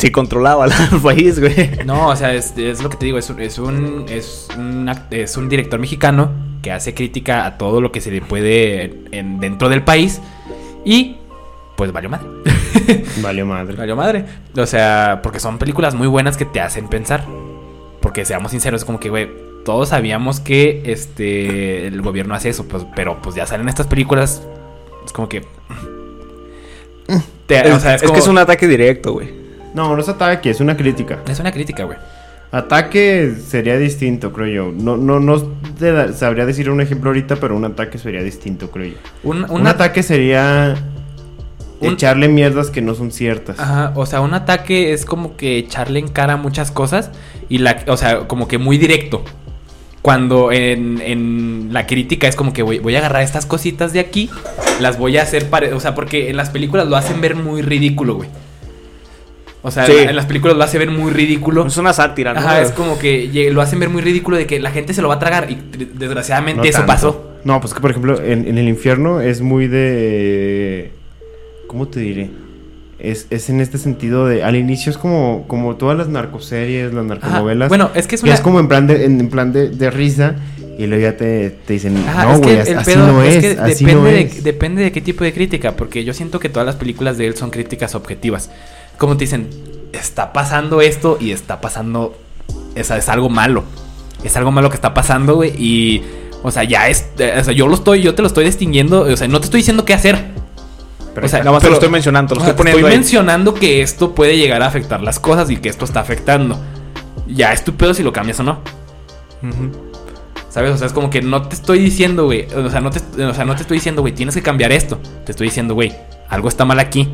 Sí 0.00 0.10
controlaba 0.10 0.66
el 0.66 0.72
país, 1.02 1.38
güey. 1.40 1.70
No, 1.84 2.08
o 2.08 2.16
sea, 2.16 2.32
es, 2.34 2.54
es 2.56 2.82
lo 2.82 2.88
que 2.90 2.96
te 2.96 3.06
digo, 3.06 3.18
es 3.18 3.28
un, 3.30 3.40
es 3.40 3.58
un, 3.58 4.06
es 4.08 4.48
un, 4.56 4.90
es 5.10 5.36
un 5.36 5.48
director 5.48 5.78
mexicano 5.78 6.30
que 6.62 6.72
hace 6.72 6.94
crítica 6.94 7.44
a 7.46 7.58
todo 7.58 7.80
lo 7.80 7.92
que 7.92 8.00
se 8.00 8.10
le 8.10 8.20
puede 8.22 9.02
en, 9.12 9.40
dentro 9.40 9.68
del 9.68 9.82
país 9.82 10.20
y 10.84 11.16
pues 11.76 11.92
valió 11.92 12.08
madre. 12.10 12.26
Valió 13.22 13.44
madre. 13.46 13.74
Valió 13.76 13.96
madre. 13.96 14.24
O 14.56 14.64
sea, 14.66 15.20
porque 15.22 15.40
son 15.40 15.58
películas 15.58 15.94
muy 15.94 16.06
buenas 16.06 16.36
que 16.36 16.44
te 16.44 16.60
hacen 16.60 16.88
pensar. 16.88 17.24
Porque 18.00 18.24
seamos 18.24 18.52
sinceros, 18.52 18.82
es 18.82 18.84
como 18.84 19.00
que, 19.00 19.08
güey, 19.10 19.28
todos 19.64 19.88
sabíamos 19.90 20.40
que 20.40 20.82
este 20.86 21.86
el 21.88 22.00
gobierno 22.02 22.34
hace 22.34 22.48
eso, 22.50 22.66
pues, 22.68 22.86
pero 22.94 23.20
pues 23.22 23.34
ya 23.36 23.46
salen 23.46 23.68
estas 23.68 23.86
películas. 23.86 24.42
Es 25.04 25.12
como 25.12 25.28
que. 25.28 25.42
Te- 27.46 27.68
Es, 27.68 27.74
o 27.74 27.80
sea, 27.80 27.94
es 27.96 28.02
que 28.02 28.06
como- 28.08 28.18
es 28.18 28.28
un 28.28 28.38
ataque 28.38 28.68
directo, 28.68 29.12
güey. 29.12 29.39
No, 29.74 29.94
no 29.94 30.00
es 30.02 30.08
ataque, 30.08 30.50
es 30.50 30.60
una 30.60 30.76
crítica. 30.76 31.18
Es 31.28 31.38
una 31.40 31.52
crítica, 31.52 31.84
güey. 31.84 31.98
Ataque 32.52 33.34
sería 33.46 33.78
distinto, 33.78 34.32
creo 34.32 34.46
yo. 34.48 34.72
No, 34.72 34.96
no, 34.96 35.20
no 35.20 35.40
te 35.78 36.12
sabría 36.14 36.46
decir 36.46 36.68
un 36.70 36.80
ejemplo 36.80 37.10
ahorita, 37.10 37.36
pero 37.36 37.56
un 37.56 37.64
ataque 37.64 37.96
sería 37.98 38.22
distinto, 38.22 38.70
creo 38.70 38.86
yo. 38.92 38.96
Un, 39.22 39.44
Un, 39.44 39.50
un 39.50 39.66
ataque 39.68 40.02
sería 40.02 40.74
Un- 41.80 41.92
echarle 41.92 42.26
mierdas 42.28 42.70
que 42.70 42.82
no 42.82 42.94
son 42.96 43.12
ciertas. 43.12 43.60
Ajá, 43.60 43.92
o 43.94 44.04
sea, 44.04 44.20
un 44.20 44.34
ataque 44.34 44.92
es 44.92 45.04
como 45.04 45.36
que 45.36 45.58
echarle 45.58 46.00
en 46.00 46.08
cara 46.08 46.36
muchas 46.36 46.72
cosas 46.72 47.10
y 47.48 47.58
la, 47.58 47.84
o 47.86 47.96
sea, 47.96 48.26
como 48.26 48.48
que 48.48 48.58
muy 48.58 48.78
directo. 48.78 49.22
Cuando 50.02 50.50
en, 50.50 51.00
en 51.02 51.68
la 51.72 51.86
crítica 51.86 52.26
es 52.26 52.34
como 52.34 52.52
que 52.54 52.62
voy, 52.62 52.78
voy 52.78 52.94
a 52.96 52.98
agarrar 52.98 53.22
estas 53.22 53.44
cositas 53.46 53.92
de 53.92 54.00
aquí, 54.00 54.30
las 54.80 54.98
voy 54.98 55.18
a 55.18 55.22
hacer 55.22 55.50
pare- 55.50 55.74
o 55.74 55.78
sea, 55.78 55.94
porque 55.94 56.30
en 56.30 56.36
las 56.38 56.48
películas 56.50 56.88
lo 56.88 56.96
hacen 56.96 57.20
ver 57.20 57.36
muy 57.36 57.60
ridículo, 57.62 58.14
güey. 58.16 58.28
O 59.62 59.70
sea, 59.70 59.84
Sí. 59.86 59.92
en 59.98 60.16
las 60.16 60.26
películas 60.26 60.56
lo 60.56 60.64
hace 60.64 60.78
ver 60.78 60.90
muy 60.90 61.12
ridículo. 61.12 61.66
Es 61.66 61.76
una 61.76 61.92
sátira, 61.92 62.32
¿no? 62.32 62.40
Ajá, 62.40 62.62
es 62.62 62.70
como 62.72 62.98
que 62.98 63.50
lo 63.52 63.60
hacen 63.60 63.78
ver 63.78 63.90
muy 63.90 64.00
ridículo 64.02 64.36
de 64.38 64.46
que 64.46 64.58
la 64.58 64.70
gente 64.70 64.94
se 64.94 65.02
lo 65.02 65.08
va 65.08 65.16
a 65.16 65.18
tragar 65.18 65.50
y 65.50 65.58
desgraciadamente 65.94 66.58
No 66.62 66.64
eso 66.64 66.78
tanto. 66.78 66.92
pasó. 66.92 67.30
No, 67.44 67.60
pues 67.60 67.74
que 67.74 67.80
por 67.80 67.90
ejemplo, 67.90 68.22
en, 68.22 68.46
en 68.46 68.58
el 68.58 68.68
infierno 68.68 69.20
es 69.20 69.40
muy 69.42 69.66
de. 69.68 70.92
¿Cómo 71.66 71.88
te 71.88 72.00
diré? 72.00 72.30
Es, 72.98 73.26
es 73.30 73.48
en 73.50 73.60
este 73.60 73.78
sentido 73.78 74.26
de. 74.26 74.42
Al 74.44 74.56
inicio 74.56 74.90
es 74.90 74.98
como, 74.98 75.44
como 75.46 75.76
todas 75.76 75.96
las 75.96 76.08
narcoseries, 76.08 76.92
las 76.92 77.04
Ajá, 77.04 77.14
narconovelas. 77.14 77.68
Bueno, 77.68 77.90
es 77.94 78.06
que 78.06 78.14
es 78.16 78.20
que 78.22 78.28
una... 78.28 78.34
es 78.34 78.40
como 78.40 78.60
en 78.60 78.68
plan 78.68 78.86
de, 78.86 79.04
en, 79.04 79.20
en 79.20 79.28
plan 79.30 79.52
de, 79.52 79.68
de 79.70 79.90
risa. 79.90 80.36
Y 80.78 80.86
luego 80.86 81.02
ya 81.02 81.14
te, 81.14 81.50
te 81.50 81.74
dicen, 81.74 81.94
Ajá, 82.08 82.24
no, 82.24 82.32
es 82.32 82.38
güey, 82.40 82.54
que 82.54 82.60
as- 82.62 82.68
el 82.68 82.78
así 82.78 82.90
pedo 82.94 83.06
no 83.06 83.22
es, 83.22 83.36
es 83.44 83.54
que 83.56 83.60
así 83.60 83.84
depende, 83.84 83.94
no 83.94 84.04
de, 84.16 84.20
es. 84.22 84.42
depende 84.44 84.82
de 84.82 84.92
qué 84.92 85.02
tipo 85.02 85.24
de 85.24 85.34
crítica, 85.34 85.72
porque 85.76 86.04
yo 86.04 86.14
siento 86.14 86.40
que 86.40 86.48
todas 86.48 86.64
las 86.64 86.76
películas 86.76 87.18
de 87.18 87.26
él 87.26 87.36
son 87.36 87.50
críticas 87.50 87.94
objetivas. 87.94 88.50
Como 89.00 89.16
te 89.16 89.24
dicen, 89.24 89.48
está 89.94 90.34
pasando 90.34 90.82
esto 90.82 91.16
y 91.18 91.30
está 91.30 91.62
pasando, 91.62 92.14
es, 92.74 92.90
es 92.90 93.08
algo 93.08 93.30
malo. 93.30 93.64
Es 94.22 94.36
algo 94.36 94.50
malo 94.52 94.68
que 94.68 94.74
está 94.74 94.92
pasando, 94.92 95.36
güey, 95.36 95.54
y, 95.56 96.02
o 96.42 96.50
sea, 96.50 96.64
ya 96.64 96.86
es, 96.90 97.06
o 97.16 97.44
sea, 97.44 97.54
yo 97.54 97.66
lo 97.66 97.76
estoy, 97.76 98.02
yo 98.02 98.14
te 98.14 98.20
lo 98.20 98.28
estoy 98.28 98.44
distinguiendo, 98.44 99.00
o 99.00 99.16
sea, 99.16 99.26
no 99.26 99.40
te 99.40 99.46
estoy 99.46 99.60
diciendo 99.60 99.86
qué 99.86 99.94
hacer. 99.94 100.22
Pero 101.14 101.26
o 101.26 101.30
sea, 101.30 101.38
Nada 101.38 101.52
más 101.52 101.62
te 101.62 101.68
lo 101.68 101.76
estoy 101.76 101.88
mencionando, 101.88 102.34
te 102.34 102.34
lo 102.34 102.40
estoy 102.42 102.58
poniendo 102.58 102.86
ahí. 102.86 102.92
mencionando 102.92 103.54
que 103.54 103.80
esto 103.80 104.14
puede 104.14 104.36
llegar 104.36 104.62
a 104.62 104.66
afectar 104.66 105.02
las 105.02 105.18
cosas 105.18 105.48
y 105.48 105.56
que 105.56 105.70
esto 105.70 105.86
está 105.86 106.00
afectando. 106.00 106.60
Ya 107.26 107.54
es 107.54 107.64
tu 107.64 107.72
pedo 107.76 107.94
si 107.94 108.02
lo 108.02 108.12
cambias 108.12 108.38
o 108.40 108.42
no. 108.42 108.58
¿Sabes? 110.50 110.72
O 110.72 110.76
sea, 110.76 110.88
es 110.88 110.92
como 110.92 111.08
que 111.08 111.22
no 111.22 111.40
te 111.48 111.54
estoy 111.54 111.78
diciendo, 111.78 112.26
güey. 112.26 112.46
O 112.54 112.68
sea, 112.68 112.82
no 112.82 112.90
te, 112.90 113.00
o 113.24 113.32
sea, 113.32 113.46
no 113.46 113.54
te 113.54 113.62
estoy 113.62 113.78
diciendo, 113.78 114.02
güey, 114.02 114.14
tienes 114.14 114.34
que 114.34 114.42
cambiar 114.42 114.72
esto. 114.72 114.98
Te 115.24 115.32
estoy 115.32 115.46
diciendo, 115.46 115.72
güey, 115.72 115.94
algo 116.28 116.50
está 116.50 116.66
mal 116.66 116.78
aquí. 116.78 117.08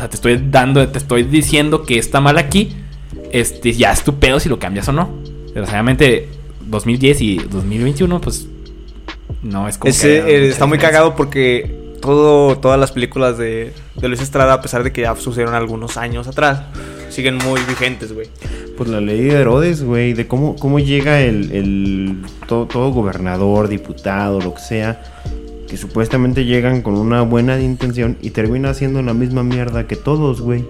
O 0.00 0.02
sea, 0.02 0.08
te 0.08 0.16
estoy 0.16 0.42
dando, 0.50 0.88
te 0.88 0.96
estoy 0.96 1.24
diciendo 1.24 1.82
que 1.82 1.98
está 1.98 2.22
mal 2.22 2.38
aquí. 2.38 2.74
Este, 3.32 3.74
ya 3.74 3.92
es 3.92 4.02
tu 4.02 4.18
pedo 4.18 4.40
si 4.40 4.48
lo 4.48 4.58
cambias 4.58 4.88
o 4.88 4.92
no. 4.92 5.10
Desgraciadamente, 5.44 6.26
2010 6.64 7.20
y 7.20 7.36
2021, 7.36 8.18
pues. 8.18 8.46
No 9.42 9.68
es 9.68 9.76
como. 9.76 9.90
Ese, 9.90 10.22
que 10.22 10.36
eh, 10.36 10.48
está 10.48 10.64
muy 10.64 10.78
cagado 10.78 11.14
porque 11.16 11.98
todo, 12.00 12.56
todas 12.56 12.80
las 12.80 12.92
películas 12.92 13.36
de, 13.36 13.74
de 13.96 14.08
Luis 14.08 14.22
Estrada, 14.22 14.54
a 14.54 14.62
pesar 14.62 14.84
de 14.84 14.90
que 14.90 15.02
ya 15.02 15.14
sucedieron 15.16 15.54
algunos 15.54 15.98
años 15.98 16.26
atrás, 16.28 16.62
siguen 17.10 17.36
muy 17.36 17.60
vigentes, 17.68 18.14
güey. 18.14 18.28
Pues 18.78 18.88
la 18.88 19.02
ley 19.02 19.20
de 19.20 19.32
Herodes, 19.32 19.84
güey, 19.84 20.14
de 20.14 20.26
cómo, 20.26 20.56
cómo 20.56 20.78
llega 20.78 21.20
el, 21.20 21.52
el 21.52 22.22
todo, 22.48 22.64
todo 22.64 22.90
gobernador, 22.90 23.68
diputado, 23.68 24.40
lo 24.40 24.54
que 24.54 24.62
sea, 24.62 25.02
que 25.70 25.76
supuestamente 25.76 26.46
llegan 26.46 26.82
con 26.82 26.94
una 26.98 27.22
buena 27.22 27.60
intención 27.60 28.18
y 28.20 28.30
termina 28.30 28.70
haciendo 28.70 29.02
la 29.02 29.14
misma 29.14 29.44
mierda 29.44 29.86
que 29.86 29.94
todos, 29.94 30.40
güey. 30.40 30.64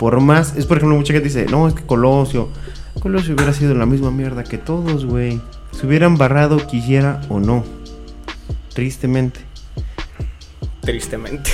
Por 0.00 0.20
más, 0.20 0.56
es 0.56 0.66
por 0.66 0.78
ejemplo, 0.78 0.96
mucha 0.96 1.12
gente 1.12 1.28
dice, 1.28 1.46
no, 1.48 1.68
es 1.68 1.74
que 1.74 1.86
Colosio, 1.86 2.48
Colosio 3.00 3.36
hubiera 3.36 3.52
sido 3.52 3.74
la 3.74 3.86
misma 3.86 4.10
mierda 4.10 4.42
que 4.42 4.58
todos, 4.58 5.06
güey. 5.06 5.40
Se 5.70 5.86
hubieran 5.86 6.18
barrado, 6.18 6.66
quisiera 6.66 7.20
o 7.28 7.38
no. 7.38 7.62
Tristemente. 8.74 9.40
Tristemente. 10.80 11.52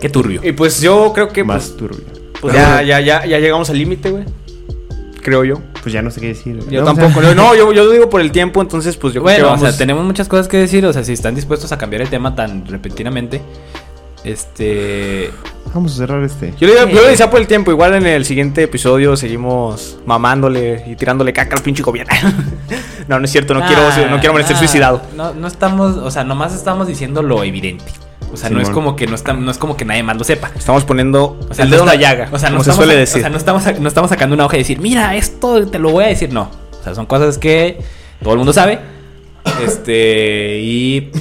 Qué 0.00 0.08
turbio. 0.08 0.40
y 0.42 0.52
pues 0.52 0.80
yo 0.80 1.12
creo 1.12 1.28
que 1.28 1.44
Más 1.44 1.66
pues, 1.66 1.76
turbio. 1.76 2.04
Pues 2.40 2.54
ya, 2.54 2.82
ya, 2.82 2.98
ya, 3.00 3.26
ya 3.26 3.38
llegamos 3.38 3.68
al 3.68 3.76
límite, 3.76 4.10
güey. 4.10 4.24
Creo 5.22 5.44
yo. 5.44 5.60
Pues 5.82 5.92
ya 5.92 6.02
no 6.02 6.10
sé 6.10 6.20
qué 6.20 6.28
decir. 6.28 6.58
Yo 6.68 6.82
No, 6.82 6.90
o 6.90 6.94
sea, 6.94 7.04
tampoco. 7.04 7.34
No, 7.34 7.54
yo, 7.54 7.72
yo 7.72 7.84
lo 7.84 7.90
digo 7.90 8.10
por 8.10 8.20
el 8.20 8.32
tiempo, 8.32 8.60
entonces 8.60 8.96
pues 8.96 9.14
yo 9.14 9.22
creo 9.22 9.36
que 9.36 9.42
Bueno, 9.42 9.54
vamos... 9.54 9.62
o 9.62 9.70
sea, 9.70 9.78
tenemos 9.78 10.04
muchas 10.04 10.28
cosas 10.28 10.48
que 10.48 10.58
decir. 10.58 10.84
O 10.84 10.92
sea, 10.92 11.04
si 11.04 11.12
están 11.12 11.34
dispuestos 11.34 11.70
a 11.72 11.78
cambiar 11.78 12.02
el 12.02 12.08
tema 12.08 12.34
tan 12.34 12.66
repentinamente, 12.66 13.40
este. 14.24 15.30
Vamos 15.74 15.94
a 15.94 15.96
cerrar 15.96 16.22
este. 16.22 16.52
Yo 16.58 16.68
le, 16.68 16.74
yo 16.74 17.02
le 17.02 17.08
decía 17.08 17.30
por 17.30 17.40
el 17.40 17.46
tiempo, 17.46 17.70
igual 17.70 17.94
en 17.94 18.06
el 18.06 18.24
siguiente 18.24 18.64
episodio 18.64 19.16
seguimos 19.16 19.98
mamándole 20.04 20.84
y 20.86 20.96
tirándole 20.96 21.32
caca 21.32 21.56
al 21.56 21.62
pinche 21.62 21.82
gobierno. 21.82 22.12
no, 23.08 23.18
no 23.18 23.24
es 23.24 23.30
cierto, 23.30 23.54
no 23.54 23.64
quiero, 23.66 23.82
Ah, 23.82 24.06
no 24.10 24.18
quiero 24.18 24.34
merecer 24.34 24.56
ah, 24.56 24.58
suicidado. 24.58 25.02
No, 25.16 25.32
no 25.32 25.46
estamos, 25.46 25.96
o 25.96 26.10
sea, 26.10 26.24
nomás 26.24 26.54
estamos 26.54 26.86
diciendo 26.86 27.22
lo 27.22 27.42
evidente. 27.42 27.84
O 28.32 28.36
sea, 28.36 28.48
no 28.48 28.60
es 28.60 28.70
como 28.70 28.96
que 28.96 29.06
no, 29.06 29.14
está, 29.14 29.34
no 29.34 29.50
es 29.50 29.58
como 29.58 29.76
que 29.76 29.84
nadie 29.84 30.02
más 30.02 30.16
lo 30.16 30.24
sepa. 30.24 30.50
Estamos 30.56 30.84
poniendo 30.84 31.38
O 31.50 31.54
sea, 31.54 31.64
el 31.64 31.70
dedo 31.70 31.82
en 31.82 31.88
la 31.88 31.96
llaga, 31.96 32.28
o 32.32 32.38
sea, 32.38 32.48
no 32.48 32.56
como 32.56 32.64
se 32.64 32.72
suele 32.72 32.96
decir. 32.96 33.18
O 33.18 33.20
sea, 33.20 33.30
no 33.30 33.36
estamos, 33.36 33.64
no 33.78 33.88
estamos 33.88 34.10
sacando 34.10 34.34
una 34.34 34.46
hoja 34.46 34.56
y 34.56 34.60
decir, 34.60 34.80
mira, 34.80 35.14
esto 35.16 35.66
te 35.66 35.78
lo 35.78 35.90
voy 35.90 36.04
a 36.04 36.08
decir. 36.08 36.32
No. 36.32 36.50
O 36.80 36.82
sea, 36.82 36.94
son 36.94 37.06
cosas 37.06 37.38
que 37.38 37.78
todo 38.22 38.32
el 38.32 38.38
mundo 38.38 38.52
sabe. 38.52 38.80
Este, 39.64 40.60
y 40.60 41.12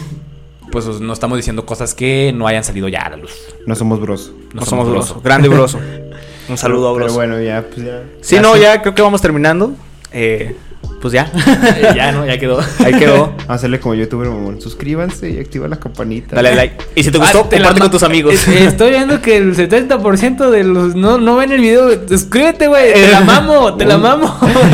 pues 0.71 0.85
no 1.01 1.11
estamos 1.11 1.37
diciendo 1.37 1.65
cosas 1.65 1.93
que 1.93 2.31
no 2.33 2.47
hayan 2.47 2.63
salido 2.63 2.87
ya 2.87 3.01
a 3.01 3.09
la 3.09 3.17
luz. 3.17 3.33
No 3.65 3.75
somos 3.75 3.99
bros. 3.99 4.31
no, 4.53 4.65
somos 4.65 4.89
broso. 4.89 5.21
Grande 5.21 5.49
broso. 5.49 5.79
Un 6.49 6.57
saludo 6.57 6.89
a 6.89 6.93
Pero 6.93 7.05
broso. 7.05 7.15
bueno, 7.15 7.41
ya, 7.41 7.63
pues 7.63 7.85
ya. 7.85 8.03
Sí, 8.21 8.39
no, 8.39 8.57
ya 8.57 8.81
creo 8.81 8.95
que 8.95 9.01
vamos 9.01 9.21
terminando. 9.21 9.73
Eh, 10.11 10.55
pues 11.01 11.13
ya. 11.13 11.31
Ya, 11.95 12.11
¿no? 12.11 12.25
Ya 12.25 12.37
quedó. 12.39 12.59
Ahí 12.79 12.93
quedó. 12.93 13.33
Hacerle 13.47 13.79
como 13.79 13.95
youtuber, 13.95 14.29
mamón. 14.29 14.61
Suscríbanse 14.61 15.29
y 15.31 15.39
activa 15.39 15.67
la 15.67 15.77
campanita. 15.77 16.35
Dale 16.35 16.55
like. 16.55 16.75
Y 16.95 17.03
si 17.03 17.11
te 17.11 17.17
Ah, 17.17 17.21
gustó, 17.21 17.43
te 17.49 17.57
la 17.59 17.69
comparte 17.69 17.81
con 17.81 17.91
tus 17.91 18.03
amigos. 18.03 18.47
Estoy 18.47 18.91
viendo 18.91 19.21
que 19.21 19.37
el 19.37 19.55
70% 19.55 20.49
de 20.49 20.63
los 20.63 20.95
no, 20.95 21.17
no 21.17 21.35
ven 21.37 21.51
el 21.51 21.61
video. 21.61 21.89
Suscríbete, 22.07 22.67
güey. 22.67 22.93
Te 22.93 23.07
la 23.11 23.21
mamo, 23.21 23.73
te 23.75 23.85
la 23.85 23.97
mamo. 23.99 24.27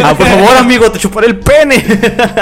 ah, 0.03 0.13
por 0.17 0.27
favor, 0.27 0.57
amigo, 0.57 0.91
te 0.91 0.99
chuparé 0.99 1.27
el 1.27 1.37
pene. 1.39 1.83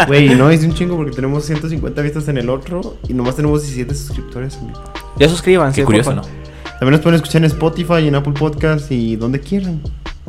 Güey, 0.07 0.29
no, 0.35 0.49
es 0.49 0.63
un 0.63 0.73
chingo 0.73 0.95
porque 0.97 1.11
tenemos 1.15 1.45
150 1.45 2.01
vistas 2.01 2.27
en 2.27 2.37
el 2.37 2.49
otro 2.49 2.97
y 3.07 3.13
nomás 3.13 3.35
tenemos 3.35 3.61
17 3.61 3.93
suscriptores. 3.95 4.57
amigo. 4.57 4.81
ya 5.17 5.29
suscríbanse. 5.29 5.81
Qué 5.81 5.85
curioso, 5.85 6.13
¿no? 6.13 6.21
También 6.23 6.91
nos 6.91 7.01
pueden 7.01 7.15
escuchar 7.15 7.37
en 7.41 7.45
Spotify, 7.45 8.07
en 8.07 8.15
Apple 8.15 8.33
Podcast 8.33 8.91
y 8.91 9.15
donde 9.15 9.39
quieran. 9.39 9.81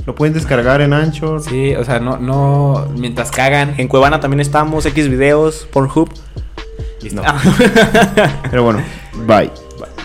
Lo 0.05 0.14
pueden 0.14 0.34
descargar 0.34 0.80
en 0.80 0.92
Anchor. 0.92 1.42
Sí, 1.42 1.74
o 1.74 1.84
sea, 1.84 1.99
no, 1.99 2.18
no. 2.18 2.86
Mientras 2.97 3.30
cagan. 3.30 3.74
En 3.78 3.88
Cuevana 3.88 4.20
también 4.20 4.40
estamos, 4.40 4.86
X 4.86 5.09
videos, 5.09 5.66
Pornhub. 5.72 6.11
Listo. 7.03 7.22
Ah. 7.24 7.40
Pero 8.51 8.62
bueno, 8.62 8.82
bye. 9.26 9.66